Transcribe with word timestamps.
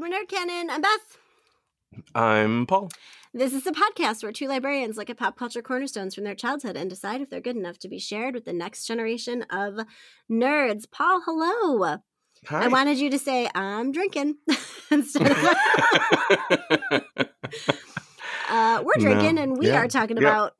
Welcome 0.00 0.12
to 0.18 0.24
Nerd 0.24 0.28
Canon. 0.30 0.70
I'm 0.70 0.80
Beth. 0.80 1.18
I'm 2.14 2.64
Paul. 2.66 2.90
This 3.34 3.52
is 3.52 3.66
a 3.66 3.72
podcast 3.72 4.22
where 4.22 4.32
two 4.32 4.48
librarians 4.48 4.96
look 4.96 5.10
at 5.10 5.18
pop 5.18 5.36
culture 5.36 5.60
cornerstones 5.60 6.14
from 6.14 6.24
their 6.24 6.34
childhood 6.34 6.74
and 6.74 6.88
decide 6.88 7.20
if 7.20 7.28
they're 7.28 7.38
good 7.42 7.56
enough 7.56 7.78
to 7.80 7.88
be 7.88 7.98
shared 7.98 8.34
with 8.34 8.46
the 8.46 8.54
next 8.54 8.86
generation 8.86 9.42
of 9.50 9.80
nerds. 10.30 10.90
Paul, 10.90 11.20
hello. 11.26 11.98
Hi. 12.46 12.64
I 12.64 12.68
wanted 12.68 12.96
you 12.98 13.10
to 13.10 13.18
say 13.18 13.50
I'm 13.54 13.92
drinking 13.92 14.36
instead 14.90 15.32
of 15.32 15.36
uh, 18.48 18.82
we're 18.82 18.94
No. 18.96 19.02
drinking 19.02 19.36
and 19.38 19.58
we 19.58 19.66
Yeah. 19.66 19.80
are 19.82 19.88
talking 19.88 20.16
Yeah. 20.16 20.28
about 20.30 20.54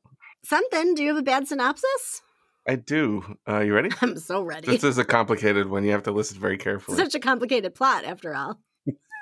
something. 0.45 0.93
Do 0.93 1.01
you 1.01 1.09
have 1.09 1.17
a 1.17 1.23
bad 1.23 1.47
synopsis? 1.47 2.21
I 2.67 2.75
do. 2.75 3.37
Uh, 3.49 3.61
you 3.61 3.73
ready? 3.73 3.89
I'm 4.03 4.19
so 4.19 4.43
ready. 4.43 4.67
This 4.67 4.83
is 4.83 4.99
a 4.99 5.03
complicated 5.05 5.67
one. 5.67 5.83
You 5.83 5.93
have 5.93 6.03
to 6.03 6.11
listen 6.11 6.39
very 6.39 6.59
carefully. 6.59 6.95
Such 6.95 7.15
a 7.15 7.19
complicated 7.19 7.73
plot, 7.73 8.03
after 8.05 8.35
all. 8.35 8.59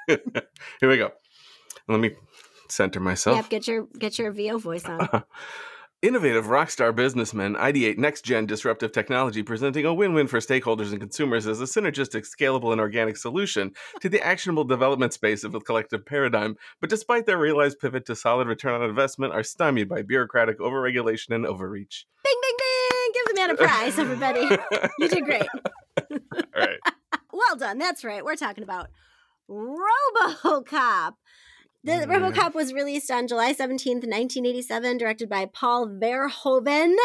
Here 0.80 0.90
we 0.90 0.98
go. 0.98 1.12
Let 1.88 2.00
me 2.00 2.12
center 2.70 3.00
myself. 3.00 3.38
Yep, 3.38 3.50
get 3.50 3.68
your 3.68 3.88
get 3.98 4.18
your 4.18 4.32
VO 4.32 4.58
voice 4.58 4.86
on. 4.86 5.24
Innovative 6.02 6.46
rockstar 6.46 6.96
businessmen 6.96 7.56
ideate 7.56 7.98
next 7.98 8.24
gen 8.24 8.46
disruptive 8.46 8.94
technology, 8.94 9.44
presenting 9.44 9.86
a 9.86 9.94
win 9.94 10.14
win 10.14 10.28
for 10.28 10.40
stakeholders 10.40 10.92
and 10.92 11.02
consumers 11.02 11.46
as 11.46 11.60
a 11.60 11.66
synergistic, 11.66 12.26
scalable, 12.26 12.72
and 12.72 12.80
organic 12.80 13.18
solution 13.18 13.74
to 14.00 14.08
the 14.08 14.26
actionable 14.26 14.64
development 14.64 15.12
space 15.12 15.44
of 15.44 15.56
a 15.56 15.60
collective 15.60 16.06
paradigm. 16.06 16.56
But 16.80 16.90
despite 16.90 17.26
their 17.26 17.38
realized 17.38 17.80
pivot 17.80 18.06
to 18.06 18.16
solid 18.16 18.48
return 18.48 18.82
on 18.82 18.90
investment, 18.90 19.34
are 19.34 19.44
stymied 19.44 19.90
by 19.90 20.04
bureaucratic 20.04 20.60
overregulation 20.60 21.36
and 21.36 21.46
overreach. 21.46 22.06
Bing, 22.24 22.40
bing, 22.42 22.56
bing! 22.58 23.12
Give 23.14 23.26
the 23.26 23.34
man 23.36 23.50
a 23.50 23.56
prize, 23.56 24.00
everybody. 24.00 24.58
You 25.00 25.10
did 25.10 25.26
great. 25.26 25.48
All 26.12 26.40
right. 26.56 26.80
Well 27.34 27.58
done. 27.58 27.78
That's 27.78 28.06
right. 28.06 28.24
We're 28.24 28.38
talking 28.38 28.64
about 28.64 28.88
RoboCop. 29.50 31.14
The 31.84 31.92
Mhm. 31.94 32.08
RoboCop 32.08 32.54
was 32.54 32.74
released 32.74 33.10
on 33.10 33.28
July 33.28 33.54
17th, 33.54 34.04
1987, 34.06 34.98
directed 34.98 35.30
by 35.30 35.46
Paul 35.46 35.88
Verhoeven, 35.88 36.96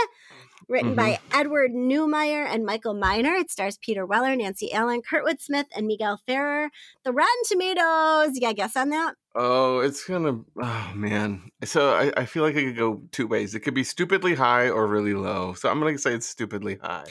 written 0.68 0.94
by 0.96 1.20
Edward 1.32 1.70
Neumeier 1.72 2.44
and 2.44 2.64
Michael 2.66 2.94
Miner. 2.94 3.34
It 3.34 3.50
stars 3.52 3.78
Peter 3.78 4.04
Weller, 4.04 4.34
Nancy 4.34 4.72
Allen, 4.72 5.00
Kurtwood 5.00 5.40
Smith, 5.40 5.66
and 5.76 5.86
Miguel 5.86 6.20
Ferrer. 6.26 6.70
The 7.04 7.12
Rotten 7.12 7.42
Tomatoes, 7.46 8.34
you 8.34 8.40
got 8.40 8.50
a 8.50 8.54
guess 8.54 8.76
on 8.76 8.88
that? 8.90 9.14
Oh, 9.36 9.78
it's 9.78 10.04
gonna. 10.04 10.40
Oh 10.60 10.92
man. 10.94 11.50
So 11.64 11.92
I, 11.94 12.12
I 12.16 12.24
feel 12.26 12.42
like 12.42 12.56
it 12.56 12.64
could 12.64 12.76
go 12.76 13.02
two 13.12 13.26
ways. 13.26 13.54
It 13.54 13.60
could 13.60 13.74
be 13.74 13.84
stupidly 13.84 14.34
high 14.34 14.68
or 14.68 14.86
really 14.86 15.14
low. 15.14 15.54
So 15.54 15.68
I'm 15.68 15.78
gonna 15.80 15.96
say 15.98 16.14
it's 16.14 16.26
stupidly 16.26 16.78
high. 16.82 17.06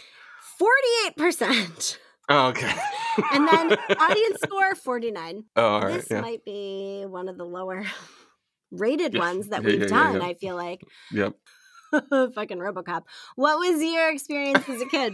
48%. 0.59 1.97
Oh, 2.29 2.47
okay. 2.47 2.71
And 3.33 3.47
then 3.47 3.77
audience 3.99 4.39
score 4.41 4.75
49. 4.75 5.43
Oh, 5.55 5.63
all 5.65 5.81
right. 5.81 5.93
this 5.93 6.07
Yeah. 6.09 6.21
might 6.21 6.43
be 6.45 7.03
one 7.07 7.27
of 7.27 7.37
the 7.37 7.45
lower 7.45 7.83
rated 8.71 9.13
Yeah. 9.13 9.19
ones 9.19 9.49
that 9.49 9.63
Yeah, 9.63 9.69
we've 9.69 9.87
done. 9.87 10.21
I 10.21 10.33
feel 10.35 10.55
like. 10.55 10.81
Yep. 11.11 11.33
Fucking 12.09 12.57
Robocop. 12.57 13.03
What 13.35 13.59
was 13.59 13.83
your 13.83 14.09
experience 14.11 14.67
as 14.67 14.81
a 14.81 14.85
kid? 14.87 15.13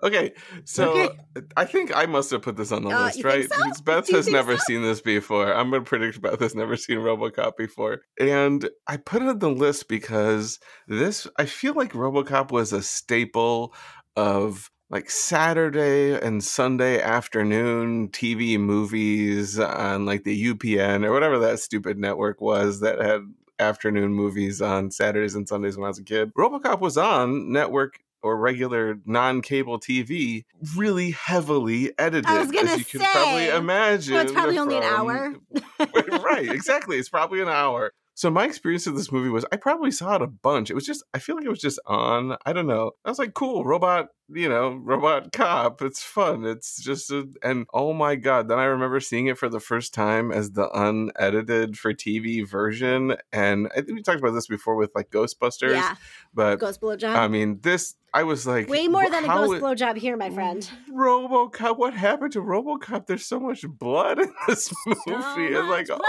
Okay. 0.00 0.32
So 0.64 0.92
Okay. 0.92 1.16
I 1.56 1.64
think 1.64 1.96
I 1.96 2.06
must 2.06 2.30
have 2.30 2.42
put 2.42 2.56
this 2.56 2.70
on 2.70 2.84
the 2.84 2.90
Uh, 2.90 3.06
list, 3.06 3.24
right? 3.24 3.48
so? 3.52 3.82
Beth 3.84 4.08
has 4.10 4.28
never 4.28 4.56
so? 4.56 4.62
seen 4.68 4.82
this 4.82 5.00
before. 5.00 5.52
I'm 5.52 5.70
gonna 5.72 5.82
predict 5.82 6.20
Beth 6.22 6.38
has 6.38 6.54
never 6.54 6.76
seen 6.76 6.98
RoboCop 6.98 7.56
before, 7.56 8.02
and 8.20 8.68
I 8.86 8.96
put 8.98 9.22
it 9.22 9.28
on 9.28 9.40
the 9.40 9.48
list 9.50 9.88
because 9.88 10.60
this. 10.86 11.26
I 11.36 11.46
feel 11.46 11.74
like 11.74 11.94
RoboCop 11.94 12.52
was 12.52 12.72
a 12.72 12.80
staple 12.82 13.74
of 14.14 14.70
like 14.92 15.08
Saturday 15.08 16.12
and 16.20 16.44
Sunday 16.44 17.00
afternoon 17.00 18.08
TV 18.10 18.60
movies 18.60 19.58
on 19.58 20.04
like 20.04 20.24
the 20.24 20.52
UPN 20.52 21.04
or 21.04 21.12
whatever 21.12 21.38
that 21.38 21.58
stupid 21.60 21.98
network 21.98 22.42
was 22.42 22.80
that 22.80 23.00
had 23.00 23.22
afternoon 23.58 24.12
movies 24.12 24.60
on 24.60 24.90
Saturdays 24.90 25.34
and 25.34 25.48
Sundays 25.48 25.78
when 25.78 25.86
I 25.86 25.88
was 25.88 25.98
a 25.98 26.04
kid. 26.04 26.34
RoboCop 26.34 26.80
was 26.80 26.98
on 26.98 27.50
network 27.50 28.00
or 28.22 28.36
regular 28.36 28.98
non-cable 29.06 29.80
TV 29.80 30.44
really 30.76 31.12
heavily 31.12 31.92
edited 31.98 32.26
I 32.26 32.40
was 32.40 32.50
gonna 32.50 32.72
as 32.72 32.78
you 32.78 32.84
can 32.84 33.00
probably 33.00 33.46
say. 33.46 33.56
imagine. 33.56 34.14
Well, 34.14 34.22
it's 34.22 34.32
probably 34.32 34.58
only 34.58 34.76
an 34.76 34.84
hour. 34.84 35.34
right, 36.22 36.48
exactly. 36.50 36.98
It's 36.98 37.08
probably 37.08 37.40
an 37.40 37.48
hour. 37.48 37.92
So 38.14 38.30
my 38.30 38.44
experience 38.44 38.86
of 38.86 38.94
this 38.94 39.10
movie 39.10 39.30
was 39.30 39.44
I 39.50 39.56
probably 39.56 39.90
saw 39.90 40.14
it 40.16 40.22
a 40.22 40.26
bunch. 40.26 40.70
It 40.70 40.74
was 40.74 40.84
just 40.86 41.02
I 41.14 41.18
feel 41.18 41.34
like 41.36 41.44
it 41.46 41.50
was 41.50 41.60
just 41.60 41.80
on. 41.86 42.36
I 42.44 42.52
don't 42.52 42.66
know. 42.66 42.92
I 43.04 43.08
was 43.08 43.18
like, 43.18 43.32
cool, 43.32 43.64
robot, 43.64 44.08
you 44.28 44.48
know, 44.50 44.74
robot 44.82 45.32
cop. 45.32 45.80
It's 45.80 46.02
fun. 46.02 46.44
It's 46.44 46.76
just 46.82 47.10
a, 47.10 47.26
and 47.42 47.66
oh 47.72 47.94
my 47.94 48.16
god. 48.16 48.48
Then 48.48 48.58
I 48.58 48.64
remember 48.64 49.00
seeing 49.00 49.28
it 49.28 49.38
for 49.38 49.48
the 49.48 49.60
first 49.60 49.94
time 49.94 50.30
as 50.30 50.50
the 50.52 50.68
unedited 50.78 51.78
for 51.78 51.94
TV 51.94 52.46
version. 52.46 53.16
And 53.32 53.68
I 53.72 53.76
think 53.80 53.92
we 53.96 54.02
talked 54.02 54.20
about 54.20 54.32
this 54.32 54.46
before 54.46 54.76
with 54.76 54.90
like 54.94 55.10
Ghostbusters. 55.10 55.72
yeah, 55.72 55.94
But 56.34 56.56
ghost 56.56 56.82
blowjob. 56.82 57.16
I 57.16 57.28
mean, 57.28 57.60
this 57.62 57.94
I 58.14 58.24
was 58.24 58.46
like 58.46 58.68
Way 58.68 58.88
more 58.88 59.08
than 59.08 59.24
a 59.24 59.28
ghost 59.28 59.54
it- 59.54 59.62
blowjob 59.62 59.96
here, 59.96 60.18
my 60.18 60.28
friend. 60.28 60.68
RoboCop. 60.92 61.78
What 61.78 61.94
happened 61.94 62.32
to 62.34 62.40
RoboCop? 62.42 63.06
There's 63.06 63.24
so 63.24 63.40
much 63.40 63.64
blood 63.66 64.18
in 64.20 64.30
this 64.46 64.70
movie. 64.86 64.98
it's 65.06 65.68
like 65.68 65.86
blood. 65.86 66.00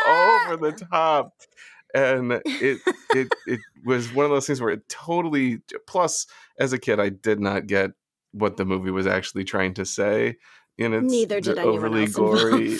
over 0.51 0.57
the 0.57 0.85
top, 0.91 1.33
and 1.93 2.33
it 2.45 2.79
it 3.11 3.27
it 3.45 3.59
was 3.85 4.13
one 4.13 4.25
of 4.25 4.31
those 4.31 4.47
things 4.47 4.61
where 4.61 4.71
it 4.71 4.87
totally. 4.89 5.59
Plus, 5.87 6.27
as 6.59 6.73
a 6.73 6.79
kid, 6.79 6.99
I 6.99 7.09
did 7.09 7.39
not 7.39 7.67
get 7.67 7.91
what 8.31 8.57
the 8.57 8.65
movie 8.65 8.91
was 8.91 9.07
actually 9.07 9.43
trying 9.43 9.73
to 9.75 9.85
say 9.85 10.37
in 10.77 10.93
its 10.93 11.11
Neither 11.11 11.39
did 11.39 11.59
overly 11.59 12.07
gory 12.07 12.79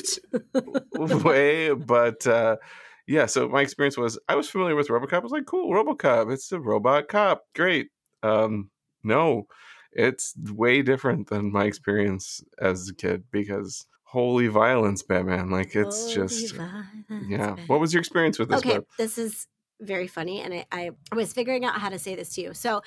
way, 0.96 1.74
but. 1.74 2.25
uh 2.28 2.57
yeah, 3.06 3.25
so 3.25 3.50
my 3.50 3.62
experience 3.62 3.97
was 3.97 4.18
I 4.29 4.35
was 4.35 4.50
familiar 4.50 4.75
with 4.75 4.88
RoboCop. 4.88 5.13
I 5.13 5.19
was 5.19 5.31
like, 5.31 5.45
cool, 5.45 5.72
RoboCop. 5.72 6.31
It's 6.31 6.51
a 6.53 6.59
robot 6.59 7.09
cop. 7.09 7.44
Great. 7.53 7.90
Um, 8.24 8.69
no, 9.03 9.47
it's 9.91 10.34
way 10.38 10.81
different 10.81 11.28
than 11.30 11.51
my 11.51 11.66
experience 11.66 12.41
as 12.59 12.90
a 12.90 12.95
kid 12.95 13.25
because 13.31 13.85
holy 14.13 14.47
violence, 14.47 15.01
Batman. 15.01 15.50
Like 15.50 15.75
it's 15.75 16.03
Holy 16.03 16.13
just 16.13 16.56
violence, 16.56 16.88
yeah. 17.28 17.51
baby. 17.56 17.63
What 17.66 17.79
was 17.79 17.94
your 17.94 18.00
experience 18.00 18.38
with 18.38 18.50
this? 18.50 18.59
okay, 18.59 18.75
Beth? 18.75 18.84
this 18.97 19.18
is 19.18 19.47
very 19.86 20.08
funny, 20.08 20.42
and 20.42 20.66
I, 20.72 20.92
I 21.12 21.16
was 21.16 21.34
figuring 21.34 21.66
out 21.66 21.80
how 21.80 21.90
to 21.90 22.00
say 22.00 22.16
this 22.16 22.34
to 22.36 22.42
you. 22.42 22.54
So, 22.54 22.82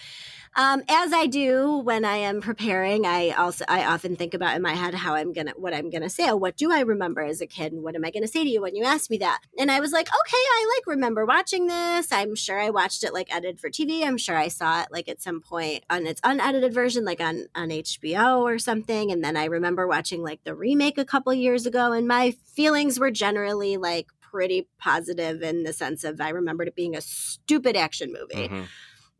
um, 0.57 0.83
as 0.89 1.13
I 1.13 1.27
do 1.27 1.79
when 1.79 2.05
I 2.05 2.17
am 2.17 2.41
preparing, 2.41 3.07
I 3.07 3.31
also 3.31 3.65
I 3.69 3.85
often 3.85 4.17
think 4.17 4.35
about 4.35 4.57
in 4.57 4.63
my 4.63 4.75
head 4.75 4.95
how 4.95 5.15
I'm 5.15 5.33
gonna 5.33 5.53
what 5.57 5.75
I'm 5.75 5.91
gonna 5.91 6.09
say. 6.09 6.29
Oh, 6.29 6.37
what 6.37 6.57
do 6.57 6.73
I 6.73 6.81
remember 6.81 7.21
as 7.23 7.41
a 7.41 7.47
kid, 7.47 7.73
and 7.73 7.83
what 7.83 7.95
am 7.95 8.05
I 8.05 8.11
gonna 8.11 8.27
say 8.27 8.45
to 8.45 8.51
you 8.51 8.63
when 8.63 8.75
you 8.75 8.85
ask 8.85 9.11
me 9.11 9.19
that? 9.19 9.41
And 9.59 9.71
I 9.71 9.81
was 9.81 9.93
like, 9.93 10.09
okay, 10.09 10.37
I 10.37 10.75
like 10.77 10.87
remember 10.87 11.27
watching 11.27 11.67
this. 11.67 12.11
I'm 12.11 12.35
sure 12.35 12.59
I 12.59 12.71
watched 12.71 13.05
it 13.05 13.13
like 13.13 13.35
edited 13.35 13.61
for 13.61 13.71
TV. 13.71 14.03
I'm 14.03 14.19
sure 14.19 14.37
I 14.37 14.49
saw 14.49 14.83
it 14.83 14.89
like 14.91 15.09
at 15.09 15.23
some 15.23 15.41
point 15.41 15.85
on 15.91 16.07
its 16.07 16.21
unedited 16.25 16.73
version, 16.73 17.05
like 17.05 17.21
on 17.21 17.47
on 17.55 17.69
HBO 17.69 18.41
or 18.41 18.59
something. 18.59 19.11
And 19.13 19.23
then 19.23 19.37
I 19.37 19.45
remember 19.45 19.87
watching 19.87 20.23
like 20.23 20.43
the 20.45 20.55
remake 20.55 20.99
a 20.99 21.05
couple 21.05 21.35
years 21.35 21.67
ago, 21.67 21.93
and 21.93 22.09
my 22.09 22.31
feelings 22.55 22.99
were 22.99 23.11
generally 23.11 23.77
like 23.77 24.09
pretty 24.31 24.69
positive 24.79 25.43
in 25.43 25.63
the 25.65 25.73
sense 25.73 26.05
of 26.05 26.21
I 26.21 26.31
remembered 26.31 26.69
it 26.69 26.75
being 26.77 26.97
a 26.97 27.01
stupid 27.01 27.77
action 27.77 28.13
movie. 28.13 28.49
Mhm. 28.49 28.67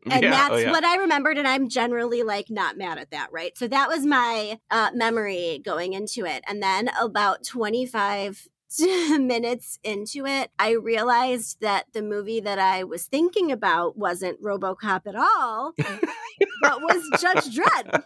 And 0.09 0.23
Yeah, 0.23 0.29
that's 0.31 0.53
oh, 0.53 0.57
yeah. 0.57 0.71
what 0.71 0.85
I 0.85 0.95
remembered, 0.97 1.37
and 1.37 1.47
I'm 1.47 1.67
generally 1.67 2.23
like 2.23 2.49
not 2.49 2.77
mad 2.77 2.97
at 2.97 3.11
that, 3.11 3.29
right? 3.31 3.57
So 3.57 3.67
that 3.67 3.89
was 3.89 4.05
my 4.05 4.59
uh, 4.71 4.91
memory 4.93 5.59
going 5.65 5.93
into 5.93 6.23
it. 6.25 6.43
And 6.47 6.63
then 6.63 6.89
about 7.01 7.43
25 7.43 8.47
minutes 9.19 9.79
into 9.83 10.25
it, 10.25 10.51
I 10.59 10.71
realized 10.71 11.59
that 11.61 11.85
the 11.93 12.01
movie 12.01 12.39
that 12.39 12.59
I 12.59 12.83
was 12.85 13.05
thinking 13.05 13.51
about 13.51 13.97
wasn't 13.97 14.41
Robocop 14.41 15.07
at 15.07 15.15
all, 15.15 15.73
but 16.61 16.81
was 16.81 17.03
Judge 17.19 17.55
Dredd. 17.57 18.03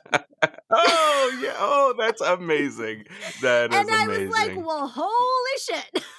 oh 0.71 1.39
yeah. 1.43 1.53
Oh, 1.57 1.93
that's 1.97 2.21
amazing. 2.21 3.05
That 3.41 3.71
is 3.73 3.77
and 3.79 3.91
I 3.91 4.05
amazing. 4.05 4.29
was 4.29 4.39
like, 4.39 4.55
well, 4.65 4.87
holy 4.87 5.57
shit. 5.59 6.03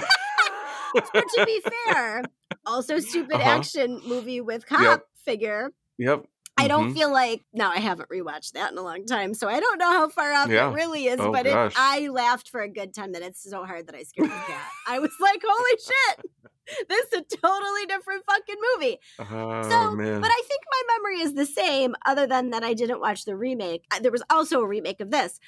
but 0.94 1.24
to 1.34 1.44
be 1.46 1.62
fair, 1.86 2.22
also 2.64 2.98
stupid 2.98 3.36
Uh-huh. 3.36 3.50
action 3.50 4.00
movie 4.06 4.40
with 4.40 4.66
cop 4.66 4.80
Yep. 4.80 5.02
figure. 5.24 5.70
yep. 5.98 6.24
I 6.58 6.68
don't 6.68 6.92
Mhm. 6.92 6.94
feel 6.94 7.12
like 7.12 7.44
now 7.52 7.70
I 7.70 7.76
haven't 7.80 8.08
rewatched 8.08 8.52
that 8.52 8.72
in 8.72 8.78
a 8.78 8.82
long 8.82 9.04
time, 9.04 9.34
so 9.34 9.46
I 9.46 9.60
don't 9.60 9.76
know 9.76 9.92
how 9.92 10.08
far 10.08 10.32
off 10.32 10.48
Yeah. 10.48 10.70
it 10.70 10.74
really 10.74 11.06
is. 11.06 11.20
Oh, 11.20 11.30
but 11.30 11.44
it. 11.46 11.54
I 11.76 12.08
laughed 12.08 12.48
for 12.48 12.62
a 12.62 12.68
good 12.68 12.94
ten 12.94 13.10
minutes 13.12 13.42
so 13.42 13.62
hard 13.66 13.86
that 13.88 13.94
I 13.94 14.04
scared 14.04 14.30
the 14.30 14.34
cat. 14.34 14.70
I 14.88 14.98
was 14.98 15.10
like, 15.20 15.42
"Holy 15.46 15.70
shit, 15.78 16.88
this 16.88 17.06
is 17.12 17.20
a 17.20 17.36
totally 17.36 17.84
different 17.84 18.24
fucking 18.24 18.56
movie." 18.74 18.98
Oh 19.18 19.68
So, 19.68 19.92
man. 19.96 20.22
but 20.22 20.30
I 20.30 20.42
think 20.48 20.62
my 20.70 20.94
memory 20.96 21.20
is 21.20 21.34
the 21.34 21.44
same, 21.44 21.94
other 22.06 22.26
than 22.26 22.48
that 22.50 22.64
I 22.64 22.72
didn't 22.72 23.00
watch 23.00 23.26
the 23.26 23.36
remake. 23.36 23.84
There 24.00 24.10
was 24.12 24.22
also 24.30 24.62
a 24.62 24.66
remake 24.66 25.02
of 25.02 25.10
this. 25.10 25.38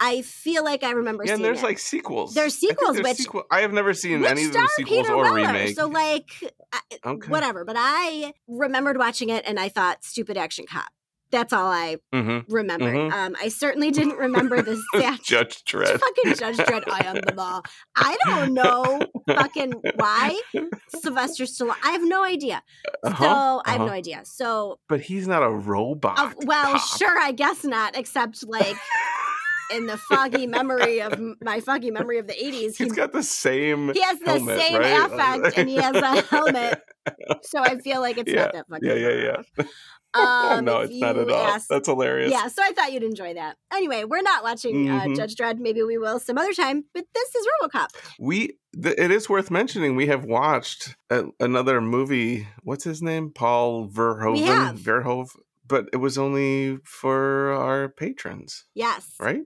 I 0.00 0.22
feel 0.22 0.64
like 0.64 0.82
I 0.82 0.90
remember 0.90 1.24
yeah, 1.24 1.34
and 1.34 1.44
there's 1.44 1.60
it. 1.60 1.64
like 1.64 1.78
sequels. 1.78 2.34
There's 2.34 2.54
sequels, 2.56 2.96
there's 2.96 3.06
which- 3.06 3.16
sequel- 3.18 3.44
I 3.50 3.60
have 3.60 3.72
never 3.72 3.94
seen 3.94 4.24
any 4.24 4.44
of 4.44 4.52
the 4.52 4.68
sequels 4.76 5.02
Peter 5.02 5.12
or 5.14 5.22
Weller. 5.24 5.34
remake. 5.36 5.76
So 5.76 5.86
like, 5.86 6.28
I, 6.72 6.80
Okay. 7.06 7.28
whatever. 7.28 7.64
But 7.64 7.76
I 7.78 8.32
remembered 8.48 8.98
watching 8.98 9.28
it, 9.30 9.44
and 9.46 9.58
I 9.60 9.68
thought, 9.68 10.04
"Stupid 10.04 10.36
action 10.36 10.66
cop." 10.68 10.88
That's 11.30 11.52
all 11.52 11.66
I 11.66 11.96
Mm-hmm. 12.14 12.52
remembered. 12.52 12.94
Mhm. 12.94 13.12
Um, 13.12 13.36
I 13.40 13.48
certainly 13.48 13.90
didn't 13.90 14.18
remember 14.18 14.62
the 14.62 14.76
statue. 14.94 15.22
Judge 15.24 15.64
Dredd. 15.64 15.98
Fucking 15.98 16.34
Judge 16.34 16.56
Dredd, 16.58 16.84
I 16.88 17.06
am 17.06 17.16
the 17.16 17.34
law. 17.34 17.60
I 17.96 18.16
don't 18.26 18.54
know 18.54 19.00
fucking 19.28 19.72
why 19.96 20.38
Sylvester 21.00 21.44
Stallone. 21.44 21.74
I 21.84 21.90
have 21.92 22.02
no 22.04 22.22
idea. 22.22 22.62
Uh-huh, 23.02 23.24
So 23.24 23.62
I 23.64 23.70
have 23.72 23.80
uh-huh. 23.80 23.86
no 23.86 23.92
idea. 23.92 24.20
So 24.24 24.78
But 24.88 25.00
he's 25.00 25.26
not 25.26 25.42
a 25.42 25.50
robot. 25.50 26.18
uh, 26.18 26.30
well, 26.44 26.74
cop. 26.78 26.98
sure, 26.98 27.18
I 27.18 27.32
guess 27.32 27.64
not. 27.64 27.96
Except 27.96 28.46
like 28.46 28.76
in 29.72 29.86
the 29.86 29.96
foggy 29.96 30.46
memory 30.46 31.00
of 31.00 31.18
my 31.42 31.60
foggy 31.60 31.90
memory 31.90 32.18
of 32.18 32.26
the 32.26 32.44
eighties, 32.44 32.76
he, 32.76 32.84
He's 32.84 32.92
got 32.92 33.12
the 33.12 33.22
same. 33.22 33.92
he 33.92 34.00
has 34.02 34.18
the 34.20 34.30
helmet, 34.32 34.60
same 34.60 34.78
right? 34.78 35.06
affect, 35.12 35.58
and 35.58 35.68
he 35.68 35.76
has 35.76 35.94
a 35.96 36.20
helmet. 36.22 36.80
So 37.42 37.58
I 37.60 37.76
feel 37.80 38.00
like 38.00 38.16
it's 38.16 38.32
Yeah, 38.32 38.44
not 38.44 38.52
that 38.54 38.66
fucking. 38.70 38.88
Yeah, 38.88 38.94
yeah, 38.94 39.42
yeah. 39.58 39.64
Um, 40.14 40.64
no, 40.64 40.80
it's 40.82 40.94
not 40.94 41.18
at 41.18 41.28
all. 41.28 41.44
ask- 41.46 41.66
That's 41.68 41.88
hilarious. 41.88 42.30
yeah, 42.30 42.46
so 42.46 42.62
I 42.62 42.70
thought 42.70 42.92
you'd 42.92 43.02
enjoy 43.02 43.34
that. 43.34 43.56
Anyway, 43.72 44.04
we're 44.04 44.22
not 44.22 44.44
watching 44.44 44.88
uh, 44.88 45.00
Mhm. 45.06 45.16
Judge 45.16 45.34
Dredd. 45.34 45.58
Maybe 45.58 45.82
we 45.82 45.98
will 45.98 46.20
some 46.20 46.38
other 46.38 46.52
time. 46.52 46.84
But 46.94 47.04
this 47.12 47.34
is 47.34 47.44
RoboCop. 47.62 47.88
We. 48.20 48.56
Th- 48.80 48.94
it 48.96 49.10
is 49.10 49.28
worth 49.28 49.50
mentioning. 49.50 49.96
We 49.96 50.06
have 50.06 50.24
watched 50.24 50.94
a- 51.10 51.24
another 51.40 51.80
movie. 51.80 52.46
What's 52.62 52.84
his 52.84 53.02
name? 53.02 53.32
Paul 53.34 53.88
Verhoeven. 53.88 54.78
Verhoeven. 54.78 55.26
But 55.66 55.86
it 55.92 55.96
was 55.96 56.16
only 56.16 56.78
for 56.84 57.50
our 57.52 57.88
patrons, 57.88 58.66
Yes. 58.74 59.16
right? 59.18 59.42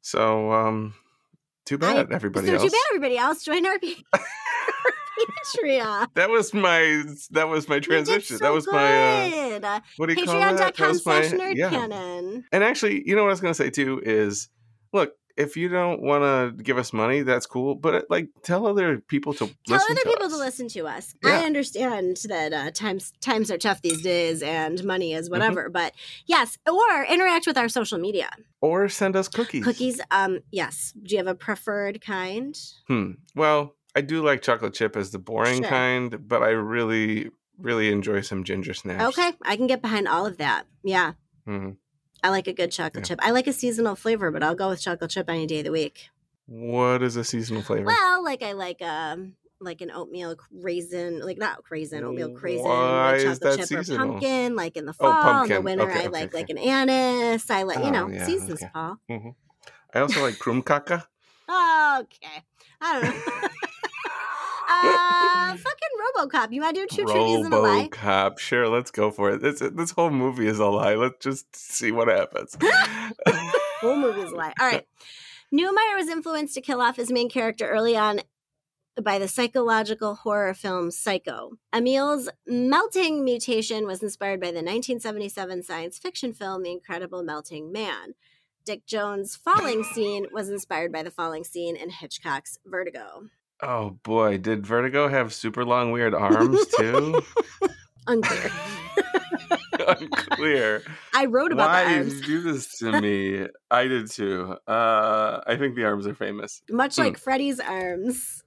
So, 0.00 0.52
um, 0.52 0.94
too 1.66 1.76
I- 1.76 1.78
bad, 1.78 2.12
everybody 2.12 2.46
so 2.48 2.54
else. 2.54 2.62
too 2.64 2.70
bad 2.70 2.80
everybody 2.90 3.18
else 3.18 3.42
join 3.44 3.66
our 3.66 3.78
Patreon. 5.20 6.06
That 6.14 6.30
was 6.30 6.54
my 6.54 7.02
that 7.32 7.48
was 7.48 7.68
my 7.68 7.78
transition. 7.80 8.38
so 8.38 8.44
that 8.44 8.52
was 8.52 8.66
my 8.66 9.24
uh, 9.26 9.28
good. 9.30 9.64
Uh, 9.64 9.80
what 9.96 10.08
do 10.08 10.14
you 10.14 10.24
call 10.24 10.34
that? 10.40 10.56
That 10.56 10.74
Patreon.com 10.74 10.88
was 10.88 11.06
my 11.36 11.52
yeah. 11.54 12.42
And 12.52 12.64
actually, 12.64 13.06
you 13.06 13.14
know 13.14 13.22
what 13.22 13.28
I 13.28 13.32
was 13.32 13.40
going 13.40 13.52
to 13.52 13.62
say 13.62 13.70
too 13.70 14.00
is, 14.04 14.48
look, 14.92 15.12
if 15.40 15.56
you 15.56 15.68
don't 15.68 16.02
want 16.02 16.22
to 16.22 16.62
give 16.62 16.78
us 16.78 16.92
money, 16.92 17.22
that's 17.22 17.46
cool. 17.46 17.74
But 17.74 17.94
uh, 17.94 18.02
like, 18.10 18.28
tell 18.42 18.66
other 18.66 18.98
people 18.98 19.32
to 19.34 19.50
Tell 19.66 19.76
other 19.76 19.94
to 19.94 20.02
people 20.04 20.26
us. 20.26 20.32
to 20.32 20.38
listen 20.38 20.68
to 20.68 20.86
us. 20.86 21.14
Yeah. 21.24 21.40
I 21.40 21.44
understand 21.44 22.18
that 22.28 22.52
uh, 22.52 22.70
times 22.70 23.12
times 23.20 23.50
are 23.50 23.58
tough 23.58 23.82
these 23.82 24.02
days, 24.02 24.42
and 24.42 24.82
money 24.84 25.10
Mm-hmm. 25.10 25.20
is 25.20 25.30
whatever. 25.30 25.68
But 25.68 25.94
yes, 26.26 26.58
or 26.68 27.04
interact 27.08 27.46
with 27.46 27.56
our 27.58 27.68
social 27.68 27.98
media 27.98 28.28
or 28.60 28.88
send 28.88 29.16
us 29.16 29.28
cookies. 29.28 29.64
cookies. 29.64 30.00
Um, 30.10 30.40
yes. 30.52 30.92
Do 31.02 31.14
you 31.14 31.18
have 31.18 31.26
a 31.26 31.34
preferred 31.34 32.00
kind? 32.00 32.54
Hmm. 32.86 33.12
Well, 33.34 33.74
I 33.96 34.02
do 34.02 34.22
like 34.22 34.42
chocolate 34.42 34.74
chip 34.74 34.96
as 34.96 35.10
the 35.10 35.18
boring 35.18 35.62
Sure. 35.62 35.68
kind, 35.68 36.28
but 36.28 36.42
I 36.42 36.50
really, 36.50 37.30
really 37.58 37.90
enjoy 37.90 38.20
some 38.20 38.44
ginger 38.44 38.74
snaps. 38.74 39.18
Okay, 39.18 39.32
I 39.44 39.56
can 39.56 39.66
get 39.66 39.80
behind 39.82 40.06
all 40.06 40.26
of 40.26 40.36
that. 40.38 40.66
Yeah, 40.84 41.12
Mhm. 41.48 41.76
I 42.22 42.30
like 42.30 42.46
a 42.46 42.52
good 42.52 42.70
chocolate 42.70 43.04
Yeah. 43.04 43.08
chip. 43.08 43.18
I 43.22 43.30
like 43.30 43.46
a 43.46 43.52
seasonal 43.52 43.96
flavor, 43.96 44.30
but 44.30 44.42
I'll 44.42 44.54
go 44.54 44.68
with 44.68 44.80
chocolate 44.82 45.10
chip 45.10 45.28
any 45.28 45.46
day 45.46 45.58
of 45.60 45.64
the 45.64 45.72
week. 45.72 46.08
What 46.46 47.02
is 47.02 47.16
a 47.16 47.24
seasonal 47.24 47.62
flavor? 47.62 47.86
Well, 47.86 48.24
like 48.24 48.42
I 48.42 48.52
like 48.52 48.82
um 48.82 49.36
like 49.60 49.80
an 49.80 49.90
oatmeal 49.90 50.36
raisin, 50.50 51.20
like 51.20 51.38
not 51.38 51.62
raisin, 51.70 52.02
oatmeal 52.04 52.30
raisin 52.42 52.64
Why 52.64 53.16
is 53.16 53.38
chocolate 53.38 53.52
chip 53.52 53.70
or 53.72 53.84
pumpkin. 53.84 54.56
Like 54.56 54.76
in 54.76 54.86
the 54.86 54.92
Oh, 55.00 55.12
fall, 55.12 55.44
in 55.44 55.52
the 55.52 55.62
winter, 55.62 55.90
Okay, 55.90 56.00
I 56.00 56.06
okay, 56.06 56.08
like 56.08 56.32
okay. 56.32 56.44
like 56.44 56.50
an 56.50 56.58
anise. 56.58 57.50
I 57.50 57.62
like 57.62 57.82
you 57.82 57.90
Oh, 57.90 57.92
know 57.92 58.10
yeah, 58.12 58.26
seasons. 58.26 58.64
Paul. 58.72 58.98
Mhm. 59.10 59.34
I 59.94 60.00
also 60.00 60.20
like 60.22 60.38
krumkaka. 60.38 61.06
Okay, 61.50 62.44
I 62.80 62.92
don't 62.94 63.02
know. 63.02 63.10
uh, 64.70 65.56
fucking 65.56 66.28
RoboCop. 66.30 66.52
You 66.52 66.62
want 66.62 66.76
to 66.76 66.86
do 66.86 66.96
two 66.96 67.04
trivias 67.04 67.44
and 67.44 67.54
a 67.54 67.58
lie? 67.58 67.88
RoboCop. 67.90 68.38
Sure, 68.38 68.68
let's 68.68 68.90
go 68.90 69.10
for 69.10 69.32
it. 69.32 69.42
This 69.42 69.60
this 69.60 69.90
whole 69.90 70.10
movie 70.10 70.46
is 70.46 70.58
a 70.58 70.66
lie. 70.66 70.94
Let's 70.94 71.18
just 71.20 71.54
see 71.54 71.92
what 71.92 72.08
happens. 72.08 72.56
Whole 73.80 73.96
movie 73.96 74.20
is 74.20 74.30
a 74.30 74.36
lie. 74.36 74.52
All 74.60 74.66
right. 74.66 74.86
Neumeier 75.52 75.96
was 75.96 76.08
influenced 76.08 76.54
to 76.54 76.60
kill 76.60 76.80
off 76.82 76.96
his 76.96 77.10
main 77.10 77.30
character 77.30 77.66
early 77.66 77.96
on 77.96 78.20
by 79.02 79.18
the 79.18 79.26
psychological 79.26 80.16
horror 80.16 80.54
film 80.54 80.90
Psycho. 80.90 81.52
Emil's 81.72 82.28
melting 82.46 83.24
mutation 83.24 83.86
was 83.86 84.02
inspired 84.02 84.40
by 84.40 84.48
the 84.48 84.62
1977 84.62 85.62
science 85.62 85.98
fiction 85.98 86.32
film 86.32 86.62
The 86.62 86.72
Incredible 86.72 87.22
Melting 87.22 87.72
Man. 87.72 88.14
Dick 88.64 88.86
Jones' 88.86 89.36
falling 89.36 89.82
scene 89.94 90.26
was 90.32 90.50
inspired 90.50 90.92
by 90.92 91.02
the 91.02 91.10
falling 91.10 91.44
scene 91.44 91.76
in 91.76 91.90
Hitchcock's 91.90 92.58
Vertigo. 92.66 93.30
Oh 93.62 93.98
boy, 94.02 94.38
did 94.38 94.66
Vertigo 94.66 95.08
have 95.08 95.32
super 95.32 95.64
long 95.64 95.92
weird 95.92 96.14
arms 96.14 96.64
too? 96.78 97.20
Unclear. 98.06 98.50
Unclear. 99.88 100.82
I 101.14 101.26
wrote 101.26 101.52
about 101.52 101.68
Why 101.70 101.98
the 101.98 102.04
did 102.04 102.12
you 102.14 102.22
do 102.22 102.40
this 102.52 102.78
to 102.78 103.00
me? 103.00 103.46
I 103.70 103.84
did 103.86 104.10
too. 104.10 104.56
Uh, 104.66 105.40
I 105.46 105.56
think 105.56 105.74
the 105.76 105.84
arms 105.84 106.06
are 106.06 106.14
famous. 106.14 106.62
Much 106.70 106.96
Hmm. 106.96 107.02
like 107.02 107.18
Freddy's 107.18 107.60
arms. 107.60 108.42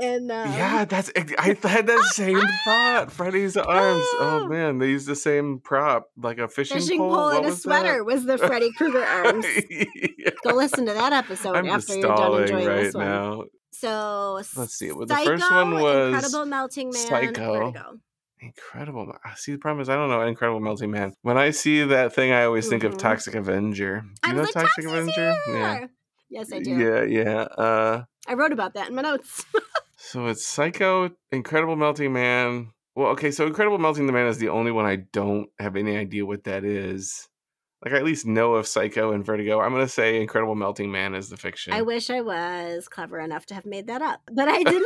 And 0.00 0.32
uh, 0.32 0.46
yeah, 0.48 0.84
that's. 0.86 1.12
I 1.38 1.56
had 1.62 1.86
that 1.86 2.02
same 2.14 2.40
thought. 2.64 3.12
Freddy's 3.12 3.56
arms. 3.56 4.04
Oh 4.18 4.46
man, 4.50 4.78
they 4.78 4.88
used 4.88 5.06
the 5.06 5.14
same 5.14 5.60
prop, 5.60 6.10
like 6.20 6.38
a 6.38 6.48
fishing, 6.48 6.78
fishing 6.78 6.98
pole. 6.98 7.14
pole 7.14 7.28
and 7.30 7.46
a 7.46 7.48
was 7.50 7.62
sweater 7.62 7.98
that? 7.98 8.04
was 8.04 8.24
the 8.24 8.36
Freddy 8.36 8.72
Krueger 8.72 9.04
arms. 9.04 9.46
Yeah. 9.70 10.30
Go 10.42 10.54
listen 10.54 10.86
to 10.86 10.94
that 10.94 11.12
episode 11.12 11.54
I'm 11.54 11.66
after 11.68 11.94
you're 11.94 12.08
done 12.16 12.42
enjoying 12.42 12.66
right 12.66 12.82
this 12.82 12.94
one. 12.94 13.04
now. 13.04 13.44
So 13.84 14.40
Let's 14.56 14.74
see, 14.78 14.90
well, 14.92 15.04
the 15.04 15.14
Psycho, 15.14 15.30
first 15.32 15.50
one 15.50 15.74
was 15.74 16.14
Incredible 16.14 16.46
Melting 16.46 16.90
Man, 16.90 17.06
Psycho. 17.06 17.52
Vertigo. 17.52 18.00
Incredible. 18.40 19.14
See, 19.36 19.52
the 19.52 19.58
problem 19.58 19.82
is 19.82 19.90
I 19.90 19.94
don't 19.94 20.08
know 20.08 20.22
Incredible 20.22 20.60
Melting 20.60 20.90
Man. 20.90 21.12
When 21.20 21.36
I 21.36 21.50
see 21.50 21.84
that 21.84 22.14
thing, 22.14 22.32
I 22.32 22.44
always 22.44 22.66
think 22.68 22.82
of 22.84 22.94
Mhm. 22.94 22.98
Toxic 22.98 23.34
Avenger. 23.34 24.00
Do 24.00 24.08
I 24.22 24.28
you 24.30 24.36
know 24.36 24.42
like, 24.44 24.54
Toxic 24.54 24.84
Toxie's 24.84 24.86
Avenger? 24.86 25.34
Yeah. 25.48 25.86
Yes, 26.30 26.50
I 26.52 26.60
do. 26.60 26.70
Yeah, 26.70 27.02
yeah. 27.02 27.40
Uh, 27.42 28.04
I 28.26 28.34
wrote 28.34 28.52
about 28.52 28.72
that 28.74 28.88
in 28.88 28.94
my 28.94 29.02
notes. 29.02 29.44
so 29.96 30.26
it's 30.28 30.46
Psycho, 30.46 31.10
Incredible 31.30 31.76
Melting 31.76 32.12
Man. 32.12 32.70
Well, 32.94 33.08
okay, 33.08 33.30
so 33.32 33.46
Incredible 33.46 33.78
Melting 33.78 34.06
the 34.06 34.12
Man 34.14 34.28
is 34.28 34.38
the 34.38 34.48
only 34.48 34.72
one 34.72 34.86
I 34.86 34.96
don't 34.96 35.48
have 35.58 35.76
any 35.76 35.96
idea 35.96 36.24
what 36.24 36.44
that 36.44 36.64
is. 36.64 37.28
Like 37.84 37.92
I 37.94 37.96
at 37.98 38.04
least 38.04 38.24
know 38.26 38.54
of 38.54 38.66
Psycho 38.66 39.12
and 39.12 39.24
Vertigo. 39.24 39.60
I'm 39.60 39.72
gonna 39.72 39.86
say 39.88 40.20
Incredible 40.20 40.54
Melting 40.54 40.90
Man 40.90 41.14
is 41.14 41.28
the 41.28 41.36
fiction. 41.36 41.72
I 41.74 41.82
wish 41.82 42.08
I 42.08 42.22
was 42.22 42.88
clever 42.88 43.20
enough 43.20 43.44
to 43.46 43.54
have 43.54 43.66
made 43.66 43.88
that 43.88 44.00
up, 44.00 44.20
but 44.32 44.48
I 44.48 44.62
did 44.62 44.82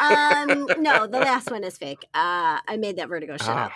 not. 0.00 0.50
um, 0.50 0.82
no, 0.82 1.06
the 1.06 1.18
last 1.18 1.50
one 1.50 1.64
is 1.64 1.78
fake. 1.78 2.04
Uh, 2.14 2.60
I 2.68 2.76
made 2.78 2.96
that 2.96 3.08
Vertigo 3.08 3.38
shit 3.38 3.48
Ah. 3.48 3.66
up 3.66 3.72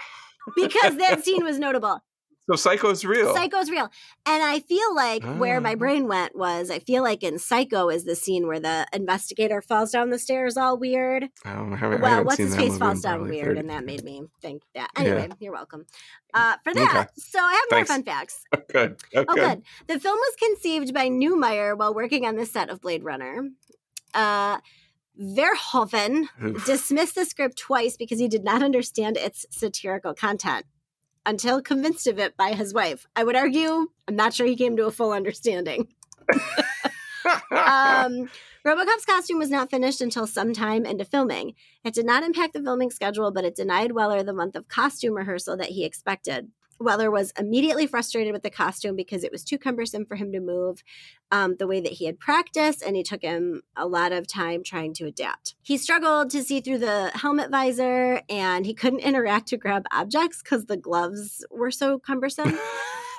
because 0.57 0.97
that 0.99 1.25
scene 1.25 1.43
was 1.45 1.59
notable. 1.59 2.03
So 2.49 2.57
Psycho's 2.57 3.05
real. 3.05 3.33
Psycho's 3.35 3.71
real. 3.71 3.91
And 4.27 4.43
I 4.43 4.59
feel 4.61 4.95
like 4.95 5.25
where 5.25 5.61
my 5.61 5.73
Ah. 5.73 5.77
brain 5.77 6.09
went 6.09 6.35
was 6.37 6.69
I 6.71 6.79
feel 6.81 7.03
like 7.03 7.23
in 7.23 7.39
Psycho 7.39 7.89
is 7.91 8.05
the 8.05 8.17
scene 8.17 8.47
where 8.49 8.59
the 8.59 8.87
investigator 8.93 9.63
falls 9.63 9.93
down 9.93 10.11
the 10.11 10.19
stairs 10.19 10.57
all 10.57 10.77
weird. 10.77 11.29
I 11.45 11.53
don't 11.53 11.71
know. 11.71 11.77
I 11.77 11.93
I 11.93 11.97
well, 11.97 12.25
what's 12.25 12.39
his 12.39 12.57
face 12.57 12.77
falls 12.77 13.03
down 13.03 13.29
weird, 13.29 13.47
30 13.49 13.61
and 13.61 13.71
that 13.71 13.85
made 13.85 14.03
me 14.03 14.23
think 14.43 14.63
that. 14.75 14.91
Yeah. 14.97 15.01
Anyway, 15.03 15.29
you're 15.39 15.53
welcome 15.53 15.87
uh, 16.35 16.57
for 16.65 16.75
that. 16.75 16.97
Okay. 16.97 17.09
So 17.19 17.39
I 17.39 17.53
have 17.53 17.79
more 17.79 17.85
fun 17.85 18.03
facts. 18.03 18.43
Good. 18.73 18.97
Oh, 19.15 19.21
Okay. 19.29 19.35
good. 19.41 19.63
The 19.87 20.01
film 20.01 20.19
was 20.19 20.35
conceived 20.37 20.93
by 20.93 21.09
Neumeier 21.09 21.77
while 21.79 21.95
working 21.95 22.27
on 22.27 22.35
the 22.37 22.47
set 22.47 22.69
of 22.69 22.81
Blade 22.81 23.05
Runner. 23.05 23.49
Uh, 24.13 24.59
Verhoeven 25.21 26.27
Oof. 26.43 26.65
dismissed 26.65 27.15
the 27.15 27.25
script 27.25 27.59
twice 27.59 27.97
because 27.97 28.19
he 28.19 28.27
did 28.29 28.43
not 28.45 28.63
understand 28.63 29.17
its 29.17 29.45
satirical 29.51 30.15
content 30.15 30.65
until 31.27 31.63
convinced 31.63 32.07
of 32.07 32.19
it 32.19 32.37
by 32.37 32.53
his 32.53 32.75
wife. 32.75 33.07
I 33.15 33.25
would 33.25 33.37
argue, 33.37 33.89
I'm 34.09 34.17
not 34.17 34.35
sure 34.35 34.47
he 34.47 34.57
came 34.57 34.77
to 34.77 34.87
a 34.87 34.91
full 34.91 35.13
understanding. 35.13 35.89
Um, 37.53 38.29
Robocop's 38.65 39.05
costume 39.05 39.39
was 39.39 39.51
not 39.51 39.71
finished 39.71 40.01
until 40.01 40.27
sometime 40.27 40.85
into 40.85 41.05
filming. 41.05 41.55
It 41.85 41.95
did 41.95 42.07
not 42.07 42.23
impact 42.23 42.53
the 42.55 42.63
filming 42.63 42.91
schedule, 42.91 43.31
but 43.31 43.45
it 43.45 43.55
denied 43.55 43.93
Weller 43.93 44.23
the 44.23 44.33
month 44.33 44.57
of 44.57 44.69
costume 44.69 45.15
rehearsal 45.15 45.57
that 45.59 45.69
he 45.71 45.85
expected. 45.85 46.49
Weller 46.81 47.11
was 47.11 47.33
immediately 47.39 47.87
frustrated 47.87 48.33
with 48.33 48.43
the 48.43 48.51
costume 48.51 48.97
because 48.97 49.23
it 49.23 49.31
was 49.31 49.45
too 49.45 49.59
cumbersome 49.59 50.07
for 50.07 50.17
him 50.17 50.33
to 50.33 50.41
move 50.41 50.83
um, 51.31 51.57
the 51.59 51.67
way 51.67 51.81
that 51.81 51.93
he 51.93 52.07
had 52.07 52.19
practiced, 52.19 52.83
and 52.83 52.97
it 52.97 53.07
took 53.07 53.23
him 53.23 53.63
a 53.77 53.87
lot 53.87 54.13
of 54.13 54.27
time 54.27 54.65
trying 54.65 54.95
to 54.95 55.05
adapt. 55.07 55.55
He 55.63 55.77
struggled 55.77 56.31
to 56.31 56.43
see 56.43 56.61
through 56.61 56.79
the 56.79 57.11
helmet 57.15 57.51
visor, 57.51 58.23
and 58.29 58.65
he 58.67 58.75
couldn't 58.75 59.01
interact 59.01 59.49
to 59.49 59.57
grab 59.57 59.85
objects 59.93 60.43
because 60.43 60.65
the 60.67 60.77
gloves 60.77 61.45
were 61.51 61.71
so 61.71 61.99
cumbersome 61.99 62.59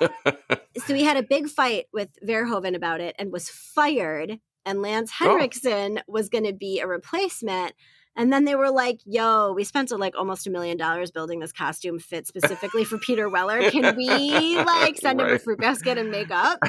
so 0.84 0.94
he 0.94 1.04
had 1.04 1.16
a 1.16 1.22
big 1.22 1.48
fight 1.48 1.86
with 1.92 2.08
Verhoeven 2.26 2.74
about 2.74 3.00
it 3.00 3.14
and 3.18 3.32
was 3.32 3.48
fired. 3.48 4.38
And 4.64 4.80
Lance 4.82 5.12
Oh. 5.20 5.24
Henriksen 5.28 6.00
was 6.06 6.28
going 6.28 6.44
to 6.44 6.52
be 6.52 6.80
a 6.80 6.86
replacement. 6.86 7.72
And 8.14 8.32
then 8.32 8.44
they 8.44 8.54
were 8.54 8.70
like, 8.70 9.00
"Yo, 9.06 9.52
we 9.52 9.64
spent 9.64 9.90
like 9.90 10.14
almost 10.16 10.46
a 10.46 10.50
million 10.50 10.76
dollars 10.76 11.10
building 11.10 11.40
this 11.40 11.52
costume 11.52 11.98
fit 11.98 12.26
specifically 12.26 12.84
for 12.84 12.98
Peter 12.98 13.28
Weller. 13.28 13.70
Can 13.70 13.96
we 13.96 14.56
like 14.62 14.98
send 14.98 15.20
him 15.20 15.28
a 15.28 15.38
fruit 15.38 15.58
basket 15.58 15.98
and 15.98 16.10
make 16.10 16.30
up?" 16.30 16.58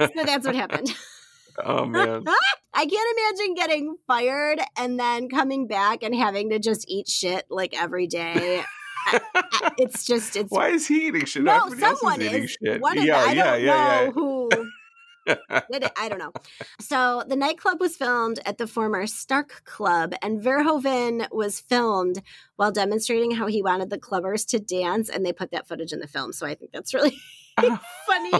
So 0.00 0.24
that's 0.24 0.46
what 0.46 0.54
happened. 0.54 0.94
oh 1.64 1.84
man. 1.84 2.24
I 2.74 2.86
can't 2.86 3.18
imagine 3.18 3.54
getting 3.54 3.96
fired 4.06 4.60
and 4.78 4.98
then 4.98 5.28
coming 5.28 5.66
back 5.66 6.02
and 6.02 6.14
having 6.14 6.50
to 6.50 6.58
just 6.58 6.84
eat 6.88 7.08
shit 7.08 7.44
like 7.50 7.74
every 7.80 8.06
day. 8.06 8.62
it's 9.78 10.04
just 10.06 10.36
it's 10.36 10.50
Why 10.50 10.68
is 10.68 10.86
he 10.86 11.08
eating 11.08 11.24
shit? 11.24 11.42
no 11.42 11.66
Everybody 11.66 11.96
someone 11.96 12.20
is 12.22 12.44
is 12.44 12.56
shit. 12.62 12.80
one 12.80 12.98
of 12.98 13.04
yeah, 13.04 13.18
I 13.18 13.32
yeah, 13.32 13.44
don't 13.56 13.64
yeah, 13.64 14.04
know 14.06 14.10
who 14.12 14.48
did 15.70 15.84
it. 15.84 15.92
I 15.96 16.08
don't 16.08 16.18
know. 16.18 16.32
So 16.80 17.22
the 17.26 17.36
nightclub 17.36 17.80
was 17.80 17.96
filmed 17.96 18.40
at 18.44 18.58
the 18.58 18.66
former 18.66 19.06
Starck 19.06 19.64
Club, 19.64 20.14
and 20.22 20.40
Verhoeven 20.40 21.30
was 21.32 21.60
filmed 21.60 22.22
while 22.56 22.72
demonstrating 22.72 23.32
how 23.32 23.46
he 23.46 23.62
wanted 23.62 23.90
the 23.90 23.98
clubbers 23.98 24.46
to 24.48 24.58
dance, 24.58 25.08
and 25.08 25.24
they 25.24 25.32
put 25.32 25.50
that 25.52 25.66
footage 25.68 25.92
in 25.92 26.00
the 26.00 26.08
film. 26.08 26.32
So 26.32 26.46
I 26.46 26.54
think 26.54 26.72
that's 26.72 26.94
really 26.94 27.16
ah. 27.58 27.82
funny. 28.06 28.32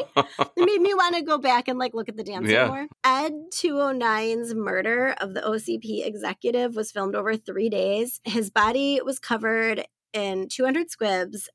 It 0.57 0.65
made 0.65 0.81
me 0.81 0.95
want 0.95 1.17
to 1.17 1.23
go 1.23 1.39
back 1.39 1.69
and 1.69 1.79
like 1.79 1.95
look 1.95 2.09
at 2.09 2.17
the 2.17 2.25
dance 2.25 2.49
Yeah. 2.49 2.67
more. 2.69 2.87
Ed 3.05 3.33
209's 3.53 4.55
murder 4.55 5.15
of 5.21 5.35
the 5.35 5.41
OCP 5.41 6.07
executive 6.07 6.77
was 6.77 6.91
filmed 6.93 7.15
over 7.15 7.37
three 7.37 7.69
days. 7.69 8.21
His 8.25 8.51
body 8.51 9.01
was 9.05 9.19
covered 9.19 9.85
in 10.13 10.49
200 10.49 10.91
squibs, 10.91 11.49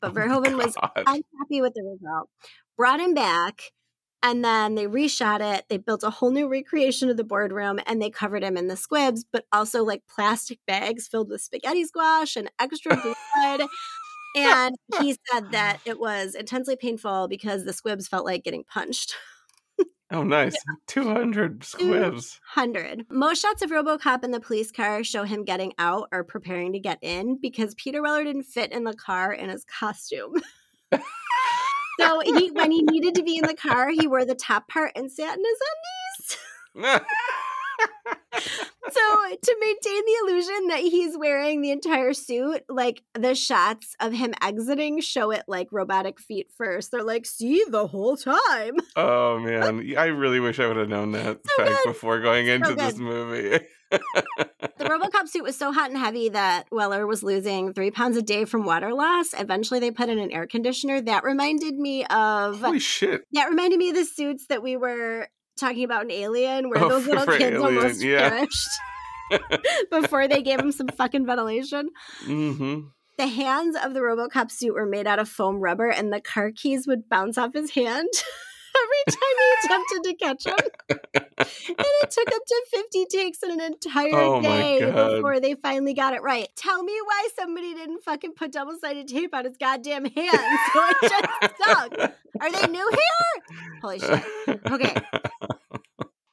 but 0.00 0.10
oh 0.12 0.14
Verhoeven 0.14 0.56
was 0.56 0.74
unhappy 0.94 1.60
with 1.60 1.74
the 1.74 1.82
result. 1.82 2.28
Brought 2.76 3.00
him 3.00 3.14
back, 3.14 3.72
and 4.26 4.44
then 4.44 4.74
they 4.74 4.86
reshot 4.86 5.40
it. 5.40 5.66
They 5.68 5.76
built 5.76 6.02
a 6.02 6.10
whole 6.10 6.32
new 6.32 6.48
recreation 6.48 7.08
of 7.08 7.16
the 7.16 7.22
boardroom, 7.22 7.78
and 7.86 8.02
they 8.02 8.10
covered 8.10 8.42
him 8.42 8.56
in 8.56 8.66
the 8.66 8.76
squibs, 8.76 9.24
but 9.24 9.44
also 9.52 9.84
like 9.84 10.02
plastic 10.08 10.58
bags 10.66 11.06
filled 11.06 11.30
with 11.30 11.42
spaghetti 11.42 11.84
squash 11.84 12.34
and 12.34 12.50
extra 12.58 12.96
blood. 13.34 13.68
and 14.34 14.74
he 15.00 15.16
said 15.30 15.52
that 15.52 15.78
it 15.84 16.00
was 16.00 16.34
intensely 16.34 16.74
painful 16.74 17.28
because 17.28 17.64
the 17.64 17.72
squibs 17.72 18.08
felt 18.08 18.26
like 18.26 18.42
getting 18.42 18.64
punched. 18.64 19.14
Oh, 20.10 20.22
nice. 20.24 20.56
200 20.88 21.62
squibs. 21.62 22.40
100. 22.54 23.06
Most 23.08 23.40
shots 23.40 23.62
of 23.62 23.70
Robocop 23.70 24.24
in 24.24 24.32
the 24.32 24.40
police 24.40 24.72
car 24.72 25.04
show 25.04 25.22
him 25.22 25.44
getting 25.44 25.72
out 25.78 26.08
or 26.10 26.24
preparing 26.24 26.72
to 26.72 26.80
get 26.80 26.98
in 27.00 27.38
because 27.40 27.76
Peter 27.76 28.02
Weller 28.02 28.24
didn't 28.24 28.42
fit 28.42 28.72
in 28.72 28.82
the 28.82 28.94
car 28.94 29.32
in 29.32 29.50
his 29.50 29.64
costume. 29.64 30.34
So 32.00 32.20
he, 32.20 32.50
when 32.50 32.70
he 32.70 32.82
needed 32.82 33.14
to 33.16 33.22
be 33.22 33.36
in 33.38 33.46
the 33.46 33.54
car, 33.54 33.90
he 33.90 34.06
wore 34.06 34.24
the 34.24 34.34
top 34.34 34.68
part 34.68 34.92
and 34.96 35.10
sat 35.10 35.36
in 35.38 35.44
his 35.44 35.58
undies. 36.84 37.00
So 38.88 39.00
to 39.42 39.56
maintain 39.60 40.02
the 40.04 40.16
illusion 40.22 40.68
that 40.68 40.78
he's 40.78 41.18
wearing 41.18 41.60
the 41.60 41.72
entire 41.72 42.12
suit, 42.12 42.62
like 42.68 43.02
the 43.14 43.34
shots 43.34 43.96
of 44.00 44.12
him 44.12 44.32
exiting 44.40 45.00
show 45.00 45.32
it 45.32 45.42
like 45.48 45.68
robotic 45.72 46.20
feet 46.20 46.48
first. 46.56 46.92
They're 46.92 47.02
like, 47.02 47.26
see 47.26 47.64
the 47.68 47.86
whole 47.88 48.16
time. 48.16 48.74
oh, 48.94 49.38
man. 49.44 49.92
I 49.98 50.06
really 50.06 50.38
wish 50.38 50.60
I 50.60 50.68
would 50.68 50.76
have 50.76 50.88
known 50.88 51.12
that 51.12 51.40
So 51.46 51.64
fact 51.64 51.78
good. 51.84 51.90
before 51.90 52.20
going 52.20 52.46
into 52.46 52.74
this 52.74 52.96
movie. 52.96 53.58
The 53.90 54.84
Robocop 54.84 55.28
suit 55.28 55.42
was 55.42 55.56
so 55.56 55.72
hot 55.72 55.90
and 55.90 55.98
heavy 55.98 56.28
that 56.30 56.64
Weller 56.70 57.06
was 57.06 57.22
losing 57.22 57.72
three 57.72 57.90
pounds 57.90 58.16
a 58.16 58.22
day 58.22 58.44
from 58.44 58.64
water 58.64 58.92
loss. 58.94 59.34
Eventually, 59.38 59.80
they 59.80 59.90
put 59.90 60.08
in 60.08 60.18
an 60.18 60.30
air 60.30 60.46
conditioner. 60.46 61.00
That 61.00 61.24
reminded 61.24 61.74
me 61.76 62.04
of 62.06 62.60
Holy 62.60 62.78
shit. 62.78 63.22
that 63.32 63.48
reminded 63.48 63.78
me 63.78 63.90
of 63.90 63.96
the 63.96 64.04
suits 64.04 64.46
that 64.48 64.62
we 64.62 64.76
were 64.76 65.28
talking 65.58 65.84
about 65.84 66.04
in 66.04 66.10
Alien, 66.10 66.68
where 66.68 66.82
Oh, 66.84 66.88
those 66.88 67.06
little 67.06 67.26
kids 67.26 67.56
Alien, 67.56 67.62
almost 67.76 68.02
yeah. 68.02 68.28
perished 68.28 68.68
before 69.90 70.28
they 70.28 70.42
gave 70.42 70.60
him 70.60 70.72
some 70.72 70.88
fucking 70.88 71.26
ventilation. 71.26 71.88
hmm 72.24 72.80
The 73.18 73.26
hands 73.26 73.76
of 73.82 73.94
the 73.94 74.00
Robocop 74.00 74.50
suit 74.50 74.74
were 74.74 74.86
made 74.86 75.06
out 75.06 75.18
of 75.18 75.28
foam 75.28 75.56
rubber, 75.60 75.88
and 75.88 76.12
the 76.12 76.20
car 76.20 76.50
keys 76.54 76.86
would 76.86 77.08
bounce 77.08 77.38
off 77.38 77.54
his 77.54 77.70
hand 77.70 78.08
every 78.82 79.04
time 79.10 79.36
he 79.38 79.66
attempted 79.66 80.04
to 80.04 80.14
catch 80.14 80.46
him. 80.46 80.96
And 81.38 81.86
it 82.02 82.10
took 82.10 82.28
up 82.28 82.42
to 82.46 82.64
50 82.70 83.06
takes 83.06 83.42
in 83.42 83.50
an 83.52 83.60
entire 83.60 84.14
Oh 84.14 84.40
day 84.40 84.80
before 84.80 85.40
they 85.40 85.54
finally 85.54 85.94
got 85.94 86.14
it 86.14 86.22
right. 86.22 86.48
Tell 86.56 86.82
me 86.82 86.94
why 87.04 87.28
somebody 87.38 87.74
didn't 87.74 88.02
fucking 88.04 88.32
put 88.34 88.52
double 88.52 88.76
sided 88.80 89.08
tape 89.08 89.34
on 89.34 89.44
his 89.44 89.56
goddamn 89.56 90.04
hands 90.04 90.60
so 90.72 90.80
it 90.88 90.96
just 91.02 91.54
stuck. 91.54 92.12
Are 92.40 92.52
they 92.52 92.66
new 92.68 92.90
here? 92.90 93.78
Holy 93.82 93.98
shit. 93.98 94.24
Okay. 94.70 94.94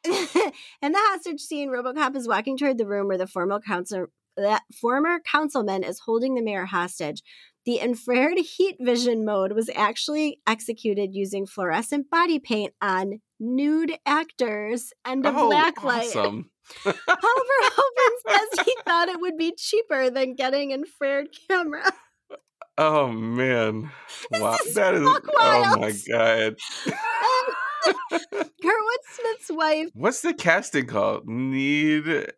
In 0.81 0.91
the 0.91 0.99
hostage 0.99 1.39
scene, 1.39 1.69
Robocop 1.69 2.15
is 2.15 2.27
walking 2.27 2.57
toward 2.57 2.77
the 2.77 2.85
room 2.85 3.07
where 3.07 3.17
the 3.17 3.27
former 3.27 3.59
council 3.59 4.07
that 4.35 4.63
former 4.73 5.19
councilman 5.19 5.83
is 5.83 5.99
holding 5.99 6.35
the 6.35 6.41
mayor 6.41 6.65
hostage. 6.65 7.21
The 7.65 7.77
infrared 7.77 8.37
heat 8.57 8.75
vision 8.79 9.23
mode 9.25 9.53
was 9.53 9.69
actually 9.75 10.39
executed 10.47 11.09
using 11.13 11.45
fluorescent 11.45 12.09
body 12.09 12.39
paint 12.39 12.73
on 12.81 13.19
nude 13.39 13.93
actors 14.05 14.91
and 15.05 15.25
a 15.25 15.29
oh, 15.35 15.47
black 15.49 15.83
light. 15.83 16.07
awesome. 16.07 16.49
Paul 16.83 16.93
Verhoeven 16.93 18.13
says 18.29 18.65
he 18.65 18.75
thought 18.85 19.09
it 19.09 19.19
would 19.19 19.37
be 19.37 19.53
cheaper 19.57 20.09
than 20.09 20.35
getting 20.35 20.71
infrared 20.71 21.27
camera. 21.49 21.83
Oh, 22.77 23.09
man. 23.09 23.91
This 24.31 24.41
Wow. 24.41 24.57
is 24.65 24.73
That 24.75 24.95
is. 24.95 25.03
fuck 25.07 25.23
Oh, 25.37 25.61
my 25.77 25.77
wild. 25.77 25.95
God. 26.09 26.55
Um, 26.87 27.55
Kurtwood 28.13 29.03
Smith's 29.11 29.49
wife 29.51 29.87
What's 29.93 30.21
the 30.21 30.33
casting 30.33 30.85
called? 30.87 31.27
Need 31.27 32.31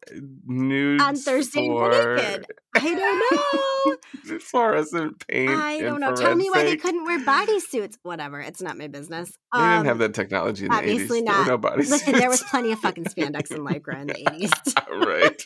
nudes 0.46 1.04
on 1.04 1.16
Thursday 1.16 1.68
for 1.68 1.90
Naked. 2.16 2.46
I 2.76 2.94
don't 2.94 4.30
know. 4.32 4.40
fluorescent 4.40 5.26
paint. 5.28 5.50
I 5.50 5.80
don't 5.82 6.00
know. 6.02 6.14
Tell 6.14 6.36
me 6.36 6.50
why 6.50 6.64
they 6.64 6.76
couldn't 6.76 7.06
wear 7.06 7.20
bodysuits. 7.20 7.98
Whatever. 8.04 8.42
It's 8.42 8.62
not 8.62 8.78
my 8.78 8.88
business. 8.88 9.32
They 9.54 9.60
didn't 9.60 9.74
Um, 9.80 9.86
have 9.86 9.98
that 10.00 10.14
technology 10.14 10.66
in 10.66 10.72
the 10.72 10.78
obviously 10.78 11.22
80s. 11.22 11.26
There 11.26 11.34
were 11.34 11.40
not. 11.40 11.48
no 11.48 11.58
bodies. 11.58 11.90
Listen, 11.92 12.14
there 12.14 12.30
was 12.30 12.44
plenty 12.44 12.72
of 12.74 12.80
fucking 12.80 13.06
spandex 13.06 13.52
and 13.52 13.66
lycra 13.66 14.02
in 14.02 14.08
the 14.08 14.14
80s. 14.14 15.06
right. 15.06 15.46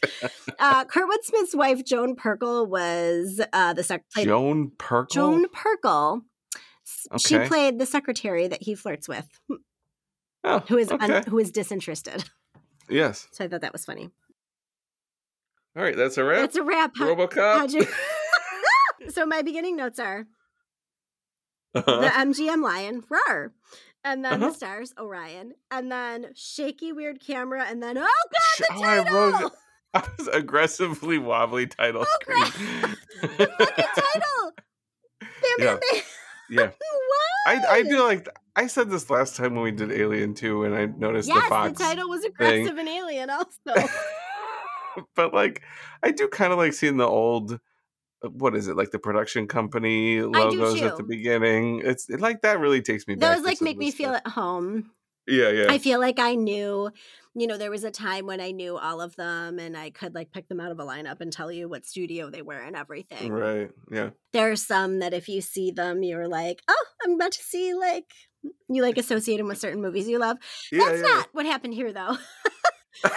Uh, 0.57 0.85
Kurtwood 0.85 1.23
Smith's 1.23 1.55
wife, 1.55 1.83
Joan 1.85 2.15
Pirkle, 2.15 2.67
was 2.67 3.39
uh, 3.53 3.73
the 3.73 3.83
sec- 3.83 4.09
played 4.11 4.25
Joan 4.25 4.71
Pirkle. 4.77 5.11
Joan 5.11 5.45
Pirkle. 5.49 6.21
S- 7.13 7.21
She 7.23 7.37
played 7.39 7.77
the 7.77 7.85
secretary 7.85 8.47
that 8.47 8.63
he 8.63 8.73
flirts 8.73 9.07
with, 9.07 9.27
Oh, 10.43 10.59
who 10.67 10.77
is 10.77 10.91
un- 10.91 11.01
okay. 11.11 11.29
who 11.29 11.37
is 11.39 11.51
disinterested. 11.51 12.23
yes. 12.89 13.27
So 13.31 13.43
I 13.43 13.47
thought 13.47 13.61
that 13.61 13.73
was 13.73 13.85
funny. 13.85 14.09
All 15.75 15.83
right, 15.83 15.95
that's 15.95 16.17
a 16.17 16.23
wrap. 16.23 16.39
That's 16.39 16.55
a 16.55 16.63
wrap. 16.63 16.91
How- 16.97 17.07
RoboCop. 17.13 17.71
you- 17.73 17.87
so 19.11 19.25
my 19.25 19.41
beginning 19.41 19.75
notes 19.75 19.99
are 19.99 20.25
Uh-huh. 21.75 22.01
the 22.01 22.07
MGM 22.07 22.63
lion, 22.63 23.03
rar. 23.09 23.53
And 24.03 24.23
then 24.23 24.33
Uh-huh. 24.41 24.47
the 24.49 24.53
stars, 24.55 24.93
Orion. 24.97 25.53
And 25.71 25.91
then 25.91 26.27
shaky, 26.35 26.91
weird 26.93 27.19
camera. 27.19 27.65
And 27.67 27.83
then, 27.83 27.97
oh 27.97 28.01
God, 28.01 28.57
the 28.59 28.67
oh, 28.71 28.81
I 28.81 29.03
title! 29.03 29.13
wrote 29.15 29.41
it. 29.41 29.51
I 29.93 30.07
was 30.17 30.27
aggressively 30.29 31.17
wobbly 31.17 31.67
title 31.67 32.05
Oh, 32.07 32.17
crap. 32.23 32.47
screen. 32.47 32.95
the 33.21 33.47
fucking 33.57 33.85
title! 33.95 34.53
Bam, 35.19 35.29
Yeah. 35.59 35.65
bam, 35.65 35.79
bam. 35.91 36.01
yeah, 36.49 36.65
What? 36.67 37.47
I 37.47 37.65
I 37.77 37.81
do 37.83 38.03
like. 38.03 38.27
I 38.59 38.67
said 38.67 38.89
this 38.89 39.09
last 39.09 39.37
time 39.37 39.55
when 39.55 39.63
we 39.63 39.71
did 39.71 39.89
Alien 39.89 40.33
2 40.33 40.65
and 40.65 40.75
I 40.75 40.85
noticed 40.87 41.29
Yes, 41.29 41.43
the 41.43 41.49
Fox. 41.49 41.77
the 41.77 41.83
title 41.85 42.09
was 42.09 42.25
aggressive 42.25 42.77
and 42.77 42.89
alien 42.89 43.29
also. 43.29 43.55
but 45.15 45.33
like, 45.33 45.61
I 46.03 46.11
do 46.11 46.27
kind 46.27 46.51
of 46.51 46.57
like 46.57 46.73
seeing 46.73 46.97
the 46.97 47.07
old. 47.07 47.53
uh, 47.53 48.27
What 48.27 48.57
is 48.57 48.67
it 48.67 48.75
like 48.75 48.91
the 48.91 48.99
production 48.99 49.47
company 49.47 50.21
logos 50.21 50.81
at 50.81 50.97
the 50.97 51.03
beginning? 51.03 51.83
It's 51.85 52.09
it, 52.09 52.19
like 52.19 52.41
that 52.41 52.59
really 52.59 52.81
takes 52.81 53.07
me 53.07 53.15
back. 53.15 53.37
Those 53.37 53.45
like 53.45 53.61
make 53.61 53.77
me 53.77 53.91
feel 53.91 54.09
stuff. 54.09 54.23
at 54.25 54.31
home. 54.33 54.91
Yeah, 55.25 55.51
yeah. 55.51 55.67
I 55.69 55.77
feel 55.77 56.01
like 56.01 56.19
I 56.19 56.35
knew, 56.35 56.91
you 57.35 57.47
know, 57.47 57.55
there 57.55 57.71
was 57.71 57.85
a 57.85 57.91
time 57.91 58.25
when 58.25 58.41
I 58.41 58.51
knew 58.51 58.77
all 58.77 58.99
of 58.99 59.15
them 59.15 59.59
and 59.59 59.77
I 59.77 59.91
could 59.91 60.15
like 60.15 60.33
pick 60.33 60.49
them 60.49 60.59
out 60.59 60.71
of 60.71 60.79
a 60.79 60.83
lineup 60.85 61.21
and 61.21 61.31
tell 61.31 61.49
you 61.49 61.69
what 61.69 61.85
studio 61.85 62.29
they 62.29 62.41
were 62.41 62.59
and 62.59 62.75
everything. 62.75 63.31
right. 63.31 63.69
Yeah. 63.89 64.09
There 64.33 64.51
are 64.51 64.57
some 64.57 64.99
that 64.99 65.13
if 65.13 65.29
you 65.29 65.39
see 65.39 65.71
them, 65.71 66.03
you're 66.03 66.27
like, 66.27 66.61
oh, 66.67 66.85
I'm 67.05 67.13
about 67.13 67.31
to 67.33 67.43
see 67.43 67.73
like 67.73 68.11
you 68.69 68.81
like 68.81 68.97
associate 68.97 69.37
them 69.37 69.47
with 69.47 69.57
certain 69.59 69.81
movies 69.81 70.07
you 70.07 70.19
love. 70.19 70.37
Yeah. 70.71 70.85
That's 70.85 71.01
yeah. 71.01 71.07
not 71.07 71.27
what 71.33 71.45
happened 71.45 71.73
here 71.73 71.91
though. 71.93 72.17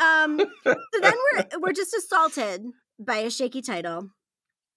um 0.00 0.38
so 0.64 0.74
then 1.00 1.12
we're 1.34 1.44
we're 1.60 1.72
just 1.72 1.94
assaulted 1.94 2.64
by 2.98 3.16
a 3.18 3.30
shaky 3.30 3.62
title. 3.62 4.10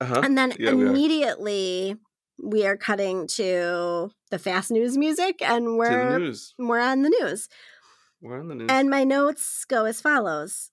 uh-huh. 0.02 0.22
And 0.24 0.38
then 0.38 0.54
Yeah, 0.60 0.74
we 0.74 0.84
are. 0.84 0.88
immediately 0.88 1.96
we 2.42 2.66
are 2.66 2.78
cutting 2.78 3.28
to 3.28 4.12
the 4.32 4.40
fast 4.40 4.72
news 4.72 4.98
music 4.98 5.42
and 5.42 5.78
we're 5.78 6.20
news. 6.20 6.54
we're 6.58 6.80
on 6.80 7.02
the 7.02 7.10
news. 7.22 7.50
We're 8.22 8.40
on 8.40 8.48
the 8.50 8.56
news. 8.56 8.68
And 8.70 8.90
my 8.90 9.04
notes 9.04 9.66
go 9.66 9.86
as 9.86 10.02
follows. 10.02 10.72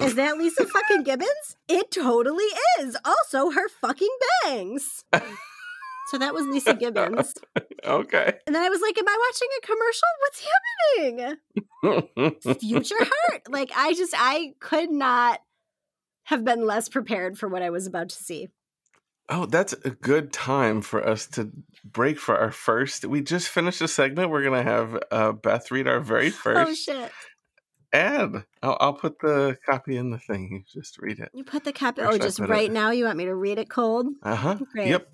Is 0.00 0.14
that 0.14 0.36
Leeza 0.36 0.68
fucking 0.72 1.02
Gibbons? 1.02 1.56
It 1.68 1.90
totally 1.90 2.44
is. 2.78 2.96
Also, 3.04 3.50
her 3.50 3.68
fucking 3.68 4.14
bangs. 4.44 5.04
So 6.10 6.18
that 6.18 6.34
was 6.34 6.44
Leeza 6.44 6.78
Gibbons. 6.78 7.34
okay. 7.84 8.32
And 8.46 8.54
then 8.54 8.62
I 8.62 8.68
was 8.68 8.80
like, 8.80 8.96
Am 8.98 9.08
I 9.08 9.18
watching 9.28 9.48
a 9.58 9.60
commercial? 9.66 10.08
What's 10.20 10.44
happening? 12.42 12.54
Future 12.60 12.94
Heart. 12.98 13.42
Like, 13.48 13.70
I 13.76 13.92
just, 13.94 14.14
I 14.16 14.52
could 14.60 14.90
not 14.90 15.40
have 16.24 16.44
been 16.44 16.66
less 16.66 16.88
prepared 16.88 17.38
for 17.38 17.48
what 17.48 17.62
I 17.62 17.70
was 17.70 17.86
about 17.86 18.08
to 18.10 18.16
see. 18.16 18.48
Oh, 19.28 19.46
that's 19.46 19.72
a 19.84 19.90
good 19.90 20.32
time 20.32 20.82
for 20.82 21.06
us 21.06 21.26
to 21.28 21.52
break 21.84 22.18
for 22.18 22.36
our 22.36 22.50
first. 22.50 23.04
We 23.04 23.20
just 23.20 23.48
finished 23.48 23.80
a 23.80 23.86
segment. 23.86 24.30
We're 24.30 24.42
gonna 24.42 24.64
have 24.64 24.98
uh, 25.12 25.30
Beth 25.32 25.70
read 25.70 25.86
our 25.86 26.00
very 26.00 26.30
first. 26.30 26.58
Oh, 26.58 26.64
first 26.66 26.84
shit. 26.84 27.12
ad. 27.92 28.42
I'll, 28.60 28.76
I'll 28.80 28.94
put 28.94 29.20
the 29.20 29.56
copy 29.64 29.96
in 29.96 30.10
the 30.10 30.18
thing. 30.18 30.48
You 30.50 30.62
just 30.80 30.98
read 30.98 31.20
it. 31.20 31.30
You 31.32 31.44
put 31.44 31.62
the 31.62 31.72
copy. 31.72 32.02
Oh, 32.02 32.18
just 32.18 32.38
put 32.38 32.50
it? 32.50 32.52
right 32.52 32.72
now. 32.72 32.90
You 32.90 33.04
want 33.04 33.18
me 33.18 33.26
to 33.26 33.34
read 33.36 33.58
it 33.58 33.70
cold? 33.70 34.08
Uh 34.24 34.34
huh. 34.34 34.58
Great. 34.72 34.88
Yep. 34.88 35.08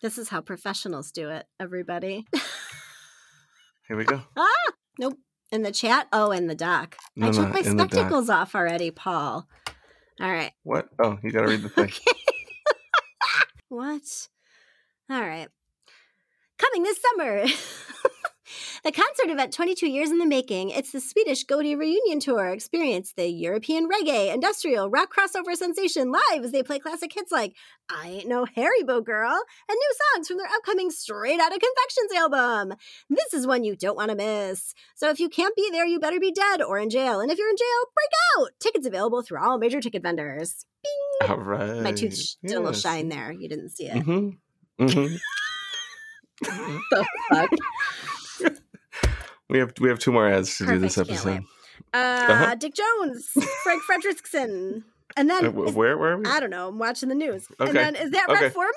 This 0.00 0.18
is 0.18 0.28
how 0.28 0.40
professionals 0.40 1.10
do 1.10 1.28
it. 1.30 1.46
Everybody 1.58 2.26
Here 3.88 3.96
we 3.96 4.04
go. 4.04 4.22
Ah, 4.36 4.72
nope. 4.98 5.18
In 5.50 5.62
the 5.62 5.72
chat. 5.72 6.08
Oh, 6.12 6.30
in 6.30 6.46
the 6.46 6.54
doc. 6.54 6.96
I 7.20 7.26
No, 7.26 7.32
took 7.32 7.48
no, 7.48 7.52
my 7.54 7.58
in 7.60 7.76
the 7.76 7.84
doc. 7.84 7.90
spectacles 7.92 8.28
off 8.30 8.54
already, 8.54 8.90
Paul. 8.90 9.48
All 10.20 10.30
right. 10.30 10.52
What? 10.62 10.88
Oh, 10.98 11.18
you 11.22 11.30
got 11.30 11.42
to 11.42 11.48
read 11.48 11.62
the 11.62 11.68
thing. 11.70 11.84
Okay. 11.86 12.12
what? 13.68 14.28
All 15.10 15.20
right. 15.20 15.48
Coming 16.58 16.82
this 16.82 17.00
summer. 17.00 17.44
The 18.84 18.92
concert 18.92 19.30
event 19.30 19.52
22 19.52 19.88
years 19.88 20.10
in 20.10 20.18
the 20.18 20.26
making. 20.26 20.70
It's 20.70 20.92
the 20.92 21.00
Swedish 21.00 21.44
Godi 21.44 21.74
reunion 21.74 22.20
tour. 22.20 22.48
Experience 22.48 23.12
the 23.12 23.28
European 23.28 23.88
reggae, 23.88 24.32
industrial, 24.32 24.90
rock 24.90 25.12
crossover 25.14 25.54
sensation 25.54 26.12
live 26.12 26.44
as 26.44 26.52
they 26.52 26.62
play 26.62 26.78
classic 26.78 27.12
hits 27.12 27.32
like 27.32 27.54
I 27.90 28.08
Ain't 28.08 28.28
No 28.28 28.44
Haribo 28.44 29.04
Girl 29.04 29.40
and 29.68 29.76
new 29.76 29.92
songs 30.14 30.28
from 30.28 30.38
their 30.38 30.46
upcoming 30.46 30.90
Straight 30.90 31.40
Outta 31.40 31.58
Confections 31.58 32.12
album. 32.16 32.76
This 33.08 33.34
is 33.34 33.46
one 33.46 33.64
you 33.64 33.76
don't 33.76 33.96
want 33.96 34.10
to 34.10 34.16
miss. 34.16 34.74
So 34.94 35.10
if 35.10 35.20
you 35.20 35.28
can't 35.28 35.56
be 35.56 35.68
there, 35.70 35.86
you 35.86 35.98
better 35.98 36.20
be 36.20 36.32
dead 36.32 36.62
or 36.62 36.78
in 36.78 36.90
jail. 36.90 37.20
And 37.20 37.30
if 37.30 37.38
you're 37.38 37.50
in 37.50 37.56
jail, 37.56 37.66
break 37.94 38.44
out. 38.46 38.50
Tickets 38.60 38.86
available 38.86 39.22
through 39.22 39.42
all 39.42 39.58
major 39.58 39.80
ticket 39.80 40.02
vendors. 40.02 40.64
All 41.28 41.36
right. 41.38 41.82
My 41.82 41.92
tooth 41.92 42.16
sh- 42.16 42.34
did 42.42 42.56
a 42.56 42.60
little 42.60 42.72
shine 42.72 43.08
there. 43.08 43.32
You 43.32 43.48
didn't 43.48 43.70
see 43.70 43.86
it. 43.86 43.94
Mm-hmm. 43.96 44.84
Mm-hmm. 44.84 45.16
The 46.90 47.04
fuck? 47.30 47.50
we 49.48 49.58
have 49.58 49.72
we 49.80 49.88
have 49.88 49.98
two 49.98 50.12
more 50.12 50.28
ads 50.28 50.56
to 50.58 50.66
do 50.66 50.78
this 50.78 50.98
episode. 50.98 51.44
Uh, 51.94 51.96
Uh-huh. 51.96 52.54
Dick 52.56 52.74
Jones, 52.74 53.30
Frank 53.62 53.82
Fredrickson, 53.84 54.82
and 55.16 55.30
then 55.30 55.44
Uh, 55.46 55.52
wh- 55.52 55.68
is- 55.68 55.74
where 55.74 55.96
where 55.98 56.12
are 56.12 56.18
we? 56.18 56.24
I 56.26 56.40
don't 56.40 56.50
know. 56.50 56.68
I'm 56.68 56.78
watching 56.78 57.08
the 57.08 57.14
news, 57.14 57.46
and 57.58 57.70
Okay, 57.70 57.72
then 57.72 57.96
is 57.96 58.10
that 58.10 58.28
okay. 58.28 58.42
Red 58.44 58.52
Foreman? 58.52 58.74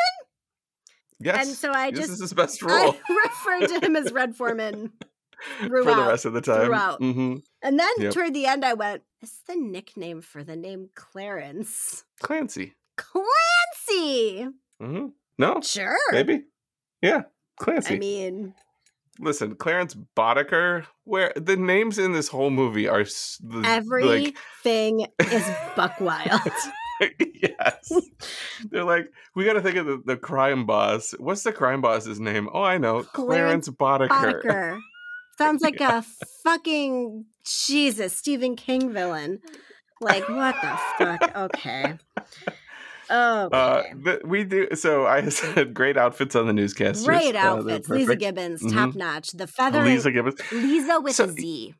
Yes. 1.19 1.47
And 1.47 1.55
so 1.55 1.71
I 1.71 1.91
just 1.91 2.03
this 2.07 2.09
is 2.11 2.21
his 2.21 2.33
best 2.33 2.63
I 2.63 2.67
role 2.67 2.95
referred 3.09 3.67
to 3.67 3.85
him 3.85 3.95
as 3.95 4.11
Red 4.11 4.35
Foreman 4.35 4.91
for 5.69 5.83
the 5.83 6.05
rest 6.07 6.25
of 6.25 6.33
the 6.33 6.41
time. 6.41 6.65
throughout. 6.65 6.97
hmm 6.99 7.37
and 7.63 7.79
then 7.79 7.91
Yep. 7.99 8.13
toward 8.13 8.33
the 8.33 8.45
end, 8.47 8.65
I 8.65 8.73
went, 8.73 9.03
"It's 9.21 9.41
the 9.47 9.55
nickname 9.55 10.21
for 10.21 10.43
the 10.43 10.55
name 10.55 10.89
Clarence 10.95 12.05
Clancy. 12.21 12.73
Clancy." 12.97 14.47
hmm 14.79 15.07
No, 15.37 15.61
Sure. 15.61 15.97
maybe. 16.11 16.45
Yeah, 17.01 17.23
Clancy. 17.57 17.95
I 17.95 17.99
mean, 17.99 18.53
Listen, 19.21 19.55
Clarence 19.55 19.95
Boddicker. 20.15 20.85
Where 21.03 21.33
the 21.35 21.57
names 21.57 21.97
in 21.97 22.13
this 22.13 22.27
whole 22.27 22.49
movie 22.49 22.87
are 22.87 23.03
the, 23.03 23.57
like 23.57 23.67
everything 23.67 25.07
is 25.19 25.49
buck 25.75 25.99
wild. 25.99 26.41
yes. 27.41 27.91
They're 28.69 28.83
like, 28.83 29.11
we 29.35 29.45
got 29.45 29.53
to 29.53 29.61
think 29.61 29.77
of 29.77 29.85
the, 29.85 30.01
the 30.05 30.17
crime 30.17 30.65
boss. 30.65 31.13
What's 31.17 31.43
the 31.43 31.51
crime 31.51 31.81
boss's 31.81 32.19
name? 32.19 32.49
Oh, 32.53 32.63
I 32.63 32.77
know. 32.77 33.03
Clarence, 33.03 33.69
Clarence 33.69 34.09
Boddicker. 34.09 34.43
Boddicker. 34.43 34.79
Sounds 35.37 35.61
like 35.61 35.79
a 35.81 36.03
fucking 36.43 37.25
Jesus 37.43 38.13
Stephen 38.13 38.55
King 38.55 38.91
villain. 38.93 39.39
Like 39.99 40.27
what 40.29 40.55
the 40.61 40.79
fuck? 40.97 41.35
Okay. 41.35 41.97
Uh, 43.11 43.49
Okay. 43.51 43.93
but 43.95 44.27
we 44.27 44.43
do. 44.43 44.67
So 44.75 45.05
I 45.05 45.27
said 45.29 45.73
great 45.73 45.97
outfits 45.97 46.35
on 46.35 46.47
the 46.47 46.53
newscast. 46.53 47.05
Great 47.05 47.35
Uh, 47.35 47.39
outfits. 47.39 47.87
Leeza 47.87 47.99
perfect. 48.05 48.21
Gibbons, 48.21 48.61
Mhm. 48.63 48.73
top 48.73 48.95
notch. 48.95 49.31
The 49.31 49.47
feather. 49.47 49.79
Leeza 49.81 50.11
Gibbons. 50.13 50.35
Leeza 50.51 51.03
with 51.03 51.15
So- 51.15 51.25
a 51.25 51.29
Z. 51.29 51.73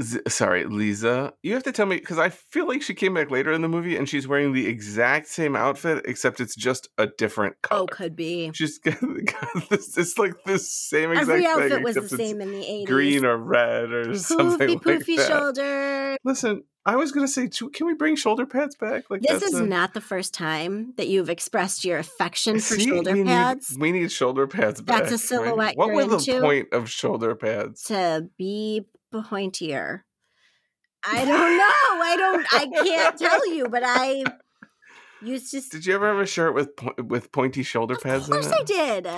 Z- 0.00 0.20
sorry, 0.26 0.64
Leeza. 0.64 1.32
You 1.42 1.52
have 1.52 1.62
to 1.64 1.70
tell 1.70 1.84
me 1.84 1.96
because 1.96 2.18
I 2.18 2.30
feel 2.30 2.66
like 2.66 2.80
she 2.82 2.94
came 2.94 3.12
back 3.12 3.30
later 3.30 3.52
in 3.52 3.60
the 3.60 3.68
movie 3.68 3.94
and 3.94 4.08
she's 4.08 4.26
wearing 4.26 4.52
the 4.54 4.66
exact 4.66 5.28
same 5.28 5.54
outfit 5.54 6.02
except 6.06 6.40
it's 6.40 6.56
just 6.56 6.88
a 6.96 7.06
different 7.18 7.56
color. 7.62 7.82
Oh, 7.82 7.86
could 7.86 8.16
be. 8.16 8.50
She's 8.54 8.78
got, 8.78 8.98
got 9.24 9.68
this. 9.68 9.96
It's 9.98 10.16
like 10.18 10.32
the 10.46 10.58
same 10.58 11.12
exact 11.12 11.28
Every 11.30 11.42
thing. 11.42 11.50
outfit 11.52 11.82
was 11.82 11.94
the 11.96 12.08
same 12.08 12.40
in 12.40 12.50
the 12.52 12.62
80s. 12.64 12.86
green 12.86 13.24
or 13.26 13.36
red 13.36 13.92
or 13.92 14.14
something 14.18 14.80
Poofy, 14.80 14.86
like 14.86 14.98
poofy 15.00 15.28
shoulder. 15.28 16.16
Listen, 16.24 16.64
I 16.84 16.96
was 16.96 17.12
gonna 17.12 17.28
say, 17.28 17.46
too, 17.46 17.70
can 17.70 17.86
we 17.86 17.94
bring 17.94 18.16
shoulder 18.16 18.44
pads 18.44 18.74
back? 18.74 19.04
Like 19.08 19.22
This 19.22 19.42
is 19.42 19.54
a- 19.54 19.64
not 19.64 19.94
the 19.94 20.00
first 20.00 20.34
time 20.34 20.94
that 20.96 21.06
you've 21.08 21.30
expressed 21.30 21.84
your 21.84 21.98
affection 21.98 22.56
for 22.58 22.74
See, 22.74 22.88
shoulder 22.88 23.12
we 23.12 23.24
pads 23.24 23.70
Need, 23.72 23.80
we 23.80 23.92
need 23.92 24.10
shoulder 24.10 24.46
pads 24.48 24.80
back. 24.80 25.02
That's 25.04 25.10
a 25.10 25.14
right? 25.14 25.20
silhouette 25.20 25.76
What 25.76 25.86
you're 25.88 26.06
was 26.08 26.26
the 26.26 26.40
point 26.40 26.72
of 26.72 26.90
shoulder 26.90 27.34
pads? 27.36 27.84
to 27.84 28.28
be 28.36 28.86
pointier. 29.14 30.00
I 31.06 31.24
don't 31.24 31.56
know. 31.56 31.64
I 32.04 32.16
don't. 32.16 32.46
I 32.52 32.84
can't 32.84 33.18
tell 33.18 33.52
you, 33.54 33.68
but 33.68 33.82
I 33.84 34.24
used 35.22 35.50
to. 35.52 35.60
Did 35.60 35.86
you 35.86 35.94
ever 35.94 36.08
have 36.08 36.18
a 36.18 36.26
shirt 36.26 36.54
with 36.54 36.70
with 36.98 37.30
pointy 37.32 37.62
shoulder 37.62 37.96
pads? 37.96 38.28
Of 38.28 38.32
course? 38.32 38.50
I 38.52 38.62
did. 38.64 39.08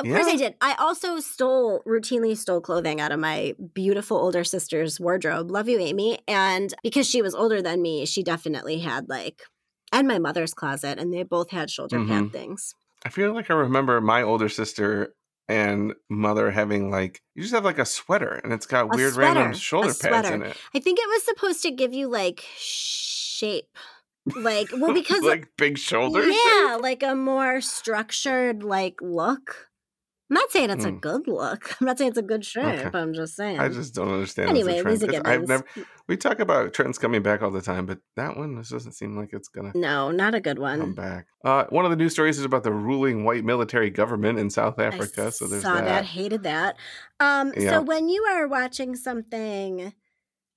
Of 0.00 0.06
course 0.06 0.26
I 0.26 0.36
did. 0.36 0.54
I 0.60 0.74
also 0.78 1.20
stole 1.20 1.82
routinely 1.86 2.36
stole 2.36 2.60
clothing 2.60 3.00
out 3.00 3.12
of 3.12 3.20
my 3.20 3.54
beautiful 3.74 4.16
older 4.16 4.44
sister's 4.44 4.98
wardrobe. 5.00 5.50
Love 5.50 5.68
you, 5.68 5.78
Amy. 5.78 6.18
And 6.28 6.72
because 6.82 7.08
she 7.08 7.22
was 7.22 7.34
older 7.34 7.62
than 7.62 7.82
me, 7.82 8.06
she 8.06 8.22
definitely 8.22 8.78
had 8.80 9.08
like 9.08 9.42
and 9.92 10.06
my 10.06 10.18
mother's 10.20 10.54
closet, 10.54 10.98
and 11.00 11.12
they 11.12 11.24
both 11.24 11.50
had 11.50 11.68
shoulder 11.70 11.98
pad 12.04 12.24
Mhm. 12.24 12.32
things. 12.32 12.74
I 13.04 13.08
feel 13.08 13.32
like 13.34 13.50
I 13.50 13.54
remember 13.54 14.00
my 14.00 14.22
older 14.22 14.48
sister 14.48 15.14
and 15.48 15.94
mother 16.08 16.50
having 16.52 16.90
like 16.92 17.20
you 17.34 17.42
just 17.42 17.54
have 17.54 17.64
like 17.64 17.78
a 17.80 17.84
sweater 17.84 18.40
and 18.44 18.52
it's 18.52 18.66
got 18.66 18.84
A 18.84 18.96
weird 18.96 19.14
sweater, 19.14 19.34
random 19.40 19.54
shoulder 19.58 19.92
pads 19.94 20.30
in 20.30 20.42
it. 20.42 20.56
I 20.74 20.78
think 20.78 20.98
it 21.00 21.08
was 21.08 21.24
supposed 21.24 21.62
to 21.62 21.70
give 21.72 21.92
you 21.92 22.08
like 22.08 22.44
shape. 22.56 23.76
Like 24.36 24.68
well 24.72 24.92
because 24.94 25.22
like 25.24 25.48
big 25.56 25.76
shoulders. 25.78 26.26
Yeah, 26.28 26.76
like 26.80 27.02
a 27.02 27.14
more 27.16 27.60
structured 27.60 28.62
like 28.62 29.00
look. 29.02 29.69
I'm 30.30 30.34
not 30.34 30.52
saying 30.52 30.70
it's 30.70 30.84
a 30.84 30.90
Hmm. 30.90 30.98
good 30.98 31.26
look. 31.26 31.74
I'm 31.80 31.86
not 31.86 31.98
saying 31.98 32.10
it's 32.10 32.18
a 32.18 32.22
good 32.22 32.44
shirt, 32.44 32.64
Okay. 32.78 32.88
but 32.92 32.98
I'm 33.02 33.12
just 33.14 33.34
saying. 33.34 33.58
I 33.58 33.68
just 33.68 33.94
don't 33.96 34.08
understand. 34.12 34.48
anyway, 34.50 34.78
a 34.78 34.82
trend, 34.82 35.00
Lisa 35.02 35.12
'cause 35.12 35.22
I've 35.24 35.48
never. 35.48 35.64
We 36.08 36.16
talk 36.16 36.38
about 36.38 36.72
trends 36.72 36.98
coming 36.98 37.20
back 37.22 37.42
all 37.42 37.50
the 37.50 37.60
time, 37.60 37.84
but 37.86 37.98
that 38.16 38.36
one 38.36 38.54
this 38.56 38.68
doesn't 38.70 38.92
seem 38.92 39.16
like 39.16 39.30
it's 39.32 39.48
gonna 39.48 39.72
No, 39.74 40.10
not 40.12 40.34
a 40.36 40.40
good 40.40 40.58
one. 40.60 40.78
come 40.80 40.94
back. 40.94 41.26
Uh, 41.44 41.64
one 41.70 41.84
of 41.84 41.90
the 41.90 41.96
news 41.96 42.12
stories 42.12 42.38
is 42.38 42.44
about 42.44 42.62
the 42.62 42.72
ruling 42.72 43.24
white 43.24 43.44
military 43.44 43.90
government 43.90 44.38
in 44.38 44.50
South 44.50 44.78
Africa. 44.78 45.26
I 45.26 45.30
so 45.30 45.46
there's 45.48 45.62
saw 45.62 45.74
that. 45.74 45.84
that. 45.84 46.04
hated 46.04 46.44
that. 46.44 46.76
Um, 47.18 47.52
Yeah. 47.56 47.70
so 47.70 47.82
when 47.82 48.08
you 48.08 48.22
are 48.24 48.46
watching 48.46 48.94
something, 48.96 49.92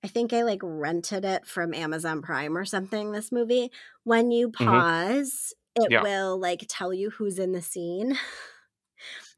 I 0.04 0.08
think 0.08 0.32
I 0.32 0.42
like 0.42 0.60
rented 0.62 1.24
it 1.24 1.46
from 1.46 1.74
Amazon 1.74 2.22
Prime 2.22 2.56
or 2.56 2.64
something. 2.64 3.10
This 3.12 3.32
movie, 3.32 3.70
when 4.04 4.30
you 4.30 4.50
pause, 4.50 5.52
it 5.74 5.80
Mm-hmm. 5.80 5.92
Yeah. 5.92 6.02
will 6.02 6.38
like 6.38 6.64
tell 6.68 6.92
you 6.94 7.10
who's 7.10 7.38
in 7.40 7.50
the 7.52 7.62
scene. 7.62 8.16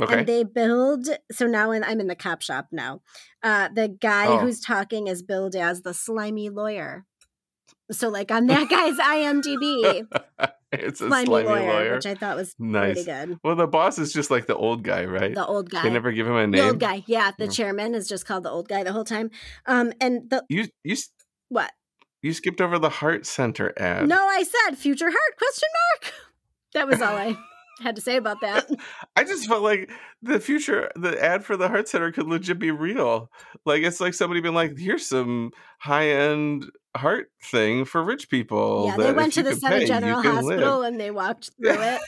Okay. 0.02 0.18
And 0.18 0.26
they 0.28 0.44
build 0.44 1.08
so 1.32 1.46
now 1.46 1.70
in, 1.70 1.82
I'm 1.82 2.00
in 2.00 2.06
the 2.06 2.14
cop 2.14 2.42
shop 2.42 2.66
now. 2.72 3.00
Uh 3.42 3.68
the 3.74 3.88
guy 3.88 4.26
Oh. 4.26 4.38
who's 4.38 4.60
talking 4.60 5.06
is 5.06 5.22
billed 5.22 5.56
as 5.56 5.82
the 5.82 5.94
slimy 5.94 6.50
lawyer. 6.50 7.04
So 7.90 8.08
like 8.08 8.30
on 8.30 8.46
that 8.46 8.68
guy's 8.70 8.98
IMDb, 8.98 10.06
it's 10.72 11.00
a 11.00 11.06
slimy, 11.08 11.26
slimy 11.26 11.48
lawyer, 11.48 11.72
lawyer. 11.72 11.94
which 11.94 12.06
I 12.06 12.14
thought 12.14 12.36
was 12.36 12.54
Nice. 12.58 13.04
pretty 13.04 13.10
good. 13.28 13.38
Well, 13.44 13.56
the 13.56 13.66
boss 13.66 13.98
is 13.98 14.12
just 14.12 14.30
like 14.30 14.46
the 14.46 14.56
old 14.56 14.82
guy, 14.82 15.04
right? 15.04 15.34
The 15.34 15.46
old 15.46 15.70
guy. 15.70 15.82
They 15.82 15.90
never 15.90 16.12
give 16.12 16.26
him 16.26 16.34
a 16.34 16.46
name. 16.46 16.52
the 16.52 16.66
old 16.68 16.80
guy. 16.80 17.04
Yeah, 17.06 17.30
the 17.38 17.44
Yeah. 17.44 17.50
chairman 17.50 17.94
is 17.94 18.08
just 18.08 18.26
called 18.26 18.42
the 18.42 18.50
old 18.50 18.68
guy 18.68 18.82
the 18.82 18.92
whole 18.92 19.04
time. 19.04 19.30
Um 19.66 19.92
and 20.00 20.28
the 20.28 20.44
You 20.48 20.66
you 20.84 20.96
what? 21.48 21.70
you 22.22 22.32
skipped 22.32 22.60
over 22.60 22.78
the 22.78 22.90
Heart 22.90 23.24
Center 23.24 23.72
ad. 23.78 24.08
No, 24.08 24.26
I 24.26 24.42
said 24.42 24.76
future 24.76 25.08
heart 25.10 25.36
question 25.38 25.68
mark. 26.02 26.12
That 26.74 26.88
was 26.88 27.00
all 27.00 27.16
I 27.16 27.36
had 27.80 27.96
to 27.96 28.02
say 28.02 28.16
about 28.16 28.40
that. 28.40 28.68
I 29.16 29.24
just 29.24 29.46
felt 29.46 29.62
like 29.62 29.90
the 30.22 30.40
future, 30.40 30.90
the 30.96 31.22
ad 31.22 31.44
for 31.44 31.56
the 31.56 31.68
Heart 31.68 31.88
Center 31.88 32.12
could 32.12 32.26
legit 32.26 32.58
be 32.58 32.70
real. 32.70 33.30
Like 33.64 33.82
it's 33.82 34.00
like 34.00 34.14
somebody 34.14 34.40
been 34.40 34.54
like, 34.54 34.78
"Here's 34.78 35.06
some 35.06 35.50
high 35.78 36.08
end 36.10 36.70
heart 36.96 37.30
thing 37.42 37.84
for 37.84 38.02
rich 38.02 38.30
people." 38.30 38.86
yeah, 38.86 38.96
they 38.96 39.12
went 39.12 39.32
to 39.34 39.42
the 39.42 39.56
pay, 39.56 39.86
General 39.86 40.22
Hospital 40.22 40.78
live." 40.80 40.92
and 40.92 41.00
they 41.00 41.10
walked 41.10 41.50
through 41.62 41.72
it. 41.72 42.00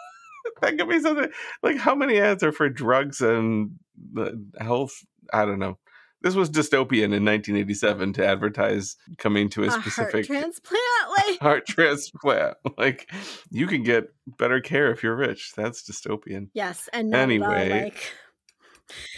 that 0.60 0.78
could 0.78 0.88
be 0.88 1.00
something. 1.00 1.30
Like 1.62 1.78
how 1.78 1.94
many 1.94 2.18
ads 2.18 2.42
are 2.42 2.52
for 2.52 2.68
drugs 2.68 3.20
and 3.20 3.78
the 4.12 4.42
health? 4.58 5.04
I 5.32 5.44
don't 5.44 5.58
know. 5.58 5.78
This 6.22 6.34
was 6.34 6.50
dystopian 6.50 7.12
in 7.14 7.24
1987 7.24 8.14
to 8.14 8.26
advertise 8.26 8.96
coming 9.18 9.48
to 9.50 9.64
a, 9.64 9.66
A 9.66 9.70
heart 9.70 9.82
specific 9.82 10.26
transplant. 10.26 10.82
Like 11.28 11.38
heart 11.40 11.66
transplant. 11.66 12.56
Like 12.78 13.10
you 13.50 13.66
can 13.66 13.82
get 13.82 14.04
better 14.26 14.60
care 14.60 14.90
if 14.90 15.02
you're 15.02 15.14
rich. 15.16 15.52
That's 15.56 15.82
dystopian. 15.82 16.48
Yes, 16.54 16.88
and 16.92 17.14
Anyway. 17.14 17.70
like. 17.70 18.12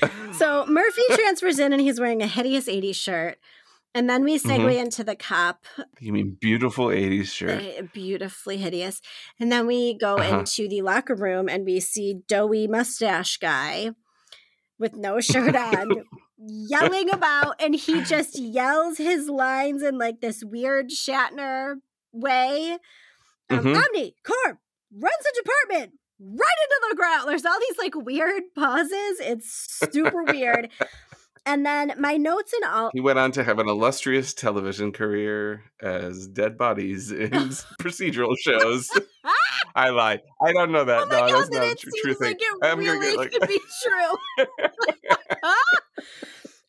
So 0.33 0.65
Murphy 0.67 1.03
transfers 1.13 1.59
in 1.59 1.73
and 1.73 1.83
he's 1.83 2.01
wearing 2.01 2.23
a 2.23 2.27
hideous 2.27 2.69
80s 2.69 2.95
shirt. 2.97 3.39
And 3.95 4.09
then 4.09 4.23
we 4.25 4.39
segue 4.39 4.61
Mhm. 4.61 4.79
into 4.85 5.03
the 5.05 5.17
cop, 5.17 5.65
You 6.01 6.13
mean 6.13 6.37
beautiful 6.41 6.87
80s 6.91 7.33
shirt? 7.33 7.63
uh, 7.79 7.83
beautifully 7.93 8.59
hideous. 8.59 9.01
And 9.41 9.51
then 9.51 9.67
we 9.67 9.95
go 9.99 10.17
Uh-huh. 10.17 10.41
into 10.41 10.69
the 10.69 10.83
locker 10.83 11.15
room 11.15 11.49
and 11.49 11.65
we 11.67 11.81
see 11.81 12.21
doughy 12.29 12.67
mustache 12.69 13.39
guy 13.39 13.91
with 14.79 14.95
no 14.95 15.21
shirt 15.21 15.57
on, 15.57 16.05
yelling 16.39 17.11
about 17.11 17.61
and 17.61 17.75
he 17.75 18.03
just 18.03 18.39
yells 18.39 18.99
his 18.99 19.29
lines 19.29 19.83
in 19.83 19.99
like 19.99 20.21
this 20.21 20.45
weird 20.45 20.91
Shatner 20.91 21.77
way. 22.13 22.79
Um, 23.51 23.59
Mhm. 23.61 23.77
Omni, 23.77 24.15
Corp, 24.25 24.59
runs 24.97 25.17
the 25.23 25.43
department 25.43 25.95
right 26.21 26.59
into 26.63 26.87
the 26.91 26.97
ground. 26.97 27.29
There's 27.29 27.47
all 27.47 27.59
these 27.61 27.79
like 27.79 27.95
weird 27.95 28.43
pauses. 28.55 29.21
It's 29.21 29.79
super 29.93 30.23
weird. 30.25 30.69
And 31.49 31.65
then 31.65 31.95
my 31.99 32.19
notes 32.19 32.53
and 32.53 32.71
all 32.71 32.91
He 32.93 33.01
went 33.01 33.19
on 33.19 33.33
to 33.33 33.43
have 33.43 33.59
an 33.59 33.71
illustrious 33.71 34.35
television 34.35 34.93
career 34.93 35.63
as 35.81 36.29
dead 36.29 36.59
bodies 36.59 37.11
in 37.11 37.31
procedural 37.81 38.37
shows. 38.39 38.91
I 39.75 39.89
lied. 39.89 40.21
I 40.43 40.53
don't 40.53 40.73
know 40.73 40.85
that. 40.85 41.05
Oh 41.05 41.07
my 41.07 41.21
no, 41.21 41.21
god, 41.21 41.33
that's 41.33 41.51
not 41.51 41.65
a 41.65 41.75
tr- 41.75 41.89
true 42.03 42.15
thing. 42.15 42.29
like 42.29 42.37
it 42.39 42.59
I'm 42.63 42.85
gonna 42.85 42.99
really 42.99 43.11
get 43.13 43.17
like 43.17 43.33
could 43.33 43.49
be 43.49 43.61
true. 43.83 44.47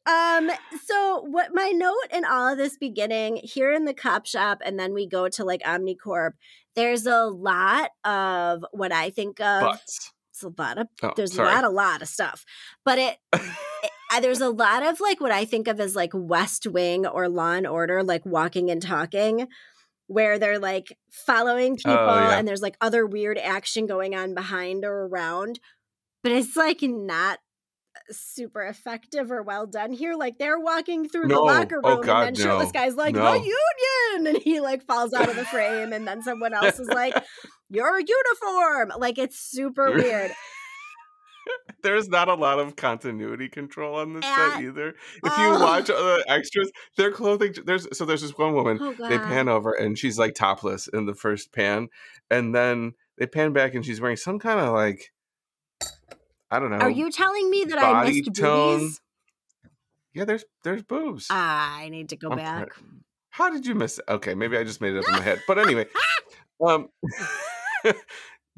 um, 0.13 0.49
so 0.85 1.25
what 1.27 1.49
my 1.53 1.71
note 1.71 2.07
in 2.13 2.23
all 2.23 2.47
of 2.47 2.57
this 2.57 2.77
beginning 2.77 3.41
here 3.43 3.73
in 3.73 3.83
the 3.83 3.93
cop 3.93 4.25
shop, 4.27 4.61
and 4.63 4.79
then 4.79 4.93
we 4.93 5.07
go 5.09 5.27
to 5.27 5.43
like 5.43 5.61
Omnicorp, 5.63 6.35
there's 6.75 7.05
a 7.05 7.25
lot 7.25 7.89
of 8.05 8.63
what 8.71 8.93
I 8.93 9.09
think 9.09 9.41
of 9.41 9.59
butts. 9.59 10.13
It's 10.43 10.57
a 10.57 10.61
lot 10.61 10.77
of 10.77 10.87
Oh, 11.03 11.13
there's 11.15 11.33
sorry. 11.33 11.49
not 11.53 11.63
a 11.63 11.69
lot 11.69 12.01
of 12.01 12.07
stuff. 12.07 12.45
But 12.85 12.97
it, 12.99 13.17
it 13.33 14.21
there's 14.21 14.41
a 14.41 14.49
lot 14.49 14.83
of 14.83 14.99
like 14.99 15.21
what 15.21 15.31
I 15.31 15.45
think 15.45 15.67
of 15.67 15.79
as 15.79 15.95
like 15.95 16.11
West 16.13 16.65
Wing 16.67 17.05
or 17.05 17.29
Law 17.29 17.53
and 17.53 17.67
Order, 17.67 18.03
like 18.03 18.25
walking 18.25 18.69
and 18.71 18.81
talking, 18.81 19.47
where 20.07 20.39
they're 20.39 20.59
like 20.59 20.97
following 21.11 21.73
oh, 21.73 21.75
people 21.75 21.93
Oh, 22.09 22.15
yeah. 22.15 22.37
and 22.37 22.47
there's 22.47 22.61
like 22.61 22.75
other 22.81 23.05
weird 23.05 23.37
action 23.37 23.85
going 23.85 24.15
on 24.15 24.33
behind 24.33 24.83
or 24.85 25.05
around. 25.07 25.59
But 26.23 26.31
it's 26.33 26.55
like 26.55 26.81
not 26.81 27.39
super 28.11 28.61
effective 28.63 29.31
or 29.31 29.41
well 29.43 29.65
done 29.67 29.91
here. 29.91 30.15
Like 30.15 30.37
they're 30.37 30.59
walking 30.59 31.07
through 31.07 31.23
the 31.27 31.35
No. 31.35 31.43
locker 31.43 31.81
Oh, 31.83 31.97
room 31.97 32.05
God, 32.05 32.27
and 32.27 32.35
then 32.37 32.43
shirtless 32.45 32.73
no. 32.73 32.79
guy's 32.79 32.95
like, 32.95 33.15
No. 33.15 33.33
the 33.33 33.39
union 33.39 34.35
and 34.35 34.43
he 34.43 34.59
like 34.59 34.85
falls 34.85 35.13
out 35.13 35.29
of 35.29 35.35
the 35.35 35.45
frame 35.45 35.93
and 35.93 36.07
then 36.07 36.21
someone 36.23 36.53
else 36.53 36.79
is 36.79 36.87
like, 36.87 37.13
Your 37.69 37.99
uniform. 37.99 38.93
Like 38.99 39.17
it's 39.17 39.39
super 39.39 39.91
weird. 39.91 40.31
There's 41.81 42.09
not 42.09 42.27
a 42.27 42.33
lot 42.35 42.59
of 42.59 42.75
continuity 42.75 43.47
control 43.49 43.95
on 43.95 44.13
this 44.13 44.25
At 44.25 44.53
set 44.55 44.63
either. 44.63 44.89
If 44.89 45.37
you 45.37 45.45
all. 45.45 45.59
watch 45.61 45.89
other 45.89 46.21
extras, 46.27 46.69
their 46.97 47.11
clothing 47.11 47.55
there's 47.65 47.87
so 47.97 48.05
there's 48.05 48.21
this 48.21 48.37
one 48.37 48.53
woman 48.53 48.77
Oh 48.81 48.93
they 49.09 49.17
pan 49.17 49.47
over 49.49 49.71
and 49.73 49.97
she's 49.97 50.19
like 50.19 50.35
topless 50.35 50.87
in 50.87 51.05
the 51.05 51.15
first 51.15 51.51
pan 51.53 51.87
and 52.29 52.53
then 52.53 52.93
they 53.17 53.25
pan 53.25 53.53
back 53.53 53.73
and 53.73 53.83
she's 53.85 53.99
wearing 54.01 54.17
some 54.17 54.37
kind 54.37 54.59
of 54.59 54.73
like 54.73 55.11
I 56.51 56.59
don't 56.59 56.71
know. 56.71 56.77
Are 56.77 56.89
you 56.89 57.11
telling 57.11 57.49
me 57.49 57.65
that 57.65 57.79
I 57.79 58.09
missed 58.09 58.33
tone. 58.35 58.79
boobies? 58.79 59.01
Yeah, 60.13 60.25
there's 60.25 60.45
there's 60.63 60.83
boobs. 60.83 61.27
Ah, 61.29 61.77
I 61.77 61.89
need 61.89 62.09
to 62.09 62.15
go 62.15 62.29
I'm 62.31 62.37
back. 62.37 62.69
How 63.29 63.49
did 63.49 63.65
you 63.65 63.75
miss 63.75 63.99
it? 63.99 64.05
Okay, 64.09 64.33
maybe 64.33 64.57
I 64.57 64.63
just 64.63 64.81
made 64.81 64.95
it 64.95 64.99
up 64.99 65.07
in 65.07 65.13
my 65.13 65.21
head. 65.21 65.41
But 65.47 65.59
anyway, 65.65 65.85
um 66.65 66.89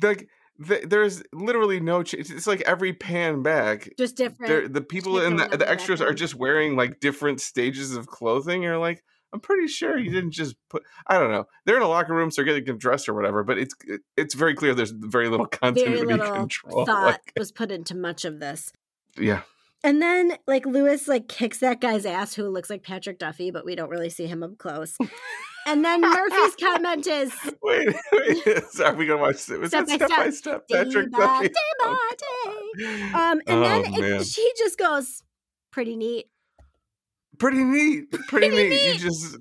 like 0.01 0.27
th- 0.65 0.86
there's 0.86 1.21
literally 1.34 1.80
no 1.80 2.04
ch- 2.04 2.15
it's 2.15 2.47
like 2.47 2.62
every 2.62 2.93
pan 2.93 3.43
back 3.43 3.89
Just 3.97 4.15
different. 4.15 4.73
the 4.73 4.82
people 4.82 5.19
in 5.21 5.36
the, 5.36 5.47
the 5.49 5.58
the 5.58 5.69
extras 5.69 6.01
are 6.01 6.13
just 6.13 6.36
wearing 6.36 6.75
like 6.75 6.99
different 6.99 7.41
stages 7.41 7.95
of 7.95 8.08
clothing 8.08 8.63
you're 8.63 8.77
like 8.77 9.04
i'm 9.34 9.39
pretty 9.39 9.67
sure 9.67 9.98
he 9.98 10.10
didn't 10.10 10.32
just 10.32 10.56
put 10.70 10.84
i 11.08 11.17
don't 11.17 11.32
know 11.32 11.46
they're 11.65 11.78
in 11.78 11.84
a 11.84 11.88
locker 11.88 12.13
room 12.13 12.32
so 12.32 12.44
they're 12.44 12.60
getting 12.60 12.78
dressed 12.78 13.08
or 13.10 13.13
whatever 13.13 13.44
but 13.44 13.58
it's 13.58 13.76
it's 14.17 14.34
very 14.34 14.54
clear 14.54 14.74
there's 14.74 14.91
very 14.91 15.30
little 15.30 15.46
continuity 15.46 16.06
Very 16.06 16.17
little 16.17 16.36
control 16.36 16.86
thought 16.86 17.06
like, 17.06 17.34
was 17.38 17.52
put 17.52 17.72
into 17.72 17.96
much 17.96 18.26
of 18.26 18.39
this. 18.39 18.72
yeah 19.17 19.41
And 19.84 20.02
then 20.02 20.38
like 20.48 20.65
Lewis 20.65 21.08
like 21.08 21.28
kicks 21.28 21.58
that 21.60 21.82
guy's 21.82 22.06
ass 22.06 22.36
who 22.36 22.48
looks 22.48 22.70
like 22.70 22.84
Patrick 22.84 23.17
Duffy, 23.17 23.50
but 23.50 23.65
we 23.65 23.76
don't 23.76 23.89
really 23.89 24.10
see 24.12 24.28
him 24.28 24.44
up 24.44 24.58
close. 24.60 24.96
And 25.65 25.84
then 25.86 26.02
Murphy's 26.02 26.56
comment 26.56 27.06
is 27.08 27.32
wait, 27.63 27.96
wait 28.12 28.63
are 28.84 28.96
we 28.96 29.06
gonna 29.06 29.22
watch 29.22 29.48
was 29.50 29.70
Step 29.70 29.86
that 29.88 30.00
by 30.00 30.06
step 30.06 30.10
by 30.10 30.30
step 30.30 30.67
patrick 30.70 31.12
Duffy? 31.12 31.48
day 31.48 31.54
by 31.80 32.10
day. 32.17 33.02
Um, 33.13 33.41
and 33.48 33.60
oh, 33.60 33.62
then 33.62 33.94
it, 34.04 34.26
she 34.26 34.52
just 34.58 34.78
goes, 34.78 35.24
pretty 35.72 35.96
neat. 35.96 36.28
Pretty 37.41 37.63
neat 37.63 38.12
pretty, 38.27 38.49
Pretty 38.49 38.69
neat. 38.69 38.93
you 38.93 38.99
just 38.99 39.38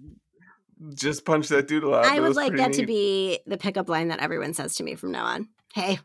just 0.95 1.25
punch 1.27 1.49
that 1.49 1.69
doodle 1.69 1.95
out 1.95 2.07
I 2.07 2.17
That 2.17 2.23
would 2.23 2.37
like 2.37 2.57
that 2.57 2.73
to 2.75 2.87
be 2.87 3.39
the 3.47 3.59
pickup 3.59 3.89
line 3.89 4.09
that 4.09 4.21
everyone 4.21 4.55
says 4.55 4.75
to 4.77 4.83
me 4.83 4.95
from 4.95 5.13
now 5.13 5.27
on. 5.27 5.49
Hey, 5.75 5.99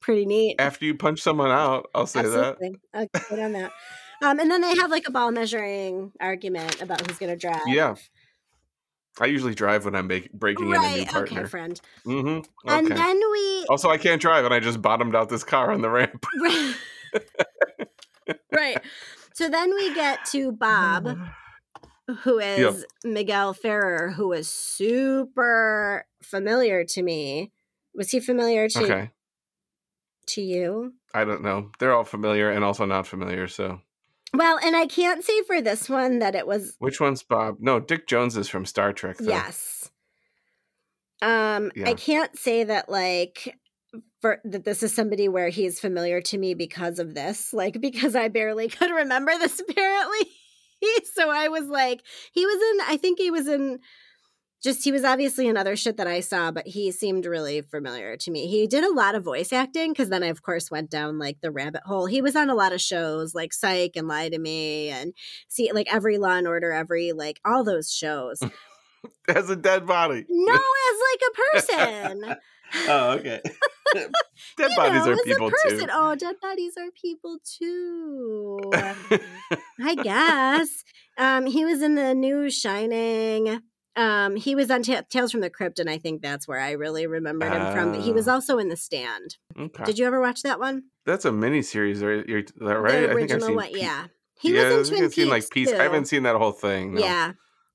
pretty 0.00 0.24
neat. 0.24 0.56
after 0.60 0.84
you 0.86 0.94
punch 0.94 1.20
someone 1.20 1.50
out 1.50 1.90
i'll 1.94 2.06
say 2.06 2.22
that 2.22 2.56
Absolutely. 2.60 2.80
I'll 2.94 3.06
get 3.12 3.38
on 3.44 3.52
that. 3.52 3.72
Um, 4.22 4.38
and 4.38 4.50
then 4.50 4.60
they 4.60 4.74
have 4.76 4.90
like 4.90 5.08
a 5.08 5.10
ball 5.10 5.30
measuring 5.32 6.12
argument 6.20 6.80
about 6.80 7.06
who's 7.06 7.18
going 7.18 7.32
to 7.32 7.36
drive. 7.38 7.62
yeah 7.66 7.96
i 9.20 9.26
usually 9.26 9.54
drive 9.54 9.84
when 9.84 9.94
i'm 9.96 10.06
make, 10.06 10.32
breaking 10.32 10.68
in 10.70 10.76
a 10.76 10.96
new 10.96 11.04
partner 11.06 11.40
Okay, 11.40 11.48
friend. 11.48 11.80
mm-hmm 12.06 12.68
And 12.70 12.86
then 12.86 13.20
we. 13.32 13.66
Also, 13.68 13.90
I 13.90 13.98
can't 13.98 14.20
drive, 14.22 14.44
and 14.44 14.54
I 14.54 14.60
just 14.60 14.80
bottomed 14.80 15.14
out 15.16 15.28
this 15.28 15.42
car 15.44 15.72
on 15.72 15.82
the 15.82 15.90
ramp. 15.90 16.24
right. 16.40 16.74
right. 18.52 18.78
So 19.34 19.48
then 19.48 19.74
we 19.74 19.92
get 19.94 20.24
to 20.26 20.52
Bob, 20.66 21.18
who 22.14 22.38
is 22.38 22.84
Miguel 23.04 23.52
Ferrer, 23.54 24.10
who 24.10 24.32
is 24.32 24.48
super 24.48 26.06
familiar 26.22 26.84
to 26.84 27.02
me. 27.02 27.52
Was 27.94 28.10
he 28.10 28.20
familiar 28.20 28.68
to 28.68 28.82
Okay, 28.84 29.10
to 30.28 30.40
you? 30.42 30.94
I 31.14 31.24
don't 31.24 31.42
know. 31.42 31.70
They're 31.78 31.94
all 31.94 32.04
familiar 32.04 32.50
and 32.50 32.64
also 32.64 32.84
not 32.84 33.06
familiar. 33.06 33.48
So, 33.48 33.80
Well, 34.32 34.58
and 34.62 34.76
I 34.76 34.86
can't 34.86 35.24
say 35.24 35.42
for 35.42 35.60
this 35.60 35.88
one 35.88 36.20
that 36.20 36.34
it 36.34 36.46
was 36.46 36.76
which 36.78 37.00
one's 37.00 37.22
Bob? 37.22 37.56
No, 37.60 37.80
Dick 37.80 38.06
Jones 38.06 38.36
is 38.36 38.48
from 38.48 38.64
Star 38.64 38.92
Trek. 38.92 39.16
Though. 39.18 39.28
yes. 39.28 39.90
Um, 41.22 41.70
Yeah. 41.74 41.88
I 41.88 41.94
can't 41.94 42.36
say 42.38 42.64
that 42.64 42.88
like 42.88 43.56
for 44.20 44.40
that 44.44 44.64
this 44.64 44.82
is 44.82 44.94
somebody 44.94 45.28
where 45.28 45.48
he's 45.48 45.80
familiar 45.80 46.20
to 46.22 46.38
me 46.38 46.54
because 46.54 46.98
of 46.98 47.14
this, 47.14 47.52
like 47.52 47.80
because 47.80 48.14
I 48.14 48.28
barely 48.28 48.68
could 48.68 48.90
remember 48.90 49.32
this 49.38 49.60
apparently. 49.60 50.28
so 51.14 51.30
I 51.30 51.48
was 51.48 51.66
like, 51.66 52.02
he 52.32 52.46
was 52.46 52.56
in. 52.56 52.92
I 52.92 52.96
think 52.96 53.18
he 53.18 53.30
was 53.30 53.48
in. 53.48 53.80
Just 54.62 54.84
he 54.84 54.92
was 54.92 55.04
obviously 55.04 55.48
in 55.48 55.56
other 55.56 55.74
shit 55.74 55.96
that 55.96 56.06
I 56.06 56.20
saw, 56.20 56.50
but 56.50 56.66
he 56.66 56.92
seemed 56.92 57.24
really 57.24 57.62
familiar 57.62 58.18
to 58.18 58.30
me. 58.30 58.46
He 58.46 58.66
did 58.66 58.84
a 58.84 58.92
lot 58.92 59.14
of 59.14 59.24
voice 59.24 59.54
acting 59.54 59.92
because 59.92 60.10
then 60.10 60.22
I 60.22 60.26
of 60.26 60.42
course 60.42 60.70
went 60.70 60.90
down 60.90 61.18
like 61.18 61.40
the 61.40 61.50
rabbit 61.50 61.80
hole. 61.86 62.04
He 62.04 62.20
was 62.20 62.36
on 62.36 62.50
a 62.50 62.54
lot 62.54 62.74
of 62.74 62.80
shows 62.80 63.34
like 63.34 63.54
Psych 63.54 63.92
and 63.96 64.06
Lie 64.06 64.28
to 64.28 64.38
Me 64.38 64.90
and 64.90 65.14
see 65.48 65.72
like 65.72 65.90
every 65.90 66.18
Law 66.18 66.36
and 66.36 66.46
Order, 66.46 66.72
every 66.72 67.12
like 67.12 67.40
all 67.42 67.64
those 67.64 67.90
shows. 67.90 68.42
As 69.28 69.48
a 69.48 69.56
dead 69.56 69.86
body. 69.86 70.26
No, 70.28 70.52
as 70.52 71.00
like 71.10 71.22
a 71.22 71.58
person. 71.58 72.36
Oh, 72.88 73.10
okay. 73.18 73.40
dead 73.94 74.10
You 74.58 74.76
bodies 74.76 75.06
know, 75.06 75.12
are 75.12 75.16
people 75.24 75.50
too. 75.50 75.86
Oh, 75.92 76.14
dead 76.14 76.36
bodies 76.40 76.74
are 76.78 76.90
people 77.00 77.38
too. 77.44 78.60
I 79.82 79.94
guess. 79.94 80.84
Um, 81.18 81.46
he 81.46 81.64
was 81.64 81.82
in 81.82 81.94
the 81.94 82.14
new 82.14 82.50
Shining. 82.50 83.60
Um, 83.96 84.36
he 84.36 84.54
was 84.54 84.70
on 84.70 84.82
Ta 84.82 85.02
Tales 85.10 85.32
from 85.32 85.40
the 85.40 85.50
Crypt, 85.50 85.78
and 85.78 85.90
I 85.90 85.98
think 85.98 86.22
that's 86.22 86.46
where 86.46 86.60
I 86.60 86.72
really 86.72 87.06
remembered 87.06 87.52
him 87.52 87.72
from. 87.72 87.92
But 87.92 88.00
he 88.02 88.12
was 88.12 88.28
Ah. 88.28 88.34
also 88.34 88.58
in 88.58 88.68
The 88.68 88.76
Stand. 88.76 89.36
okay. 89.58 89.84
Did 89.84 89.98
you 89.98 90.06
ever 90.06 90.20
watch 90.20 90.42
that 90.42 90.60
one? 90.60 90.84
That's 91.06 91.24
a 91.24 91.32
mini 91.32 91.62
series, 91.62 92.02
right? 92.02 92.24
You're, 92.26 92.42
right? 92.60 92.60
The 92.60 92.76
I 92.76 92.80
think 92.80 93.10
I've 93.10 93.16
original 93.16 93.46
seen. 93.48 93.56
one. 93.56 93.72
Pe- 93.72 93.80
Yeah. 93.80 94.06
He 94.40 94.54
yeah, 94.54 94.62
was 94.62 94.70
in 94.72 94.84
think 94.84 94.88
Twin 94.96 95.04
I've 95.04 95.12
seen 95.14 95.28
like 95.28 95.50
Peaks. 95.50 95.72
I 95.72 95.82
haven't 95.82 96.06
seen 96.06 96.22
that 96.22 96.36
whole 96.36 96.52
thing. 96.52 96.94
No. 96.94 97.00
Yeah. 97.02 97.32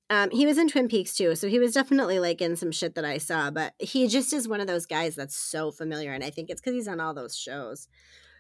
Um, 0.10 0.30
he 0.30 0.46
was 0.46 0.58
in 0.60 0.68
Twin 0.68 0.88
Peaks 0.88 1.16
too, 1.16 1.36
so 1.36 1.48
he 1.48 1.58
was 1.58 1.74
definitely 1.74 2.20
like 2.20 2.42
in 2.42 2.56
some 2.56 2.72
shit 2.72 2.94
that 2.96 3.06
I 3.06 3.18
saw. 3.18 3.50
But 3.50 3.74
he 3.80 4.08
just 4.08 4.34
is 4.34 4.48
one 4.48 4.62
of 4.62 4.68
those 4.68 4.86
guys 4.86 5.16
that's 5.16 5.36
so 5.36 5.72
familiar, 5.72 6.14
and 6.14 6.24
I 6.24 6.30
think 6.30 6.50
it's 6.50 6.62
because 6.62 6.76
he's 6.76 6.88
on 6.88 7.00
all 7.00 7.14
those 7.14 7.36
shows. 7.36 7.88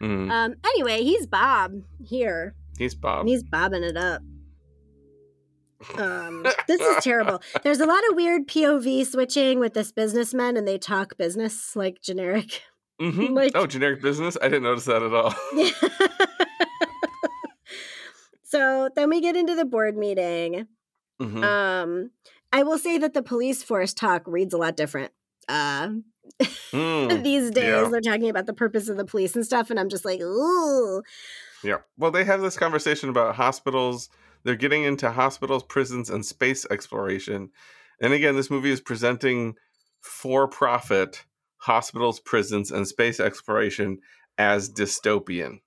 Mhm. 0.02 0.30
Um, 0.30 0.56
anyway, 0.66 1.04
he's 1.04 1.26
Bob 1.26 1.74
here, 2.04 2.54
He's 2.78 2.94
Bob. 2.94 3.22
and 3.22 3.30
he's 3.30 3.44
bobbing 3.44 3.84
it 3.84 3.98
up. 3.98 4.22
Um, 5.98 6.46
this 6.68 6.82
is 6.82 7.04
terrible. 7.04 7.42
There's 7.64 7.80
a 7.80 7.86
lot 7.86 8.02
of 8.10 8.16
weird 8.16 8.48
POV 8.48 9.06
switching 9.08 9.60
with 9.60 9.74
this 9.74 9.92
businessman, 9.92 10.58
and 10.58 10.68
they 10.68 10.78
talk 10.78 11.18
business 11.18 11.76
like 11.76 12.02
generic. 12.02 12.62
Mm-hmm. 13.02 13.34
like- 13.34 13.54
oh, 13.56 13.66
generic 13.66 14.02
business. 14.02 14.38
I 14.42 14.50
didn't 14.50 14.64
notice 14.64 14.86
that 14.86 15.02
at 15.02 15.14
all. 15.14 15.34
so 18.44 18.90
then 18.96 19.10
we 19.10 19.22
get 19.22 19.36
into 19.36 19.56
the 19.56 19.66
board 19.66 19.98
meeting. 19.98 20.68
Mhm. 21.22 21.44
Um, 21.44 22.12
I 22.52 22.64
will 22.64 22.78
say 22.78 22.98
that 22.98 23.14
the 23.14 23.24
police 23.24 23.64
force 23.64 23.94
talk 23.94 24.24
reads 24.26 24.54
a 24.54 24.58
lot 24.58 24.76
different. 24.78 25.12
Uh, 25.48 25.90
Mm. 26.72 27.24
these 27.24 27.52
days 27.52 27.64
yeah. 27.64 27.88
they're 27.90 28.02
talking 28.02 28.30
about 28.30 28.48
the 28.48 28.54
purpose 28.54 28.90
of 28.90 28.98
the 28.98 29.06
police 29.06 29.36
and 29.36 29.46
stuff, 29.46 29.70
and 29.70 29.80
I'm 29.80 29.90
just 29.90 30.04
like, 30.06 30.20
ooh, 30.22 31.04
Yeah. 31.64 31.78
Well, 31.98 32.12
they 32.12 32.24
have 32.26 32.42
this 32.42 32.58
conversation 32.58 33.10
about 33.10 33.36
hospitals. 33.36 34.10
They're 34.44 34.56
getting 34.56 34.84
into 34.84 35.12
hospitals, 35.12 35.64
prisons, 35.64 36.10
and 36.10 36.26
space 36.26 36.66
exploration. 36.70 37.52
And 38.02 38.12
again, 38.14 38.36
this 38.36 38.50
movie 38.50 38.72
is 38.72 38.82
presenting 38.82 39.56
for 40.02 40.48
profit 40.48 41.24
hospitals, 41.58 42.20
prisons, 42.20 42.72
and 42.72 42.88
space 42.88 43.20
exploration 43.20 44.00
as 44.38 44.70
dystopian. 44.70 45.62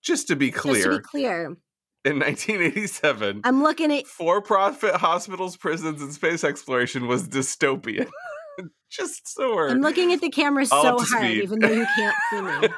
Just 0.00 0.28
to 0.28 0.36
be 0.36 0.50
just 0.50 0.62
clear, 0.62 0.84
to 0.84 0.96
be 0.98 1.02
clear. 1.02 1.56
In 2.04 2.18
1987, 2.18 3.42
I'm 3.44 3.62
looking 3.62 3.92
at 3.92 4.06
for-profit 4.06 4.96
hospitals, 4.96 5.56
prisons, 5.56 6.02
and 6.02 6.12
space 6.12 6.42
exploration 6.44 7.06
was 7.06 7.28
dystopian. 7.28 8.10
Just 8.90 9.26
so 9.26 9.54
we're 9.54 9.70
I'm 9.70 9.80
looking 9.80 10.12
at 10.12 10.20
the 10.20 10.28
camera 10.28 10.66
so 10.66 10.76
hard, 10.76 11.06
speed. 11.06 11.42
even 11.44 11.60
though 11.60 11.70
you 11.70 11.86
can't 11.96 12.16
see 12.28 12.42
me. 12.42 12.68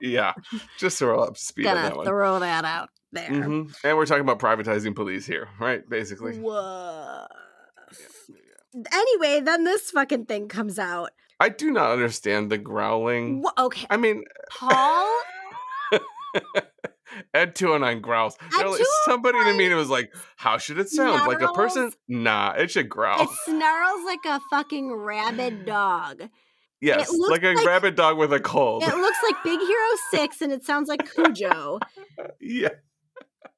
yeah, 0.12 0.34
just 0.78 0.98
so 0.98 1.06
we're 1.06 1.16
all 1.16 1.24
up 1.28 1.38
speed 1.38 1.62
Gonna 1.62 1.80
that 1.80 1.96
one. 1.96 2.04
throw 2.04 2.38
that 2.40 2.66
out 2.66 2.90
there. 3.10 3.30
Mhm. 3.30 3.74
And 3.82 3.96
we're 3.96 4.04
talking 4.04 4.20
about 4.20 4.38
privatizing 4.38 4.94
police 4.94 5.24
here, 5.24 5.48
right? 5.58 5.80
Basically. 5.88 6.38
Woof. 6.38 7.26
Anyway, 8.92 9.40
then 9.40 9.64
this 9.64 9.90
fucking 9.90 10.26
thing 10.26 10.48
comes 10.48 10.78
out. 10.78 11.12
I 11.40 11.48
do 11.48 11.70
not 11.70 11.90
understand 11.92 12.50
the 12.50 12.58
growling. 12.58 13.40
Wha- 13.40 13.52
okay, 13.58 13.86
I 13.88 13.96
mean, 13.96 14.24
Paul. 14.50 15.20
Ed 17.32 17.54
209 17.54 18.00
growls. 18.00 18.36
Like- 18.56 18.80
somebody 19.04 19.38
to 19.44 19.52
me 19.54 19.72
was 19.74 19.88
like, 19.90 20.12
how 20.36 20.58
should 20.58 20.78
it 20.78 20.88
sound? 20.88 21.26
Like 21.26 21.40
a 21.42 21.52
person? 21.52 21.90
Snarls? 21.90 21.96
Nah, 22.08 22.52
it 22.52 22.70
should 22.70 22.88
growl. 22.88 23.22
It 23.22 23.28
snarls 23.44 24.04
like 24.04 24.24
a 24.26 24.40
fucking 24.50 24.92
rabid 24.92 25.64
dog. 25.66 26.22
yes, 26.80 27.12
like 27.28 27.42
a 27.42 27.52
like- 27.54 27.66
rabid 27.66 27.94
dog 27.94 28.18
with 28.18 28.32
a 28.32 28.40
cold. 28.40 28.82
It 28.82 28.94
looks 28.94 29.18
like 29.24 29.36
Big 29.44 29.58
Hero 29.60 29.88
6 30.10 30.42
and 30.42 30.52
it 30.52 30.64
sounds 30.64 30.88
like 30.88 31.10
Cujo. 31.14 31.80
yeah. 32.40 32.68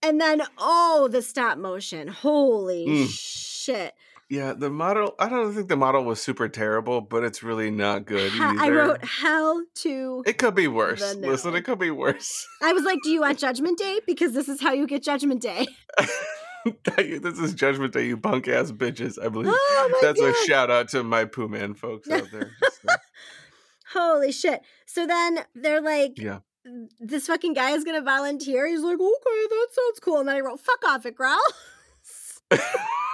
And 0.03 0.21
then, 0.21 0.42
oh, 0.59 1.09
the 1.11 1.23
stop 1.23 1.59
motion. 1.59 2.07
Holy 2.09 2.87
Mm. 2.87 3.09
shit. 3.11 3.95
Yeah, 4.28 4.54
the 4.54 4.70
model, 4.70 5.14
I 5.20 5.28
don't 5.28 5.54
think 5.54 5.68
the 5.68 5.76
model 5.76 6.02
was 6.02 6.20
super 6.20 6.48
terrible, 6.48 7.00
but 7.00 7.22
it's 7.22 7.44
really 7.44 7.70
not 7.70 8.06
good 8.06 8.32
either. 8.34 8.60
I 8.60 8.70
wrote 8.70 9.04
how 9.04 9.62
to. 9.76 10.24
it 10.26 10.38
could 10.38 10.56
be 10.56 10.66
worse. 10.66 11.14
Listen, 11.14 11.54
it 11.54 11.62
could 11.62 11.78
be 11.78 11.92
worse. 11.92 12.46
I 12.62 12.72
was 12.72 12.82
like, 12.82 12.98
do 13.04 13.10
you 13.10 13.20
want 13.20 13.38
Judgment 13.38 13.78
Day? 13.78 14.00
Because 14.04 14.32
this 14.32 14.48
is 14.48 14.60
how 14.60 14.72
you 14.72 14.88
get 14.88 15.04
Judgment 15.04 15.42
Day. 15.42 15.68
this 17.22 17.38
is 17.38 17.54
Judgment 17.54 17.92
Day, 17.92 18.06
you 18.06 18.16
punk 18.16 18.48
ass 18.48 18.72
bitches, 18.72 19.16
I 19.24 19.28
believe. 19.28 19.52
Oh 19.54 19.98
That's 20.02 20.20
God. 20.20 20.30
a 20.30 20.46
shout 20.46 20.70
out 20.72 20.88
to 20.88 21.04
my 21.04 21.24
Pooh 21.24 21.46
Man 21.46 21.74
folks 21.74 22.10
out 22.10 22.28
there. 22.32 22.50
Holy 23.92 24.32
shit. 24.32 24.60
So 24.86 25.06
then 25.06 25.38
they're 25.54 25.80
like, 25.80 26.18
yeah. 26.18 26.40
this 26.98 27.28
fucking 27.28 27.54
guy 27.54 27.70
is 27.70 27.84
going 27.84 27.96
to 27.96 28.04
volunteer. 28.04 28.66
He's 28.66 28.80
like, 28.80 28.98
okay, 28.98 29.46
that 29.50 29.68
sounds 29.70 30.00
cool. 30.00 30.18
And 30.18 30.28
then 30.28 30.36
I 30.36 30.40
wrote, 30.40 30.58
fuck 30.58 30.84
off, 30.84 31.06
it 31.06 31.14
growls. 31.14 31.40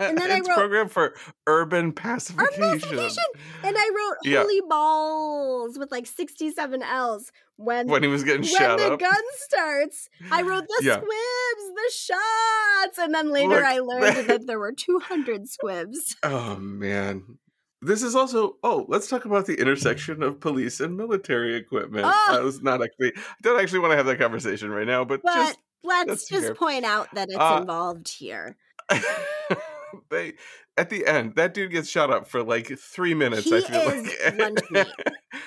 And 0.00 0.16
then 0.18 0.30
I 0.30 0.36
it's 0.38 0.48
wrote- 0.48 0.56
programmed 0.56 0.92
for 0.92 1.14
urban 1.46 1.92
pacification. 1.92 2.60
pacification. 2.80 3.24
And 3.64 3.76
I 3.78 3.88
wrote 3.88 4.16
Yeah. 4.24 4.40
holy 4.42 4.60
balls 4.68 5.78
with 5.78 5.90
like 5.90 6.06
67 6.06 6.82
L's 6.82 7.30
when 7.56 7.88
When 7.88 8.02
he 8.02 8.08
was 8.08 8.22
getting 8.24 8.42
when 8.42 8.50
shot 8.50 8.78
the 8.78 8.92
up. 8.92 9.00
gun 9.00 9.14
starts. 9.38 10.08
I 10.30 10.42
wrote 10.42 10.66
the 10.68 10.80
Yeah. 10.84 10.94
squibs, 10.94 11.74
the 11.74 11.92
shots. 11.92 12.98
And 12.98 13.14
then 13.14 13.30
later 13.30 13.48
Look, 13.56 13.64
I 13.64 13.78
learned 13.80 14.28
that- 14.28 14.46
there 14.46 14.58
were 14.58 14.72
200 14.72 15.48
squibs. 15.48 16.16
Oh 16.22 16.56
man. 16.56 17.38
This 17.80 18.02
is 18.02 18.16
also 18.16 18.56
oh, 18.64 18.86
let's 18.88 19.06
talk 19.08 19.24
about 19.24 19.46
the 19.46 19.54
intersection 19.54 20.20
of 20.24 20.40
police 20.40 20.80
and 20.80 20.96
military 20.96 21.54
equipment. 21.54 22.06
Oh. 22.08 22.26
I 22.30 22.40
was 22.40 22.60
not 22.60 22.82
actually 22.82 23.12
I 23.16 23.20
don't 23.42 23.60
actually 23.60 23.78
want 23.80 23.92
to 23.92 23.96
have 23.96 24.06
that 24.06 24.18
conversation 24.18 24.70
right 24.70 24.86
now, 24.86 25.04
but, 25.04 25.20
But 25.22 25.34
just 25.34 25.58
let's 25.84 26.28
just 26.28 26.46
fair. 26.46 26.54
point 26.56 26.84
out 26.84 27.06
that 27.14 27.28
it's 27.28 27.38
Uh, 27.38 27.58
involved 27.60 28.08
here. 28.08 28.56
they 30.10 30.34
at 30.76 30.90
the 30.90 31.06
end, 31.06 31.34
that 31.36 31.54
dude 31.54 31.72
gets 31.72 31.88
shot 31.88 32.10
up 32.10 32.28
for 32.28 32.42
like 32.42 32.78
three 32.78 33.14
minutes, 33.14 33.44
He 33.44 33.56
I 33.56 33.60
feel 33.60 33.80
is 33.90 34.62
like. 34.70 34.88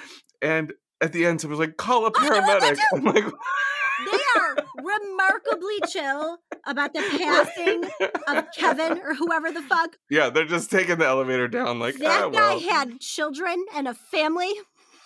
and 0.41 0.73
at 1.01 1.13
the 1.13 1.25
end 1.25 1.41
someone's 1.41 1.59
like, 1.59 1.77
call 1.77 2.05
a 2.05 2.11
paramedic. 2.11 2.77
I'm 2.93 3.03
like 3.03 3.23
They 3.23 4.19
are 4.39 4.55
remarkably 4.77 5.79
chill 5.89 6.37
about 6.65 6.93
the 6.93 7.01
passing 7.01 7.83
of 8.27 8.45
Kevin 8.57 8.99
or 8.99 9.13
whoever 9.13 9.51
the 9.51 9.61
fuck. 9.61 9.95
Yeah, 10.09 10.29
they're 10.29 10.45
just 10.45 10.71
taking 10.71 10.97
the 10.97 11.05
elevator 11.05 11.47
down 11.47 11.79
like 11.79 11.97
That 11.97 12.23
ah, 12.25 12.29
guy 12.29 12.55
well. 12.55 12.59
had 12.59 12.99
children 12.99 13.63
and 13.75 13.87
a 13.87 13.93
family. 13.93 14.51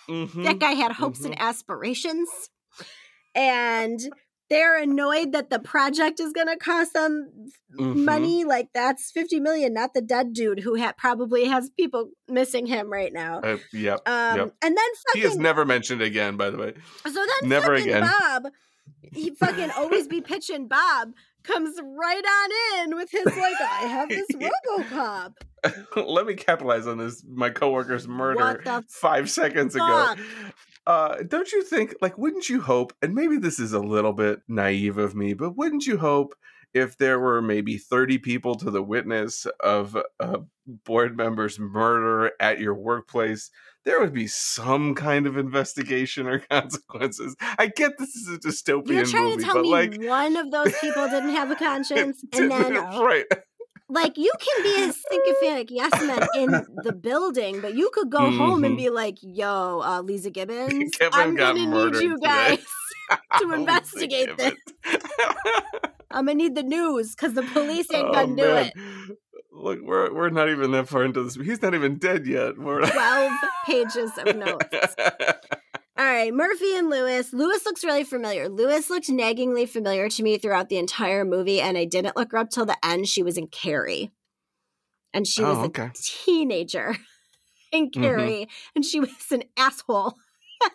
Mhm. 0.08 0.44
That 0.44 0.58
guy 0.58 0.72
had 0.72 0.92
hopes 0.92 1.24
and 1.24 1.38
aspirations. 1.40 2.28
And 3.34 4.00
they're 4.48 4.80
annoyed 4.80 5.32
that 5.32 5.50
the 5.50 5.58
project 5.58 6.20
is 6.20 6.32
going 6.32 6.46
to 6.46 6.56
cost 6.56 6.92
them 6.92 7.30
Mhm. 7.78 8.04
money. 8.04 8.44
Like 8.44 8.68
that's 8.72 9.10
50 9.10 9.40
million, 9.40 9.74
not 9.74 9.92
the 9.92 10.00
dead 10.00 10.32
dude 10.32 10.60
who 10.60 10.78
ha- 10.78 10.94
probably 10.96 11.44
has 11.46 11.68
people 11.70 12.10
missing 12.28 12.66
him 12.66 12.90
right 12.90 13.12
now. 13.12 13.40
Uh, 13.40 13.58
yep. 13.72 14.00
Um, 14.08 14.36
yep. 14.38 14.54
and 14.62 14.76
then 14.76 14.86
fucking, 15.08 15.20
He 15.22 15.26
is 15.26 15.36
never 15.36 15.64
mentioned 15.64 16.00
again, 16.00 16.36
by 16.36 16.50
the 16.50 16.58
way. 16.58 16.74
So 17.04 17.10
then 17.12 17.48
Never 17.48 17.76
fucking 17.76 17.88
again. 17.92 18.02
Bob, 18.20 18.44
he 19.12 19.30
fucking 19.30 19.70
always 19.76 20.06
be 20.08 20.20
pitching 20.22 20.68
Bob 20.68 21.12
comes 21.42 21.78
right 21.82 22.24
on 22.24 22.84
in 22.84 22.96
with 22.96 23.10
his 23.10 23.24
like, 23.26 23.36
I 23.60 23.86
have 23.86 24.08
this 24.08 24.26
RoboCop. 24.32 25.32
Let 25.96 26.26
me 26.26 26.34
capitalize 26.34 26.86
on 26.86 26.98
this. 26.98 27.24
My 27.28 27.50
coworker's 27.50 28.06
murder 28.08 28.62
five 28.88 29.28
seconds 29.30 29.74
ago. 29.74 30.14
Uh, 30.86 31.16
don't 31.26 31.50
you 31.52 31.62
think, 31.62 31.94
like, 32.00 32.16
wouldn't 32.16 32.48
you 32.48 32.60
hope, 32.60 32.92
and 33.02 33.14
maybe 33.14 33.36
this 33.38 33.58
is 33.58 33.72
a 33.72 33.80
little 33.80 34.12
bit 34.12 34.40
naive 34.46 34.98
of 34.98 35.14
me, 35.14 35.34
but 35.34 35.56
wouldn't 35.56 35.86
you 35.86 35.98
hope 35.98 36.34
if 36.74 36.98
there 36.98 37.18
were 37.18 37.40
maybe 37.40 37.78
30 37.78 38.18
people 38.18 38.54
to 38.54 38.70
the 38.70 38.82
witness 38.82 39.46
of 39.60 39.96
a 40.20 40.40
board 40.84 41.16
member's 41.16 41.58
murder 41.58 42.32
at 42.38 42.60
your 42.60 42.74
workplace, 42.74 43.50
there 43.84 44.00
would 44.00 44.12
be 44.12 44.26
some 44.26 44.94
kind 44.94 45.26
of 45.26 45.36
investigation 45.36 46.26
or 46.26 46.38
consequences? 46.50 47.34
I 47.40 47.68
get 47.68 47.98
this 47.98 48.14
is 48.14 48.28
a 48.28 48.38
dystopian 48.38 48.88
You're 48.88 49.06
trying 49.06 49.30
movie, 49.30 49.36
to 49.38 49.42
tell 49.44 49.62
me 49.62 49.70
like, 49.70 50.00
one 50.02 50.36
of 50.36 50.50
those 50.50 50.72
people 50.78 51.08
didn't 51.08 51.30
have 51.30 51.50
a 51.50 51.56
conscience, 51.56 52.22
and 52.32 52.50
then 52.50 52.74
right. 52.74 53.24
Like 53.88 54.16
you 54.18 54.32
can 54.40 54.62
be 54.62 54.76
a 54.82 54.90
sycophantic 55.12 55.70
yes 55.70 56.00
man 56.00 56.26
in 56.32 56.66
the 56.82 56.92
building, 56.92 57.60
but 57.60 57.74
you 57.74 57.90
could 57.92 58.10
go 58.10 58.30
home 58.30 58.64
and 58.64 58.74
Mhm. 58.74 58.78
be 58.78 58.90
like, 58.90 59.16
"Yo, 59.22 59.80
uh, 59.80 60.02
Leeza 60.02 60.32
Gibbons, 60.32 60.92
I'm 61.12 61.36
gonna 61.36 61.66
need 61.66 61.96
you 62.00 62.18
guys 62.18 62.58
to 63.38 63.52
investigate 63.52 64.36
this. 64.36 64.54
I'm 66.10 66.26
gonna 66.26 66.34
need 66.34 66.54
the 66.54 66.62
news 66.62 67.14
because 67.14 67.34
the 67.34 67.42
police 67.44 67.92
ain't 67.94 68.08
Oh, 68.08 68.12
gonna 68.12 68.36
do 68.36 68.54
man. 68.54 68.66
it." 68.66 68.74
Look, 69.52 69.80
we're 69.82 70.12
we're 70.12 70.30
not 70.30 70.48
even 70.50 70.72
that 70.72 70.88
far 70.88 71.04
into 71.04 71.22
this. 71.22 71.34
He's 71.36 71.62
not 71.62 71.74
even 71.74 71.96
dead 71.96 72.26
yet. 72.26 72.58
We're 72.58 72.86
Twelve 72.90 73.32
pages 73.64 74.18
of 74.18 74.34
notes. 74.36 74.96
Right, 76.16 76.32
Murphy 76.32 76.74
and 76.74 76.88
Lewis. 76.88 77.34
Lewis 77.34 77.66
looks 77.66 77.84
really 77.84 78.02
familiar. 78.02 78.48
Lewis 78.48 78.88
looked 78.88 79.08
naggingly 79.08 79.68
familiar 79.68 80.08
to 80.08 80.22
me 80.22 80.38
throughout 80.38 80.70
the 80.70 80.78
entire 80.78 81.26
movie, 81.26 81.60
and 81.60 81.76
I 81.76 81.84
didn't 81.84 82.16
look 82.16 82.32
her 82.32 82.38
up 82.38 82.48
till 82.48 82.64
the 82.64 82.78
end. 82.82 83.06
She 83.06 83.22
was 83.22 83.36
in 83.36 83.48
Carrie, 83.48 84.12
and 85.12 85.26
she 85.26 85.42
was 85.42 85.58
oh, 85.58 85.64
a 85.64 85.92
teenager 85.94 86.96
in 87.70 87.90
Mhm. 87.90 87.92
Carrie, 87.92 88.48
and 88.74 88.82
she 88.82 88.98
was 89.06 89.30
an 89.30 89.42
asshole. 89.58 90.14
and 90.64 90.72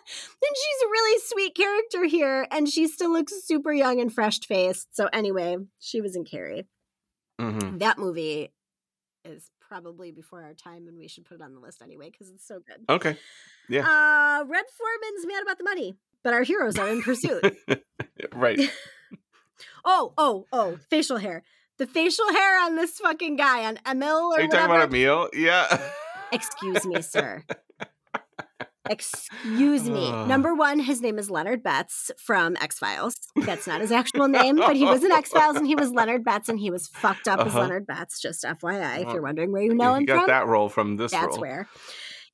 she's 0.54 0.82
a 0.84 0.90
really 0.90 1.20
sweet 1.24 1.56
character 1.56 2.04
here, 2.04 2.46
and 2.52 2.68
she 2.68 2.86
still 2.86 3.10
looks 3.10 3.32
super 3.44 3.72
young 3.72 4.00
and 4.00 4.14
fresh 4.14 4.38
faced. 4.38 4.94
So 4.94 5.08
anyway, 5.12 5.56
she 5.80 6.00
was 6.00 6.14
in 6.14 6.24
Carrie. 6.24 6.68
hmm 7.40 7.78
That 7.78 7.98
movie 7.98 8.52
is 9.24 9.50
probably 9.72 10.12
before 10.12 10.42
our 10.42 10.52
time, 10.52 10.86
and 10.86 10.98
we 10.98 11.08
should 11.08 11.24
put 11.24 11.36
it 11.36 11.40
on 11.40 11.54
the 11.54 11.58
list 11.60 11.80
anyway 11.80 12.10
because 12.10 12.28
it's 12.28 12.46
so 12.46 12.60
good. 12.60 12.84
Okay. 12.90 13.16
Yeah. 13.70 13.80
Uh, 13.80 14.44
Red 14.44 14.64
Foreman's 14.76 15.26
mad 15.26 15.42
about 15.42 15.56
the 15.56 15.64
money, 15.64 15.96
but 16.22 16.34
our 16.34 16.42
heroes 16.42 16.76
are 16.76 16.88
in 16.90 17.00
pursuit. 17.00 17.56
right. 18.34 18.60
oh, 19.86 20.12
oh, 20.18 20.46
oh, 20.52 20.76
facial 20.90 21.16
hair. 21.16 21.42
The 21.78 21.86
facial 21.86 22.30
hair 22.30 22.62
on 22.66 22.76
this 22.76 22.98
fucking 22.98 23.36
guy 23.36 23.64
on 23.64 23.78
Emil 23.90 24.32
or 24.32 24.34
Are 24.34 24.42
you 24.42 24.48
talking 24.48 24.66
about 24.66 24.88
Emil? 24.88 25.30
Yeah. 25.32 25.80
Excuse 26.32 26.84
me, 26.84 27.00
sir. 27.00 27.44
Excuse 28.90 29.88
me. 29.88 30.10
Ugh. 30.10 30.26
Number 30.28 30.54
one, 30.54 30.78
his 30.80 31.00
name 31.00 31.18
is 31.18 31.30
Leonard 31.30 31.62
Betts 31.62 32.10
from 32.18 32.56
X 32.60 32.78
Files. 32.78 33.14
That's 33.36 33.66
not 33.66 33.80
his 33.80 33.92
actual 33.92 34.26
name, 34.40 34.56
but 34.56 34.74
he 34.76 34.84
was 34.84 35.04
in 35.04 35.12
X 35.12 35.30
Files 35.30 35.56
and 35.56 35.66
he 35.66 35.74
was 35.76 35.90
Leonard 35.92 36.24
Betts 36.24 36.48
and 36.48 36.58
he 36.58 36.70
was 36.70 36.88
fucked 36.88 37.28
up 37.28 37.40
as 37.40 37.48
Uh-huh. 37.48 37.60
Leonard 37.60 37.86
Betts. 37.86 38.20
Just 38.20 38.42
FYI, 38.44 39.06
if 39.06 39.12
you're 39.12 39.22
wondering 39.22 39.52
where 39.52 39.62
you 39.62 39.74
know 39.74 39.94
he 39.94 40.00
him 40.00 40.06
got 40.06 40.18
from. 40.20 40.26
that 40.28 40.46
role 40.46 40.68
from 40.68 40.96
this 40.96 41.12
That's 41.12 41.28
role. 41.36 41.40
where. 41.40 41.68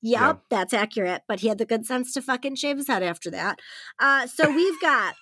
Yep, 0.00 0.20
Yeah. 0.20 0.34
that's 0.48 0.72
accurate. 0.72 1.22
But 1.28 1.40
he 1.40 1.48
had 1.48 1.58
the 1.58 1.66
good 1.66 1.84
sense 1.84 2.14
to 2.14 2.22
fucking 2.22 2.54
shave 2.54 2.76
his 2.78 2.86
head 2.88 3.02
after 3.02 3.30
that. 3.32 3.58
Uh, 3.98 4.26
so 4.26 4.50
we've 4.50 4.80
got 4.80 5.14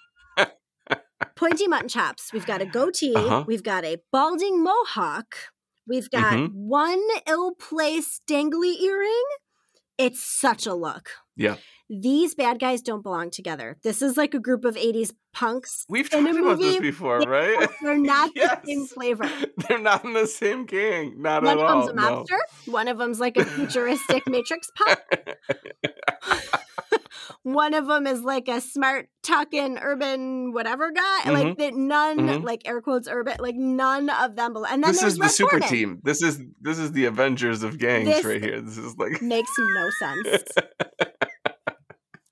pointy 1.34 1.66
mutton 1.66 1.88
chops. 1.88 2.32
We've 2.32 2.46
got 2.46 2.62
a 2.62 2.66
goatee. 2.66 3.14
Uh-huh. 3.14 3.44
We've 3.46 3.62
got 3.62 3.84
a 3.84 3.96
balding 4.12 4.62
mohawk. 4.62 5.34
We've 5.88 6.10
got 6.10 6.34
Mhm. 6.34 6.50
one 6.52 7.02
ill-placed 7.28 8.22
dangly 8.28 8.80
earring. 8.80 9.24
It's 9.98 10.22
such 10.22 10.66
a 10.66 10.74
look. 10.74 11.10
Yeah. 11.36 11.56
These 11.88 12.34
bad 12.34 12.58
guys 12.58 12.82
don't 12.82 13.02
belong 13.02 13.30
together. 13.30 13.76
This 13.82 14.02
is 14.02 14.16
like 14.16 14.34
a 14.34 14.40
group 14.40 14.64
of 14.64 14.74
80s 14.74 15.12
punks. 15.32 15.84
We've 15.88 16.10
talked 16.10 16.28
about 16.28 16.58
this 16.58 16.78
before, 16.78 17.20
Yeah, 17.22 17.28
right? 17.28 17.68
They're 17.82 17.96
not 18.14 18.32
Yes. 18.34 18.58
the 18.64 18.72
same 18.72 18.86
flavor. 18.86 19.30
They're 19.68 19.78
not 19.78 20.04
in 20.04 20.12
the 20.12 20.26
same 20.26 20.66
gang. 20.66 21.22
Not 21.22 21.44
One 21.44 21.52
at 21.58 21.64
of 21.64 21.70
all. 21.70 21.86
them's 21.86 21.98
a 21.98 22.34
no. 22.34 22.72
One 22.72 22.88
of 22.88 22.98
them's 22.98 23.20
like 23.20 23.36
a 23.36 23.44
futuristic 23.44 24.26
Matrix 24.28 24.68
pop. 24.76 24.98
One 27.42 27.74
of 27.74 27.86
them 27.86 28.06
is 28.06 28.22
like 28.22 28.48
a 28.48 28.60
smart 28.60 29.08
talking 29.22 29.78
urban 29.78 30.52
whatever 30.52 30.90
guy. 30.92 31.30
Like 31.30 31.58
that 31.58 31.74
none 31.74 32.18
Mhm. 32.18 32.42
like 32.44 32.62
air 32.66 32.80
quotes 32.80 33.08
urban 33.08 33.36
like 33.40 33.54
none 33.56 34.08
of 34.10 34.36
them 34.36 34.52
belong. 34.52 34.70
And 34.72 34.82
then 34.84 34.92
this 34.92 35.00
there's 35.00 35.12
is 35.14 35.18
the 35.18 35.28
super 35.28 35.60
team. 35.60 36.00
This 36.02 36.22
is 36.22 36.40
this 36.60 36.78
is 36.78 36.92
the 36.92 37.06
Avengers 37.06 37.62
of 37.62 37.78
gangs 37.78 38.08
This- 38.08 38.24
right 38.24 38.42
here. 38.42 38.60
This 38.60 38.78
is 38.78 38.96
like 38.96 39.20
Makes 39.22 39.50
no 39.58 39.90
sense. 39.98 40.44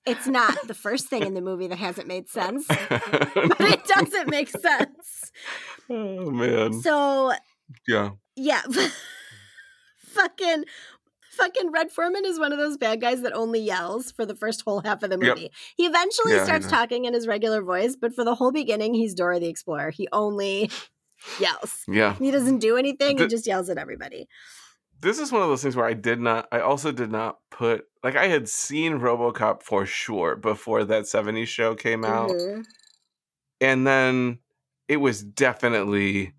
It's 0.05 0.27
not 0.27 0.67
the 0.67 0.75
first 0.75 1.07
thing 1.07 1.23
in 1.23 1.33
the 1.33 1.41
movie 1.41 1.65
that 1.67 1.79
hasn't 1.79 2.07
made 2.07 2.29
sense, 2.29 2.67
but 2.67 3.59
it 3.61 3.83
doesn't 3.85 4.29
make 4.29 4.49
sense. 4.49 5.31
oh 5.89 6.29
man. 6.29 6.73
So 6.73 7.33
Yeah. 7.87 8.11
yeah, 8.35 8.61
fucking. 9.97 10.65
Fucking 11.35 11.71
Red 11.71 11.91
Foreman 11.91 12.25
is 12.25 12.39
one 12.39 12.51
of 12.51 12.57
those 12.57 12.77
bad 12.77 13.01
guys 13.01 13.21
that 13.21 13.33
only 13.33 13.59
yells 13.59 14.11
for 14.11 14.25
the 14.25 14.35
first 14.35 14.61
whole 14.61 14.81
half 14.81 15.03
of 15.03 15.09
the 15.09 15.17
Yep. 15.19 15.35
movie. 15.37 15.51
He 15.75 15.85
eventually 15.85 16.33
Yeah, 16.33 16.43
starts 16.43 16.67
talking 16.67 17.05
in 17.05 17.13
his 17.13 17.27
regular 17.27 17.61
voice, 17.61 17.95
but 17.95 18.13
for 18.13 18.23
the 18.23 18.35
whole 18.35 18.51
beginning, 18.51 18.93
he's 18.93 19.13
Dora 19.13 19.39
the 19.39 19.47
Explorer. 19.47 19.89
He 19.91 20.07
only 20.11 20.69
yells. 21.39 21.83
Yeah. 21.87 22.15
He 22.15 22.31
doesn't 22.31 22.59
do 22.59 22.77
anything. 22.77 23.17
He 23.17 23.27
just 23.27 23.47
yells 23.47 23.69
at 23.69 23.77
everybody. 23.77 24.27
This 25.01 25.19
is 25.19 25.31
one 25.31 25.41
of 25.41 25.49
those 25.49 25.61
things 25.61 25.75
where 25.75 25.85
I 25.85 25.93
did 25.93 26.19
not 26.19 26.47
I 26.51 26.61
also 26.61 26.91
did 26.91 27.11
not 27.11 27.39
put 27.51 27.85
like 28.03 28.15
I 28.15 28.27
had 28.27 28.47
seen 28.47 28.93
RoboCop 28.99 29.61
for 29.61 29.85
sure 29.85 30.35
before 30.35 30.83
that 30.85 31.03
70s 31.03 31.47
show 31.49 31.75
came 31.75 32.05
out. 32.05 32.29
Mhm. 32.31 32.65
And 33.61 33.85
then 33.85 34.39
it 34.87 34.97
was 34.97 35.21
definitely 35.23 36.33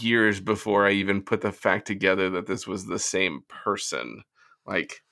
years 0.00 0.40
before 0.40 0.86
I 0.86 0.92
even 0.92 1.22
put 1.22 1.40
the 1.42 1.52
fact 1.52 1.86
together 1.86 2.28
that 2.30 2.46
this 2.46 2.66
was 2.66 2.86
the 2.86 2.98
same 2.98 3.42
person. 3.48 4.22
Like, 4.66 5.02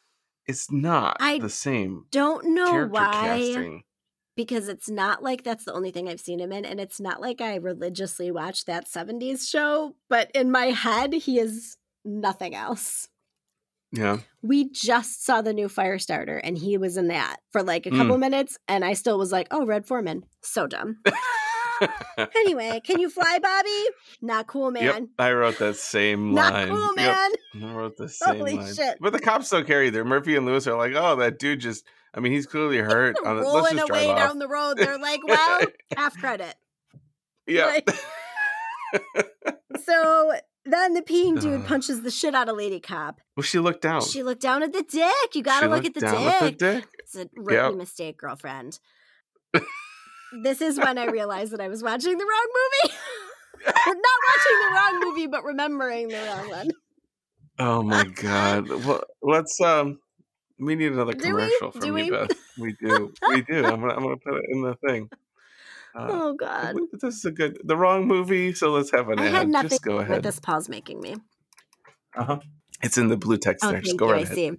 it's 0.47 0.71
not 0.71 1.17
I 1.21 1.39
the 1.39 1.49
same 1.49 2.07
Don't 2.11 2.55
know 2.55 2.87
why. 2.87 3.09
casting. 3.13 3.83
because 4.37 4.69
it's 4.69 4.91
not 4.91 5.23
like 5.23 5.45
that's 5.45 5.65
the 5.65 5.73
only 5.73 5.91
thing 5.93 6.09
I've 6.09 6.21
seen 6.21 6.41
him 6.41 6.51
in, 6.53 6.65
and 6.65 6.81
it's 6.81 7.01
not 7.01 7.21
like 7.21 7.41
I 7.41 7.55
religiously 7.57 8.31
watched 8.33 8.67
that 8.67 8.87
70s 8.89 9.49
show, 9.49 9.95
but 10.11 10.31
in 10.35 10.51
my 10.51 10.67
head, 10.67 11.13
he 11.15 11.39
is 11.39 11.77
nothing 12.05 12.55
else. 12.55 13.09
Yeah. 13.93 14.19
We 14.43 14.69
just 14.73 15.25
saw 15.25 15.41
the 15.41 15.53
new 15.53 15.69
Firestarter, 15.69 16.41
and 16.43 16.59
he 16.59 16.77
was 16.79 16.97
in 16.97 17.07
that 17.09 17.37
for 17.53 17.63
like 17.63 17.87
a 17.87 17.91
Mm. 17.91 17.97
couple 17.97 18.19
minutes, 18.19 18.59
and 18.67 18.85
I 18.85 18.95
still 18.95 19.17
was 19.19 19.31
like, 19.31 19.47
oh, 19.53 19.65
Red 19.65 19.87
Foreman. 19.87 20.25
So 20.43 20.67
dumb. 20.67 20.99
anyway, 22.37 22.81
can 22.85 23.01
you 23.01 23.11
fly, 23.11 23.39
Bobby? 23.43 23.85
Not 24.23 24.47
cool, 24.47 24.71
man. 24.71 24.85
Yep, 24.85 25.03
I 25.19 25.33
wrote 25.33 25.59
that 25.59 25.77
same 25.77 26.33
line. 26.35 26.69
Not 26.69 26.77
cool, 26.77 26.97
Yep, 26.97 27.17
man. 27.55 27.71
I 27.71 27.75
wrote 27.75 27.97
the 27.97 28.09
same 28.09 28.39
Holy 28.39 28.55
line. 28.57 28.75
shit. 28.75 28.99
But 29.01 29.13
the 29.13 29.21
cops 29.21 29.51
don't 29.51 29.67
care 29.67 29.83
either. 29.85 30.05
Murphy 30.05 30.37
and 30.37 30.47
Lewis 30.47 30.67
are 30.67 30.77
like, 30.77 30.93
"Oh, 30.95 31.17
that 31.17 31.39
dude 31.39 31.61
just. 31.61 31.85
I 32.15 32.21
mean, 32.21 32.33
he's 32.33 32.47
clearly 32.47 32.79
hurt. 32.79 33.17
They're 33.23 33.31
On 33.31 33.39
it. 33.39 33.41
Let's 33.41 33.55
rolling 33.55 33.77
just 33.77 33.91
away 33.91 34.05
drive 34.07 34.17
down 34.19 34.31
off." 34.31 34.39
the 34.39 34.49
road. 34.49 34.75
They're 34.79 34.99
like, 34.99 35.27
well, 35.27 35.61
half 35.97 36.17
credit. 36.19 36.55
yeah. 37.47 37.67
like- 37.67 37.91
So 39.85 40.33
then 40.65 40.95
the 40.95 41.03
peeing 41.03 41.41
dude 41.41 41.67
punches 41.67 42.03
the 42.03 42.11
shit 42.11 42.35
out 42.35 42.49
of 42.49 42.57
Lady 42.57 42.81
Cop. 42.81 43.21
well, 43.37 43.43
she 43.43 43.59
looked 43.59 43.83
down. 43.83 44.01
She 44.03 44.23
looked 44.23 44.41
down 44.41 44.63
at 44.63 44.73
the 44.73 44.83
dick. 44.83 45.35
You 45.35 45.43
gotta 45.43 45.67
She 45.67 45.69
look 45.71 45.85
at 45.85 45.95
the 45.95 46.01
dick. 46.01 46.13
at 46.13 46.41
the 46.41 46.51
dick. 46.53 46.89
It's 47.01 47.17
a 47.17 47.29
rookie 47.37 47.55
Yep. 47.55 47.75
mistake, 47.75 48.17
girlfriend. 48.19 48.79
This 50.43 50.61
is 50.61 50.79
when 50.79 50.99
I 50.99 51.07
realized 51.07 51.53
that 51.53 51.61
I 51.61 51.69
was 51.69 51.83
watching 51.83 52.17
the 52.19 52.25
wrong 52.25 52.47
movie. 52.85 52.95
Not 53.67 53.97
watching 53.97 54.59
the 54.61 54.75
wrong 54.75 55.01
movie, 55.09 55.27
but 55.27 55.45
remembering 55.45 56.09
the 56.09 56.17
wrong 56.19 56.49
one. 56.51 56.71
Oh 57.59 57.83
my 57.83 58.05
god. 58.05 58.69
Well, 58.85 59.05
let's 59.23 59.61
um. 59.61 59.99
We 60.59 60.77
need 60.77 60.93
another 60.93 61.13
Do 61.13 61.19
we? 61.19 61.31
commercial 61.31 61.71
Do 61.73 61.81
from 61.81 61.95
we? 61.95 62.03
you, 62.05 62.13
Beth. 62.13 62.31
We 62.59 62.77
do. 62.81 63.13
We 63.29 63.43
do. 63.43 63.65
I'm 63.65 63.81
gonna. 63.81 63.95
I'm 63.95 64.03
gonna 64.03 64.17
put 64.17 64.35
it 64.35 64.45
in 64.51 64.63
the 64.63 64.75
thing. 64.87 65.09
Uh, 65.97 66.07
oh 66.11 66.35
God. 66.35 66.75
this 67.01 67.15
is 67.17 67.25
a 67.25 67.31
good. 67.33 67.59
The 67.65 67.77
wrong 67.77 68.07
movie. 68.07 68.53
So 68.55 68.71
let's 68.73 68.91
have 68.93 69.09
an 69.09 69.19
I 69.19 69.27
ad. 69.27 69.33
had 69.33 69.49
nothing 69.49 69.71
Just 69.71 69.83
go 69.83 69.97
with 69.99 70.07
ahead. 70.09 70.23
this 70.23 70.39
pause 70.41 70.69
making 70.69 71.01
me. 71.01 71.17
Uh-huh. 72.17 72.39
It's 72.83 72.99
in 72.99 73.09
the 73.09 73.17
blue 73.17 73.39
text 73.39 73.65
Oh, 73.65 73.71
there. 73.73 73.81
Just 73.81 73.97
go 73.97 74.11
right 74.11 74.25
ahead. 74.25 74.57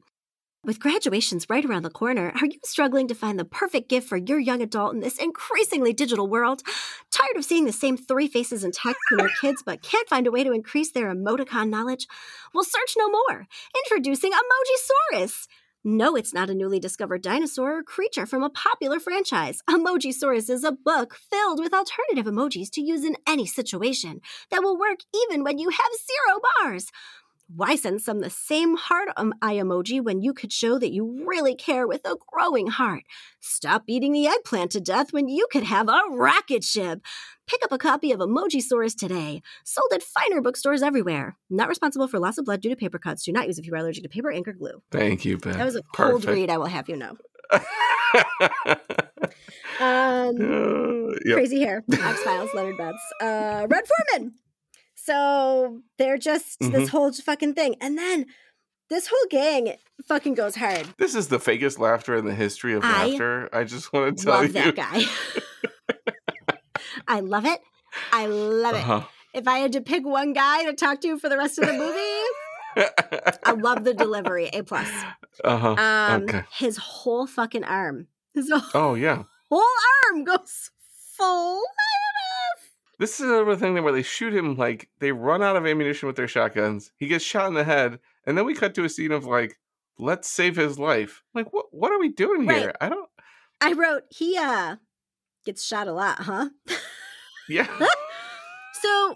With 0.66 0.80
graduations 0.80 1.46
right 1.48 1.64
around 1.64 1.84
the 1.84 1.92
corner, 1.92 2.34
are 2.42 2.48
you 2.48 2.58
struggling 2.64 3.08
to 3.10 3.14
find 3.14 3.38
the 3.38 3.46
perfect 3.46 3.88
gift 3.88 4.10
for 4.10 4.18
your 4.18 4.40
young 4.40 4.64
adult 4.64 4.96
in 4.96 5.00
this 5.00 5.20
increasingly 5.20 5.94
digital 5.94 6.28
world? 6.28 6.64
Tired 7.12 7.38
of 7.38 7.46
seeing 7.46 7.66
the 7.66 7.72
same 7.72 7.98
three 7.98 8.28
faces 8.28 8.64
and 8.64 8.74
text 8.74 9.00
from 9.08 9.20
your 9.20 9.30
kids, 9.40 9.62
but 9.64 9.84
can't 9.84 10.10
find 10.10 10.26
a 10.26 10.32
way 10.32 10.44
to 10.44 10.52
increase 10.52 10.92
their 10.92 11.14
emoticon 11.14 11.70
knowledge? 11.70 12.08
Well, 12.52 12.64
search 12.64 12.96
no 12.98 13.10
more. 13.10 13.46
Introducing 13.86 14.32
Emojisaurus. 14.32 15.46
No, 15.84 16.16
it's 16.16 16.34
not 16.34 16.50
a 16.50 16.56
newly 16.56 16.80
discovered 16.80 17.22
dinosaur 17.22 17.78
or 17.78 17.84
creature 17.84 18.26
from 18.26 18.42
a 18.42 18.50
popular 18.50 19.00
franchise. 19.00 19.62
Emojisaurus 19.70 20.50
is 20.50 20.64
a 20.64 20.72
book 20.72 21.16
filled 21.30 21.60
with 21.60 21.76
alternative 21.76 22.26
emojis 22.26 22.72
to 22.72 22.82
use 22.82 23.06
in 23.06 23.18
any 23.28 23.46
situation 23.46 24.20
that 24.50 24.64
will 24.64 24.80
work 24.80 25.02
even 25.14 25.44
when 25.44 25.60
you 25.60 25.70
have 25.70 25.92
zero 26.08 26.42
bars. 26.64 26.88
Why 27.54 27.76
send 27.76 28.02
some 28.02 28.22
the 28.22 28.30
same 28.30 28.76
heart 28.76 29.10
um, 29.18 29.34
eye 29.42 29.56
emoji 29.56 30.04
when 30.04 30.22
you 30.22 30.34
could 30.34 30.52
show 30.52 30.80
that 30.80 30.92
you 30.92 31.24
really 31.28 31.56
care 31.56 31.88
with 31.88 32.02
a 32.06 32.16
growing 32.32 32.68
heart? 32.68 33.04
Stop 33.40 33.84
eating 33.88 34.14
the 34.14 34.26
eggplant 34.28 34.72
to 34.72 34.82
death 34.82 35.14
when 35.14 35.30
you 35.30 35.46
could 35.52 35.64
have 35.64 35.88
a 35.88 36.02
rocket 36.10 36.64
ship. 36.64 37.02
Pick 37.48 37.64
up 37.64 37.72
a 37.72 37.78
copy 37.78 38.12
of 38.12 38.20
Emojisaurus 38.20 38.98
today. 38.98 39.44
Sold 39.64 39.92
at 39.94 40.02
finer 40.02 40.42
bookstores 40.42 40.82
everywhere. 40.82 41.38
Not 41.50 41.70
responsible 41.70 42.08
for 42.08 42.18
loss 42.20 42.40
of 42.40 42.46
blood 42.46 42.62
due 42.62 42.70
to 42.70 42.76
paper 42.76 42.98
cuts. 42.98 43.24
Do 43.24 43.32
not 43.32 43.46
use 43.46 43.60
if 43.60 43.68
you 43.68 43.74
are 43.74 43.78
allergic 43.78 44.02
to 44.04 44.10
paper, 44.10 44.32
ink, 44.32 44.48
or 44.48 44.54
glue. 44.54 44.82
Thank 44.92 45.24
you, 45.26 45.38
Beth. 45.38 45.58
That 45.58 45.66
was 45.66 45.76
a 45.76 45.84
cold 45.96 46.24
Perfect. 46.24 46.34
read, 46.34 46.50
I 46.50 46.58
will 46.58 46.66
have 46.66 46.90
you 46.90 46.98
know. 46.98 47.16
Um, 49.80 50.36
Uh, 50.40 51.12
yep. 51.26 51.36
Crazy 51.36 51.60
hair, 51.62 51.84
X-Files, 51.92 52.50
Leonard 52.54 52.78
Betts, 52.78 53.02
uh, 53.22 53.68
Red 53.70 53.84
Foreman. 53.88 54.34
So 55.06 55.82
they're 55.98 56.18
just 56.18 56.60
Mm-hmm. 56.60 56.72
this 56.74 56.90
whole 56.90 57.12
fucking 57.12 57.54
thing, 57.54 57.76
and 57.82 57.98
then 57.98 58.26
this 58.90 59.08
whole 59.08 59.28
gang 59.30 59.76
fucking 60.08 60.34
goes 60.36 60.56
hard. 60.56 60.88
This 60.98 61.16
is 61.16 61.28
the 61.28 61.38
fakest 61.40 61.80
laughter 61.80 62.16
in 62.16 62.26
the 62.26 62.34
history 62.36 62.74
of 62.74 62.84
I 62.84 63.08
laughter. 63.08 63.50
I 63.54 63.64
just 63.64 63.92
want 63.94 64.18
to 64.18 64.24
tell 64.26 64.44
you. 64.46 64.52
Love 64.54 64.66
you. 64.66 64.72
that 64.72 64.76
guy. 64.76 65.04
I 67.08 67.20
love 67.20 67.46
it. 67.46 67.60
I 68.12 68.26
love 68.28 68.76
it. 68.76 68.80
Uh-huh. 68.80 69.02
If 69.34 69.48
I 69.48 69.60
had 69.60 69.74
to 69.74 69.82
pick 69.82 70.06
one 70.06 70.34
guy 70.34 70.64
to 70.64 70.74
talk 70.74 71.02
to 71.02 71.18
for 71.20 71.30
the 71.30 71.38
rest 71.38 71.60
of 71.60 71.66
the 71.68 71.74
movie, 71.74 73.38
I 73.46 73.52
love 73.52 73.84
the 73.84 73.94
delivery. 73.94 74.48
A 74.54 74.64
plus. 74.64 74.90
uh-huh. 75.44 75.76
Um, 75.78 76.24
Okay. 76.24 76.44
his 76.58 76.78
whole 76.78 77.28
fucking 77.28 77.64
arm, 77.64 78.08
his 78.34 78.50
whole 78.52 78.62
Oh 78.74 78.94
yeah. 78.96 79.24
Whole 79.50 79.64
arm 80.10 80.24
goes 80.24 80.72
full. 81.18 81.62
This 83.00 83.20
is 83.20 83.28
another 83.30 83.56
thing 83.56 83.82
where 83.84 83.94
they 83.94 84.04
shoot 84.04 84.34
him 84.34 84.56
like 84.56 84.90
they 85.00 85.12
run 85.12 85.44
out 85.44 85.56
of 85.56 85.66
ammunition 85.66 86.08
with 86.08 86.16
their 86.16 86.28
shotguns. 86.28 86.92
He 86.98 87.08
gets 87.08 87.26
shot 87.26 87.48
in 87.48 87.54
the 87.54 87.64
head, 87.64 88.00
and 88.26 88.38
then 88.38 88.46
we 88.46 88.54
cut 88.54 88.74
to 88.76 88.86
a 88.86 88.90
scene 88.90 89.12
of 89.12 89.26
like, 89.26 89.60
let's 90.00 90.30
save 90.30 90.56
his 90.56 90.80
life. 90.80 91.24
Like, 91.34 91.52
what 91.54 91.68
what 91.74 91.92
are 91.92 92.00
we 92.00 92.10
doing 92.10 92.44
Right. 92.46 92.62
here? 92.62 92.74
I 92.82 92.90
don't 92.90 93.10
I 93.62 93.74
wrote 93.74 94.04
he 94.10 94.38
uh 94.38 94.78
gets 95.46 95.64
shot 95.66 95.88
a 95.88 95.94
lot, 95.94 96.20
huh? 96.20 96.50
yeah. 97.50 97.68
So 98.82 99.16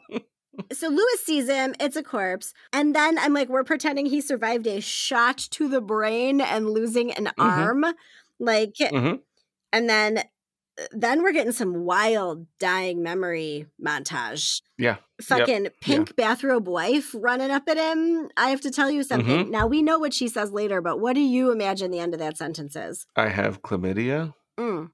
so 0.71 0.87
Lewis 0.89 1.23
sees 1.25 1.47
him, 1.49 1.75
it's 1.79 1.95
a 1.95 2.03
corpse, 2.03 2.53
and 2.73 2.95
then 2.95 3.17
I'm 3.19 3.33
like, 3.33 3.49
we're 3.49 3.63
pretending 3.63 4.05
he 4.05 4.21
survived 4.21 4.67
a 4.67 4.81
shot 4.81 5.37
to 5.51 5.67
the 5.67 5.81
brain 5.81 6.41
and 6.41 6.69
losing 6.69 7.11
an 7.13 7.29
Mm-hmm. 7.37 7.39
arm. 7.39 7.85
Like 8.39 8.75
hmm 8.89 9.15
and 9.73 9.89
then 9.89 10.23
then 10.91 11.23
we're 11.23 11.31
getting 11.33 11.51
some 11.51 11.83
wild 11.83 12.45
dying 12.59 13.01
memory 13.03 13.65
montage. 13.85 14.61
Yeah. 14.77 14.97
Fucking 15.21 15.67
pink 15.81 16.15
bathrobe 16.15 16.67
wife 16.67 17.13
running 17.13 17.51
up 17.51 17.63
at 17.67 17.77
him. 17.77 18.29
I 18.37 18.49
have 18.49 18.61
to 18.61 18.71
tell 18.71 18.89
you 18.89 19.03
something. 19.03 19.45
Mm-hmm. 19.45 19.51
Now 19.51 19.67
we 19.67 19.81
know 19.81 19.99
what 19.99 20.13
she 20.13 20.27
says 20.27 20.51
later, 20.51 20.81
but 20.81 20.99
what 20.99 21.13
do 21.13 21.21
you 21.21 21.51
imagine 21.51 21.91
the 21.91 21.99
end 21.99 22.13
of 22.13 22.19
that 22.19 22.37
sentence 22.37 22.75
is? 22.75 23.05
I 23.15 23.27
have 23.29 23.61
chlamydia. 23.61 24.33
Mm. 24.59 24.91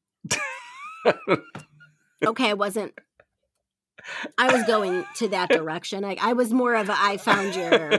okay, 2.25 2.49
I 2.49 2.53
wasn't. 2.53 2.93
I 4.37 4.51
was 4.53 4.63
going 4.65 5.03
to 5.15 5.27
that 5.29 5.49
direction. 5.49 6.03
Like 6.03 6.23
I 6.23 6.33
was 6.33 6.53
more 6.53 6.75
of 6.75 6.89
a 6.89 6.95
I 6.97 7.17
found 7.17 7.55
your, 7.55 7.91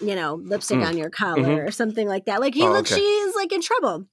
you 0.00 0.16
know, 0.16 0.34
lipstick 0.34 0.78
Mm. 0.78 0.86
on 0.88 0.96
your 0.98 1.10
collar 1.10 1.64
or 1.64 1.70
something 1.70 2.08
like 2.08 2.24
that. 2.26 2.40
Like 2.40 2.54
he 2.54 2.62
Oh, 2.62 2.72
looks, 2.72 2.92
okay. 2.92 3.00
she's 3.00 3.34
like 3.36 3.52
in 3.52 3.62
trouble. 3.62 4.06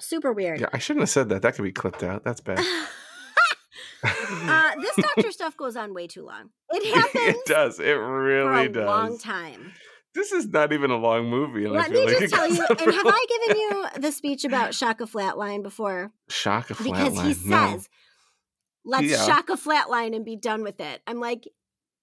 Super 0.00 0.32
weird. 0.32 0.60
yeah, 0.60 0.66
I 0.72 0.78
shouldn't 0.78 1.02
have 1.02 1.10
said 1.10 1.28
that. 1.28 1.42
That 1.42 1.54
could 1.54 1.62
be 1.62 1.72
clipped 1.72 2.02
out. 2.02 2.24
That's 2.24 2.40
bad. 2.40 2.58
uh, 4.04 4.70
this 4.80 4.96
doctor 4.96 5.30
stuff 5.32 5.56
goes 5.56 5.76
on 5.76 5.94
way 5.94 6.06
too 6.06 6.24
long. 6.24 6.50
It 6.74 6.94
happens 6.94 7.36
it 7.36 7.46
does. 7.46 7.78
It 7.80 7.94
for 7.96 8.22
really 8.22 8.66
a 8.66 8.68
does. 8.70 8.86
long 8.86 9.18
time. 9.18 9.72
This 10.14 10.32
is 10.32 10.48
not 10.48 10.72
even 10.72 10.90
a 10.90 10.96
long 10.96 11.28
movie. 11.28 11.66
Let 11.68 11.90
me 11.90 12.04
like 12.04 12.18
just 12.18 12.34
tell 12.34 12.48
you, 12.48 12.64
and 12.68 12.80
have 12.80 13.06
I 13.06 13.26
given 13.46 13.60
you 13.60 13.86
the 14.00 14.10
speech 14.12 14.44
about 14.44 14.74
Shaka 14.74 15.04
Flatline 15.04 15.62
before? 15.62 16.12
shock 16.28 16.70
a 16.70 16.74
Flatline. 16.74 16.84
Because 17.14 17.20
he 17.22 17.34
flatline? 17.34 17.46
No. 17.46 17.70
says, 17.72 17.88
let's 18.84 19.04
Yeah. 19.06 19.24
shock 19.26 19.48
a 19.50 19.54
flatline 19.56 20.14
and 20.16 20.24
be 20.24 20.36
done 20.36 20.62
with 20.62 20.80
it. 20.80 21.00
I'm 21.06 21.20
like, 21.20 21.44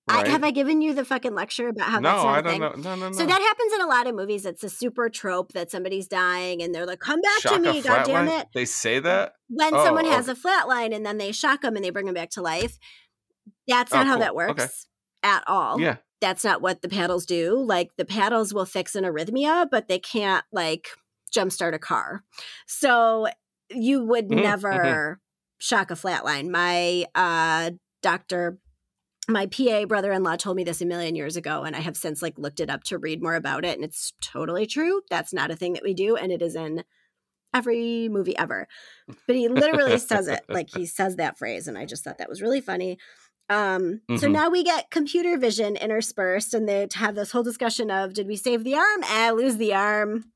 Right? 0.10 0.28
I, 0.28 0.30
have 0.30 0.44
I 0.44 0.52
given 0.52 0.82
you 0.82 0.94
the 0.94 1.06
fucking 1.06 1.34
lecture 1.36 1.68
about 1.70 1.90
how 1.90 2.00
no, 2.00 2.10
that's 2.10 2.24
not 2.24 2.38
I 2.38 2.42
don't 2.42 2.52
thing? 2.52 2.62
know. 2.62 2.72
No, 2.72 2.96
no, 2.96 3.06
no. 3.10 3.12
So 3.12 3.26
that 3.26 3.42
happens 3.42 3.74
in 3.74 3.82
a 3.82 3.88
lot 3.88 4.08
of 4.08 4.16
movies. 4.16 4.46
It's 4.46 4.64
a 4.64 4.70
super 4.70 5.10
trope 5.10 5.52
that 5.54 5.72
somebody's 5.72 6.08
dying 6.08 6.62
and 6.62 6.74
they're 6.74 6.86
like, 6.86 7.00
"Come 7.00 7.22
back 7.22 7.42
Shock 7.42 7.54
to 7.56 7.60
me, 7.60 7.82
god 7.82 8.06
damn 8.06 8.28
it!" 8.28 8.48
They 8.54 8.66
say 8.66 9.00
that. 9.00 9.34
When 9.50 9.74
Oh, 9.74 9.84
someone 9.84 10.06
has 10.06 10.28
okay. 10.30 10.40
a 10.40 10.42
flatline 10.48 10.96
and 10.96 11.06
then 11.06 11.18
they 11.18 11.32
shock 11.32 11.62
them 11.62 11.76
and 11.76 11.84
they 11.86 11.90
bring 11.90 12.06
them 12.06 12.16
back 12.16 12.30
to 12.32 12.42
life, 12.42 12.78
that's 13.68 13.94
Oh, 13.94 13.98
not 13.98 14.08
how 14.08 14.14
cool. 14.14 14.20
that 14.22 14.32
Okay. 14.52 14.64
works 14.64 14.88
at 15.24 15.44
all. 15.48 15.80
Yeah. 15.80 15.98
That's 16.22 16.44
not 16.44 16.62
what 16.62 16.82
the 16.82 16.90
paddles 16.90 17.26
do. 17.26 17.58
Like 17.58 17.92
the 17.98 18.06
paddles 18.06 18.54
will 18.54 18.66
fix 18.66 18.96
an 18.96 19.04
arrhythmia, 19.06 19.68
but 19.70 19.88
they 19.88 20.00
can't 20.00 20.44
like 20.52 20.88
jumpstart 21.34 21.74
a 21.74 21.80
car. 21.80 22.24
So 22.68 23.28
you 23.70 24.04
would 24.04 24.28
Mhm, 24.30 24.38
mhm. 24.40 24.44
never 24.44 25.20
shock 25.60 25.92
a 25.92 25.94
flatline. 25.96 26.50
My 26.50 27.06
uh 27.16 27.72
doctor 28.02 28.58
my 29.30 29.46
PA 29.46 29.86
brother-in-law 29.86 30.36
told 30.38 30.58
me 30.58 30.64
this 30.64 30.82
a 30.82 30.86
million 30.86 31.16
years 31.16 31.38
ago 31.38 31.64
and 31.64 31.76
I 31.76 31.80
have 31.80 31.96
since 31.96 32.22
like 32.22 32.38
looked 32.40 32.60
it 32.60 32.70
up 32.70 32.84
to 32.86 32.98
read 32.98 33.22
more 33.22 33.36
about 33.36 33.64
it 33.64 33.76
and 33.76 33.84
it's 33.86 34.14
totally 34.22 34.66
true. 34.66 35.02
That's 35.10 35.32
not 35.32 35.52
a 35.52 35.56
thing 35.56 35.74
that 35.74 35.84
we 35.84 35.94
do 35.94 36.16
and 36.16 36.32
it 36.32 36.42
is 36.42 36.56
in 36.56 36.84
every 37.54 38.10
movie 38.10 38.38
ever. 38.38 38.68
But 39.28 39.36
he 39.36 39.48
literally 39.48 39.98
says 40.00 40.28
it. 40.28 40.42
Like 40.50 40.70
he 40.72 40.86
says 40.86 41.16
that 41.18 41.38
phrase 41.38 41.68
and 41.68 41.78
I 41.78 41.86
just 41.86 42.04
thought 42.04 42.18
that 42.18 42.30
was 42.30 42.42
really 42.42 42.62
funny. 42.62 42.98
Um 43.50 44.02
so 44.18 44.28
Mhm. 44.28 44.32
now 44.32 44.50
we 44.50 44.64
get 44.64 44.92
computer 44.92 45.38
vision 45.38 45.76
interspersed 45.76 46.54
and 46.54 46.68
they 46.68 46.88
have 46.94 47.16
this 47.16 47.32
whole 47.32 47.44
discussion 47.44 47.90
of 47.92 48.14
did 48.14 48.28
we 48.28 48.36
save 48.36 48.64
the 48.64 48.76
arm? 48.76 49.02
Ah, 49.04 49.32
lose 49.36 49.58
the 49.58 49.74
arm. 49.74 50.32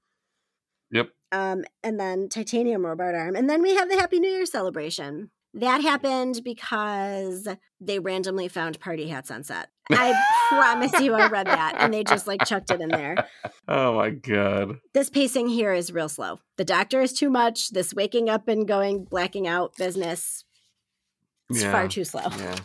Yep. 0.91 1.09
Um 1.31 1.63
and 1.83 1.99
then 1.99 2.29
titanium 2.29 2.85
robot 2.85 3.15
arm 3.15 3.35
and 3.35 3.49
then 3.49 3.61
we 3.61 3.75
have 3.75 3.89
the 3.89 3.95
happy 3.97 4.19
new 4.19 4.29
year 4.29 4.45
celebration. 4.45 5.31
That 5.55 5.81
happened 5.81 6.41
because 6.43 7.47
they 7.79 7.99
randomly 7.99 8.47
found 8.47 8.79
party 8.79 9.07
hats 9.07 9.29
on 9.29 9.43
set. 9.43 9.67
I 9.91 10.13
promise 10.49 10.91
you 10.99 11.13
I 11.13 11.27
read 11.27 11.45
that 11.47 11.75
and 11.77 11.93
they 11.93 12.03
just 12.03 12.25
like 12.25 12.43
chucked 12.45 12.71
it 12.71 12.81
in 12.81 12.89
there. 12.89 13.27
Oh 13.67 13.95
my 13.95 14.09
god. 14.09 14.79
This 14.93 15.09
pacing 15.11 15.49
here 15.49 15.71
is 15.73 15.91
real 15.91 16.09
slow. 16.09 16.39
The 16.57 16.65
doctor 16.65 17.01
is 17.01 17.13
too 17.13 17.29
much. 17.29 17.69
This 17.69 17.93
waking 17.93 18.29
up 18.29 18.47
and 18.47 18.67
going 18.67 19.05
blacking 19.05 19.47
out 19.47 19.75
business 19.77 20.43
is 21.51 21.61
Yeah. 21.63 21.71
far 21.71 21.87
too 21.87 22.03
slow. 22.05 22.23
Yeah. 22.37 22.55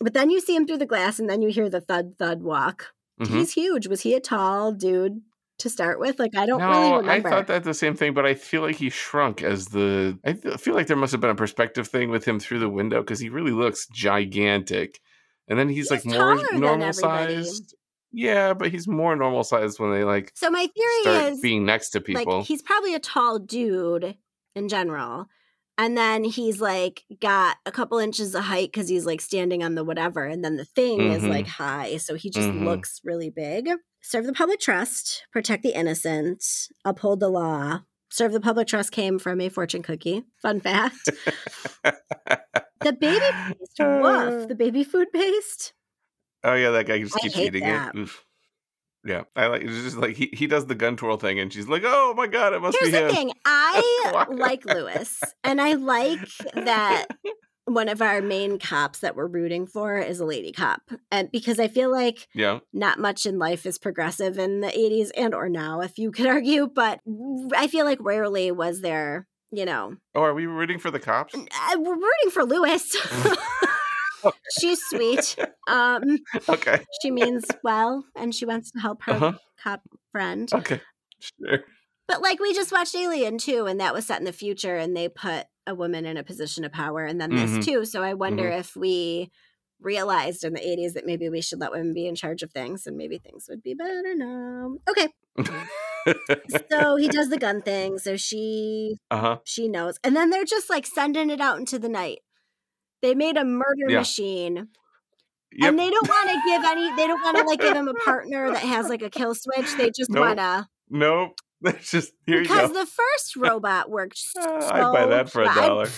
But 0.00 0.14
then 0.14 0.30
you 0.30 0.40
see 0.40 0.56
him 0.56 0.66
through 0.66 0.78
the 0.78 0.86
glass 0.86 1.20
and 1.20 1.30
then 1.30 1.42
you 1.42 1.50
hear 1.50 1.68
the 1.68 1.80
thud 1.80 2.14
thud 2.18 2.42
walk. 2.42 2.92
Mhm. 3.20 3.28
He's 3.28 3.52
huge. 3.54 3.86
Was 3.86 4.00
he 4.00 4.14
a 4.14 4.20
tall 4.20 4.72
dude 4.72 5.20
to 5.58 5.70
start 5.70 5.98
with? 6.00 6.18
Like 6.18 6.36
I 6.36 6.46
don't 6.46 6.58
no, 6.60 6.96
really 6.98 7.10
I 7.10 7.20
thought 7.20 7.46
that 7.48 7.64
the 7.64 7.74
same 7.74 7.94
thing, 7.94 8.14
but 8.14 8.26
I 8.26 8.34
feel 8.34 8.62
like 8.62 8.76
he 8.76 8.90
shrunk 8.90 9.42
as 9.42 9.66
the. 9.68 10.18
I 10.24 10.34
feel 10.56 10.74
like 10.74 10.86
there 10.86 10.96
must 10.96 11.12
have 11.12 11.20
been 11.20 11.30
a 11.30 11.34
perspective 11.34 11.88
thing 11.88 12.10
with 12.10 12.24
him 12.24 12.40
through 12.40 12.58
the 12.60 12.68
window 12.68 13.00
because 13.00 13.20
he 13.20 13.28
really 13.28 13.52
looks 13.52 13.86
gigantic, 13.92 15.00
and 15.48 15.58
then 15.58 15.68
he's, 15.68 15.90
like 15.90 16.04
more 16.04 16.40
normal 16.52 16.92
sized. 16.92 17.74
Yeah, 18.16 18.54
but 18.54 18.70
he's 18.70 18.86
more 18.86 19.16
normal 19.16 19.42
sized 19.42 19.80
when 19.80 19.90
they 19.90 20.04
like 20.04 20.30
so 20.34 20.48
my 20.50 20.68
theory 20.76 21.02
start 21.02 21.32
is 21.32 21.40
being 21.40 21.64
next 21.64 21.90
to 21.90 22.00
people. 22.00 22.38
like 22.38 22.46
he's 22.46 22.62
probably 22.62 22.94
a 22.94 23.00
tall 23.00 23.38
dude 23.38 24.16
in 24.54 24.68
general. 24.68 25.26
And 25.76 25.98
then 25.98 26.22
he's 26.22 26.60
like 26.60 27.02
got 27.20 27.56
a 27.66 27.72
couple 27.72 27.98
inches 27.98 28.36
of 28.36 28.44
height 28.44 28.70
because 28.70 28.88
he's 28.88 29.04
like 29.04 29.20
standing 29.20 29.64
on 29.64 29.74
the 29.74 29.82
whatever. 29.82 30.24
And 30.24 30.44
then 30.44 30.54
the 30.56 30.64
thing 30.64 31.10
is 31.10 31.24
Mhm. 31.24 31.28
like 31.30 31.48
high. 31.48 31.96
So 31.96 32.14
he 32.14 32.30
just 32.30 32.48
Mhm. 32.48 32.64
looks 32.64 33.00
really 33.02 33.30
big. 33.30 33.68
Serve 34.06 34.26
the 34.26 34.34
public 34.34 34.60
trust, 34.60 35.24
protect 35.32 35.62
the 35.62 35.74
innocent, 35.74 36.44
uphold 36.84 37.20
the 37.20 37.30
law. 37.30 37.80
Serve 38.10 38.32
the 38.32 38.40
public 38.40 38.68
trust 38.68 38.92
came 38.92 39.18
from 39.18 39.40
a 39.40 39.48
fortune 39.48 39.82
cookie. 39.82 40.24
Fun 40.42 40.60
fact. 40.60 41.08
The 42.80 42.92
baby 42.92 43.18
paste, 43.18 43.78
woof. 43.80 44.46
The 44.48 44.54
baby 44.54 44.84
food 44.84 45.10
paste. 45.10 45.72
oh 46.42 46.52
yeah, 46.52 46.68
that 46.72 46.84
guy 46.86 46.98
just 46.98 47.14
keeps 47.14 47.38
eating 47.38 47.62
that. 47.62 47.94
it. 47.94 47.98
Oof. 47.98 48.22
Yeah, 49.06 49.22
I 49.34 49.46
like. 49.46 49.62
It's 49.62 49.72
just 49.82 49.96
like 49.96 50.16
he, 50.16 50.28
he 50.34 50.46
does 50.46 50.66
the 50.66 50.74
gun 50.74 50.98
twirl 50.98 51.16
thing, 51.16 51.38
and 51.38 51.50
she's 51.50 51.66
like, 51.66 51.80
"Oh 51.86 52.12
my 52.14 52.26
god, 52.26 52.52
it 52.52 52.60
must 52.60 52.78
be. 52.78 52.90
Here's 52.90 53.02
the 53.02 53.08
thing. 53.08 53.32
I 53.46 54.26
like 54.28 54.66
Lewis, 54.66 55.18
and 55.44 55.62
I 55.62 55.72
like 55.74 56.20
that 56.54 57.06
one 57.66 57.88
of 57.88 58.02
our 58.02 58.20
main 58.20 58.58
cops 58.58 58.98
that 59.00 59.16
we're 59.16 59.26
rooting 59.26 59.66
for 59.66 59.98
is 59.98 60.20
a 60.20 60.24
lady 60.26 60.52
cop, 60.52 60.82
and 61.10 61.30
because 61.30 61.58
I 61.58 61.68
feel 61.68 61.90
like 61.90 62.28
Yeah, 62.34 62.60
not 62.72 62.98
much 62.98 63.26
in 63.26 63.38
life 63.38 63.66
is 63.66 63.78
progressive 63.78 64.38
in 64.38 64.60
the 64.60 64.68
'80s 64.78 65.10
and 65.16 65.34
or 65.34 65.48
now, 65.48 65.80
if 65.80 65.98
you 65.98 66.10
could 66.10 66.26
argue, 66.36 66.66
but 66.66 67.00
I 67.56 67.66
feel 67.68 67.84
like 67.84 67.98
rarely 68.00 68.50
was 68.52 68.80
there. 68.80 69.26
You 69.50 69.64
know, 69.64 69.96
Oh, 70.16 70.22
are 70.22 70.34
we 70.34 70.46
rooting 70.46 70.78
for 70.80 70.90
the 70.90 70.98
cops? 70.98 71.32
Uh, 71.34 71.76
we're 71.78 71.94
rooting 71.94 72.30
for 72.32 72.44
Lewis. 72.44 72.96
She's 74.58 74.80
sweet. 74.84 75.36
Um, 75.68 76.18
Okay. 76.48 76.84
she 77.02 77.10
means 77.10 77.44
well, 77.62 78.04
and 78.16 78.34
she 78.34 78.44
wants 78.46 78.70
to 78.72 78.80
help 78.80 79.02
her 79.04 79.14
Uh-huh. 79.14 79.32
cop 79.62 79.82
friend. 80.12 80.52
Okay. 80.52 80.80
Sure. 81.20 81.58
But 82.08 82.20
like 82.20 82.38
we 82.40 82.52
just 82.52 82.72
watched 82.72 82.94
Alien 82.94 83.38
too, 83.38 83.66
and 83.66 83.80
that 83.80 83.94
was 83.94 84.06
set 84.06 84.18
in 84.18 84.24
the 84.24 84.32
future, 84.32 84.76
and 84.76 84.96
they 84.96 85.08
put 85.08 85.46
a 85.66 85.74
woman 85.74 86.04
in 86.06 86.16
a 86.16 86.24
position 86.24 86.64
of 86.64 86.72
power, 86.72 87.04
and 87.04 87.20
then 87.20 87.30
Mhm. 87.32 87.56
this 87.56 87.66
too. 87.66 87.84
So 87.84 88.02
I 88.02 88.14
wonder 88.14 88.48
if 88.50 88.76
we 88.76 89.30
realized 89.80 90.44
in 90.44 90.52
the 90.54 90.66
eighties 90.66 90.94
that 90.94 91.06
maybe 91.06 91.28
we 91.28 91.40
should 91.40 91.60
let 91.60 91.72
women 91.72 91.92
be 91.94 92.06
in 92.06 92.14
charge 92.14 92.42
of 92.42 92.52
things, 92.52 92.86
and 92.86 92.96
maybe 92.96 93.18
things 93.18 93.46
would 93.48 93.62
be 93.62 93.74
better 93.74 94.14
now. 94.14 94.76
Okay, 94.88 95.08
so 96.70 96.96
he 96.96 97.08
does 97.08 97.28
the 97.30 97.38
gun 97.38 97.62
thing, 97.62 97.98
so 97.98 98.16
she 98.16 98.96
uh 99.10 99.18
huh. 99.20 99.38
she 99.44 99.68
knows, 99.68 99.98
and 100.04 100.14
then 100.16 100.30
they're 100.30 100.44
just 100.44 100.70
like 100.70 100.86
sending 100.86 101.30
it 101.30 101.40
out 101.40 101.58
into 101.58 101.78
the 101.78 101.88
night. 101.88 102.20
They 103.02 103.14
made 103.14 103.36
a 103.36 103.44
murder 103.44 103.88
Yeah. 103.88 103.98
machine, 104.00 104.68
Yep. 105.52 105.68
and 105.70 105.78
they 105.78 105.90
don't 105.90 106.08
want 106.08 106.30
to 106.30 106.42
give 106.46 106.64
any. 106.64 106.94
They 106.96 107.06
don't 107.06 107.22
want 107.22 107.36
to 107.38 107.44
like 107.44 107.60
give 107.60 107.74
him 107.74 107.88
a 107.88 107.94
partner 108.04 108.50
that 108.52 108.62
has 108.62 108.88
like 108.88 109.02
a 109.02 109.10
kill 109.10 109.34
switch. 109.34 109.76
They 109.76 109.90
just 109.90 110.10
Nope. 110.10 110.20
want 110.20 110.38
to 110.38 110.66
Nope. 110.90 111.40
That's 111.64 111.90
just 111.90 112.12
here 112.26 112.36
you 112.36 112.42
because 112.42 112.72
the 112.72 112.86
first 112.86 113.36
robot 113.36 113.90
worked 113.90 114.18
so 114.18 114.40
Uh, 114.60 114.70
I'd 114.70 114.92
buy 114.92 115.06
that 115.06 115.30
for 115.30 115.42
a 115.42 115.46
dollar. 115.46 115.88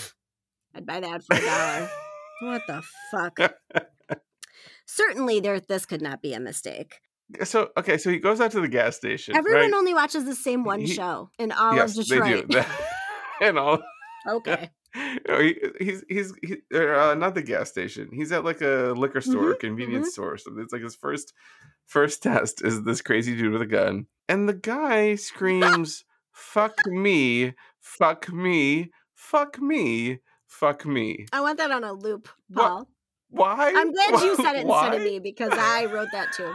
I'd, 0.73 0.85
buy 0.85 1.01
that 1.01 1.23
for 1.23 1.35
a 1.35 1.41
dollar. 1.41 1.89
what 2.41 2.61
the 2.67 2.83
fuck? 3.11 3.37
Certainly, 4.85 5.41
there. 5.41 5.59
This 5.59 5.85
could 5.85 6.01
not 6.01 6.21
be 6.21 6.33
a 6.33 6.39
mistake. 6.39 6.95
So 7.43 7.69
okay, 7.75 7.97
so 7.97 8.09
he 8.09 8.19
goes 8.19 8.39
out 8.39 8.51
to 8.51 8.61
the 8.61 8.69
gas 8.69 8.95
station. 8.95 9.35
Everyone 9.35 9.63
right? 9.63 9.73
only 9.73 9.93
watches 9.93 10.23
the 10.23 10.35
same 10.35 10.63
one 10.63 10.79
He- 10.79 10.87
show 10.87 11.29
in 11.37 11.51
all 11.51 11.75
yes, 11.75 11.97
of 11.97 12.07
they 12.07 12.17
do. 12.19 12.43
Detroit. 12.43 12.65
and 13.41 13.59
all. 13.59 13.79
okay. 14.25 14.69
No, 15.27 15.39
he, 15.39 15.55
he's 15.79 16.03
he's 16.09 16.33
he, 16.41 16.55
uh, 16.73 17.13
not 17.15 17.35
the 17.35 17.41
gas 17.41 17.69
station. 17.69 18.09
He's 18.11 18.31
at 18.31 18.43
like 18.45 18.61
a 18.61 18.93
liquor 18.95 19.21
store, 19.21 19.51
or 19.51 19.55
Mhm, 19.55 19.59
convenience 19.59 20.11
store. 20.13 20.37
So 20.37 20.51
it's 20.57 20.73
like 20.73 20.81
his 20.81 20.95
first 20.95 21.33
first 21.85 22.23
test 22.23 22.63
is 22.63 22.83
this 22.83 23.01
crazy 23.01 23.35
dude 23.35 23.51
with 23.53 23.61
a 23.61 23.65
gun, 23.67 24.07
and 24.29 24.47
the 24.47 24.53
guy 24.53 25.15
screams, 25.15 26.05
"Fuck 26.31 26.85
me! 26.85 27.53
Fuck 27.79 28.31
me! 28.31 28.91
Fuck 29.15 29.61
me! 29.61 30.19
Fuck 30.47 30.85
me!" 30.85 31.25
I 31.33 31.41
want 31.41 31.57
that 31.57 31.71
on 31.71 31.83
a 31.83 31.93
loop, 31.93 32.29
What? 32.49 32.67
Paul. 32.69 32.87
Why? 33.29 33.73
I'm 33.75 33.91
glad 33.93 34.21
you 34.23 34.35
said 34.37 34.55
it 34.55 34.65
instead 34.65 34.93
of 34.95 35.01
me 35.01 35.19
because 35.19 35.51
I 35.53 35.85
wrote 35.91 36.09
that 36.13 36.31
too. 36.33 36.53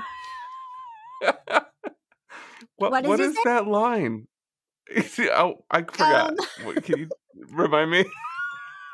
what, 2.77 2.91
What 2.91 3.03
does 3.03 3.09
what 3.09 3.21
is 3.21 3.37
that 3.45 3.67
line? 3.67 4.27
oh, 5.35 5.65
I 5.71 5.83
forgot. 5.83 6.31
Um, 6.31 6.37
What- 6.65 6.83
Can 6.85 6.99
you 6.99 7.09
remind 7.51 7.91
me? 7.91 8.05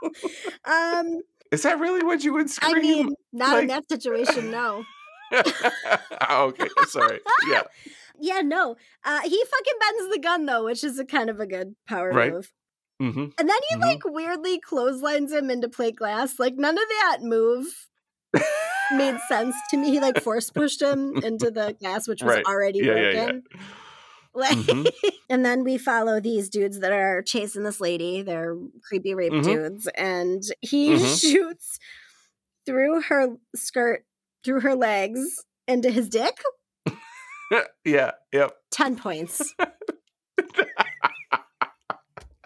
Um, 0.65 1.21
Is 1.51 1.63
that 1.63 1.79
really 1.81 2.03
what 2.03 2.25
you 2.25 2.33
would 2.35 2.51
scream? 2.51 2.77
I 2.77 2.81
mean, 2.81 3.15
not 3.33 3.59
in 3.59 3.67
that 3.69 3.89
situation, 3.89 4.51
no. 4.51 4.85
oh, 6.31 6.47
okay, 6.49 6.69
sorry. 6.87 7.21
Yeah, 7.51 7.63
Yeah, 8.21 8.41
no. 8.41 8.77
Uh, 9.05 9.21
he 9.23 9.45
fucking 9.45 9.75
bends 9.81 10.13
the 10.15 10.19
gun 10.21 10.47
though, 10.47 10.65
which 10.65 10.83
is 10.83 10.99
a 10.99 11.05
kind 11.05 11.31
of 11.31 11.41
a 11.41 11.47
good 11.47 11.75
power 11.87 12.13
Right. 12.15 12.33
move. 12.33 12.53
hmm 13.01 13.27
And 13.39 13.49
then 13.49 13.59
he 13.69 13.77
Mhm. 13.77 13.81
like 13.93 14.05
weirdly 14.07 14.59
clotheslines 14.61 15.33
him 15.33 15.51
into 15.51 15.69
plate 15.69 15.97
glass. 15.97 16.39
Like 16.39 16.55
none 16.57 16.77
of 16.79 16.89
that 16.89 17.19
move 17.23 17.89
made 18.91 19.19
sense 19.29 19.55
to 19.71 19.77
me. 19.77 19.91
He 19.91 20.01
like 20.01 20.19
force 20.19 20.51
pushed 20.51 20.83
him 20.83 21.17
into 21.23 21.51
the 21.51 21.77
glass, 21.81 22.09
which 22.09 22.23
was 22.23 22.33
Right. 22.35 22.45
already 22.47 22.83
Yeah, 22.83 22.95
yeah, 22.95 23.11
broken. 23.13 23.43
yeah. 23.55 23.61
Like, 24.35 24.57
Mhm. 24.59 24.89
and 25.31 25.45
then 25.45 25.65
we 25.65 25.79
follow 25.79 26.21
these 26.21 26.49
dudes 26.49 26.81
that 26.81 26.93
are 26.93 27.23
chasing 27.23 27.63
this 27.65 27.81
lady. 27.81 28.23
They're 28.23 28.57
creepy 28.87 29.15
rape 29.15 29.33
Mhm. 29.33 29.43
dudes, 29.45 29.89
and 29.97 30.43
he 30.61 30.91
Mhm. 30.95 31.21
shoots 31.21 31.79
through 32.67 33.03
her 33.03 33.37
skirt, 33.57 34.05
through 34.45 34.61
her 34.61 34.75
legs, 34.75 35.45
into 35.67 35.91
his 35.91 36.09
dick. 36.09 36.39
yeah, 37.85 38.13
yep. 38.33 38.55
Ten 38.71 38.97
points. 38.97 39.55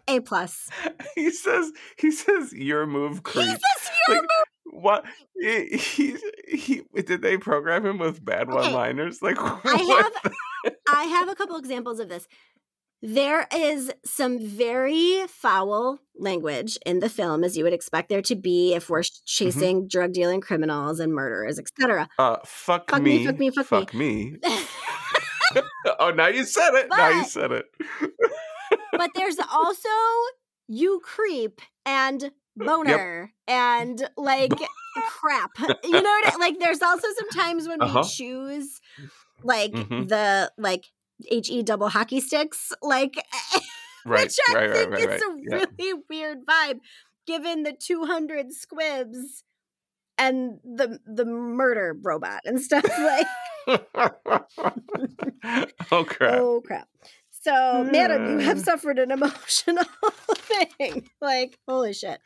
A 0.08 0.20
plus. 0.20 0.68
He 1.14 1.30
says 1.30 1.70
he 1.96 2.10
says 2.10 2.52
your 2.52 2.86
move 2.86 3.20
He 3.32 3.42
says 3.44 3.60
you're 4.08 4.16
Like, 4.16 4.28
what 4.72 5.04
he, 5.40 5.76
he 5.76 6.16
he 6.48 6.82
did 7.02 7.22
they 7.22 7.36
program 7.36 7.86
him 7.86 7.98
with 7.98 8.24
bad 8.24 8.48
Okay. 8.48 8.54
one 8.56 8.72
liners? 8.72 9.22
Like 9.22 9.36
I 9.40 10.10
have 10.24 10.32
I 10.92 11.04
have 11.04 11.28
a 11.28 11.34
couple 11.34 11.56
examples 11.56 11.98
of 12.00 12.08
this. 12.08 12.26
There 13.04 13.48
is 13.52 13.90
some 14.04 14.38
very 14.38 15.24
foul 15.26 15.98
language 16.16 16.78
in 16.86 17.00
the 17.00 17.08
film, 17.08 17.42
as 17.42 17.56
you 17.56 17.64
would 17.64 17.72
expect 17.72 18.08
there 18.08 18.22
to 18.22 18.36
be 18.36 18.74
if 18.74 18.88
we're 18.88 19.00
Mm-hmm. 19.00 19.24
chasing 19.24 19.88
drug 19.88 20.12
dealing 20.12 20.40
criminals 20.40 21.00
and 21.00 21.12
murderers, 21.12 21.58
etc. 21.58 22.08
Uh, 22.18 22.36
fuck, 22.44 22.90
Fuck 22.90 23.02
me, 23.02 23.18
me, 23.18 23.26
fuck 23.26 23.38
me, 23.40 23.50
fuck 23.50 23.94
me. 23.94 24.36
oh, 25.98 26.10
now 26.10 26.28
you 26.28 26.44
said 26.44 26.74
it. 26.74 26.88
now 26.90 27.08
you 27.10 27.24
said 27.24 27.50
it. 27.52 27.64
but 28.92 29.10
there's 29.14 29.38
also 29.52 29.88
you 30.68 31.00
creep 31.02 31.60
and 31.84 32.30
boner 32.56 33.32
and 33.48 34.08
like 34.16 34.52
crap. 35.08 35.50
You 35.82 35.90
know 35.90 36.00
what 36.02 36.34
I, 36.34 36.36
like 36.38 36.58
there's 36.60 36.82
also 36.82 37.08
some 37.18 37.30
times 37.30 37.66
when 37.66 37.82
Uh-huh. 37.82 38.02
we 38.04 38.08
choose 38.08 38.80
like 39.44 39.72
Mhm. 39.72 40.08
the 40.08 40.52
like 40.58 40.86
HE 41.30 41.62
double 41.62 41.88
hockey 41.88 42.20
sticks 42.20 42.72
like 42.82 43.14
right, 44.06 44.24
which 44.24 44.36
I 44.50 44.54
right, 44.54 44.72
think 44.72 44.90
right, 44.90 45.00
is 45.00 45.06
right. 45.06 45.20
a 45.22 45.36
Yeah. 45.38 45.56
really 45.80 46.02
weird 46.10 46.38
vibe 46.46 46.80
given 47.26 47.62
the 47.62 47.72
200 47.72 48.52
squibs 48.52 49.44
and 50.18 50.58
the 50.64 50.98
the 51.06 51.24
murder 51.24 51.96
robot 52.02 52.40
and 52.44 52.60
stuff 52.60 52.84
like 52.98 53.26
oh 55.92 56.04
crap! 56.04 56.34
oh 56.34 56.60
crap. 56.64 56.88
So, 57.30 57.84
madam, 57.90 58.38
you 58.38 58.46
have 58.46 58.58
Mm. 58.58 58.64
suffered 58.64 58.98
an 59.00 59.10
emotional 59.10 59.84
thing. 60.34 61.08
Like, 61.20 61.58
holy 61.66 61.92
shit. 61.92 62.20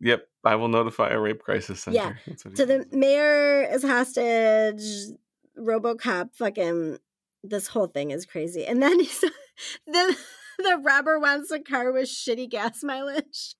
Yep, 0.00 0.26
I 0.44 0.54
will 0.54 0.68
notify 0.68 1.10
a 1.10 1.18
rape 1.20 1.42
crisis 1.42 1.82
center. 1.82 1.96
Yeah. 1.96 2.12
That's 2.26 2.44
what 2.44 2.52
he 2.52 2.56
So 2.56 2.64
the 2.64 2.86
mayor 2.90 3.62
is 3.70 3.82
hostage. 3.82 4.82
RoboCop, 5.60 6.34
fucking, 6.34 6.98
this 7.42 7.68
whole 7.68 7.86
thing 7.86 8.10
is 8.10 8.26
crazy. 8.26 8.64
And 8.66 8.82
then 8.82 8.98
he's, 9.00 9.20
the 9.86 10.16
the 10.58 10.78
robber 10.82 11.18
wants 11.18 11.50
a 11.50 11.58
car 11.60 11.92
with 11.92 12.08
shitty 12.08 12.50
gas 12.50 12.82
mileage. 12.82 13.54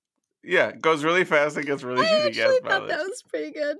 yeah, 0.44 0.68
it 0.68 0.82
goes 0.82 1.02
really 1.02 1.24
fast. 1.24 1.56
It 1.56 1.64
gets 1.66 1.82
really 1.82 2.04
I 2.06 2.10
shitty 2.10 2.26
actually 2.26 2.32
gas 2.32 2.58
thought 2.62 2.64
mileage. 2.64 2.88
that 2.90 2.98
was 2.98 3.22
pretty 3.28 3.52
good. 3.52 3.76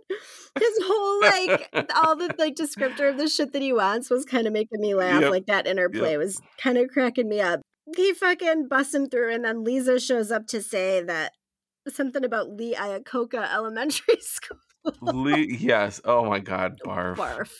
His 0.58 0.78
whole 0.82 1.20
like 1.20 1.68
all 1.96 2.16
the 2.16 2.34
like 2.38 2.54
descriptor 2.54 3.10
of 3.10 3.18
the 3.18 3.28
shit 3.28 3.52
that 3.52 3.62
he 3.62 3.72
wants 3.72 4.08
was 4.10 4.24
kind 4.24 4.46
of 4.46 4.52
making 4.52 4.80
me 4.80 4.94
laugh. 5.02 5.20
Yep. 5.20 5.30
Like 5.30 5.46
that 5.46 5.66
interplay 5.66 6.16
was 6.16 6.40
kind 6.62 6.78
of 6.78 6.88
cracking 6.88 7.28
me 7.28 7.40
up. 7.40 7.60
He 7.96 8.14
fucking 8.14 8.68
busts 8.68 8.94
him 8.94 9.08
through, 9.08 9.34
and 9.34 9.44
then 9.44 9.64
Leeza 9.64 10.00
shows 10.00 10.30
up 10.30 10.46
to 10.48 10.62
say 10.62 11.02
that 11.02 11.32
something 11.88 12.24
about 12.24 12.50
Lee 12.50 12.74
Iacocca 12.74 13.52
Elementary 13.52 14.20
School. 14.20 14.58
Lee, 15.02 15.56
yes. 15.60 16.00
Oh 16.04 16.24
my 16.24 16.38
God, 16.38 16.78
barf. 16.86 17.16
Barf. 17.16 17.50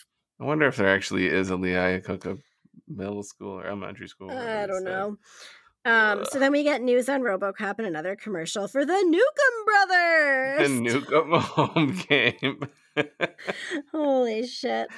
I 0.41 0.45
wonder 0.45 0.67
if 0.67 0.77
there 0.77 0.89
actually 0.89 1.27
is 1.27 1.51
a 1.51 1.57
Lee 1.57 1.71
Iacocca 1.73 2.41
middle 2.89 3.23
school 3.23 3.59
or 3.59 3.67
elementary 3.67 4.09
school. 4.09 4.31
I 4.31 4.67
don't 4.67 4.85
know. 4.85 5.17
Um, 5.85 6.25
so 6.31 6.39
then 6.39 6.53
we 6.53 6.63
get 6.63 6.83
news 6.83 7.09
on 7.09 7.23
RoboCop 7.23 7.79
and 7.79 7.87
another 7.87 8.15
commercial 8.15 8.69
for 8.69 8.85
the 8.85 8.93
Nukem 8.93 9.65
Brothers. 9.67 10.69
The. 10.69 11.01
Nukem 11.01 11.41
home 11.41 11.97
game. 12.09 12.61
Holy 13.93 14.47
shit. 14.47 14.89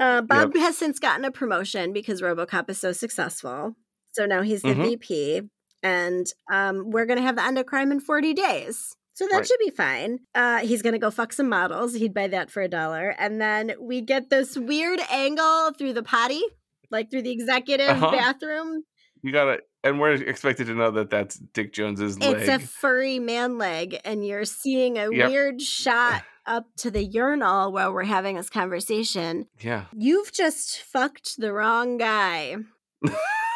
Uh, 0.00 0.22
Bob 0.22 0.54
has 0.56 0.76
since 0.78 0.98
gotten 0.98 1.24
a 1.24 1.30
promotion 1.30 1.92
because 1.92 2.22
RoboCop 2.22 2.68
is 2.70 2.78
so 2.78 2.92
successful. 2.92 3.76
So 4.12 4.26
now 4.26 4.42
he's 4.42 4.62
the 4.62 4.74
Mhm. 4.74 4.82
VP, 4.82 5.42
and 5.82 6.26
um, 6.50 6.90
we're 6.90 7.04
going 7.06 7.18
to 7.18 7.22
have 7.22 7.36
the 7.36 7.44
end 7.44 7.58
of 7.58 7.66
crime 7.66 7.90
in 7.92 8.00
40 8.00 8.32
days. 8.32 8.96
So 9.14 9.26
that 9.28 9.36
Right. 9.38 9.46
should 9.46 9.58
be 9.60 9.70
fine. 9.70 10.18
Uh, 10.34 10.58
he's 10.58 10.82
going 10.82 10.92
to 10.92 10.98
go 10.98 11.10
fuck 11.10 11.32
some 11.32 11.48
models. 11.48 11.94
He'd 11.94 12.12
buy 12.14 12.26
that 12.28 12.50
for 12.50 12.62
a 12.62 12.68
dollar. 12.68 13.14
And 13.18 13.40
then 13.40 13.74
we 13.80 14.00
get 14.00 14.28
this 14.28 14.56
weird 14.56 15.00
angle 15.10 15.72
through 15.78 15.92
the 15.92 16.02
potty, 16.02 16.42
like 16.90 17.10
through 17.10 17.22
the 17.22 17.30
executive 17.30 17.88
Uh-huh. 17.90 18.10
bathroom. 18.10 18.82
You 19.22 19.32
gotta, 19.32 19.60
and 19.82 19.98
we're 20.00 20.12
expected 20.14 20.66
to 20.66 20.74
know 20.74 20.90
that 20.90 21.08
that's 21.10 21.36
Dick 21.36 21.72
Jones's 21.72 22.18
leg. 22.18 22.36
It's 22.36 22.48
a 22.48 22.58
furry 22.58 23.18
man 23.18 23.56
leg, 23.56 23.98
and 24.04 24.26
you're 24.26 24.44
seeing 24.44 24.98
a 24.98 25.10
Yep. 25.10 25.30
weird 25.30 25.62
shot 25.62 26.24
up 26.46 26.66
to 26.78 26.90
the 26.90 27.02
urinal 27.02 27.72
while 27.72 27.90
we're 27.94 28.02
having 28.04 28.36
this 28.36 28.50
conversation. 28.50 29.46
yeah. 29.60 29.84
You've 29.96 30.30
just 30.32 30.82
fucked 30.82 31.36
the 31.38 31.52
wrong 31.54 31.96
guy 31.96 32.56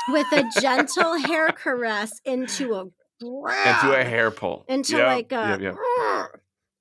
with 0.08 0.32
a 0.32 0.44
gentle 0.60 1.18
hair 1.18 1.48
caress 1.52 2.12
into 2.24 2.74
a 2.74 2.84
Into 3.20 4.00
a 4.00 4.04
hair 4.04 4.30
pull. 4.30 4.64
into 4.68 4.96
Yep, 4.96 5.06
like 5.06 5.32
a 5.32 5.58
yep, 5.60 5.60
yep. 5.60 5.76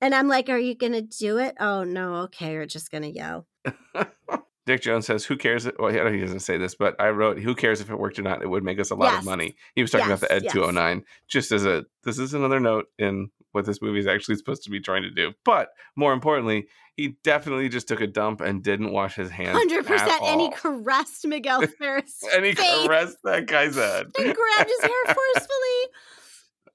and 0.00 0.14
I'm 0.14 0.28
like, 0.28 0.48
are 0.48 0.58
you 0.58 0.74
gonna 0.74 1.02
do 1.02 1.38
it? 1.38 1.56
Oh 1.60 1.84
no, 1.84 2.16
okay, 2.24 2.52
you're 2.52 2.66
just 2.66 2.90
gonna 2.90 3.08
yell. 3.08 3.46
Dick 4.66 4.82
Jones 4.82 5.06
says, 5.06 5.24
"Who 5.24 5.36
cares?" 5.38 5.66
Well, 5.78 5.90
he 5.90 6.20
doesn't 6.20 6.40
say 6.40 6.58
this, 6.58 6.74
but 6.74 6.94
I 7.00 7.08
wrote, 7.08 7.38
"Who 7.38 7.54
cares 7.54 7.80
if 7.80 7.88
it 7.88 7.98
worked 7.98 8.18
or 8.18 8.22
not? 8.22 8.42
It 8.42 8.48
would 8.50 8.62
make 8.62 8.78
us 8.78 8.90
a 8.90 8.94
lot 8.94 9.12
Yes. 9.12 9.20
of 9.20 9.24
money." 9.24 9.56
He 9.74 9.80
was 9.80 9.90
talking 9.90 10.06
about 10.06 10.20
the 10.20 10.30
Ed 10.30 10.42
yes. 10.44 10.52
209. 10.52 11.04
Just 11.26 11.52
as 11.52 11.64
a, 11.64 11.86
this 12.04 12.18
is 12.18 12.34
another 12.34 12.60
note 12.60 12.84
in 12.98 13.30
what 13.52 13.64
this 13.64 13.80
movie 13.80 13.98
is 13.98 14.06
actually 14.06 14.34
supposed 14.36 14.62
to 14.64 14.70
be 14.70 14.78
trying 14.78 15.04
to 15.04 15.10
do. 15.10 15.32
But 15.42 15.70
more 15.96 16.12
importantly, 16.12 16.66
he 16.96 17.16
definitely 17.24 17.70
just 17.70 17.88
took 17.88 18.02
a 18.02 18.06
dump 18.06 18.42
and 18.42 18.62
didn't 18.62 18.92
wash 18.92 19.14
his 19.16 19.30
hands. 19.30 19.56
Hundred 19.56 19.86
percent. 19.86 20.22
And 20.22 20.38
he 20.42 20.50
caressed 20.50 21.26
Miguel 21.26 21.66
Ferrer 21.78 22.02
and 22.34 22.44
he 22.44 22.52
face 22.52 22.86
caressed 22.86 23.16
that 23.24 23.46
guy's 23.46 23.74
head. 23.76 24.04
and 24.18 24.34
grabbed 24.34 24.68
his 24.70 24.80
hair 24.82 25.14
forcefully. 25.14 25.94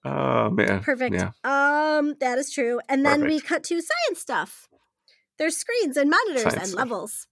Oh 0.06 0.50
man, 0.50 0.82
Perfect. 0.82 1.16
Yeah, 1.16 1.32
Um, 1.44 2.16
that 2.20 2.38
is 2.38 2.52
true. 2.52 2.80
And 2.90 3.06
then 3.06 3.24
we 3.26 3.40
cut 3.40 3.64
to 3.66 3.82
science 3.82 4.20
stuff. 4.20 4.68
There's 5.38 5.56
screens 5.58 5.98
and 5.98 6.10
monitors 6.10 6.44
Science 6.44 6.58
and 6.58 6.68
stuff. 6.68 6.80
levels. 6.80 7.28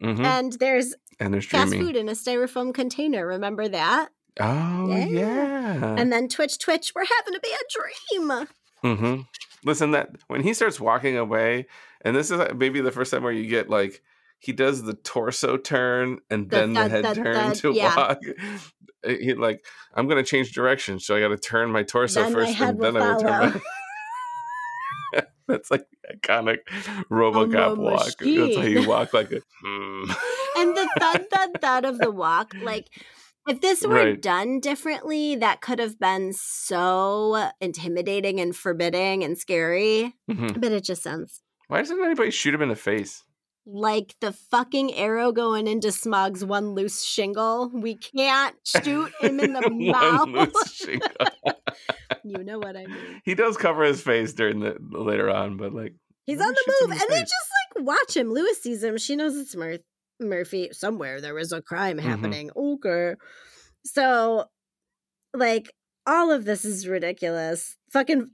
hmm 0.00 0.24
And 0.24 0.52
there's 0.54 0.94
and 1.20 1.32
there's 1.32 1.46
fast 1.46 1.68
streaming. 1.70 1.86
food 1.86 1.96
in 1.96 2.08
a 2.08 2.12
styrofoam 2.12 2.74
container. 2.74 3.26
Remember 3.26 3.68
that? 3.68 4.08
Oh 4.40 4.86
Yeah. 4.88 5.06
yeah. 5.08 5.94
And 5.98 6.12
then 6.12 6.28
Twitch, 6.28 6.58
Twitch, 6.58 6.92
we're 6.94 7.04
having 7.18 7.34
to 7.34 7.40
be 7.40 7.48
a 7.50 8.22
bad 8.30 8.46
dream. 8.82 8.96
hmm 8.96 9.20
Listen, 9.64 9.90
that 9.92 10.10
when 10.28 10.42
he 10.42 10.54
starts 10.54 10.78
walking 10.80 11.16
away, 11.16 11.66
and 12.02 12.14
this 12.14 12.30
is 12.30 12.40
maybe 12.56 12.80
the 12.80 12.92
first 12.92 13.10
time 13.12 13.22
where 13.24 13.32
you 13.32 13.48
get 13.48 13.68
like 13.68 14.02
he 14.38 14.52
does 14.52 14.82
the 14.82 14.94
torso 14.94 15.56
turn 15.56 16.18
and 16.30 16.48
The 16.50 16.56
then 16.56 16.72
the 16.74 16.80
thud, 16.80 16.90
head 16.90 17.04
thud, 17.04 17.16
turn 17.16 17.54
to 17.54 17.72
yeah. 17.74 17.96
walk. 17.96 18.18
Uh, 19.04 19.10
He 19.10 19.34
like 19.34 19.64
I'm 19.94 20.08
gonna 20.08 20.22
change 20.24 20.52
direction, 20.52 20.98
so 21.00 21.16
I 21.16 21.20
got 21.20 21.28
to 21.28 21.36
turn 21.38 21.70
my 21.70 21.82
torso 21.84 22.22
Then 22.24 22.32
first, 22.32 22.54
head 22.54 22.74
and 22.74 22.80
then 22.82 22.96
I 22.96 23.12
will 23.12 23.20
turn. 23.20 23.60
My... 25.14 25.22
That's 25.48 25.70
like 25.70 25.86
the 26.02 26.16
iconic 26.18 26.58
RoboCop 27.10 27.78
walk. 27.78 28.04
That's 28.18 28.56
how 28.56 28.62
you 28.64 28.86
walk, 28.86 29.14
like 29.14 29.32
a. 29.32 29.40
Hmm. 29.64 30.10
and 30.58 30.76
the 30.76 30.88
thud, 30.98 31.26
thud, 31.32 31.50
thud 31.60 31.84
of 31.86 31.98
the 31.98 32.10
walk. 32.10 32.52
Like, 32.62 32.88
if 33.48 33.60
this 33.62 33.80
were 33.82 33.94
Right. 33.94 34.20
done 34.20 34.60
differently, 34.60 35.36
that 35.36 35.62
could 35.62 35.78
have 35.78 35.98
been 35.98 36.34
so 36.34 37.48
intimidating 37.62 38.40
and 38.40 38.54
forbidding 38.54 39.24
and 39.24 39.38
scary. 39.38 40.14
Mhm. 40.30 40.60
But 40.60 40.72
it 40.72 40.84
just 40.84 41.02
sounds 41.02 41.40
Why 41.68 41.78
doesn't 41.78 42.04
anybody 42.04 42.30
shoot 42.30 42.52
him 42.54 42.60
in 42.62 42.68
the 42.68 42.76
face? 42.76 43.24
Like 43.70 44.14
the 44.22 44.32
fucking 44.32 44.94
arrow 44.94 45.30
going 45.30 45.66
into 45.66 45.92
Smaug's 45.92 46.42
one 46.42 46.70
loose 46.70 47.04
shingle. 47.04 47.70
We 47.72 47.96
can't 47.96 48.56
shoot 48.64 49.12
him 49.20 49.38
in 49.40 49.52
the 49.52 49.68
mouth. 49.70 50.52
you 52.24 52.44
know 52.44 52.58
what 52.58 52.76
I 52.76 52.86
mean. 52.86 53.20
he 53.24 53.34
does 53.34 53.56
cover 53.58 53.84
his 53.84 54.00
face 54.00 54.32
during 54.32 54.60
the 54.60 54.76
later 54.80 55.28
on, 55.30 55.56
but 55.58 55.74
like 55.74 55.94
He's 56.26 56.40
on 56.40 56.48
the 56.52 56.74
move, 56.82 56.90
and 56.92 57.00
the 57.00 57.06
they 57.10 57.20
just 57.20 57.34
like 57.76 57.84
watch 57.86 58.16
him. 58.16 58.30
Lewis 58.32 58.62
sees 58.62 58.82
him. 58.82 58.96
She 58.98 59.16
knows 59.16 59.34
it's 59.36 59.54
Mur- 59.56 59.78
Murphy. 60.20 60.68
Somewhere 60.72 61.20
there 61.20 61.38
is 61.38 61.52
a 61.52 61.62
crime 61.62 61.96
Mhm. 61.98 62.02
happening. 62.02 62.50
Okay, 62.56 63.14
so 63.84 64.44
like 65.34 65.70
all 66.06 66.30
of 66.30 66.44
this 66.44 66.64
is 66.64 66.86
ridiculous. 66.88 67.76
Fucking 67.92 68.30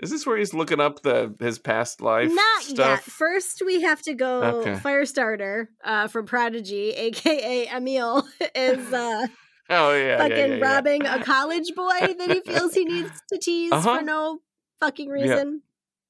Is 0.00 0.10
this 0.10 0.24
where 0.26 0.36
he's 0.36 0.54
looking 0.54 0.80
up 0.80 1.02
the 1.02 1.34
his 1.40 1.58
past 1.58 2.00
life 2.00 2.30
not 2.32 2.68
yet. 2.68 3.02
First, 3.02 3.62
we 3.66 3.82
have 3.82 4.00
to 4.02 4.14
go. 4.14 4.42
Okay. 4.60 4.74
Firestarter 4.74 5.66
uh, 5.84 6.06
from 6.08 6.26
Prodigy, 6.26 6.90
aka 6.96 7.68
Emil, 7.68 8.24
is 8.54 8.92
uh, 8.92 9.26
Oh 9.70 9.92
yeah, 9.92 10.06
yeah, 10.06 10.18
fucking 10.18 10.36
yeah, 10.36 10.46
yeah. 10.56 10.64
robbing 10.74 11.04
a 11.06 11.22
college 11.22 11.72
boy 11.76 12.14
that 12.18 12.30
he 12.30 12.40
feels 12.40 12.72
he 12.74 12.84
needs 12.84 13.10
to 13.32 13.38
tease 13.38 13.72
Uh-huh. 13.72 13.98
for 13.98 14.02
no 14.04 14.38
fucking 14.80 15.08
reason. 15.10 15.62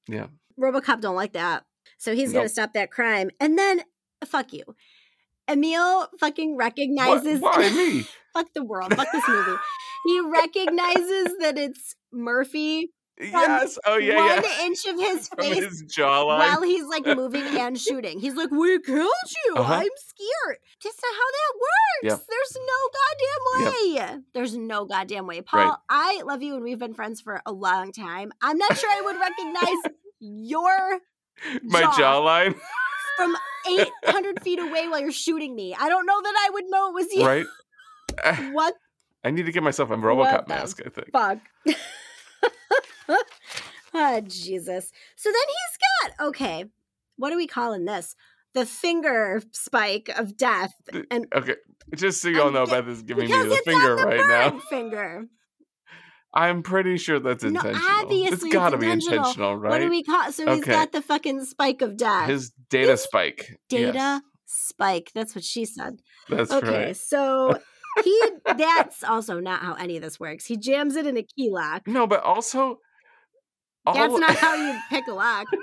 Yeah. 0.07 0.27
RoboCop 0.59 1.01
don't 1.01 1.15
like 1.15 1.33
that. 1.33 1.65
So 1.97 2.15
he's 2.15 2.31
gonna 2.31 2.47
stop 2.49 2.73
that 2.73 2.91
crime. 2.91 3.31
And 3.39 3.57
then 3.57 3.81
fuck 4.25 4.53
you. 4.53 4.63
Emil 5.49 6.07
fucking 6.19 6.55
What? 6.55 6.63
recognizes 6.63 7.39
Why 7.41 7.69
me? 7.69 8.05
fuck 8.33 8.53
the 8.53 8.63
world, 8.63 8.95
fuck 8.95 9.07
this 9.11 9.27
movie. 9.27 9.57
He 10.05 10.19
recognizes 10.21 11.35
that 11.39 11.57
it's 11.57 11.95
Murphy 12.13 12.91
yes. 13.19 13.77
Oh 13.85 13.97
yeah, 13.97 14.15
one 14.15 14.43
yeah. 14.43 14.65
inch 14.65 14.85
of 14.85 14.95
his 14.99 15.27
From 15.27 15.39
face 15.39 15.63
his 15.63 15.83
jawline. 15.83 16.39
while 16.39 16.61
he's 16.63 16.85
like 16.85 17.05
moving 17.05 17.43
and 17.43 17.79
shooting. 17.87 18.19
He's 18.19 18.35
like, 18.35 18.51
"We 18.51 18.79
killed 18.79 19.07
you. 19.45 19.55
Uh-huh. 19.57 19.73
I'm 19.73 19.87
scared." 19.97 20.57
Just 20.81 21.01
how 21.01 21.09
that 21.11 21.53
works. 21.59 22.19
Yep. 22.19 22.27
There's 22.29 22.57
no 22.65 23.65
goddamn 23.65 23.73
way. 24.15 24.21
There's 24.33 24.55
no 24.55 24.85
goddamn 24.85 25.27
way, 25.27 25.41
Paul. 25.41 25.59
Right. 25.69 25.77
I 25.89 26.21
love 26.25 26.41
you, 26.41 26.55
and 26.55 26.63
we've 26.63 26.79
been 26.79 26.93
friends 26.93 27.19
for 27.21 27.41
a 27.45 27.51
long 27.51 27.91
time. 27.91 28.31
I'm 28.41 28.57
not 28.57 28.77
sure 28.77 28.89
I 28.89 29.01
would 29.01 29.17
recognize 29.19 29.93
your 30.19 30.99
My 31.63 31.81
jaw. 31.81 31.91
jawline. 31.97 32.55
from 33.17 33.35
800 34.05 34.41
feet 34.41 34.59
away 34.59 34.87
while 34.87 35.01
you're 35.01 35.11
shooting 35.11 35.53
me. 35.55 35.75
I 35.77 35.89
don't 35.89 36.05
know 36.05 36.21
that 36.21 36.33
I 36.47 36.49
would 36.53 36.63
know 36.69 36.89
it 36.89 36.93
was 36.93 37.07
you. 37.11 37.25
right. 37.25 37.45
What 38.53 38.73
I 39.23 39.31
need 39.31 39.45
to 39.45 39.51
get 39.51 39.61
myself 39.63 39.89
a 39.89 39.95
RoboCop 39.97 40.47
mask. 40.47 40.79
I 40.85 40.89
think. 40.89 41.11
fuck. 41.11 41.39
Oh, 43.93 44.21
Jesus. 44.27 44.91
So 45.15 45.29
then 45.29 45.41
he's 45.47 46.13
got, 46.17 46.27
okay, 46.27 46.65
what 47.17 47.33
are 47.33 47.37
we 47.37 47.47
calling 47.47 47.85
this? 47.85 48.15
The 48.53 48.65
finger 48.65 49.41
spike 49.51 50.09
of 50.15 50.35
death. 50.37 50.73
And 51.11 51.27
Okay, 51.33 51.55
just 51.95 52.21
so 52.21 52.29
you 52.29 52.41
all 52.41 52.51
know, 52.51 52.65
ge- 52.65 52.69
Beth 52.71 52.87
is 52.87 53.03
giving 53.03 53.25
me 53.29 53.31
the 53.47 53.57
finger 53.63 53.95
the 53.95 54.05
right 54.05 54.21
now. 54.27 54.59
finger. 54.69 55.25
I'm 56.33 56.61
pretty 56.61 56.97
sure 56.97 57.19
that's 57.19 57.43
intentional. 57.43 57.81
No, 57.81 58.01
obviously 58.03 58.49
it's 58.49 58.55
got 58.55 58.69
to 58.69 58.77
be 58.77 58.89
intentional. 58.89 59.55
right? 59.57 59.69
What 59.71 59.79
do 59.79 59.89
we 59.89 60.03
call 60.03 60.31
So 60.31 60.45
he's 60.53 60.63
Okay. 60.63 60.71
got 60.73 60.91
the 60.91 61.01
fucking 61.01 61.45
spike 61.45 61.81
of 61.81 61.97
death. 61.97 62.27
His 62.27 62.51
data 62.69 62.91
His 62.91 63.01
spike. 63.01 63.59
data 63.67 63.91
Yes, 63.93 64.21
spike. 64.45 65.11
That's 65.15 65.33
what 65.35 65.43
she 65.43 65.65
said. 65.65 66.01
that's 66.27 66.49
true. 66.49 66.57
Okay, 66.69 66.85
right. 66.87 66.97
so 66.97 67.57
he 68.03 68.21
that's 68.57 69.03
also 69.03 69.39
not 69.39 69.61
how 69.61 69.73
any 69.73 69.97
of 69.97 70.03
this 70.03 70.19
works. 70.19 70.45
He 70.45 70.57
jams 70.57 70.95
it 70.95 71.05
in 71.05 71.17
a 71.17 71.23
key 71.23 71.49
lock. 71.49 71.87
No, 71.87 72.07
but 72.07 72.21
also, 72.23 72.79
all, 73.85 73.93
That's 73.93 74.17
not 74.19 74.35
how 74.35 74.55
you 74.55 74.79
pick 74.89 75.07
a 75.07 75.13
lock. 75.13 75.47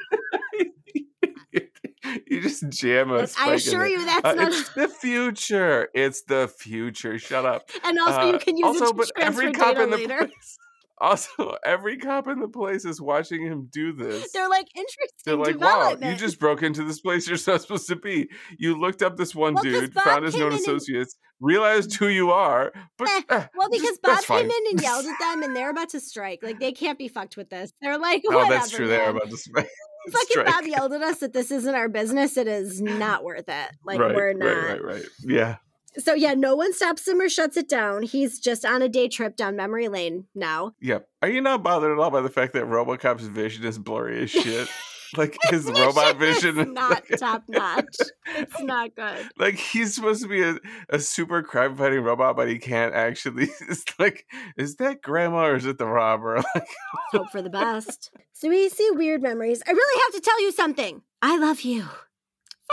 you 2.26 2.40
just 2.40 2.68
jam 2.70 3.10
a 3.10 3.26
I 3.38 3.54
assure 3.54 3.86
you 3.86 4.04
that's 4.04 4.24
Uh, 4.26 4.34
not 4.34 4.52
it's 4.52 4.68
the 4.74 4.88
future. 4.88 5.88
It's 5.94 6.22
the 6.22 6.48
future. 6.48 7.18
Shut 7.18 7.44
up. 7.44 7.68
and 7.84 7.98
also 7.98 8.22
you 8.28 8.34
Uh, 8.34 8.38
can 8.38 8.56
use 8.56 8.66
also, 8.66 8.84
it 8.86 8.88
to 8.88 8.94
but 8.94 9.10
every 9.16 9.52
cop 9.52 9.76
in 9.78 9.90
the 9.90 9.96
later. 9.96 10.18
place. 10.26 10.58
Also, 10.98 11.56
every 11.64 11.98
cop 11.98 12.26
in 12.28 12.40
the 12.40 12.48
place 12.48 12.84
is 12.84 13.00
watching 13.00 13.42
him 13.42 13.68
do 13.70 13.92
this. 13.92 14.32
They're 14.32 14.48
like 14.48 14.66
interesting 14.74 15.08
They're 15.24 15.36
like, 15.36 15.60
wow, 15.60 15.96
you 16.00 16.14
just 16.16 16.38
broke 16.40 16.62
into 16.62 16.84
this 16.84 17.00
place 17.00 17.28
you're 17.28 17.38
not 17.46 17.60
supposed 17.62 17.88
to 17.88 17.96
be. 17.96 18.28
You 18.58 18.80
looked 18.80 19.02
up 19.02 19.16
this 19.16 19.34
one 19.34 19.54
Well, 19.54 19.62
dude, 19.62 19.92
Bob 19.94 20.04
found 20.04 20.24
his 20.24 20.34
known 20.34 20.48
in 20.48 20.52
and- 20.54 20.60
associates, 20.62 21.16
realized 21.40 21.94
who 21.96 22.08
you 22.08 22.30
are, 22.30 22.72
but 22.96 23.08
Eh, 23.08 23.22
eh, 23.28 23.46
well, 23.56 23.68
because 23.70 23.88
just- 23.88 24.02
Bob 24.02 24.22
came 24.24 24.50
in 24.50 24.62
and 24.70 24.80
yelled 24.80 25.04
at 25.06 25.18
them, 25.20 25.42
and 25.42 25.54
they're 25.54 25.70
about 25.70 25.90
to 25.90 26.00
strike. 26.00 26.40
Like 26.42 26.60
they 26.60 26.72
can't 26.72 26.98
be 26.98 27.08
fucked 27.08 27.36
with 27.36 27.50
this. 27.50 27.72
They're 27.82 27.98
like, 27.98 28.22
Oh, 28.28 28.34
whatever. 28.34 28.54
that's 28.54 28.70
true. 28.70 28.88
They're 28.88 29.10
about 29.10 29.28
to 29.30 29.36
strike. 29.36 29.68
Fucking 30.12 30.26
strike. 30.30 30.46
Bob 30.46 30.64
yelled 30.66 30.92
at 30.92 31.02
us 31.02 31.18
that 31.18 31.32
this 31.32 31.50
isn't 31.50 31.74
our 31.74 31.88
business. 31.88 32.36
It 32.36 32.46
is 32.46 32.80
not 32.80 33.24
worth 33.24 33.48
it. 33.48 33.70
Like 33.84 33.98
right, 33.98 34.14
we're 34.14 34.32
not. 34.34 34.46
Right, 34.46 34.64
right, 34.70 34.84
right. 34.84 35.04
Yeah. 35.24 35.56
So 35.98 36.14
yeah, 36.14 36.34
no 36.34 36.54
one 36.56 36.72
stops 36.72 37.06
him 37.06 37.20
or 37.20 37.28
shuts 37.28 37.56
it 37.56 37.68
down. 37.68 38.02
He's 38.02 38.38
just 38.38 38.64
on 38.64 38.82
a 38.82 38.88
day 38.88 39.08
trip 39.08 39.36
down 39.36 39.56
memory 39.56 39.88
lane 39.88 40.26
now. 40.34 40.72
Yep. 40.80 41.08
Are 41.22 41.28
you 41.28 41.40
not 41.40 41.62
bothered 41.62 41.92
at 41.92 41.98
all 41.98 42.10
by 42.10 42.20
the 42.20 42.28
fact 42.28 42.52
that 42.52 42.66
Robocop's 42.66 43.24
vision 43.24 43.64
is 43.64 43.78
blurry 43.78 44.22
as 44.22 44.30
shit? 44.30 44.68
like 45.16 45.36
his 45.50 45.66
robot 45.66 46.18
vision 46.18 46.58
is 46.58 46.68
not 46.68 47.04
top 47.18 47.44
notch. 47.48 47.96
It's 48.26 48.60
not 48.60 48.94
good. 48.94 49.28
like 49.38 49.54
he's 49.54 49.94
supposed 49.94 50.22
to 50.22 50.28
be 50.28 50.42
a, 50.42 50.56
a 50.88 50.98
super 50.98 51.42
crime 51.42 51.76
fighting 51.76 52.00
robot, 52.00 52.36
but 52.36 52.48
he 52.48 52.58
can't 52.58 52.94
actually. 52.94 53.48
It's 53.68 53.84
like, 53.98 54.26
is 54.56 54.76
that 54.76 55.02
grandma 55.02 55.46
or 55.46 55.56
is 55.56 55.66
it 55.66 55.78
the 55.78 55.86
robber? 55.86 56.42
Like, 56.54 56.68
Hope 57.10 57.30
for 57.30 57.42
the 57.42 57.50
best. 57.50 58.10
So 58.32 58.48
we 58.48 58.68
see 58.68 58.88
weird 58.92 59.22
memories. 59.22 59.62
I 59.66 59.72
really 59.72 60.02
have 60.04 60.14
to 60.14 60.20
tell 60.20 60.40
you 60.42 60.52
something. 60.52 61.02
I 61.22 61.36
love 61.38 61.62
you. 61.62 61.86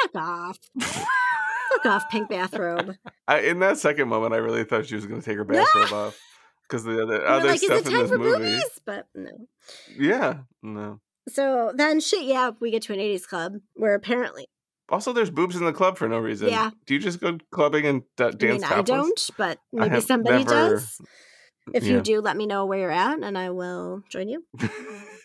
Fuck 0.02 0.16
off. 0.16 0.60
Fuck 1.74 1.86
off, 1.86 2.10
pink 2.10 2.30
bathrobe. 2.30 2.96
I, 3.28 3.40
in 3.42 3.60
that 3.60 3.78
second 3.78 4.08
moment, 4.10 4.34
I 4.34 4.38
really 4.38 4.64
thought 4.64 4.86
she 4.86 4.96
was 4.96 5.06
going 5.06 5.22
to 5.22 5.26
take 5.26 5.38
her 5.38 5.44
bathrobe 5.44 5.94
off 5.94 6.20
because 6.68 6.84
the 6.84 7.02
other 7.04 7.26
other 7.26 7.50
like, 7.50 7.60
stuff 7.60 7.86
in 7.86 7.94
this 7.94 8.12
movie. 8.12 8.38
boobies? 8.40 8.80
But 8.86 9.08
no. 9.16 9.32
Yeah, 9.98 10.40
no. 10.62 11.00
So 11.30 11.72
then 11.76 12.00
shit, 12.00 12.24
yeah, 12.24 12.52
we 12.60 12.72
get 12.72 12.82
to 12.84 12.94
an 12.94 13.00
80s 13.00 13.26
club 13.28 13.54
where 13.76 13.96
apparently 13.96 14.48
Also, 14.90 15.14
there's 15.14 15.30
boobs 15.30 15.56
in 15.56 15.64
the 15.64 15.72
club 15.74 15.98
for 15.98 16.10
no 16.10 16.20
reason. 16.20 16.50
Yeah. 16.50 16.72
Do 16.86 16.94
you 16.94 17.00
just 17.00 17.22
go 17.22 17.38
clubbing 17.52 17.86
and 17.86 18.02
d- 18.18 18.26
I 18.26 18.32
dance 18.32 18.62
mean 18.62 18.64
I 18.66 18.82
don't, 18.82 19.30
but 19.38 19.60
maybe 19.72 20.02
somebody 20.02 20.44
never- 20.44 20.76
does. 20.76 21.00
If 21.74 21.84
Yeah. 21.84 21.94
you 21.94 22.02
do, 22.02 22.22
let 22.22 22.36
me 22.36 22.46
know 22.46 22.66
where 22.66 22.80
you're 22.80 22.92
at 22.92 23.22
and 23.24 23.38
I 23.38 23.50
will 23.52 24.02
join 24.10 24.28
you. 24.30 24.44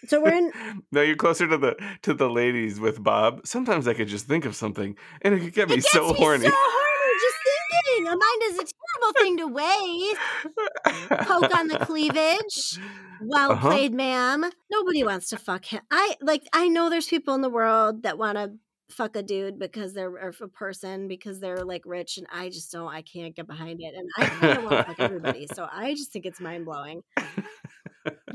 So 0.07 0.23
we're 0.23 0.33
in 0.33 0.53
no, 0.93 1.03
you're 1.03 1.17
closer 1.17 1.49
to 1.49 1.59
the 1.59 1.75
to 2.03 2.15
the 2.15 2.31
ladies 2.31 2.79
with 2.79 3.03
Bob. 3.03 3.41
Sometimes 3.45 3.89
I 3.89 3.95
could 3.95 4.07
just 4.07 4.27
think 4.27 4.45
of 4.45 4.55
something, 4.55 4.97
and 5.23 5.35
it 5.35 5.41
could 5.41 5.53
get 5.53 5.69
me 5.69 5.75
it 5.75 5.79
gets 5.83 5.91
so 5.93 6.07
me 6.13 6.15
horny. 6.15 6.45
so 6.45 6.53
horny 6.55 7.15
just 7.21 7.37
thinking. 7.45 8.07
A 8.07 8.11
mind 8.11 8.43
is 8.45 8.59
a 8.61 8.67
terrible 8.73 9.13
thing 9.21 9.37
to 9.39 9.47
waste. 9.49 11.27
Poke 11.29 11.55
on 11.59 11.67
the 11.67 11.79
cleavage. 11.81 12.79
Well 13.21 13.53
Uh-huh. 13.53 13.69
played, 13.71 13.93
ma'am. 13.93 14.49
Nobody 14.71 15.03
wants 15.03 15.29
to 15.31 15.37
fuck 15.37 15.65
him. 15.65 15.81
I 15.91 16.15
like. 16.23 16.45
I 16.53 16.69
know 16.69 16.89
there's 16.89 17.09
people 17.09 17.35
in 17.35 17.41
the 17.43 17.51
world 17.51 18.05
that 18.05 18.17
want 18.19 18.39
to 18.39 18.53
fuck 18.91 19.17
a 19.17 19.23
dude 19.23 19.59
because 19.59 19.93
they're 19.95 20.11
or 20.11 20.33
a 20.41 20.49
person 20.49 21.09
because 21.09 21.41
they're 21.41 21.65
like 21.65 21.83
rich, 21.85 22.19
and 22.19 22.27
I 22.33 22.49
just 22.49 22.71
don't. 22.73 22.89
I 22.93 23.03
can't 23.03 23.35
get 23.37 23.47
behind 23.47 23.81
it, 23.81 23.95
and 23.95 24.09
I 24.17 24.27
kind 24.27 24.59
of 24.59 24.65
want 24.65 24.77
to 24.79 24.85
fuck 24.85 25.01
everybody. 25.01 25.47
So 25.55 25.69
I 25.71 25.95
just 25.95 26.13
think 26.13 26.25
it's 26.27 26.41
mind 26.41 26.65
blowing. 26.65 27.03
All 27.17 27.25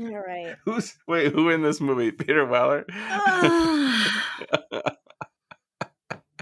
right. 0.00 0.56
Who's 0.64 0.96
wait? 1.08 1.32
Who 1.32 1.50
in 1.50 1.62
this 1.62 1.80
movie? 1.80 2.10
Peter 2.12 2.44
Weller, 2.46 2.84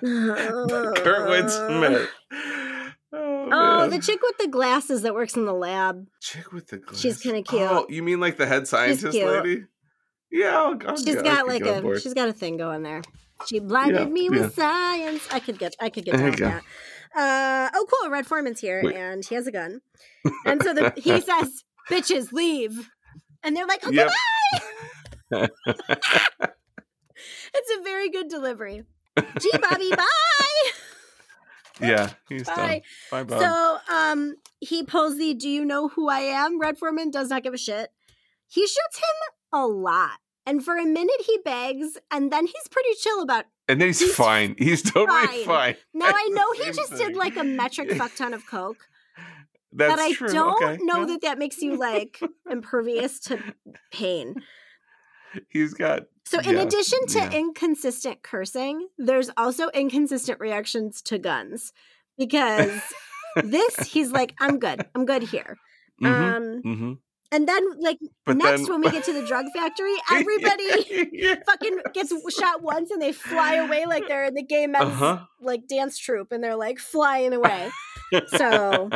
Kurtwood 0.03 1.51
Smith. 1.51 2.09
Oh, 3.15 3.49
Oh, 3.55 3.89
the 3.91 3.99
chick 3.99 4.21
with 4.23 4.39
the 4.39 4.49
glasses 4.49 5.03
that 5.03 5.13
works 5.15 5.37
in 5.37 5.45
the 5.45 5.53
lab. 5.53 6.07
chick 6.21 6.53
with 6.53 6.69
the 6.69 6.79
glasses. 6.79 7.01
She's 7.01 7.21
kinda 7.21 7.43
cute. 7.43 7.61
Oh, 7.63 7.87
you 7.89 8.03
mean 8.03 8.21
like 8.21 8.37
the 8.39 8.47
head 8.47 8.67
scientist 8.67 9.17
lady? 9.17 9.65
Yeah, 10.31 10.57
I'll, 10.59 10.79
I'll 10.89 10.97
She's 10.97 11.05
get- 11.05 11.19
I 11.19 11.23
got 11.23 11.47
like 11.47 11.63
a 11.63 12.01
she's 12.01 12.15
got 12.15 12.29
a 12.29 12.33
thing 12.33 12.57
going 12.57 12.83
there. 12.83 13.03
She 13.47 13.59
blinded 13.61 14.01
Yeah, 14.01 14.07
me 14.07 14.25
yeah. 14.25 14.31
with 14.31 14.55
science. 14.55 15.27
I 15.31 15.41
could 15.41 15.59
get 15.59 15.75
I 15.81 15.91
could 15.91 16.05
get 16.05 16.17
down 16.17 16.31
with 16.31 16.39
that. 16.41 16.63
Uh, 17.15 17.71
oh, 17.75 17.87
cool. 18.01 18.11
Red 18.11 18.27
Foreman's 18.27 18.61
here, 18.61 18.81
Wait. 18.85 18.97
and 18.97 19.25
he 19.25 19.35
has 19.35 19.47
a 19.47 19.53
gun. 19.53 19.81
And 20.47 20.63
so 20.63 20.73
the, 20.75 20.93
he 20.97 21.21
says, 21.21 21.65
"Bitches, 21.91 22.33
leave," 22.33 22.89
and 23.43 23.55
they're 23.57 23.67
like, 23.67 23.85
"Okay, 23.87 23.97
Yep. 23.97 24.11
bye." 25.31 25.49
It's 27.55 27.71
a 27.79 27.83
very 27.83 28.09
good 28.11 28.29
delivery. 28.29 28.83
Gee, 29.41 29.53
Bobby, 29.61 29.91
bye. 29.91 30.71
yeah, 31.81 32.11
he's 32.29 32.45
done. 32.47 32.57
Bye. 32.57 32.83
Bye, 33.11 33.23
Bob. 33.25 33.41
So, 33.41 33.79
um, 33.95 34.37
he 34.61 34.83
pulls 34.83 35.19
the 35.19 35.35
"Do 35.35 35.49
you 35.49 35.65
know 35.65 35.89
who 35.89 36.09
I 36.09 36.21
am?" 36.21 36.59
Red 36.61 36.79
Foreman 36.79 37.11
does 37.11 37.29
not 37.29 37.43
give 37.43 37.55
a 37.55 37.59
shit. 37.59 37.91
He 38.49 38.63
shoots 38.63 38.97
him 38.99 39.61
a 39.61 39.67
lot, 39.67 40.19
and 40.47 40.65
for 40.65 40.77
a 40.77 40.85
minute 40.85 41.21
he 41.27 41.39
begs, 41.45 41.99
and 42.11 42.33
then 42.33 42.47
he's 42.47 42.69
pretty 42.71 42.95
chill 43.01 43.23
about. 43.23 43.45
and 43.69 43.81
then 43.81 43.89
he's, 43.89 44.01
he's 44.01 44.15
fine. 44.15 44.55
He's 44.59 44.83
totally 44.83 45.27
fine. 45.27 45.45
fine. 45.45 45.77
Now 45.95 46.07
I 46.15 46.29
know 46.33 46.53
he 46.65 46.73
just 46.73 46.93
thing. 46.95 46.99
did 47.09 47.17
like 47.17 47.37
a 47.37 47.45
metric 47.45 47.93
fuck 47.97 48.15
ton 48.17 48.35
of 48.35 48.47
coke, 48.47 48.89
That's 49.73 49.93
but 49.95 49.99
I 50.01 50.13
true. 50.13 50.29
don't 50.33 50.63
okay. 50.63 50.79
know 50.83 51.01
yeah. 51.01 51.07
that 51.07 51.21
that 51.23 51.39
makes 51.39 51.63
you 51.63 51.77
like 51.77 52.21
impervious 52.51 53.21
to 53.21 53.39
pain. 53.93 54.35
he's 55.49 55.75
got. 55.75 56.03
So, 56.25 56.39
in 56.41 56.55
Yeah, 56.57 56.63
addition 56.63 57.07
to 57.09 57.19
yeah. 57.19 57.33
inconsistent 57.33 58.23
cursing, 58.23 58.89
there's 58.97 59.31
also 59.37 59.69
inconsistent 59.71 60.39
reactions 60.41 61.03
to 61.03 61.19
guns 61.19 61.73
because 62.17 62.81
this 63.43 63.77
he's 63.81 64.13
like, 64.13 64.35
"I'm 64.41 64.59
good, 64.59 64.87
I'm 64.95 65.05
good 65.05 65.23
here." 65.25 65.57
hmm 65.99 66.07
Um, 66.07 66.61
hmm 66.63 66.93
and 67.33 67.49
then 67.49 67.65
like 67.81 67.99
But 68.25 68.37
next 68.37 68.63
then- 68.63 68.71
when 68.71 68.81
we 68.83 68.91
get 68.91 69.05
to 69.05 69.13
the 69.13 69.27
drug 69.27 69.47
factory, 69.55 69.95
everybody 70.13 71.09
yeah. 71.13 71.37
fucking 71.47 71.79
gets 71.95 72.13
shot 72.39 72.63
once 72.63 72.91
and 72.91 73.03
they 73.03 73.13
fly 73.13 73.55
away 73.57 73.87
like 73.87 74.07
they're 74.07 74.27
in 74.27 74.35
the 74.35 74.43
gay 74.45 74.67
men's 74.69 74.85
Uh-huh. 74.93 75.19
like 75.41 75.67
dance 75.67 75.99
troupe 75.99 76.31
and 76.33 76.45
they're 76.45 76.57
like 76.57 76.79
flying 76.79 77.33
away. 77.33 77.71
So 78.37 78.91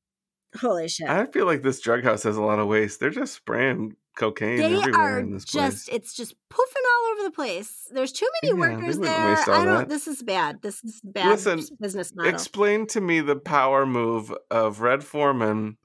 holy 0.60 0.88
shit. 0.88 1.08
I 1.08 1.26
feel 1.26 1.46
like 1.46 1.62
this 1.62 1.80
drug 1.80 2.04
house 2.04 2.22
has 2.22 2.36
a 2.36 2.42
lot 2.42 2.58
of 2.58 2.66
waste. 2.68 3.00
They're 3.00 3.10
just 3.10 3.34
spraying 3.34 3.96
cocaine 4.16 4.58
they 4.58 4.76
everywhere 4.76 5.00
are 5.00 5.18
in 5.18 5.32
this 5.32 5.44
just 5.44 5.86
place. 5.88 5.96
it's 5.96 6.14
just 6.14 6.34
poofing 6.48 6.58
all 6.96 7.12
over 7.12 7.22
the 7.24 7.30
place. 7.32 7.88
There's 7.90 8.12
too 8.12 8.28
many 8.42 8.54
Yeah, 8.56 8.60
workers 8.76 8.98
there. 8.98 9.10
I 9.10 9.64
don't 9.64 9.78
that. 9.78 9.88
this 9.88 10.06
is 10.06 10.22
bad. 10.22 10.62
This 10.62 10.84
is 10.84 11.00
bad 11.02 11.30
Listen, 11.30 11.60
business 11.80 12.14
model. 12.14 12.32
Explain 12.32 12.86
to 12.88 13.00
me 13.00 13.20
the 13.20 13.34
power 13.36 13.84
move 13.84 14.32
of 14.52 14.80
Red 14.80 15.02
Foreman 15.02 15.76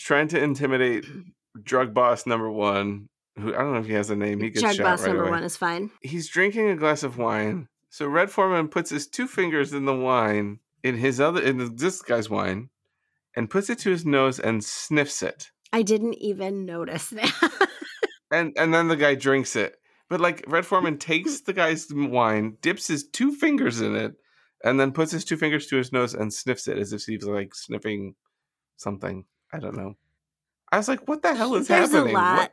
trying 0.00 0.28
to 0.28 0.42
intimidate 0.42 1.04
drug 1.62 1.94
boss 1.94 2.26
number 2.26 2.50
one. 2.50 3.08
Who 3.38 3.54
I 3.54 3.58
don't 3.58 3.72
know 3.72 3.80
if 3.80 3.86
he 3.86 3.94
has 3.94 4.10
a 4.10 4.16
name. 4.16 4.40
He 4.40 4.50
gets 4.50 4.60
Drug 4.60 4.74
shot 4.76 4.82
boss 4.84 5.00
right 5.00 5.08
number 5.08 5.22
away. 5.22 5.30
one 5.30 5.42
is 5.44 5.56
fine. 5.56 5.90
He's 6.02 6.28
drinking 6.28 6.68
a 6.68 6.76
glass 6.76 7.02
of 7.02 7.16
wine. 7.16 7.68
So 7.88 8.06
Red 8.06 8.30
Foreman 8.30 8.68
puts 8.68 8.90
his 8.90 9.06
two 9.06 9.26
fingers 9.26 9.72
in 9.72 9.84
the 9.84 9.94
wine 9.94 10.60
in 10.82 10.96
his 10.96 11.20
other 11.20 11.40
in 11.40 11.76
this 11.76 12.02
guy's 12.02 12.28
wine, 12.28 12.68
and 13.36 13.48
puts 13.50 13.70
it 13.70 13.78
to 13.80 13.90
his 13.90 14.04
nose 14.04 14.38
and 14.38 14.62
sniffs 14.62 15.22
it. 15.22 15.50
I 15.72 15.82
didn't 15.82 16.14
even 16.14 16.66
notice 16.66 17.08
that. 17.10 17.68
and 18.30 18.52
and 18.58 18.74
then 18.74 18.88
the 18.88 18.96
guy 18.96 19.14
drinks 19.14 19.56
it. 19.56 19.76
But 20.08 20.20
like 20.20 20.44
Red 20.46 20.66
Foreman 20.66 20.98
takes 20.98 21.40
the 21.40 21.54
guy's 21.54 21.86
wine, 21.90 22.58
dips 22.60 22.88
his 22.88 23.08
two 23.08 23.34
fingers 23.34 23.80
in 23.80 23.96
it, 23.96 24.12
and 24.62 24.78
then 24.78 24.92
puts 24.92 25.12
his 25.12 25.24
two 25.24 25.38
fingers 25.38 25.66
to 25.68 25.76
his 25.76 25.92
nose 25.92 26.12
and 26.12 26.32
sniffs 26.32 26.68
it 26.68 26.76
as 26.76 26.92
if 26.92 27.04
he's 27.04 27.24
like 27.24 27.54
sniffing 27.54 28.14
something. 28.76 29.24
I 29.52 29.58
don't 29.58 29.76
know. 29.76 29.94
I 30.70 30.78
was 30.78 30.88
like, 30.88 31.06
what 31.08 31.22
the 31.22 31.34
hell 31.34 31.54
is 31.54 31.68
There's 31.68 31.90
happening? 31.90 32.14
There's 32.14 32.14
a 32.14 32.18
lot 32.18 32.38
What- 32.38 32.52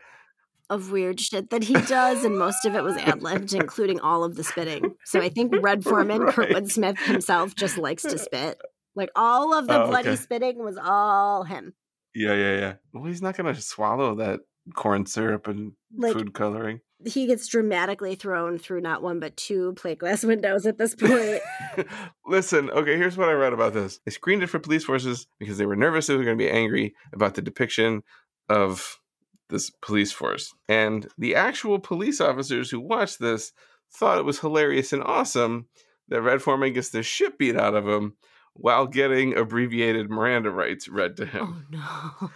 of 0.71 0.91
weird 0.91 1.19
shit 1.19 1.49
that 1.49 1.63
he 1.63 1.73
does, 1.73 2.23
and 2.23 2.37
most 2.37 2.63
of 2.65 2.75
it 2.75 2.83
was 2.83 2.95
ad 2.97 3.23
libbed, 3.23 3.53
including 3.53 3.99
all 4.01 4.23
of 4.23 4.35
the 4.35 4.43
spitting. 4.43 4.95
So 5.05 5.19
I 5.21 5.29
think 5.29 5.53
Red 5.61 5.83
Foreman, 5.85 6.21
Right. 6.21 6.35
Kurtwood 6.35 6.69
Smith 6.71 6.99
himself, 6.99 7.55
just 7.55 7.77
likes 7.77 8.03
to 8.03 8.17
spit. 8.27 8.59
Like 8.95 9.09
all 9.15 9.53
of 9.53 9.67
the 9.67 9.83
Oh, 9.83 9.87
bloody 9.87 10.09
okay. 10.09 10.15
spitting 10.17 10.63
was 10.63 10.77
all 10.77 11.43
him. 11.43 11.73
Yeah, 12.13 12.33
yeah, 12.33 12.57
yeah. 12.59 12.73
Well, 12.93 13.05
he's 13.05 13.21
not 13.21 13.35
gonna 13.37 13.55
swallow 13.55 14.15
that 14.15 14.41
corn 14.75 15.05
syrup 15.05 15.47
and 15.47 15.71
Like- 15.95 16.13
food 16.13 16.33
coloring. 16.33 16.81
He 17.05 17.27
gets 17.27 17.47
dramatically 17.47 18.15
thrown 18.15 18.57
through 18.57 18.81
not 18.81 19.01
one 19.01 19.19
but 19.19 19.37
two 19.37 19.73
plate 19.73 19.99
glass 19.99 20.23
windows 20.25 20.65
at 20.65 20.77
this 20.77 20.95
point. 20.95 21.41
Listen, 22.27 22.69
okay, 22.71 22.97
here's 22.97 23.17
what 23.17 23.29
I 23.29 23.33
read 23.33 23.53
about 23.53 23.73
this. 23.73 23.99
They 24.05 24.11
screened 24.11 24.43
it 24.43 24.47
for 24.47 24.59
police 24.59 24.83
forces 24.83 25.27
because 25.39 25.57
they 25.57 25.65
were 25.65 25.75
nervous 25.75 26.07
they 26.07 26.15
were 26.15 26.23
going 26.23 26.37
to 26.37 26.43
be 26.43 26.49
angry 26.49 26.93
about 27.13 27.35
the 27.35 27.41
depiction 27.41 28.03
of 28.49 28.99
this 29.49 29.69
police 29.81 30.11
force. 30.11 30.53
And 30.67 31.07
the 31.17 31.35
actual 31.35 31.79
police 31.79 32.21
officers 32.21 32.69
who 32.69 32.79
watched 32.79 33.19
this 33.19 33.51
thought 33.91 34.19
it 34.19 34.25
was 34.25 34.39
hilarious 34.39 34.93
and 34.93 35.03
awesome 35.03 35.67
that 36.09 36.21
Red 36.21 36.41
Foreman 36.41 36.73
gets 36.73 36.89
the 36.89 37.03
shit 37.03 37.37
beat 37.37 37.55
out 37.55 37.75
of 37.75 37.87
him 37.87 38.15
while 38.53 38.87
getting 38.87 39.37
abbreviated 39.37 40.09
Miranda 40.09 40.51
rights 40.51 40.87
read 40.89 41.17
to 41.17 41.25
him. 41.25 41.65
oh 41.75 42.19
no. 42.21 42.29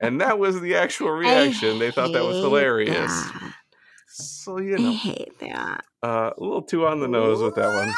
And 0.00 0.20
that 0.20 0.38
was 0.38 0.60
the 0.60 0.74
actual 0.74 1.08
I 1.08 1.18
reaction. 1.18 1.78
They 1.78 1.90
thought 1.90 2.12
that 2.12 2.24
was 2.24 2.36
hilarious. 2.36 3.10
that. 3.10 3.54
So, 4.18 4.58
you 4.58 4.76
I 4.76 4.82
know, 4.82 4.92
hate 4.92 5.38
that. 5.40 5.84
uh, 6.02 6.30
a 6.36 6.40
little 6.42 6.62
too 6.62 6.86
on 6.86 7.00
the 7.00 7.08
nose 7.08 7.40
with 7.42 7.54
that 7.54 7.72
one. 7.72 7.94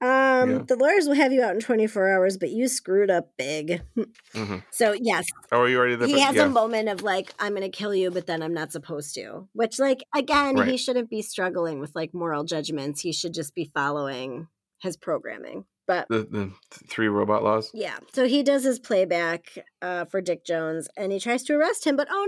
Um, 0.00 0.50
Yeah. 0.50 0.58
the 0.68 0.76
lawyers 0.76 1.06
will 1.08 1.16
have 1.16 1.32
you 1.32 1.42
out 1.42 1.54
in 1.54 1.60
24 1.60 2.08
hours, 2.08 2.38
but 2.38 2.50
you 2.50 2.68
screwed 2.68 3.10
up 3.10 3.30
big. 3.36 3.82
hmm 4.32 4.56
So 4.70 4.92
yes, 4.92 5.24
Oh, 5.50 5.62
are 5.62 5.68
you 5.68 5.78
already 5.78 5.96
there? 5.96 6.06
he 6.06 6.20
has 6.20 6.36
yeah. 6.36 6.44
a 6.44 6.48
moment 6.48 6.88
of 6.88 7.02
like, 7.02 7.32
I'm 7.40 7.54
gonna 7.54 7.68
kill 7.68 7.94
you, 7.94 8.10
but 8.10 8.26
then 8.26 8.42
I'm 8.42 8.54
not 8.54 8.70
supposed 8.70 9.14
to. 9.16 9.48
Which, 9.54 9.78
like, 9.80 10.04
again, 10.14 10.56
he 10.68 10.76
shouldn't 10.76 11.10
be 11.10 11.22
struggling 11.22 11.80
with 11.80 11.96
like 11.96 12.14
moral 12.14 12.44
judgments. 12.44 13.00
He 13.00 13.12
should 13.12 13.34
just 13.34 13.54
be 13.54 13.70
following 13.74 14.46
his 14.80 14.96
programming. 14.96 15.64
But 15.88 16.06
the, 16.08 16.18
the 16.30 16.52
three 16.86 17.08
robot 17.08 17.42
laws. 17.42 17.70
yeah, 17.74 17.96
so 18.12 18.26
he 18.26 18.42
does 18.44 18.62
his 18.62 18.78
playback 18.78 19.58
uh, 19.82 20.04
for 20.04 20.20
Dick 20.20 20.44
Jones, 20.44 20.86
and 20.96 21.10
he 21.10 21.18
tries 21.18 21.42
to 21.44 21.54
arrest 21.54 21.86
him, 21.86 21.96
but 21.96 22.08
oh 22.10 22.26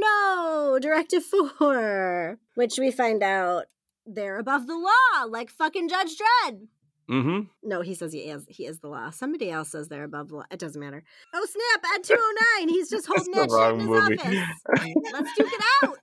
no, 0.73 0.79
Directive 0.81 1.23
Four, 1.23 2.39
which 2.55 2.79
we 2.79 2.91
find 2.91 3.23
out 3.23 3.67
they're 4.07 4.39
above 4.39 4.67
the 4.67 4.77
law, 4.77 5.25
like 5.29 5.51
fucking 5.51 5.89
Judge 5.91 6.17
Dredd. 6.17 6.67
Mm-hmm. 7.11 7.41
No, 7.65 7.83
he 7.83 7.95
says 7.95 8.13
he 8.13 8.21
is 8.21 8.47
he 8.49 8.65
is 8.67 8.79
the 8.81 8.89
law. 8.89 9.11
Somebody 9.11 9.51
else 9.51 9.71
says 9.73 9.89
they're 9.89 10.05
above 10.05 10.29
the 10.29 10.37
law. 10.37 10.45
It 10.51 10.59
doesn't 10.59 10.81
matter. 10.81 11.03
Oh 11.35 11.47
snap! 11.47 11.85
At 11.95 12.05
two 12.05 12.15
oh 12.17 12.35
nine, 12.59 12.69
he's 12.69 12.89
just 12.89 13.07
holding 13.13 13.33
that 13.33 13.51
shit 13.51 13.81
in 13.81 13.87
movie. 13.87 14.17
his 14.17 14.43
office. 14.69 14.95
Let's 15.13 15.31
duke 15.37 15.49
it 15.53 15.65
out. 15.83 15.99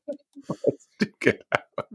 Okay. 1.01 1.39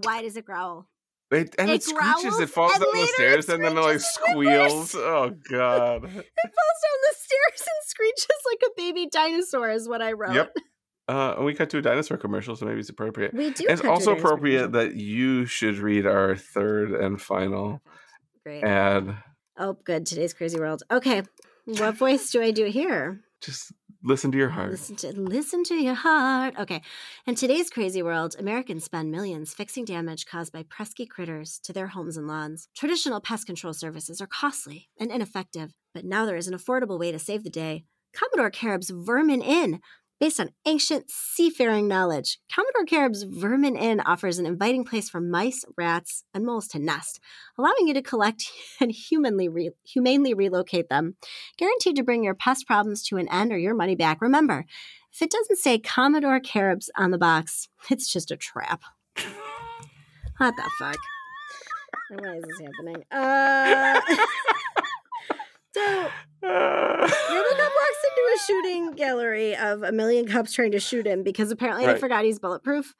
Why 0.02 0.22
does 0.22 0.36
it 0.36 0.44
growl? 0.44 0.88
It, 1.32 1.54
and 1.58 1.70
It 1.70 1.74
it, 1.76 1.82
screeches. 1.82 2.38
It 2.38 2.50
falls 2.50 2.72
down 2.72 2.80
the 2.92 3.06
stairs 3.14 3.48
and 3.48 3.64
then 3.64 3.76
it 3.76 3.80
like 3.80 4.00
screeches 4.00 4.34
in 4.34 4.38
reverse. 4.38 4.90
squeals. 4.90 4.94
Oh 4.94 5.30
god. 5.50 6.04
It 6.04 6.10
falls 6.10 6.78
down 6.82 6.98
the 7.02 7.14
stairs 7.16 7.60
and 7.60 7.86
screeches 7.86 8.26
like 8.50 8.62
a 8.66 8.70
baby 8.76 9.08
dinosaur. 9.10 9.70
Is 9.70 9.88
what 9.88 10.02
I 10.02 10.12
wrote. 10.12 10.34
Yep. 10.34 10.54
Uh, 11.08 11.34
and 11.36 11.44
we 11.44 11.52
cut 11.54 11.68
to 11.70 11.78
a 11.78 11.82
dinosaur 11.82 12.16
commercial, 12.16 12.54
so 12.54 12.64
maybe 12.64 12.78
it's 12.80 12.88
appropriate. 12.88 13.34
We 13.34 13.50
do. 13.50 13.64
And 13.68 13.72
it's 13.72 13.80
cut 13.82 13.88
to 13.88 13.88
a 13.88 13.92
also 13.92 14.12
appropriate 14.16 14.66
commercial. 14.70 14.90
that 14.90 14.96
you 15.00 15.46
should 15.46 15.78
read 15.78 16.06
our 16.06 16.36
third 16.36 16.92
and 16.92 17.20
final 17.20 17.80
Great. 18.44 18.62
ad. 18.62 19.16
Oh, 19.58 19.76
good. 19.84 20.06
Today's 20.06 20.32
crazy 20.32 20.58
world. 20.60 20.82
Okay. 20.90 21.22
What 21.64 21.96
voice 21.96 22.30
do 22.30 22.40
I 22.42 22.50
do 22.52 22.66
here? 22.66 23.20
Just 23.40 23.72
listen 24.04 24.32
to 24.32 24.38
your 24.38 24.50
heart. 24.50 24.70
Listen 24.70 24.96
to 24.96 25.12
listen 25.12 25.64
to 25.64 25.74
your 25.74 25.94
heart. 25.94 26.54
Okay. 26.58 26.82
In 27.26 27.34
today's 27.34 27.70
crazy 27.70 28.02
world, 28.02 28.36
Americans 28.38 28.84
spend 28.84 29.10
millions 29.10 29.54
fixing 29.54 29.84
damage 29.84 30.26
caused 30.26 30.52
by 30.52 30.64
pesky 30.64 31.06
critters 31.06 31.58
to 31.64 31.72
their 31.72 31.88
homes 31.88 32.16
and 32.16 32.26
lawns. 32.26 32.68
Traditional 32.76 33.20
pest 33.20 33.46
control 33.46 33.72
services 33.72 34.20
are 34.20 34.26
costly 34.26 34.88
and 34.98 35.10
ineffective, 35.10 35.72
but 35.94 36.04
now 36.04 36.26
there 36.26 36.36
is 36.36 36.48
an 36.48 36.56
affordable 36.56 36.98
way 36.98 37.12
to 37.12 37.18
save 37.18 37.44
the 37.44 37.50
day. 37.50 37.84
Commodore 38.14 38.50
Carib's 38.50 38.90
Vermin 38.90 39.40
Inn. 39.40 39.80
Based 40.22 40.38
on 40.38 40.50
ancient 40.66 41.10
seafaring 41.10 41.88
knowledge, 41.88 42.38
Commodore 42.54 42.84
Carib's 42.84 43.24
Vermin 43.24 43.74
Inn 43.74 43.98
offers 43.98 44.38
an 44.38 44.46
inviting 44.46 44.84
place 44.84 45.10
for 45.10 45.20
mice, 45.20 45.64
rats, 45.76 46.22
and 46.32 46.46
moles 46.46 46.68
to 46.68 46.78
nest, 46.78 47.18
allowing 47.58 47.88
you 47.88 47.94
to 47.94 48.02
collect 48.02 48.48
and 48.80 48.92
humanly 48.92 49.48
re- 49.48 49.72
humanely 49.82 50.32
relocate 50.32 50.88
them 50.88 51.16
guaranteed 51.58 51.96
to 51.96 52.04
bring 52.04 52.22
your 52.22 52.36
pest 52.36 52.68
problems 52.68 53.02
to 53.02 53.16
an 53.16 53.26
end 53.32 53.50
or 53.50 53.58
your 53.58 53.74
money 53.74 53.96
back. 53.96 54.22
Remember, 54.22 54.64
if 55.12 55.22
it 55.22 55.30
doesn't 55.32 55.58
say 55.58 55.76
Commodore 55.76 56.38
Caribs 56.38 56.88
on 56.96 57.10
the 57.10 57.18
box, 57.18 57.68
it's 57.90 58.12
just 58.12 58.30
a 58.30 58.36
trap. 58.36 58.82
What 60.36 60.54
the 60.54 60.70
fuck? 60.78 60.96
Why 62.10 62.36
is 62.36 62.44
this 62.44 62.60
happening? 62.60 63.04
Uh, 63.10 64.00
so 65.74 66.10
Uh, 66.42 67.06
Robocop 67.06 67.70
walks 67.78 68.02
into 68.08 68.22
a 68.31 68.31
shooting 68.46 68.92
gallery 68.92 69.56
of 69.56 69.82
a 69.82 69.92
million 69.92 70.26
cops 70.28 70.52
trying 70.52 70.72
to 70.72 70.80
shoot 70.80 71.06
him 71.06 71.22
because 71.22 71.50
apparently 71.50 71.86
they 71.86 71.98
forgot 71.98 72.24
he's 72.24 72.38
bulletproof. 72.38 72.94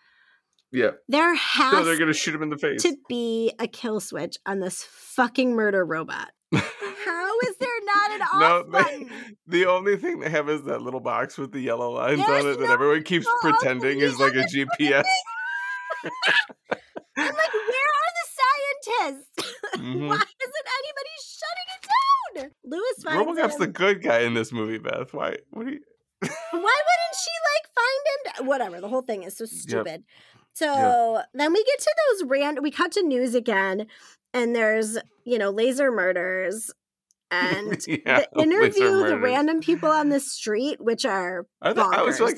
yeah. 0.70 0.90
There 1.08 1.34
has 1.34 1.72
So 1.72 1.84
they're 1.84 1.98
gonna 1.98 2.12
shoot 2.12 2.34
him 2.34 2.42
in 2.42 2.48
the 2.50 2.58
face. 2.58 2.82
to 2.82 2.96
be 3.08 3.52
a 3.58 3.66
kill 3.66 4.00
switch 4.00 4.36
on 4.46 4.60
this 4.60 4.82
fucking 4.84 5.54
murder 5.54 5.84
robot. 5.84 6.30
How 6.54 7.38
is 7.48 7.56
there 7.58 7.68
not 7.84 8.10
an 8.12 8.22
off 8.22 8.40
No, 8.40 8.64
button? 8.70 9.08
they, 9.46 9.60
the 9.64 9.66
only 9.70 9.96
thing 9.96 10.20
they 10.20 10.30
have 10.30 10.48
is 10.48 10.62
that 10.64 10.82
little 10.82 11.00
box 11.00 11.36
with 11.38 11.52
the 11.52 11.60
yellow 11.60 11.90
lines 11.92 12.18
There's 12.24 12.44
on 12.44 12.50
it 12.52 12.58
that 12.60 12.70
everyone 12.70 13.02
keeps 13.04 13.26
pretending 13.40 14.00
is 14.00 14.18
like 14.20 14.34
a 14.34 14.44
GPS. 14.44 15.04
I'm 16.04 17.26
like, 17.26 17.52
where 17.52 17.90
are 17.92 18.12
the 18.14 18.28
scientists? 18.38 19.54
Mhm. 19.72 20.08
Why 20.08 20.14
isn't 20.14 20.68
anybody 20.78 21.14
shutting 21.24 21.68
it 21.74 21.82
down? 22.34 22.50
Lewis 22.64 23.02
finds 23.04 23.26
Robocop's 23.26 23.56
the 23.56 23.66
good 23.66 24.02
guy 24.02 24.20
in 24.20 24.34
this 24.34 24.52
movie, 24.52 24.78
Beth. 24.78 25.12
Why? 25.12 25.36
What 25.50 25.66
do 25.66 25.72
you? 25.72 25.80
Why 26.20 26.28
wouldn't 26.52 27.16
she 27.16 27.30
like 27.50 27.68
find 27.74 28.38
him? 28.40 28.46
Whatever. 28.46 28.80
The 28.80 28.88
whole 28.88 29.02
thing 29.02 29.22
is 29.24 29.36
so 29.36 29.44
stupid. 29.44 30.04
So 30.54 31.22
then 31.34 31.52
we 31.52 31.64
get 31.64 31.78
to 31.78 31.94
those 32.10 32.28
random. 32.28 32.62
We 32.62 32.70
cut 32.70 32.92
to 32.92 33.02
news 33.02 33.34
again, 33.34 33.86
and 34.34 34.54
there's 34.54 34.98
you 35.24 35.38
know 35.38 35.50
laser 35.50 35.90
murders, 35.90 36.70
and 37.32 37.80
yeah, 37.88 38.24
the 38.32 38.42
interview 38.42 39.06
the 39.06 39.18
random 39.18 39.60
people 39.60 39.90
on 39.90 40.10
the 40.10 40.20
street, 40.20 40.80
which 40.80 41.04
are 41.04 41.46
I, 41.62 41.72
thought, 41.72 41.94
I 41.94 42.02
was 42.02 42.20
like, 42.20 42.36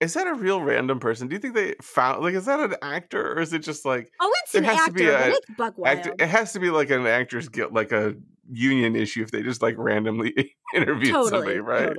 is 0.00 0.14
that 0.14 0.26
a 0.26 0.34
real 0.34 0.60
random 0.60 1.00
person? 1.00 1.28
Do 1.28 1.34
you 1.34 1.40
think 1.40 1.54
they 1.54 1.74
found 1.80 2.22
like 2.22 2.34
is 2.34 2.44
that 2.44 2.60
an 2.60 2.76
actor 2.82 3.32
or 3.32 3.40
is 3.40 3.52
it 3.52 3.60
just 3.60 3.84
like 3.84 4.12
oh, 4.20 4.32
it's 4.44 4.54
an 4.54 4.64
has 4.64 4.76
to 4.76 4.82
actor, 4.82 5.10
a 5.10 5.28
it's 5.30 5.46
Buck 5.56 5.78
Wild. 5.78 5.98
actor? 5.98 6.14
It 6.18 6.28
has 6.28 6.52
to 6.52 6.60
be 6.60 6.70
like 6.70 6.90
an 6.90 7.06
actor's 7.06 7.48
guilt, 7.48 7.72
like 7.72 7.92
a 7.92 8.14
union 8.50 8.94
issue 8.96 9.22
if 9.22 9.30
they 9.30 9.42
just 9.42 9.62
like 9.62 9.74
randomly 9.78 10.54
interviewed 10.74 11.12
Totally, 11.12 11.30
somebody, 11.30 11.58
right? 11.60 11.94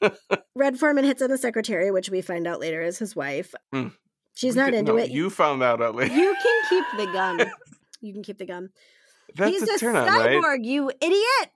totally. 0.00 0.38
Red 0.54 0.78
Foreman 0.78 1.04
hits 1.04 1.22
on 1.22 1.30
the 1.30 1.38
secretary, 1.38 1.90
which 1.90 2.10
we 2.10 2.20
find 2.20 2.46
out 2.46 2.60
later 2.60 2.80
is 2.82 2.98
his 2.98 3.14
wife. 3.16 3.54
Mm. 3.74 3.92
She's 4.34 4.54
We 4.54 4.62
not 4.62 4.74
into 4.74 4.92
know. 4.92 4.98
it. 4.98 5.10
You 5.10 5.30
found 5.30 5.62
out 5.62 5.82
at 5.82 5.94
least. 5.94 6.14
You 6.14 6.36
can 6.40 6.62
keep 6.68 6.84
the 6.98 7.12
gun. 7.12 7.40
You 8.00 8.12
can 8.12 8.22
keep 8.22 8.38
the 8.38 8.46
gun. 8.46 8.68
That's 9.34 9.50
He's 9.50 9.68
a 9.68 9.74
a 9.74 9.78
turn 9.78 9.96
on, 9.96 10.06
right? 10.06 10.30
cyborg, 10.40 10.64
you 10.64 10.88
idiot. 11.00 11.50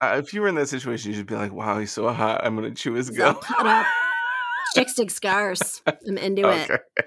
Uh, 0.00 0.16
if 0.24 0.32
you 0.32 0.40
were 0.40 0.48
in 0.48 0.54
that 0.54 0.68
situation, 0.70 1.12
you'd 1.12 1.26
be 1.26 1.34
like, 1.34 1.52
"Wow, 1.52 1.78
he's 1.78 1.92
so 1.92 2.10
hot. 2.10 2.40
I'm 2.42 2.54
gonna 2.54 2.70
chew 2.70 2.94
his 2.94 3.10
gum." 3.10 3.34
cut 3.42 3.66
up. 3.66 3.84
Chicks 4.74 4.94
dig 4.94 5.10
scars. 5.10 5.82
I'm 5.86 6.16
into 6.16 6.46
okay. 6.48 6.74
it. 6.96 7.06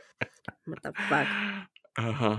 What 0.66 0.84
the 0.84 0.94
fuck? 1.10 1.28
Uh 1.98 2.12
huh. 2.12 2.38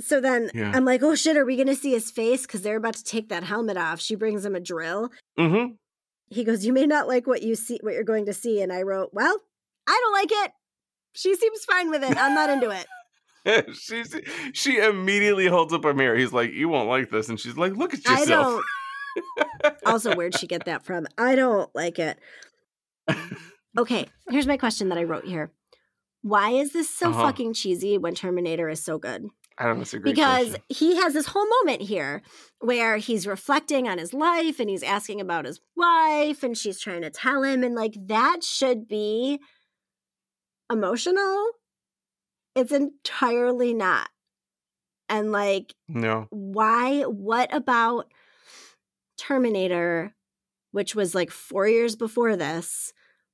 So 0.00 0.20
then 0.20 0.50
Yeah. 0.54 0.72
I'm 0.74 0.84
like, 0.84 1.02
oh 1.02 1.14
shit, 1.14 1.36
are 1.36 1.44
we 1.44 1.56
gonna 1.56 1.74
see 1.74 1.92
his 1.92 2.10
face? 2.10 2.42
Because 2.42 2.62
they're 2.62 2.76
about 2.76 2.94
to 2.94 3.04
take 3.04 3.28
that 3.28 3.42
helmet 3.44 3.76
off. 3.76 4.00
She 4.00 4.14
brings 4.14 4.44
him 4.44 4.54
a 4.54 4.60
drill. 4.60 5.10
Mm-hmm. 5.38 5.74
He 6.28 6.44
goes, 6.44 6.64
You 6.64 6.72
may 6.72 6.86
not 6.86 7.08
like 7.08 7.26
what 7.26 7.42
you 7.42 7.54
see 7.54 7.78
what 7.82 7.94
you're 7.94 8.04
going 8.04 8.26
to 8.26 8.32
see. 8.32 8.62
And 8.62 8.72
I 8.72 8.82
wrote, 8.82 9.10
Well, 9.12 9.38
I 9.86 9.98
don't 10.02 10.12
like 10.12 10.44
it. 10.46 10.52
She 11.14 11.34
seems 11.34 11.64
fine 11.64 11.90
with 11.90 12.02
it. 12.02 12.16
I'm 12.16 12.34
not 12.34 12.48
into 12.50 12.70
it. 12.70 13.74
she's 13.74 14.14
she 14.54 14.78
immediately 14.78 15.46
holds 15.48 15.72
up 15.74 15.84
a 15.84 15.92
mirror. 15.92 16.16
He's 16.16 16.32
like, 16.32 16.52
"You 16.52 16.68
won't 16.68 16.88
like 16.88 17.10
this," 17.10 17.28
and 17.28 17.40
she's 17.40 17.56
like, 17.56 17.74
"Look 17.74 17.92
at 17.92 18.00
I 18.06 18.20
yourself." 18.20 18.62
don't 19.64 19.74
also 19.84 20.14
where'd 20.14 20.38
she 20.38 20.46
get 20.46 20.64
that 20.66 20.84
from? 20.86 21.08
I 21.18 21.34
don't 21.34 21.68
like 21.74 21.98
it. 21.98 22.18
Okay, 23.76 24.06
here's 24.28 24.46
my 24.46 24.56
question 24.56 24.90
that 24.90 24.98
I 24.98 25.04
wrote 25.04 25.24
here. 25.24 25.50
Why 26.22 26.50
is 26.50 26.72
this 26.72 26.88
so 26.88 27.10
Uh-huh. 27.10 27.22
fucking 27.22 27.54
cheesy 27.54 27.98
when 27.98 28.14
Terminator 28.14 28.68
is 28.68 28.82
so 28.84 28.96
good? 28.98 29.26
I 29.58 29.64
don't 29.66 29.76
know. 29.76 29.82
It's 29.82 29.94
a 29.94 29.98
great 29.98 30.14
because 30.14 30.48
question. 30.48 30.62
he 30.68 30.96
has 30.96 31.12
this 31.12 31.26
whole 31.26 31.46
moment 31.48 31.82
here 31.82 32.22
where 32.60 32.96
he's 32.96 33.26
reflecting 33.26 33.88
on 33.88 33.98
his 33.98 34.14
life 34.14 34.58
and 34.60 34.70
he's 34.70 34.82
asking 34.82 35.20
about 35.20 35.44
his 35.44 35.60
wife 35.76 36.42
and 36.42 36.56
she's 36.56 36.80
trying 36.80 37.02
to 37.02 37.10
tell 37.10 37.42
him 37.42 37.62
and 37.62 37.74
like 37.74 37.94
that 38.06 38.42
should 38.42 38.88
be 38.88 39.40
emotional 40.70 41.50
it's 42.54 42.72
entirely 42.72 43.74
not 43.74 44.08
and 45.08 45.32
like 45.32 45.74
No. 45.88 46.26
why 46.30 47.02
what 47.02 47.52
about 47.54 48.06
terminator 49.18 50.14
which 50.70 50.94
was 50.94 51.14
like 51.14 51.30
4 51.30 51.68
years 51.68 51.96
before 51.96 52.36
this 52.36 52.92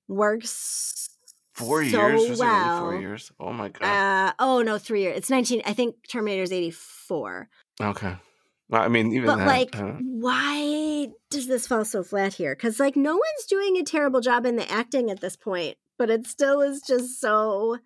works 0.09 1.11
Four 1.59 1.85
so 1.85 2.07
years? 2.09 2.29
Was 2.31 2.41
it 2.41 2.45
really 2.45 2.79
four 2.81 2.95
years? 3.01 3.33
Oh 3.41 3.53
my 3.53 3.69
god. 3.69 3.85
uh, 3.87 4.33
oh 4.39 4.63
no, 4.63 4.79
three 4.79 5.03
years. 5.03 5.17
It's 5.19 5.31
nineteen. 5.31 5.63
I 5.67 5.73
think 5.73 5.97
Terminator's 6.09 6.53
eighty 6.53 6.71
four. 6.71 7.49
okay. 7.81 8.17
Well, 8.71 8.83
I 8.83 8.89
mean, 8.89 9.13
even 9.13 9.27
But 9.27 9.37
that. 9.39 9.47
like, 9.47 9.75
uh, 9.77 9.95
why 10.03 11.09
does 11.31 11.47
this 11.47 11.67
fall 11.67 11.87
so 11.87 12.03
flat 12.03 12.35
here? 12.35 12.55
Because 12.55 12.79
like 12.79 12.97
no 12.97 13.13
one's 13.13 13.47
doing 13.49 13.79
a 13.79 13.83
terrible 13.83 14.21
job 14.21 14.45
in 14.45 14.57
the 14.57 14.71
acting 14.71 15.11
at 15.11 15.21
this 15.21 15.37
point, 15.37 15.77
but 15.97 16.11
it 16.11 16.27
still 16.27 16.61
is 16.61 16.83
just 16.83 17.19
so. 17.21 17.79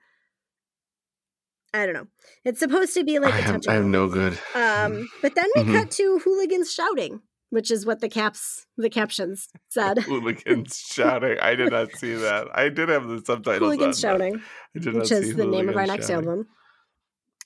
I 1.75 1.87
don't 1.87 1.95
know. 1.95 2.07
It's 2.45 2.61
supposed 2.61 2.95
to 2.95 3.05
be 3.05 3.19
like 3.19 3.33
I 3.33 3.39
a 3.39 3.43
have, 3.43 3.55
touch. 3.55 3.69
I 3.69 3.75
have 3.75 3.85
no 3.87 4.09
good. 4.09 4.33
Um, 4.55 5.09
but 5.23 5.35
then 5.35 5.49
we 5.57 5.63
Mhm. 5.63 5.73
cut 5.73 5.91
to 5.93 6.19
hooligans 6.19 6.71
shouting, 6.73 7.23
which 7.53 7.71
is 7.71 7.85
what 7.85 8.01
the 8.01 8.09
caps, 8.09 8.67
the 8.79 8.89
captions 8.89 9.49
said. 9.69 9.99
hooligans 10.09 10.79
shouting. 10.93 11.37
I 11.41 11.55
did 11.55 11.71
not 11.71 11.95
see 11.97 12.15
that. 12.15 12.49
I 12.55 12.71
did 12.71 12.89
have 12.89 13.07
the 13.07 13.23
subtitles. 13.25 13.61
hooligans 13.61 14.03
on, 14.03 14.11
shouting, 14.11 14.41
I 14.75 14.79
did 14.79 14.95
not 14.95 15.03
which 15.03 15.13
is 15.13 15.37
the 15.37 15.45
name 15.45 15.69
of 15.69 15.77
our 15.77 15.87
next 15.87 16.09
shouting. 16.09 16.29
album. 16.29 16.47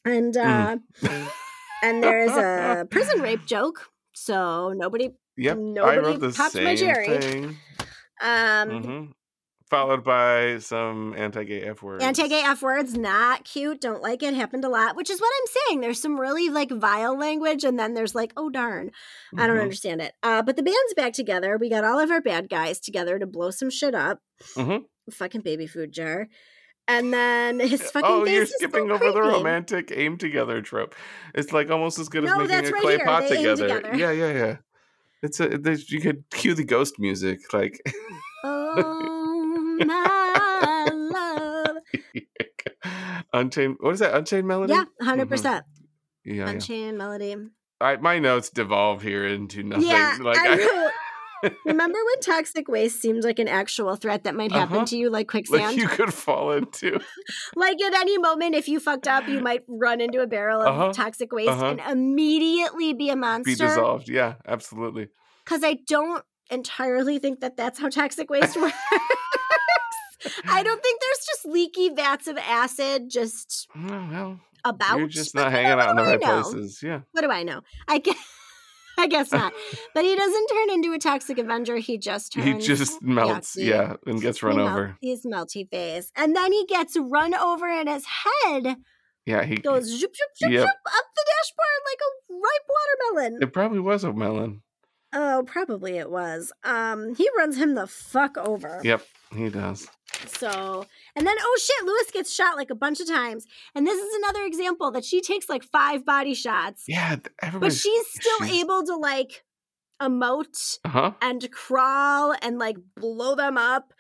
And 0.05 0.37
uh, 0.37 0.77
and 1.83 2.03
there's 2.03 2.37
a 2.37 2.87
prison 2.91 3.21
rape 3.21 3.45
joke. 3.47 3.91
So 4.15 4.73
nobody 4.73 5.11
Yep, 5.37 5.57
I 5.57 5.61
Nobody 5.61 5.99
wrote 5.99 6.21
the 6.21 6.33
popped 6.33 6.55
my 6.55 6.77
cherry. 6.77 7.09
thing. 7.09 7.57
um 8.23 8.83
hmm 8.83 9.05
Followed 9.69 10.05
by 10.05 10.59
some 10.59 11.13
anti-gay 11.17 11.63
f 11.63 11.83
words. 11.83 12.05
anti-gay 12.05 12.43
f 12.45 12.63
words 12.63 12.97
not 12.97 13.45
cute 13.45 13.81
don't 13.81 14.01
like 14.01 14.23
it 14.23 14.33
happened 14.35 14.65
a 14.65 14.69
lot 14.69 14.95
which 14.95 15.11
is 15.11 15.21
what 15.21 15.33
i'm 15.41 15.53
saying 15.69 15.81
there's 15.81 16.01
some 16.01 16.21
really 16.21 16.49
like 16.49 16.71
vile 16.71 17.19
language 17.19 17.65
and 17.65 17.77
then 17.77 17.95
there's 17.95 18.15
like 18.15 18.33
oh 18.37 18.49
darn 18.49 18.93
i 19.37 19.45
don't 19.47 19.57
Mhm. 19.57 19.63
understand 19.63 20.01
it 20.01 20.13
uh 20.23 20.41
but 20.43 20.55
the 20.55 20.63
band's 20.63 20.95
back 20.95 21.13
together 21.15 21.59
we 21.59 21.69
got 21.69 21.83
all 21.83 21.99
of 21.99 22.13
our 22.13 22.21
bad 22.21 22.49
guys 22.49 22.79
together 22.79 23.19
to 23.19 23.27
blow 23.27 23.51
some 23.51 23.69
shit 23.71 23.93
up 23.95 24.21
Mhm. 24.55 24.85
fucking 25.11 25.41
baby 25.41 25.67
food 25.67 25.91
jar 25.91 26.29
and 26.87 27.13
then 27.13 27.59
his 27.59 27.83
fucking 27.91 28.09
Oh, 28.09 28.25
you're 28.25 28.47
so 28.47 28.53
skipping 28.59 28.93
over 28.93 29.11
the 29.11 29.21
romantic 29.21 29.91
aim 29.93 30.17
together 30.19 30.63
trope. 30.63 30.95
It's 31.35 31.53
like 31.53 31.69
almost 31.69 31.99
as 31.99 32.09
good 32.09 32.23
as 32.25 32.31
making 32.39 32.55
a 32.55 32.71
right 32.71 32.81
clay 32.83 32.97
here. 32.99 33.05
pot 33.05 33.29
They 33.29 33.37
together. 33.39 33.67
together. 33.81 33.97
Yeah, 33.97 34.13
yeah, 34.13 34.33
yeah. 34.33 34.57
It's 35.21 35.41
a 35.41 35.49
you 35.89 36.01
could 36.01 36.23
cue 36.31 36.55
the 36.55 36.63
ghost 36.63 37.01
music 37.01 37.53
like 37.53 37.81
oh 38.45 39.36
my 39.85 40.91
love 40.93 41.77
Unchained. 43.33 43.77
What 43.81 43.95
is 43.95 44.01
that? 44.01 44.15
Unchained 44.15 44.47
melody. 44.47 44.73
yeah 44.73 44.85
100% 45.03 45.45
yeah, 45.45 45.63
yeah. 46.35 46.49
unchained 46.49 46.99
melody 46.99 47.37
I, 47.81 47.97
my 47.97 48.19
notes 48.19 48.49
devolve 48.51 49.03
here 49.03 49.27
into 49.27 49.63
nothing. 49.63 49.87
Yeah, 49.87 50.17
like 50.21 50.39
I 50.41 50.55
know. 50.55 50.91
Remember 51.67 51.99
when 52.03 52.21
toxic 52.21 52.69
waste 52.69 53.03
seemed 53.03 53.23
like 53.23 53.39
an 53.39 53.49
actual 53.49 53.95
threat 53.97 54.25
that 54.25 54.35
might 54.35 54.51
happen 54.51 54.77
Uh-huh. 54.79 54.87
to 54.87 54.97
you 54.97 55.11
like 55.11 55.33
like 55.35 55.47
quicksand? 55.47 55.77
you 55.77 55.87
could 55.87 56.15
fall 56.15 56.53
into. 56.53 56.99
like 57.55 57.81
at 57.83 57.93
any 57.95 58.17
moment, 58.17 58.55
if 58.55 58.67
you 58.69 58.81
fucked 58.81 59.07
up, 59.07 59.29
you 59.29 59.41
might 59.41 59.61
run 59.69 60.01
into 60.01 60.23
a 60.23 60.27
barrel 60.27 60.63
of 60.63 60.69
Uh-huh, 60.69 60.93
toxic 60.95 61.31
waste 61.33 61.51
uh-huh. 61.51 61.67
and 61.79 61.81
immediately 61.91 62.95
be 62.95 63.11
a 63.11 63.17
monster. 63.17 63.51
Be 63.53 63.55
dissolved. 63.57 64.09
Yeah, 64.09 64.37
absolutely. 64.49 65.09
Because 65.45 65.63
I 65.63 65.77
don't 65.87 66.25
entirely 66.51 67.19
think 67.19 67.41
that 67.41 67.59
that's 67.59 67.79
how 67.79 67.91
toxic 67.91 68.31
waste 68.31 68.57
works. 68.59 68.75
I 70.49 70.63
don't 70.63 70.83
think 70.83 71.01
there's 71.01 71.27
just 71.27 71.47
leaky 71.47 71.91
vats 71.91 72.27
of 72.27 72.37
acid 72.39 73.11
just 73.11 73.69
Oh, 73.77 74.09
well, 74.11 74.41
about. 74.65 74.99
you're 74.99 75.09
just 75.09 75.35
not 75.35 75.51
hanging 75.53 75.73
out 75.73 75.91
in 75.91 75.97
the 75.97 76.03
right 76.03 76.21
do 76.21 76.27
I 76.27 76.37
know? 76.37 76.43
places. 76.43 76.81
Yeah. 76.83 77.01
What 77.13 77.23
do 77.23 77.31
I 77.31 77.43
know? 77.43 77.61
I 77.87 77.99
guess, 77.99 78.17
I 78.99 79.07
guess 79.09 79.31
not. 79.33 79.53
But 79.95 80.05
he 80.05 80.15
doesn't 80.17 80.47
turn 80.49 80.71
into 80.71 80.93
a 80.93 80.99
toxic 80.99 81.39
Avenger. 81.39 81.77
He 81.77 81.99
just 81.99 82.33
turns. 82.33 82.47
He 82.47 82.55
just 82.75 83.03
melts. 83.03 83.57
yucky. 83.57 83.67
Yeah, 83.67 83.97
and 84.07 84.21
gets 84.21 84.43
run 84.43 84.57
He 84.57 84.61
over. 84.63 84.97
He's 85.01 85.25
melty 85.27 85.69
face. 85.71 86.11
And 86.17 86.35
then 86.37 86.53
he 86.53 86.65
gets 86.67 86.97
run 86.99 87.35
over 87.35 87.67
and 87.69 87.89
his 87.89 88.05
head 88.07 88.77
Yeah, 89.27 89.45
he 89.45 89.57
goes 89.57 89.85
zoop, 89.85 90.15
zoop, 90.17 90.29
zoop, 90.39 90.51
Yep. 90.51 90.65
up 90.67 91.05
the 91.17 91.25
dashboard 91.27 91.83
like 91.85 92.01
a 92.01 92.35
ripe 92.35 92.69
watermelon. 93.19 93.43
It 93.43 93.53
probably 93.53 93.81
was 93.81 94.05
a 94.05 94.13
melon. 94.13 94.63
Oh, 95.13 95.45
probably 95.47 95.97
it 95.99 96.11
was. 96.11 96.53
Um, 96.65 97.15
he 97.15 97.29
runs 97.39 97.57
him 97.57 97.75
the 97.75 97.87
fuck 97.87 98.37
over. 98.37 98.81
Yep, 98.85 99.03
he 99.35 99.49
does. 99.49 99.89
So, 100.27 100.85
and 101.15 101.27
then 101.27 101.37
oh 101.41 101.59
shit, 101.63 101.87
Lewis 101.87 102.11
gets 102.13 102.33
shot 102.35 102.57
like 102.57 102.71
a 102.71 102.75
bunch 102.75 103.01
of 103.01 103.07
times. 103.09 103.47
And 103.75 103.87
this 103.87 103.99
is 103.99 104.15
another 104.17 104.45
example 104.45 104.91
that 104.93 105.05
she 105.05 105.21
takes 105.21 105.49
like 105.49 105.63
five 105.63 106.05
body 106.05 106.35
shots, 106.35 106.85
Yeah, 106.89 107.17
but 107.59 107.73
she's 107.73 108.07
still 108.09 108.47
she's- 108.47 108.63
able 108.63 108.85
to 108.85 108.97
like 108.97 109.45
emote 110.03 110.79
Uh 110.85 110.89
huh. 110.89 111.13
and 111.23 111.51
crawl 111.51 112.35
and 112.43 112.59
like 112.59 112.77
blow 112.97 113.35
them 113.35 113.57
up. 113.57 113.93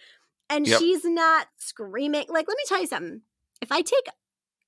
And 0.50 0.66
Yep. 0.66 0.78
she's 0.80 1.04
not 1.04 1.48
screaming. 1.56 2.26
Like, 2.28 2.46
let 2.48 2.56
me 2.56 2.64
tell 2.68 2.80
you 2.80 2.86
something. 2.86 3.22
If 3.60 3.72
I 3.72 3.80
take 3.80 4.06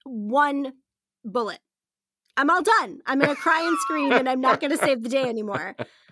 one 0.05 0.73
bullet, 1.25 1.61
I'm 2.37 2.51
all 2.51 2.63
done. 2.63 3.01
I'm 3.07 3.19
going 3.19 3.35
to 3.35 3.41
cry 3.41 3.63
and 3.67 3.77
scream 3.83 4.13
and 4.13 4.29
I'm 4.29 4.41
not 4.41 4.61
going 4.61 4.71
to 4.71 4.77
save 4.79 5.03
the 5.03 5.09
day 5.09 5.23
anymore. 5.23 5.77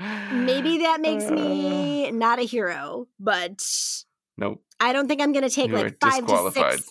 Maybe 0.00 0.78
that 0.78 1.00
makes 1.00 1.24
Uh. 1.24 1.30
me 1.32 2.10
not 2.10 2.38
a 2.38 2.42
hero, 2.42 3.06
but 3.20 3.64
Nope. 4.36 4.62
I 4.80 4.92
don't 4.92 5.08
think 5.08 5.20
I'm 5.20 5.32
going 5.32 5.44
to 5.44 5.50
take 5.54 5.68
You 5.70 5.76
like 5.76 5.96
five 6.00 6.26
to 6.26 6.50
six 6.52 6.90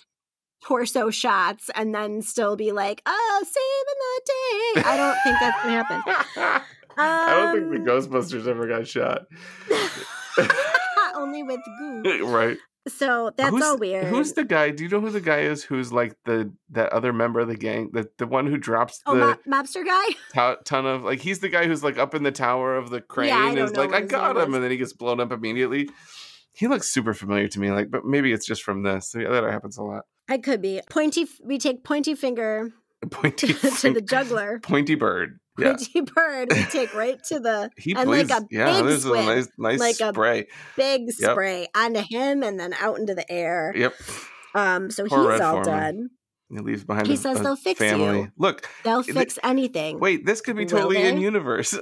torso 0.63 1.09
shots 1.11 1.69
and 1.75 1.93
then 1.93 2.21
still 2.23 2.55
be 2.55 2.71
like, 2.71 3.01
oh, 3.05 3.43
saving 3.45 3.99
the 4.01 4.83
day. 4.83 4.89
I 4.89 4.97
don't 4.97 5.17
think 5.23 5.38
that's 5.39 5.61
going 5.63 5.75
to 5.75 5.83
happen. 5.83 6.61
I 6.97 7.36
don't 7.36 7.53
think 7.53 7.65
Um, 7.79 7.86
the 7.86 7.91
Ghostbusters 7.91 8.47
ever 8.47 8.67
got 8.67 8.88
shot. 8.88 9.25
Only 11.15 11.43
with 11.43 11.59
goo. 11.79 12.25
right. 12.27 12.57
So 12.88 13.31
that's 13.36 13.49
who's, 13.49 13.63
all 13.63 13.77
weird. 13.77 14.05
Who's 14.05 14.33
the 14.33 14.43
guy? 14.43 14.69
Do 14.69 14.83
you 14.83 14.89
know 14.89 14.99
who 15.01 15.09
the 15.09 15.21
guy 15.21 15.39
is? 15.39 15.63
Who's 15.63 15.91
like 15.91 16.15
the 16.25 16.53
that 16.69 16.93
other 16.93 17.11
member 17.13 17.39
of 17.39 17.47
the 17.47 17.55
gang? 17.57 17.89
The 17.93 18.07
the 18.17 18.27
one 18.27 18.45
who 18.45 18.57
drops 18.57 19.01
oh, 19.07 19.15
the 19.15 19.25
mo- 19.45 19.61
mobster 19.63 19.83
guy? 19.86 20.05
to- 20.33 20.59
ton 20.65 20.86
of 20.86 21.03
like 21.03 21.19
he's 21.19 21.39
the 21.39 21.49
guy 21.49 21.65
who's 21.65 21.83
like 21.83 21.97
up 21.97 22.13
in 22.13 22.23
the 22.23 22.31
tower 22.31 22.75
of 22.77 22.89
the 22.89 23.01
crane. 23.01 23.29
Yeah, 23.29 23.55
don't 23.55 23.57
is 23.57 23.75
like 23.75 23.93
I 23.93 24.01
got 24.01 24.38
him, 24.38 24.49
is. 24.49 24.55
and 24.55 24.63
then 24.63 24.71
he 24.71 24.77
gets 24.77 24.93
blown 24.93 25.19
up 25.19 25.31
immediately. 25.31 25.89
He 26.53 26.67
looks 26.67 26.88
super 26.89 27.13
familiar 27.13 27.47
to 27.49 27.59
me. 27.59 27.71
Like, 27.71 27.89
but 27.91 28.05
maybe 28.05 28.31
it's 28.31 28.45
just 28.45 28.63
from 28.63 28.83
this. 28.83 29.13
Yeah, 29.17 29.29
that 29.29 29.43
happens 29.43 29.77
a 29.77 29.83
lot. 29.83 30.03
I 30.29 30.38
could 30.38 30.61
be 30.61 30.81
pointy. 30.89 31.23
f- 31.23 31.39
We 31.43 31.57
take 31.57 31.83
pointy 31.83 32.15
finger 32.15 32.71
Pointy 33.11 33.47
to 33.53 33.93
the 33.93 34.01
juggler. 34.01 34.59
pointy 34.59 34.95
bird. 34.95 35.39
Yeah, 35.57 35.73
Pointy 35.77 36.01
bird. 36.01 36.51
We 36.51 36.63
take 36.65 36.93
right 36.93 37.21
to 37.25 37.39
the 37.39 37.69
he 37.77 37.93
and 37.95 38.07
plays. 38.07 38.29
like 38.29 38.41
a 38.43 38.47
yeah, 38.51 38.81
big 38.81 38.99
swing, 38.99 39.23
a 39.29 39.35
nice 39.35 39.47
nice 39.57 39.79
like 39.79 39.99
a 40.01 40.09
spray. 40.13 40.47
big 40.75 41.03
Yep. 41.19 41.31
spray 41.31 41.67
onto 41.75 42.01
him 42.01 42.43
and 42.43 42.59
then 42.59 42.73
out 42.73 42.99
into 42.99 43.15
the 43.15 43.29
air. 43.31 43.71
Yep, 43.75 43.93
Um, 44.53 44.91
so 44.91 45.05
Poor 45.05 45.31
he's 45.31 45.41
all 45.41 45.63
done. 45.63 46.09
he 46.49 46.59
leaves 46.59 46.83
behind. 46.83 47.07
He 47.07 47.13
a- 47.13 47.17
says 47.17 47.39
a 47.39 47.43
they'll 47.43 47.55
fix 47.55 47.79
family. 47.79 48.19
you. 48.19 48.31
Look, 48.37 48.67
They'll 48.83 49.03
Th- 49.03 49.15
fix 49.15 49.39
anything. 49.43 49.99
wait, 49.99 50.25
this 50.25 50.41
could 50.41 50.55
be 50.57 50.65
totally 50.65 51.01
in 51.01 51.19
universe. 51.19 51.77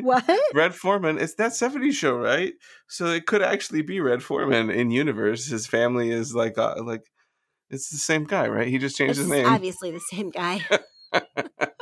What? 0.00 0.28
Red 0.54 0.74
Foreman, 0.74 1.18
it's 1.18 1.34
that 1.36 1.52
70s 1.52 1.92
show, 1.92 2.16
right? 2.16 2.52
So 2.88 3.06
it 3.06 3.26
could 3.26 3.42
actually 3.42 3.82
be 3.82 4.00
Red 4.00 4.22
Foreman 4.22 4.70
in 4.70 4.90
universe. 4.90 5.46
His 5.46 5.66
family 5.66 6.10
is 6.10 6.34
like 6.34 6.58
uh, 6.58 6.74
like 6.84 7.02
it's 7.70 7.90
the 7.90 7.98
same 7.98 8.24
guy, 8.24 8.48
right? 8.48 8.66
He 8.68 8.78
just 8.78 8.96
changed 8.96 9.10
It's 9.12 9.18
his 9.20 9.28
name. 9.28 9.46
obviously 9.46 9.90
the 9.92 10.00
same 10.00 10.30
guy. 10.30 10.64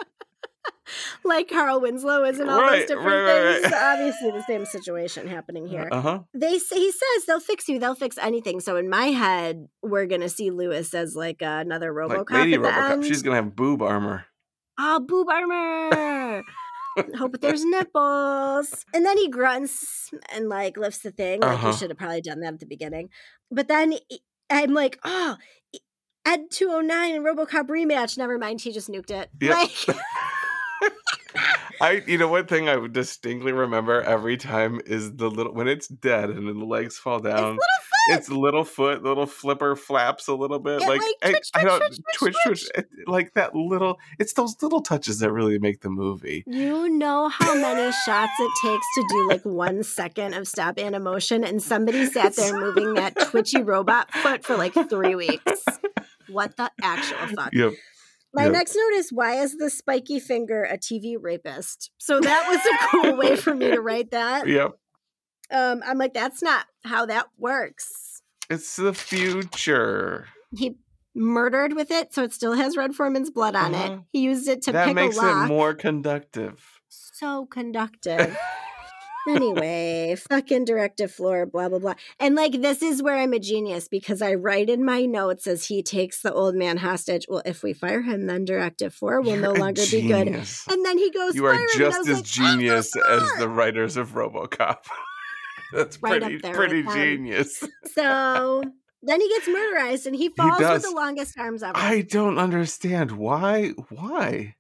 like 1.25 1.49
Carl 1.49 1.81
Winslow 1.81 2.25
is 2.25 2.41
in 2.41 2.49
all 2.49 2.61
Right, 2.61 2.81
those 2.81 2.89
different 2.89 3.07
right, 3.27 3.61
things. 3.61 3.73
right. 3.73 3.93
Obviously, 3.99 4.31
the 4.33 4.45
same 4.47 4.65
situation 4.67 5.27
happening 5.29 5.67
here. 5.67 5.89
Uh-huh. 5.91 6.21
they 6.35 6.59
say 6.59 6.77
he 6.79 6.91
says 6.91 7.25
they'll 7.27 7.41
fix 7.41 7.69
you, 7.69 7.79
they'll 7.79 7.95
fix 7.95 8.19
anything. 8.19 8.61
So 8.61 8.77
in 8.77 8.89
my 8.89 9.07
head, 9.07 9.69
we're 9.83 10.07
gonna 10.07 10.29
see 10.29 10.51
Lewis 10.51 10.95
as 10.95 11.15
like 11.17 11.43
uh, 11.43 11.63
another 11.65 11.93
RoboCop 11.93 12.31
Like 12.31 12.31
Lady 12.31 12.57
RoboCop. 12.57 12.91
end. 12.93 13.05
She's 13.05 13.23
going 13.23 13.37
to 13.37 13.43
have 13.43 13.57
boob 13.57 13.83
armor. 13.83 14.25
oh, 14.79 15.01
boob 15.01 15.29
armor. 15.29 16.43
Hope 17.19 17.41
there's 17.41 17.65
nipples. 17.65 18.85
And 18.95 19.05
then 19.05 19.19
he 19.19 19.29
grunts 19.29 20.11
and 20.35 20.49
like 20.49 20.77
lifts 20.79 21.01
the 21.01 21.11
thing. 21.11 21.41
Like 21.41 21.53
Uh-huh. 21.53 21.73
he 21.73 21.77
should 21.77 21.91
have 21.91 21.99
probably 21.99 22.23
done 22.23 22.41
that 22.41 22.55
at 22.55 22.61
the 22.61 22.67
beginning. 22.67 23.11
But 23.51 23.69
then 23.69 23.93
he- 24.09 24.23
I'm 24.49 24.73
like, 24.73 24.99
oh, 25.05 25.37
Ed 26.25 26.51
209 26.51 27.15
and 27.17 27.25
RoboCop 27.25 27.69
rematch. 27.69 28.17
Never 28.17 28.39
mind, 28.39 28.61
he 28.63 28.73
just 28.73 28.89
nuked 28.91 29.11
it. 29.11 29.29
Yep. 29.41 29.51
Like, 29.55 29.97
I 31.81 32.03
you 32.07 32.19
know 32.19 32.29
one 32.29 32.47
thing 32.47 32.69
I 32.69 32.77
would 32.77 32.93
distinctly 32.93 33.53
remember 33.53 34.03
every 34.03 34.37
time 34.37 34.81
is 34.87 35.15
the 35.17 35.29
little 35.31 35.53
when 35.53 35.69
it's 35.69 35.89
dead 35.89 36.31
and 36.31 36.49
then 36.49 36.59
the 36.59 36.65
legs 36.65 36.97
fall 36.99 37.17
it's 37.17 37.27
down. 37.27 37.43
little 37.43 37.57
foot. 37.59 37.93
Its 38.09 38.29
little 38.29 38.63
foot, 38.65 39.03
little 39.03 39.27
flipper 39.27 39.75
flaps 39.75 40.29
a 40.29 40.35
little 40.35 40.61
bit, 40.61 40.81
It, 40.81 40.89
like, 40.89 41.01
like, 41.01 41.15
I- 41.25 41.31
twitch, 41.31 41.51
I, 41.55 41.65
don't 41.65 41.81
twitch, 41.81 41.99
twitch, 42.19 42.35
twitch, 42.45 42.69
twitch, 42.73 42.87
like 43.09 43.35
that 43.35 43.53
little. 43.57 43.99
It's 44.21 44.33
those 44.35 44.55
little 44.63 44.81
touches 44.81 45.19
that 45.19 45.33
really 45.33 45.59
make 45.59 45.81
the 45.81 45.91
movie. 45.91 46.45
You 46.47 46.89
know 46.89 47.29
how 47.29 47.55
many 47.57 47.91
shots 48.05 48.33
it 48.39 48.51
takes 48.63 48.87
to 48.95 49.05
do 49.11 49.29
like 49.29 49.45
one 49.45 49.83
second 49.83 50.35
of 50.35 50.47
stop 50.47 50.79
animation, 50.79 51.43
and 51.43 51.61
somebody 51.61 52.07
sat 52.11 52.37
there 52.37 52.57
moving 52.57 52.95
that 52.95 53.19
twitchy 53.29 53.63
robot 53.63 54.13
foot 54.13 54.45
for 54.45 54.57
like 54.57 54.75
three 54.89 55.15
weeks. 55.17 55.65
What 56.29 56.57
the 56.57 56.69
actual 56.83 57.19
fuck? 57.37 57.55
Yep. 57.55 57.75
My 58.35 58.45
Yep. 58.45 58.53
next 58.53 58.77
note 58.77 58.93
is 58.99 59.13
why 59.13 59.35
is 59.41 59.57
the 59.57 59.71
spiky 59.71 60.21
finger 60.21 60.65
a 60.65 60.77
TV 60.77 61.17
rapist? 61.21 61.91
So 61.99 62.21
that 62.21 62.47
was 62.49 62.61
a 62.61 62.87
cool 62.91 63.17
way 63.17 63.37
for 63.37 63.55
me 63.55 63.71
to 63.71 63.81
write 63.81 64.11
that. 64.11 64.47
Yep. 64.47 64.73
Um, 65.51 65.83
I'm 65.87 65.97
like, 65.99 66.13
that's 66.13 66.43
not 66.43 66.67
how 66.85 67.07
that 67.07 67.29
works. 67.39 68.21
It's 68.51 68.77
the 68.77 68.93
future. 68.93 70.27
He 70.57 70.77
murdered 71.15 71.73
with 71.75 71.91
it, 71.91 72.13
so 72.13 72.23
it 72.25 72.33
still 72.33 72.53
has 72.55 72.77
Red 72.77 72.95
Foreman's 72.95 73.31
blood 73.31 73.55
on 73.57 73.75
Uh-huh. 73.75 73.93
it. 73.95 74.01
He 74.13 74.21
used 74.21 74.49
it 74.49 74.63
to 74.63 74.73
that 74.73 74.87
pick 74.87 74.95
makes 74.97 75.17
a 75.17 75.23
lock. 75.23 75.45
it 75.45 75.49
more 75.49 75.73
conductive. 75.75 76.81
so 76.89 77.47
conductive. 77.47 78.37
Anyway, 79.29 80.17
fucking 80.31 80.65
directive 80.65 81.11
four, 81.13 81.47
blah 81.47 81.69
blah 81.69 81.79
blah. 81.79 81.95
And 82.19 82.35
like 82.35 82.61
this 82.61 82.83
is 82.83 83.03
where 83.03 83.17
I'm 83.17 83.33
a 83.33 83.39
genius 83.39 83.89
because 83.89 84.23
I 84.23 84.35
write 84.35 84.71
in 84.71 84.85
my 84.85 85.05
notes 85.05 85.47
as 85.47 85.67
he 85.67 85.83
takes 85.83 86.23
the 86.23 86.33
old 86.33 86.55
man 86.55 86.77
hostage. 86.77 87.27
Well, 87.29 87.43
if 87.45 87.63
we 87.63 87.73
fire 87.73 88.03
him, 88.03 88.27
then 88.27 88.45
directive 88.45 88.95
four 88.95 89.21
will 89.21 89.37
no 89.37 89.51
You're 89.51 89.57
a 89.57 89.61
longer 89.61 89.83
be 89.91 90.09
good. 90.09 90.29
And 90.29 90.85
then 90.85 90.99
he 90.99 91.11
goes, 91.11 91.35
You 91.35 91.47
are 91.47 91.55
"Fire 91.55 91.61
him," 91.61 91.69
and 91.75 91.83
I 91.83 91.89
just 91.91 91.99
as 92.01 92.07
like, 92.07 92.17
oh 92.17 92.19
"I'm 92.19 92.59
genius 92.59 92.93
as 93.09 93.29
the 93.39 93.49
writers 93.49 93.97
of 93.97 94.11
RoboCop. 94.11 94.79
That's 95.73 96.01
Right 96.01 96.21
pretty 96.21 96.37
up 96.37 96.43
there 96.43 96.55
pretty 96.55 96.83
genius. 96.85 97.65
So 97.93 98.63
then 99.03 99.21
he 99.21 99.29
gets 99.29 99.49
murderized 99.49 100.07
and 100.07 100.15
he 100.17 100.29
falls 100.29 100.61
with 100.61 100.83
the 100.83 100.91
longest 100.91 101.39
arms 101.39 101.63
ever. 101.63 101.77
I 101.77 102.03
don't 102.03 102.39
understand 102.39 103.13
why. 103.13 103.71
Why? 103.89 104.57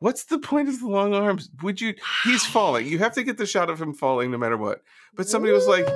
What's 0.00 0.24
the 0.24 0.38
point 0.38 0.68
of 0.68 0.80
the 0.80 0.88
long 0.88 1.14
arms? 1.14 1.48
Would 1.62 1.80
you? 1.80 1.94
He's 2.24 2.44
falling. 2.56 2.86
You 2.86 2.98
have 2.98 3.14
to 3.14 3.22
get 3.22 3.38
the 3.38 3.46
shot 3.46 3.70
of 3.70 3.80
him 3.80 3.94
falling 3.94 4.30
no 4.32 4.38
matter 4.38 4.56
what. 4.56 4.82
But 5.14 5.28
somebody 5.28 5.52
was 5.52 5.66
like, 5.68 5.86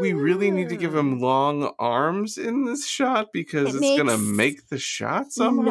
"We 0.00 0.12
really 0.12 0.50
need 0.50 0.68
to 0.68 0.76
give 0.76 0.94
him 0.94 1.18
long 1.20 1.72
arms 1.78 2.38
in 2.38 2.64
this 2.66 2.86
shot 2.86 3.28
because 3.32 3.74
It 3.74 3.82
it's 3.82 3.96
gonna 3.98 4.18
make 4.18 4.68
the 4.68 4.78
shot 4.78 5.32
somehow." 5.32 5.64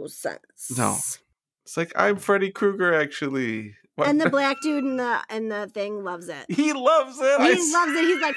no 0.00 0.06
sense. 0.08 0.72
No. 0.76 0.96
It's 1.64 1.76
like 1.76 1.92
I'm 1.96 2.16
Freddy 2.16 2.50
Krueger 2.50 2.94
actually. 2.94 3.74
What- 3.96 4.08
And 4.08 4.20
the 4.20 4.30
black 4.30 4.60
dude 4.62 4.84
in 4.84 4.96
the 4.96 5.20
in 5.30 5.48
the 5.48 5.66
thing 5.72 6.04
loves 6.04 6.28
it. 6.28 6.46
he 6.48 6.72
loves 6.72 7.18
it. 7.20 7.40
He 7.40 7.46
I 7.48 7.70
loves 7.72 7.92
it. 7.92 8.04
He's 8.04 8.20
like, 8.22 8.36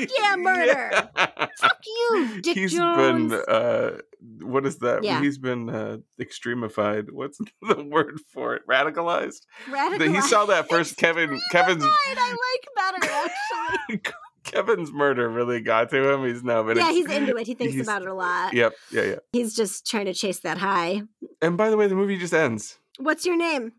fuck 0.00 0.08
yeah, 0.18 0.36
murder. 0.36 1.10
Yeah. 1.16 1.46
Fuck 1.60 1.78
you, 1.86 2.40
Dick 2.42 2.56
He's 2.56 2.72
Jones. 2.72 3.30
been 3.32 3.40
uh 3.48 3.98
what 4.42 4.66
is 4.66 4.78
that? 4.78 5.04
Yeah. 5.04 5.20
He's 5.20 5.38
been 5.38 5.68
uh 5.70 5.98
extremified. 6.20 7.10
What's 7.10 7.38
the 7.62 7.82
word 7.84 8.20
for 8.32 8.54
it? 8.56 8.62
Radicalized? 8.68 9.42
Radical. 9.70 10.12
He 10.12 10.20
saw 10.22 10.46
that 10.46 10.68
first 10.68 10.96
Kevin 10.96 11.40
Kevin's 11.50 11.84
I 11.84 12.36
like 12.56 13.00
better 13.00 13.14
actually. 13.14 14.02
Kevin's 14.44 14.92
murder 14.92 15.28
really 15.28 15.60
got 15.60 15.88
to 15.90 16.12
him. 16.12 16.24
He's 16.24 16.42
now 16.44 16.62
but 16.62 16.76
yeah, 16.76 16.90
he's 16.90 17.10
into 17.10 17.36
it. 17.36 17.46
He 17.46 17.54
thinks 17.54 17.80
about 17.80 18.02
it 18.02 18.08
a 18.08 18.14
lot. 18.14 18.52
Yep, 18.52 18.74
yeah, 18.92 19.02
yeah. 19.02 19.16
He's 19.32 19.54
just 19.54 19.86
trying 19.86 20.04
to 20.04 20.14
chase 20.14 20.40
that 20.40 20.58
high. 20.58 21.02
And 21.40 21.56
by 21.56 21.70
the 21.70 21.76
way, 21.76 21.86
the 21.86 21.94
movie 21.94 22.18
just 22.18 22.34
ends. 22.34 22.78
What's 22.98 23.24
your 23.24 23.36
name? 23.36 23.72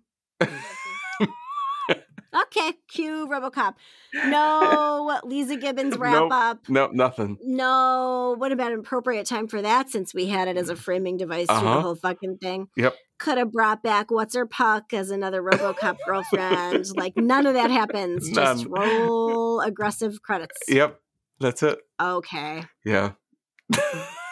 Okay, 2.45 2.73
cue 2.87 3.27
RoboCop. 3.29 3.75
No, 4.25 5.19
Leeza 5.25 5.59
Gibbons 5.59 5.97
wrap 5.97 6.13
Nope. 6.13 6.31
up. 6.31 6.69
No, 6.69 6.89
nothing. 6.91 7.37
No, 7.43 8.35
what 8.37 8.51
about 8.51 8.71
an 8.71 8.79
appropriate 8.79 9.25
time 9.25 9.47
for 9.47 9.61
that 9.61 9.89
since 9.89 10.13
we 10.13 10.27
had 10.27 10.47
it 10.47 10.57
as 10.57 10.69
a 10.69 10.75
framing 10.75 11.17
device 11.17 11.47
Uh-huh. 11.49 11.75
the 11.75 11.81
whole 11.81 11.95
fucking 11.95 12.37
thing? 12.37 12.67
Yep. 12.77 12.95
Could 13.17 13.37
have 13.37 13.51
brought 13.51 13.81
back 13.83 14.11
What's 14.11 14.35
Her 14.35 14.45
Puck 14.45 14.93
as 14.93 15.09
another 15.11 15.41
Robocop 15.41 15.97
girlfriend. 16.05 16.85
Like, 16.95 17.15
none 17.17 17.45
of 17.45 17.53
that 17.53 17.71
happens. 17.71 18.29
Just 18.29 18.65
roll 18.67 19.59
aggressive 19.61 20.21
credits. 20.21 20.57
Yep. 20.67 20.99
That's 21.39 21.63
it. 21.63 21.79
Okay. 22.01 22.63
Yeah. 22.83 23.11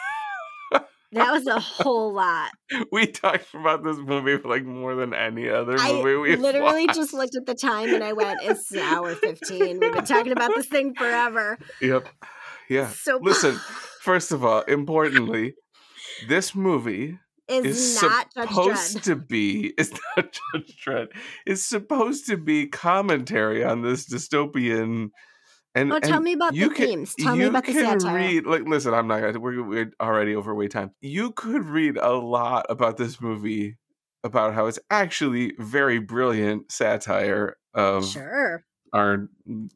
That 1.14 1.32
was 1.32 1.46
a 1.46 1.60
whole 1.60 2.12
lot. 2.12 2.50
we 2.92 3.06
talked 3.06 3.54
about 3.54 3.84
this 3.84 3.96
movie 3.96 4.36
for 4.36 4.48
like 4.48 4.64
more 4.64 4.94
than 4.94 5.14
any 5.14 5.48
other 5.48 5.76
movie 5.78 6.16
we've 6.16 6.40
literally 6.40 6.86
watched. 6.86 6.98
just 6.98 7.14
looked 7.14 7.36
at 7.36 7.46
the 7.46 7.54
time 7.54 7.94
and 7.94 8.02
I 8.02 8.12
went, 8.12 8.40
it's 8.42 8.74
hour 8.76 9.14
15. 9.14 9.78
We've 9.78 9.92
been 9.92 10.04
talking 10.04 10.32
about 10.32 10.50
this 10.54 10.66
thing 10.66 10.94
forever. 10.94 11.58
Yep. 11.80 12.08
Yeah. 12.68 12.88
So 12.88 13.18
Listen, 13.20 13.54
first 14.00 14.32
of 14.32 14.44
all, 14.44 14.62
importantly, 14.62 15.54
this 16.28 16.54
movie 16.54 17.18
is, 17.48 17.96
is 17.96 18.02
not 18.02 18.32
supposed 18.32 19.04
to 19.04 19.16
be 19.16 19.74
it's 19.76 19.92
not 20.16 20.38
Judge 20.54 20.84
Dredd. 20.84 21.08
It's 21.46 21.62
supposed 21.62 22.26
to 22.26 22.36
be 22.36 22.66
commentary 22.66 23.62
on 23.62 23.82
this 23.82 24.06
dystopian 24.06 25.10
and 25.74 25.92
Oh, 25.92 25.98
tell 25.98 26.16
and 26.16 26.24
me 26.24 26.32
about 26.34 26.52
the 26.54 26.68
can- 26.68 26.74
themes. 26.74 27.14
Tell 27.18 27.36
me 27.36 27.44
about 27.44 27.64
the 27.66 27.72
satire. 27.72 28.14
read 28.16 28.46
like 28.46 28.62
listen, 28.66 28.94
I'm 28.94 29.06
not 29.08 29.20
gonna 29.20 29.40
we're, 29.40 29.62
we're 29.62 29.92
already 30.00 30.34
overweight 30.36 30.70
time. 30.70 30.92
You 31.00 31.32
could 31.32 31.64
read 31.64 31.96
a 31.96 32.12
lot 32.12 32.66
about 32.68 32.96
this 32.96 33.20
movie 33.20 33.76
about 34.22 34.54
how 34.54 34.66
it's 34.66 34.78
actually 34.90 35.52
very 35.58 35.98
brilliant 35.98 36.72
satire 36.72 37.56
of 37.74 38.06
Sure. 38.06 38.64
our 38.92 39.28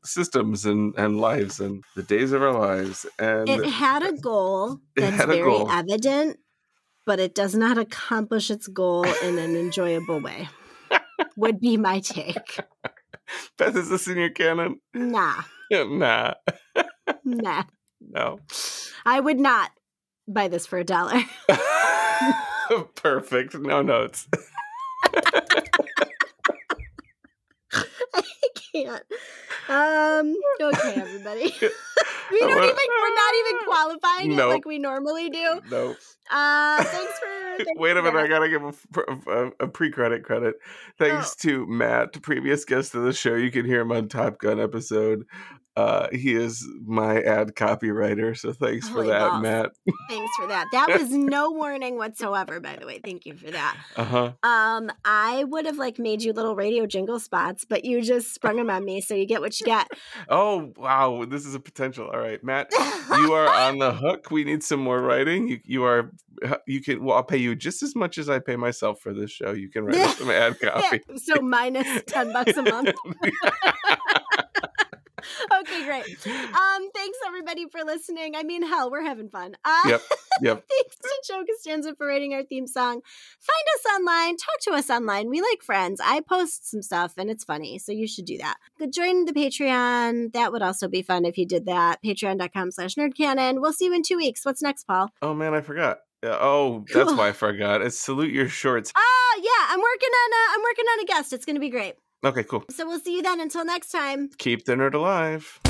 systems 0.05 0.65
and, 0.65 0.95
and 0.97 1.21
lives 1.21 1.61
and 1.61 1.85
the 1.97 2.03
days 2.03 2.33
of 2.33 2.43
our 2.43 2.53
lives. 2.59 3.05
And 3.19 3.49
It 3.49 3.67
had 3.67 4.03
a 4.03 4.13
goal 4.13 4.79
that's 4.97 5.23
a 5.23 5.27
very 5.27 5.43
goal. 5.43 5.71
evident, 5.71 6.39
but 7.05 7.21
it 7.21 7.35
does 7.35 7.55
not 7.55 7.77
accomplish 7.77 8.51
its 8.51 8.69
goal 8.69 9.05
in 9.23 9.39
an 9.39 9.55
enjoyable 9.57 10.21
way. 10.21 10.49
Would 11.37 11.61
be 11.61 11.77
my 11.77 12.01
take. 12.01 12.61
Beth, 13.59 13.77
is 13.77 13.89
this 13.89 14.09
in 14.09 14.19
your 14.19 14.31
canon? 14.31 14.81
Nah, 14.95 15.43
nah. 15.71 16.35
nah. 17.25 17.65
No. 18.01 18.39
I 19.05 19.21
would 19.21 19.39
not 19.39 19.71
buy 20.27 20.49
this 20.49 20.67
for 20.67 20.79
a 20.79 20.85
dollar. 20.85 21.21
Perfect. 22.95 23.55
No 23.55 23.83
notes. 23.83 24.29
I 27.73 28.23
can't. 28.73 29.03
Um. 29.69 30.35
Okay, 30.61 30.95
everybody. 31.01 31.43
we 32.33 32.41
don't 32.41 32.55
What- 32.57 32.65
even. 32.65 32.77
We're 33.03 33.15
not 33.15 33.35
even 33.39 33.59
qualifying 33.67 34.33
it 34.33 34.45
like 34.45 34.65
we 34.67 34.79
normally 34.79 35.31
do. 35.31 35.61
No. 35.71 35.95
Uh. 36.31 36.83
Thanks 36.85 37.19
for. 37.19 37.65
thanks 37.65 37.73
Wait 37.81 37.97
a 37.97 38.03
minute. 38.03 38.19
I 38.19 38.27
gotta 38.29 38.49
give 38.49 38.63
a, 38.63 39.31
a, 39.31 39.51
a 39.61 39.69
pre-credit 39.69 40.25
credit. 40.25 40.57
Thanks 40.99 41.33
Oh. 41.33 41.43
to 41.49 41.67
Matt, 41.67 42.21
previous 42.23 42.65
guest 42.65 42.95
of 42.95 43.03
the 43.03 43.13
show. 43.13 43.35
You 43.35 43.51
can 43.51 43.65
hear 43.67 43.81
him 43.81 43.93
on 43.93 44.09
Top 44.09 44.39
Gun 44.39 44.61
episode. 44.61 45.25
Uh, 45.79 46.09
he 46.11 46.35
is 46.35 46.67
my 46.85 47.23
ad 47.23 47.55
copywriter, 47.55 48.37
so 48.37 48.53
thanks 48.53 48.89
for 48.89 49.05
that, 49.05 49.31
balls. 49.31 49.43
Matt. 49.45 49.71
Thanks 50.09 50.33
for 50.37 50.49
that. 50.49 50.67
That 50.73 50.89
was 50.89 51.11
no 51.13 51.53
warning 51.53 51.97
whatsoever. 51.97 52.59
By 52.59 52.75
the 52.81 52.85
way, 52.85 52.99
thank 52.99 53.27
you 53.27 53.37
for 53.37 53.49
that. 53.53 53.77
Uh 53.95 54.05
huh. 54.05 54.33
Um, 54.43 54.91
I 55.05 55.45
would 55.45 55.67
have 55.67 55.79
like 55.79 56.01
made 56.01 56.21
you 56.21 56.33
little 56.33 56.57
radio 56.57 56.85
jingle 56.85 57.21
spots, 57.21 57.65
but 57.65 57.85
you 57.85 58.03
just 58.03 58.35
sprung 58.35 58.57
them 58.57 58.71
on 58.71 58.85
me, 58.85 59.01
so 59.01 59.15
you 59.15 59.25
get 59.25 59.41
what 59.41 59.61
you 59.61 59.67
get. 59.67 59.87
Oh 60.31 60.73
wow, 60.77 61.25
this 61.25 61.47
is 61.47 61.55
a 61.55 61.61
potential. 61.61 62.09
All 62.13 62.19
right, 62.19 62.43
Matt, 62.43 62.71
you 63.17 63.33
are 63.33 63.49
on 63.49 63.79
the 63.79 63.93
hook. 64.05 64.31
We 64.31 64.43
need 64.43 64.63
some 64.63 64.81
more 64.81 65.01
writing. 65.01 65.47
You 65.49 65.61
you 65.65 65.85
are 65.85 66.11
you 66.67 66.83
can. 66.83 67.05
Well, 67.05 67.17
I'll 67.17 67.23
pay 67.23 67.37
you 67.37 67.55
just 67.55 67.83
as 67.83 67.95
much 67.95 68.19
as 68.19 68.29
I 68.29 68.41
pay 68.41 68.57
myself 68.57 69.01
for 69.01 69.15
this 69.15 69.31
show. 69.31 69.53
You 69.53 69.71
can 69.71 69.85
write 69.85 70.17
some 70.17 70.31
ad 70.31 70.59
copy. 70.61 71.03
so 71.17 71.41
minus 71.41 72.03
ten 72.07 72.33
bucks 72.33 72.57
a 72.57 72.63
month. 72.63 72.95
Okay, 75.61 75.85
great. 75.85 76.27
Um, 76.27 76.91
thanks 76.95 77.19
everybody 77.27 77.67
for 77.69 77.83
listening. 77.85 78.35
I 78.37 78.43
mean, 78.43 78.63
hell, 78.63 78.91
we're 78.91 79.05
having 79.05 79.29
fun. 79.29 79.57
Uh, 79.65 79.83
Yep, 79.89 80.03
yep. 80.43 80.65
thanks 80.71 80.97
to 80.97 81.11
Joe 81.33 81.45
Costanza 81.45 81.95
for 81.97 82.07
writing 82.07 82.35
our 82.35 82.43
theme 82.43 82.67
song. 82.67 83.01
Find 83.41 83.67
us 83.77 83.99
online. 84.01 84.37
Talk 84.37 84.61
to 84.63 84.71
us 84.73 84.91
online. 84.91 85.29
We 85.29 85.41
like 85.41 85.63
friends. 85.63 86.01
I 86.05 86.21
post 86.21 86.69
some 86.71 86.83
stuff 86.83 87.15
and 87.17 87.31
it's 87.31 87.45
funny, 87.45 87.79
so 87.79 87.93
you 87.93 88.07
should 88.07 88.25
do 88.27 88.39
that. 88.39 88.57
Join 88.93 89.25
the 89.25 89.33
Patreon. 89.33 90.33
That 90.33 90.53
would 90.53 90.63
also 90.63 90.89
be 90.89 91.03
fun 91.03 91.25
if 91.25 91.39
you 91.39 91.47
did 91.47 91.67
that. 91.67 92.03
Patreon.com 92.05 92.71
slash 92.71 92.95
nerdcanon. 92.95 93.61
We'll 93.61 93.73
see 93.73 93.87
you 93.87 93.95
in 93.95 94.03
two 94.03 94.17
weeks. 94.17 94.45
What's 94.45 94.63
next, 94.63 94.85
Paul? 94.85 95.11
Oh 95.23 95.35
man, 95.35 95.55
I 95.55 95.61
forgot. 95.61 95.99
Yeah, 96.23 96.37
Oh, 96.41 96.85
that's 96.93 97.13
why 97.13 97.29
I 97.29 97.33
forgot. 97.47 97.81
It's 97.81 97.99
salute 97.99 98.33
your 98.33 98.49
shorts. 98.49 98.93
Oh 98.97 99.41
yeah, 99.43 99.73
I'm 99.73 99.81
working 99.81 100.11
on 100.11 100.33
a 100.33 100.55
I'm 100.55 100.63
working 100.63 100.85
on 100.85 101.01
a 101.01 101.07
guest. 101.07 101.33
It's 101.33 101.45
gonna 101.45 101.61
be 101.61 101.71
great. 101.71 101.95
Okay, 102.25 102.43
cool. 102.43 102.65
So 102.71 102.87
we'll 102.87 102.99
see 103.01 103.15
you 103.15 103.23
then. 103.23 103.41
Until 103.41 103.65
next 103.65 103.91
time. 103.91 104.31
Keep 104.39 104.65
the 104.65 104.75
nerd 104.75 104.95
alive. 104.95 105.61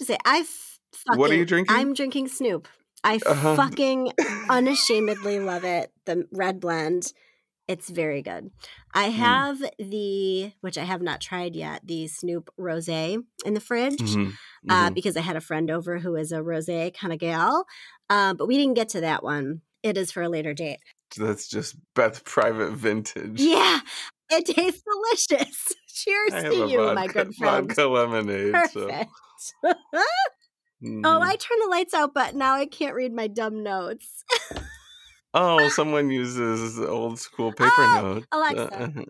say 0.00 0.18
I 0.24 0.42
fucking, 0.92 1.18
What 1.20 1.30
are 1.30 1.34
you 1.34 1.44
drinking? 1.44 1.74
I'm 1.74 1.94
drinking 1.94 2.28
Snoop. 2.28 2.68
I 3.04 3.18
Uh-huh. 3.24 3.56
fucking 3.56 4.12
unashamedly 4.48 5.40
love 5.40 5.64
it. 5.64 5.92
The 6.04 6.26
red 6.32 6.60
blend. 6.60 7.12
It's 7.72 7.88
very 7.88 8.20
good. 8.22 8.50
I 8.94 9.06
Hmm. 9.06 9.16
have 9.16 9.58
the 9.78 10.52
which 10.60 10.76
I 10.76 10.84
have 10.84 11.00
not 11.00 11.20
tried 11.20 11.56
yet, 11.56 11.80
the 11.86 12.06
Snoop 12.06 12.50
Rosé 12.58 13.24
in 13.46 13.54
the 13.54 13.60
fridge. 13.60 13.98
Mhm, 14.00 14.34
Uh, 14.68 14.90
mhm. 14.90 14.94
because 14.94 15.16
I 15.16 15.20
had 15.22 15.36
a 15.36 15.40
friend 15.40 15.70
over 15.70 15.98
who 15.98 16.14
is 16.16 16.32
a 16.32 16.40
rosé 16.40 16.92
kind 16.94 17.12
of 17.12 17.18
gal. 17.18 17.66
Uh, 18.10 18.34
but 18.34 18.46
we 18.46 18.58
didn't 18.58 18.74
get 18.74 18.90
to 18.90 19.00
that 19.00 19.22
one. 19.24 19.62
It 19.82 19.96
is 19.96 20.12
for 20.12 20.22
a 20.22 20.28
later 20.28 20.52
date. 20.54 20.80
That's 21.16 21.48
just 21.48 21.76
Beth 21.94 22.24
private 22.24 22.72
vintage. 22.72 23.40
Yeah, 23.40 23.80
it 24.30 24.44
tastes 24.46 24.82
delicious. 24.82 25.72
Cheers 25.94 26.32
to 26.44 26.54
you, 26.68 26.76
vodka, 26.78 26.94
my 26.94 27.06
good 27.06 27.34
friend. 27.34 27.68
vodka 27.68 27.86
lemonade. 27.86 28.54
So. 28.72 28.86
Perfect. 28.88 29.10
mhm. 29.64 29.74
Oh, 31.04 31.20
I 31.22 31.36
turned 31.36 31.62
the 31.62 31.68
lights 31.70 31.94
out, 31.94 32.12
but 32.12 32.34
now 32.34 32.54
I 32.54 32.66
can't 32.66 32.94
read 32.94 33.12
my 33.12 33.28
dumb 33.28 33.62
notes. 33.62 34.24
Oh, 35.34 35.68
someone 35.70 36.10
uses 36.10 36.78
old 36.78 37.18
school 37.18 37.52
paper 37.52 37.66
Oh, 37.68 38.00
note. 38.02 38.26
Alexa. 38.32 38.82
Uh, 38.96 39.02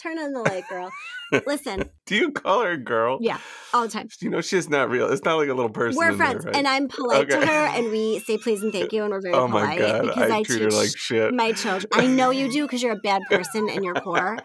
Turn 0.00 0.18
on 0.18 0.32
the 0.32 0.40
light, 0.40 0.64
girl. 0.68 0.90
Listen, 1.46 1.88
Do 2.04 2.14
you 2.16 2.30
call 2.30 2.62
her 2.62 2.76
girl? 2.76 3.18
yeah, 3.20 3.38
all 3.72 3.82
the 3.82 3.88
time. 3.88 4.08
You 4.20 4.28
know 4.28 4.42
she's 4.42 4.68
not 4.68 4.90
real. 4.90 5.10
It's 5.10 5.24
not 5.24 5.36
like 5.36 5.48
a 5.48 5.54
little 5.54 5.70
person. 5.70 5.98
We're 5.98 6.12
in 6.12 6.18
there, 6.18 6.26
friends, 6.28 6.44
right? 6.44 6.54
and 6.54 6.68
I'm 6.68 6.88
polite 6.88 7.30
to 7.30 7.38
her, 7.38 7.66
and 7.66 7.90
we 7.90 8.18
say 8.20 8.36
please 8.36 8.62
and 8.62 8.72
thank 8.72 8.92
you, 8.92 9.02
and 9.02 9.10
we're 9.10 9.22
very 9.22 9.34
oh 9.34 9.48
my 9.48 9.60
polite 9.62 9.78
god, 9.78 10.02
because 10.02 10.30
I, 10.30 10.36
I, 10.36 10.42
treat 10.42 10.62
her 10.62 10.70
like 10.70 10.96
shit. 10.96 11.32
my 11.32 11.52
children. 11.52 11.88
I 11.92 12.06
know 12.06 12.30
you 12.30 12.50
do 12.50 12.62
because 12.62 12.82
you're 12.82 12.92
a 12.92 13.00
bad 13.02 13.22
person 13.28 13.68
in 13.70 13.82
your 13.82 13.94
core, 13.94 14.38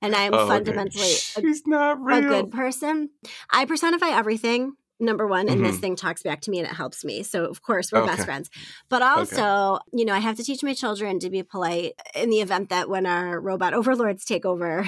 and 0.00 0.14
I'm 0.14 0.32
Oh, 0.32 0.38
okay. 0.38 0.48
fundamentally 0.48 1.12
a, 1.36 1.40
She's 1.40 1.66
not 1.66 1.98
a 2.10 2.20
good 2.22 2.50
person. 2.52 3.10
I 3.50 3.64
personify 3.64 4.08
everything. 4.10 4.74
Number 5.00 5.26
one, 5.26 5.48
and 5.48 5.64
this 5.64 5.76
Mhm. 5.76 5.80
thing 5.80 5.96
talks 5.96 6.22
back 6.22 6.40
to 6.42 6.50
me 6.50 6.58
and 6.60 6.68
it 6.68 6.74
helps 6.74 7.04
me. 7.04 7.22
So, 7.24 7.44
of 7.46 7.62
course, 7.62 7.90
we're 7.90 8.06
best 8.06 8.24
friends. 8.24 8.48
But 8.88 9.02
also, 9.02 9.80
you 9.92 10.04
know, 10.04 10.14
I 10.14 10.20
have 10.20 10.36
to 10.36 10.44
teach 10.44 10.62
my 10.62 10.72
children 10.72 11.18
to 11.18 11.30
be 11.30 11.42
polite 11.42 11.94
in 12.14 12.30
the 12.30 12.40
event 12.40 12.68
that 12.70 12.88
when 12.88 13.04
our 13.06 13.40
robot 13.40 13.74
overlords 13.74 14.24
take 14.24 14.44
over, 14.46 14.86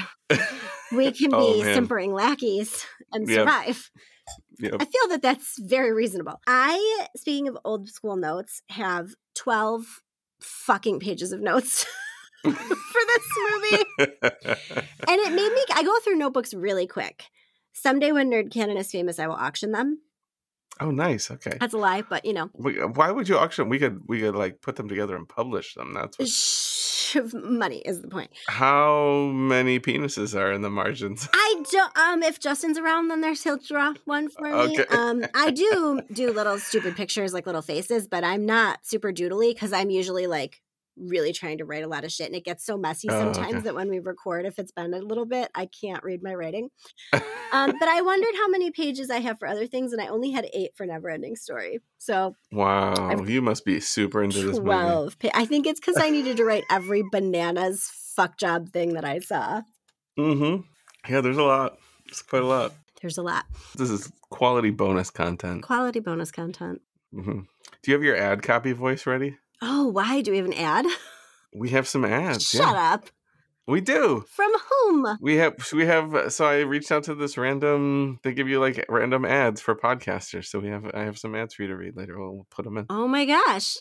we 0.93 1.11
can 1.13 1.35
Oh, 1.35 1.41
be 1.41 1.63
man. 1.65 1.75
simpering 1.75 2.13
lackeys 2.13 2.87
and 3.13 3.29
Yep. 3.29 3.37
survive. 3.39 3.91
Yep. 4.61 4.75
I 4.81 4.85
feel 4.85 5.09
that 5.09 5.23
that's 5.23 5.59
very 5.59 5.93
reasonable. 5.93 6.41
I, 6.47 7.07
speaking 7.17 7.49
of 7.49 7.59
old 7.65 7.89
school 7.89 8.17
notes, 8.17 8.63
have 8.71 9.11
12 9.35 10.03
fucking 10.41 11.01
pages 11.01 11.33
of 11.33 11.41
notes 11.41 11.85
for 12.43 12.51
this 12.53 13.27
movie. 13.51 13.85
And 15.09 15.21
it 15.21 15.33
made 15.35 15.53
me, 15.53 15.65
I 15.75 15.83
go 15.85 15.99
through 16.01 16.17
notebooks 16.17 16.55
really 16.55 16.87
quick. 16.87 17.25
Someday 17.79 18.11
when 18.13 18.31
Nerd 18.31 18.51
Canon 18.53 18.77
is 18.77 18.91
famous, 18.91 19.19
I 19.19 19.27
will 19.27 19.35
auction 19.35 19.73
them. 19.73 20.01
oh, 20.81 20.91
nice. 20.91 21.31
Okay. 21.31 21.57
That's 21.61 21.75
a 21.75 21.79
lie, 21.79 22.03
but 22.03 22.25
you 22.25 22.33
know, 22.33 22.51
We- 22.55 22.75
Why 22.85 23.11
would 23.11 23.29
you 23.29 23.37
auction? 23.39 23.69
We 23.69 23.79
could 23.79 24.01
we 24.09 24.21
could 24.21 24.35
like 24.35 24.61
put 24.63 24.77
them 24.77 24.89
together 24.89 25.15
and 25.17 25.29
publish 25.29 25.75
them. 25.75 25.93
That's 25.95 26.19
what, 26.19 26.29
shh, 26.29 27.17
money 27.33 27.79
is 27.79 28.03
the 28.03 28.09
point. 28.09 28.31
how 28.49 29.31
many 29.33 29.79
penises 29.81 30.39
are 30.39 30.53
in 30.53 30.61
the 30.63 30.71
margins. 30.71 31.29
I 31.33 31.63
don't, 31.71 31.97
um, 31.99 32.23
if 32.23 32.41
Justin's 32.41 32.79
around, 32.79 33.09
then 33.09 33.21
there's 33.21 33.43
he'll 33.45 33.59
draw 33.59 33.95
one 34.05 34.29
for 34.29 34.43
me. 34.45 34.81
Okay. 34.81 34.85
Um, 34.91 35.25
I 35.35 35.51
do 35.63 36.01
do 36.13 36.33
little 36.33 36.59
stupid 36.59 36.97
pictures, 36.97 37.33
like 37.33 37.47
little 37.47 37.63
faces, 37.63 38.07
but 38.09 38.25
I'm 38.25 38.45
not 38.45 38.85
super 38.87 39.13
doodly 39.13 39.55
because 39.55 39.73
I'm 39.73 39.91
usually 39.91 40.27
like 40.27 40.61
really 40.97 41.33
trying 41.33 41.59
to 41.59 41.65
write 41.65 41.85
a 41.85 41.89
lot 41.89 42.05
of 42.05 42.11
shit 42.13 42.27
and 42.27 42.35
it 42.35 42.45
gets 42.45 42.65
so 42.65 42.77
messy 42.77 43.09
Oh, 43.11 43.19
sometimes 43.33 43.55
okay. 43.55 43.61
that 43.65 43.75
when 43.75 43.91
we 43.91 43.99
record 43.99 44.47
if 44.47 44.59
it's 44.59 44.73
been 44.73 44.95
a 44.95 44.99
little 44.99 45.27
bit 45.27 45.51
i 45.55 45.67
can't 45.67 46.03
read 46.03 46.23
my 46.23 46.35
writing 46.35 46.71
um, 47.13 47.73
but 47.81 47.89
i 47.89 48.01
wondered 48.01 48.35
how 48.37 48.49
many 48.49 48.71
pages 48.71 49.11
i 49.11 49.19
have 49.19 49.39
for 49.39 49.47
other 49.47 49.67
things 49.67 49.93
and 49.93 50.01
i 50.01 50.07
only 50.07 50.31
had 50.31 50.49
eight 50.55 50.71
for 50.75 50.87
never 50.87 51.11
ending 51.11 51.37
story 51.37 51.81
so 51.99 52.35
Wow, 52.53 53.09
I've- 53.11 53.31
you 53.33 53.43
must 53.43 53.65
be 53.65 53.79
super 53.81 54.23
into 54.23 54.39
this 54.39 54.57
movie. 54.57 54.61
12 54.65 55.19
pa- 55.19 55.29
i 55.35 55.45
think 55.45 55.67
it's 55.67 55.81
because 55.81 55.99
i 55.99 56.09
needed 56.11 56.37
to 56.39 56.45
write 56.45 56.65
every 56.71 57.03
bananas 57.13 57.91
fuck 58.17 58.39
job 58.39 58.71
thing 58.71 58.95
that 58.95 59.05
i 59.05 59.19
saw 59.19 59.63
Mm-hmm. 60.19 60.63
Yeah, 61.13 61.21
there's 61.21 61.37
a 61.37 61.43
lot. 61.43 61.77
It's 62.07 62.23
quite 62.23 62.43
a 62.43 62.47
lot. 62.47 62.73
there's 63.03 63.19
a 63.19 63.23
lot 63.23 63.45
This 63.77 63.91
is 63.91 64.11
quality 64.31 64.71
bonus 64.71 65.11
content. 65.11 65.63
quality 65.63 66.01
bonus 66.01 66.31
content 66.33 66.81
mm-hmm. 67.15 67.41
Do 67.41 67.91
you 67.91 67.93
have 67.93 68.03
your 68.03 68.17
ad 68.17 68.43
copy 68.43 68.73
voice 68.73 69.05
ready? 69.07 69.37
Oh 69.67 69.87
why 69.89 70.21
do 70.23 70.31
we 70.31 70.37
have 70.39 70.47
an 70.47 70.55
ad 70.55 70.87
We 71.53 71.71
have 71.71 71.87
some 71.89 72.05
ads. 72.05 72.49
shut 72.49 72.61
yeah, 72.75 72.93
up 72.95 73.11
we 73.69 73.81
do. 73.81 74.25
from 74.31 74.53
whom 74.69 75.19
We 75.21 75.37
have 75.37 75.55
we 75.73 75.87
have 75.87 76.15
uh, 76.15 76.31
so 76.31 76.45
I 76.47 76.61
reached 76.61 76.93
out 76.93 77.03
to 77.05 77.15
this 77.15 77.37
random 77.37 78.19
they 78.23 78.33
give 78.33 78.49
you 78.49 78.61
like 78.61 78.85
random 78.89 79.25
ads 79.25 79.61
for 79.61 79.75
podcasters. 79.75 80.47
So 80.47 80.61
we 80.61 80.69
have 80.69 80.85
I 80.95 81.03
have 81.05 81.19
some 81.19 81.35
ads 81.35 81.55
for 81.55 81.63
you 81.63 81.69
to 81.69 81.77
read 81.77 81.97
later. 81.97 82.19
We'll, 82.19 82.35
we'll 82.35 82.47
put 82.51 82.65
them 82.65 82.77
in. 82.79 82.87
oh 82.91 83.09
my 83.09 83.25
gosh 83.25 83.77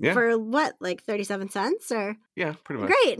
Yeah. 0.00 0.14
for 0.14 0.36
what 0.38 0.74
like 0.80 1.04
37 1.04 1.50
cents 1.50 1.92
or 1.92 2.16
Yeah, 2.34 2.54
pretty 2.64 2.82
much. 2.82 2.90
great 2.90 3.18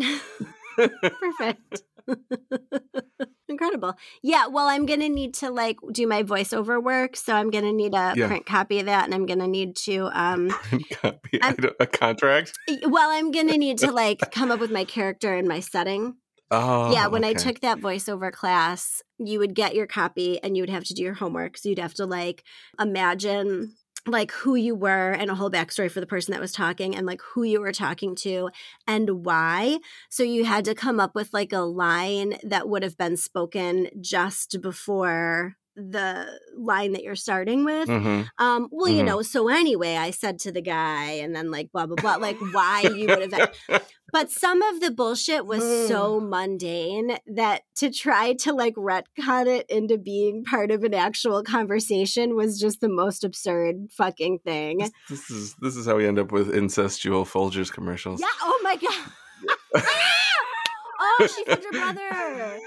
Perfect. 1.20 1.82
Incredible. 3.54 3.94
Yeah, 4.22 4.48
well, 4.48 4.66
I'm 4.66 4.84
going 4.84 5.00
to 5.00 5.08
need 5.08 5.32
to 5.34 5.50
like 5.50 5.76
do 5.92 6.06
my 6.08 6.22
voiceover 6.24 6.82
work, 6.82 7.16
so 7.16 7.32
I'm 7.34 7.50
going 7.50 7.64
to 7.64 7.72
need 7.72 7.94
a 7.94 8.14
Yeah. 8.16 8.26
print 8.26 8.46
copy 8.46 8.80
of 8.80 8.86
that 8.86 9.04
and 9.04 9.14
I'm 9.14 9.26
going 9.26 9.38
to 9.38 9.46
need 9.46 9.76
to 9.86 10.10
um 10.12 10.50
Copy. 10.90 11.40
I'm- 11.42 11.54
don't- 11.56 11.76
a 11.78 11.86
contract. 11.86 12.52
well, 12.86 13.10
I'm 13.10 13.30
going 13.30 13.48
to 13.54 13.58
need 13.58 13.78
to 13.78 13.92
like 13.92 14.20
come 14.32 14.50
up 14.50 14.58
with 14.60 14.70
my 14.72 14.84
character 14.84 15.34
and 15.34 15.46
my 15.46 15.60
setting. 15.60 16.16
Oh, 16.50 16.92
yeah, 16.92 17.06
when 17.06 17.24
I 17.24 17.32
took 17.32 17.60
that 17.60 17.78
voiceover 17.78 18.30
class, 18.30 19.02
you 19.18 19.38
would 19.38 19.54
get 19.54 19.74
your 19.74 19.86
copy 19.86 20.40
and 20.42 20.56
you 20.56 20.62
would 20.62 20.70
have 20.70 20.84
to 20.84 20.94
do 20.94 21.02
your 21.02 21.14
homework. 21.14 21.56
So 21.56 21.68
you'd 21.68 21.78
have 21.78 21.94
to 21.94 22.06
like 22.06 22.44
imagine 22.78 23.74
like 24.06 24.32
who 24.32 24.54
you 24.54 24.74
were 24.74 25.12
and 25.12 25.30
a 25.30 25.34
whole 25.34 25.50
backstory 25.50 25.90
for 25.90 26.00
the 26.00 26.06
person 26.06 26.32
that 26.32 26.40
was 26.40 26.52
talking 26.52 26.94
and 26.94 27.06
like 27.06 27.22
who 27.22 27.42
you 27.42 27.60
were 27.60 27.72
talking 27.72 28.14
to 28.16 28.50
and 28.86 29.24
why. 29.24 29.78
So 30.10 30.22
you 30.22 30.44
had 30.44 30.64
to 30.66 30.74
come 30.74 31.00
up 31.00 31.14
with 31.14 31.32
like 31.32 31.52
a 31.52 31.60
line 31.60 32.36
that 32.42 32.68
would 32.68 32.82
have 32.82 32.96
been 32.98 33.16
spoken 33.16 33.88
just 34.00 34.60
before 34.60 35.56
the 35.76 36.38
line 36.56 36.92
that 36.92 37.02
you're 37.02 37.16
starting 37.16 37.64
with. 37.64 37.88
Mhm. 37.88 38.28
Um, 38.38 38.68
well, 38.70 38.88
you 38.88 39.02
Mhm. 39.02 39.06
know, 39.06 39.22
so 39.22 39.48
anyway, 39.48 39.96
I 39.96 40.10
said 40.10 40.38
to 40.40 40.52
the 40.52 40.62
guy 40.62 41.12
and 41.14 41.34
then 41.34 41.50
like 41.50 41.72
blah 41.72 41.86
blah 41.86 41.96
blah, 41.96 42.16
like 42.16 42.38
why 42.38 42.82
you 42.82 43.10
would 43.10 43.32
have 43.32 43.48
but 44.14 44.30
some 44.30 44.62
of 44.62 44.78
the 44.78 44.92
bullshit 44.92 45.44
was 45.44 45.88
so 45.88 46.20
mm. 46.20 46.28
mundane 46.28 47.18
that 47.26 47.62
to 47.74 47.90
try 47.90 48.32
to 48.34 48.52
like 48.52 48.76
retcon 48.76 49.48
it 49.48 49.66
into 49.68 49.98
being 49.98 50.44
part 50.44 50.70
of 50.70 50.84
an 50.84 50.94
actual 50.94 51.42
conversation 51.42 52.36
was 52.36 52.60
just 52.60 52.80
the 52.80 52.88
most 52.88 53.24
absurd 53.24 53.88
fucking 53.90 54.38
thing. 54.44 54.78
This, 54.78 54.92
this 55.10 55.30
is 55.30 55.56
this 55.60 55.76
is 55.76 55.84
how 55.84 55.96
we 55.96 56.06
end 56.06 56.20
up 56.20 56.30
with 56.30 56.54
incestual 56.54 57.26
Folgers 57.26 57.72
commercials. 57.72 58.20
Yeah. 58.20 58.28
Oh 58.40 58.60
my 58.62 58.76
god. 58.76 59.82
oh, 61.00 61.28
she 61.36 61.44
found 61.44 61.64
her 61.64 61.72
brother. 61.72 62.60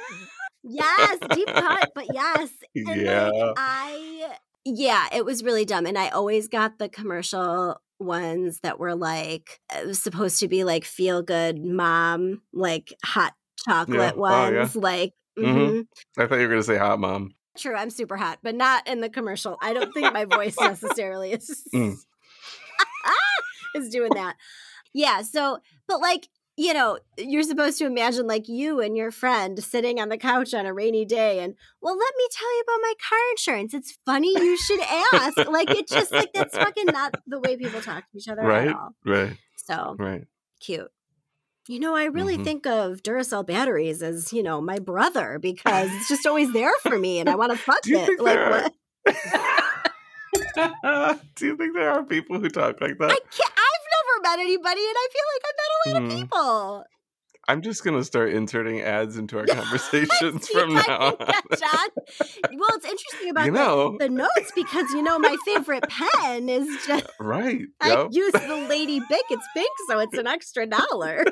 Yes, 0.63 1.17
deep 1.33 1.47
cut, 1.47 1.91
but 1.95 2.07
yes. 2.13 2.49
And 2.75 3.01
Yeah. 3.01 3.29
like 3.29 3.53
I 3.55 4.35
yeah, 4.65 5.07
it 5.13 5.23
was 5.23 5.45
really 5.45 5.63
dumb. 5.63 5.85
And 5.85 5.97
I 5.97 6.09
always 6.09 6.49
got 6.49 6.77
the 6.77 6.89
commercial 6.89 7.79
ones 7.99 8.59
that 8.61 8.79
were 8.79 8.95
like 8.95 9.59
supposed 9.93 10.39
to 10.39 10.47
be 10.47 10.63
like 10.63 10.85
feel 10.85 11.21
good 11.21 11.63
mom, 11.63 12.41
like 12.53 12.93
hot 13.03 13.33
chocolate 13.65 14.13
Oh, 14.17 14.49
yeah. 14.49 14.59
ones. 14.59 14.75
Like 14.75 15.13
Mhm. 15.37 15.45
mhm. 15.55 15.87
I 16.17 16.27
thought 16.27 16.35
you 16.35 16.43
were 16.43 16.49
gonna 16.49 16.63
say 16.63 16.77
hot 16.77 16.99
mom. 16.99 17.33
true, 17.57 17.75
I'm 17.75 17.89
super 17.89 18.17
hot, 18.17 18.39
but 18.43 18.53
not 18.55 18.87
in 18.87 19.01
the 19.01 19.09
commercial. 19.09 19.57
I 19.61 19.73
don't 19.73 19.91
think 19.93 20.13
my 20.13 20.25
voice 20.37 20.55
necessarily 20.59 21.31
is 21.33 21.63
Mm. 21.73 21.95
is 23.75 23.89
doing 23.89 24.13
that. 24.13 24.35
Yeah, 24.93 25.21
so 25.21 25.59
but 25.87 25.99
like 25.99 26.27
you 26.59 26.73
know, 26.73 26.97
you're 27.17 27.43
supposed 27.43 27.77
to 27.77 27.85
imagine 27.85 28.25
like 28.27 28.47
you 28.47 28.81
and 28.81 28.97
your 28.97 29.11
friend 29.11 29.63
sitting 29.63 29.99
on 29.99 30.09
the 30.09 30.17
couch 30.17 30.55
on 30.55 30.65
a 30.65 30.73
rainy 30.73 31.05
day 31.05 31.39
and, 31.39 31.53
well, 31.81 31.95
let 31.95 32.13
me 32.17 32.27
tell 32.31 32.55
you 32.55 32.61
about 32.63 32.79
my 32.81 32.93
car 33.07 33.19
insurance. 33.31 33.73
It's 33.75 33.97
funny 34.05 34.43
you 34.43 34.57
should 34.57 34.81
ask. 34.81 35.37
like, 35.47 35.69
it's 35.69 35.93
just 35.93 36.11
like 36.13 36.33
that's 36.33 36.57
fucking 36.57 36.91
not 36.91 37.13
the 37.27 37.39
way 37.39 37.57
people 37.57 37.79
talk 37.81 38.09
to 38.11 38.17
each 38.17 38.27
other 38.27 38.41
Right. 38.41 38.69
at 38.69 38.75
all. 38.75 38.95
Right. 39.05 39.37
So 39.55 39.95
Right. 39.99 40.25
cute. 40.59 40.89
You 41.67 41.79
know, 41.79 41.95
I 41.95 42.05
really 42.05 42.37
Mhm. 42.37 42.43
think 42.43 42.65
of 42.65 43.03
Duracell 43.03 43.45
batteries 43.45 44.01
as, 44.01 44.33
you 44.33 44.41
know, 44.41 44.59
my 44.61 44.79
brother 44.79 45.37
because 45.37 45.91
it's 45.93 46.07
just 46.07 46.25
always 46.25 46.51
there 46.53 46.73
for 46.81 46.97
me 46.97 47.19
and 47.19 47.29
I 47.29 47.35
want 47.35 47.51
to 47.51 47.57
fuck 47.63 47.81
it. 47.85 48.19
Like, 48.19 48.39
what? 48.49 48.73
Do 51.35 51.45
you 51.45 51.55
think 51.57 51.75
there 51.75 51.91
are 51.91 52.03
people 52.03 52.39
who 52.39 52.49
talk 52.49 52.81
like 52.81 52.97
that? 52.97 53.11
I 53.11 53.19
can't, 53.29 53.51
I've 53.51 53.66
anybody 54.39 54.81
and 54.81 54.95
I 54.95 55.07
feel 55.13 55.23
like 55.33 55.43
I've 55.47 55.57
met 55.57 55.71
a 55.71 55.89
lot 55.89 56.03
of 56.03 56.19
people. 56.21 56.83
I'm 57.49 57.61
just 57.61 57.83
gonna 57.83 58.03
start 58.03 58.33
inserting 58.33 58.81
ads 58.81 59.15
into 59.17 59.37
our 59.39 59.45
conversations 59.47 60.47
from 60.49 60.73
now 60.73 61.15
on. 61.15 61.15
Well, 61.19 62.69
it's 62.75 62.85
interesting 62.85 63.29
about 63.31 63.45
You 63.45 63.51
the- 63.53 63.57
know, 63.57 63.95
the, 63.97 64.09
notes 64.09 64.51
because 64.53 64.91
you 64.91 65.01
know 65.01 65.17
my 65.17 65.37
favorite 65.45 65.85
pen 65.87 66.49
is 66.49 66.67
just 66.87 67.05
right? 67.19 67.61
I 67.79 67.87
Yep. 67.89 68.07
use 68.11 68.33
the 68.33 68.65
Lady 68.69 68.99
Bic. 68.99 69.21
It's 69.29 69.47
pink, 69.55 69.69
so 69.89 69.99
it's 69.99 70.17
an 70.17 70.27
extra 70.27 70.65
dollar. 70.65 71.23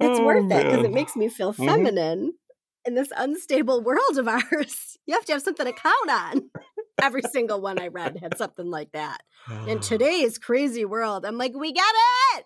It's 0.00 0.18
Oh, 0.20 0.24
worth 0.24 0.44
it 0.50 0.64
because 0.64 0.84
it 0.84 0.92
makes 0.92 1.16
me 1.16 1.28
feel 1.28 1.52
Mhm. 1.52 1.66
feminine 1.66 2.32
in 2.84 2.94
this 2.94 3.08
unstable 3.16 3.82
world 3.82 4.16
of 4.16 4.28
ours. 4.28 4.96
You 5.06 5.14
have 5.14 5.24
to 5.26 5.32
have 5.32 5.42
something 5.42 5.66
to 5.66 5.72
count 5.72 6.10
on. 6.10 6.50
Every 7.02 7.22
single 7.22 7.60
one 7.60 7.78
I 7.78 7.88
read 7.88 8.16
had 8.20 8.36
something 8.36 8.66
like 8.66 8.92
that. 8.92 9.18
In 9.66 9.78
ah. 9.78 9.80
today's 9.80 10.38
crazy 10.38 10.84
world, 10.84 11.24
I'm 11.24 11.38
like, 11.38 11.54
we 11.54 11.72
get 11.72 11.84
it. 12.36 12.44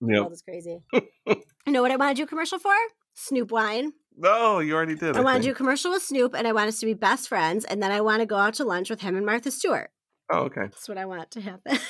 The 0.00 0.12
Yep. 0.12 0.20
world 0.20 0.32
is 0.32 0.42
crazy. 0.42 0.80
you 0.92 1.72
know 1.72 1.82
what 1.82 1.90
I 1.90 1.96
want 1.96 2.16
to 2.16 2.20
do 2.20 2.24
a 2.24 2.26
commercial 2.28 2.58
for? 2.58 2.74
Snoop 3.14 3.50
wine. 3.50 3.92
No, 4.16 4.58
you 4.60 4.74
already 4.74 4.94
did. 4.94 5.16
I 5.16 5.20
want 5.20 5.42
to 5.42 5.48
do 5.48 5.52
a 5.52 5.54
commercial 5.54 5.90
with 5.90 6.02
Snoop, 6.02 6.34
and 6.34 6.46
I 6.46 6.52
want 6.52 6.68
us 6.68 6.78
to 6.80 6.86
be 6.86 6.94
best 6.94 7.28
friends, 7.28 7.64
and 7.64 7.82
then 7.82 7.90
I 7.90 8.00
want 8.00 8.20
to 8.20 8.26
go 8.26 8.36
out 8.36 8.54
to 8.54 8.64
lunch 8.64 8.90
with 8.90 9.00
him 9.00 9.16
and 9.16 9.24
Martha 9.26 9.50
Stewart. 9.50 9.90
Oh, 10.32 10.40
okay. 10.44 10.62
That's 10.62 10.88
what 10.88 10.98
I 10.98 11.06
want 11.06 11.30
to 11.32 11.40
happen. 11.40 11.78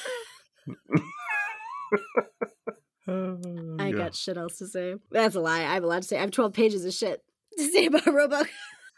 I 3.06 3.88
Yeah. 3.88 3.92
got 3.92 4.14
shit 4.14 4.36
else 4.36 4.58
to 4.58 4.66
say. 4.66 4.94
That's 5.10 5.34
a 5.34 5.40
lie. 5.40 5.60
I 5.60 5.74
have 5.74 5.84
a 5.84 5.86
lot 5.86 6.02
to 6.02 6.08
say. 6.08 6.16
I 6.16 6.20
have 6.22 6.30
12 6.30 6.52
pages 6.52 6.84
of 6.84 6.92
shit 6.94 7.22
to 7.58 7.64
say 7.64 7.86
about 7.86 8.06
Robo. 8.06 8.42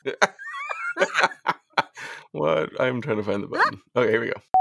what? 2.37 2.81
I'm 2.81 3.01
trying 3.01 3.17
to 3.17 3.23
find 3.23 3.43
the 3.43 3.49
ah! 3.49 3.51
button. 3.51 3.81
Okay, 3.97 4.11
here 4.11 4.21
we 4.21 4.29
go. 4.29 4.41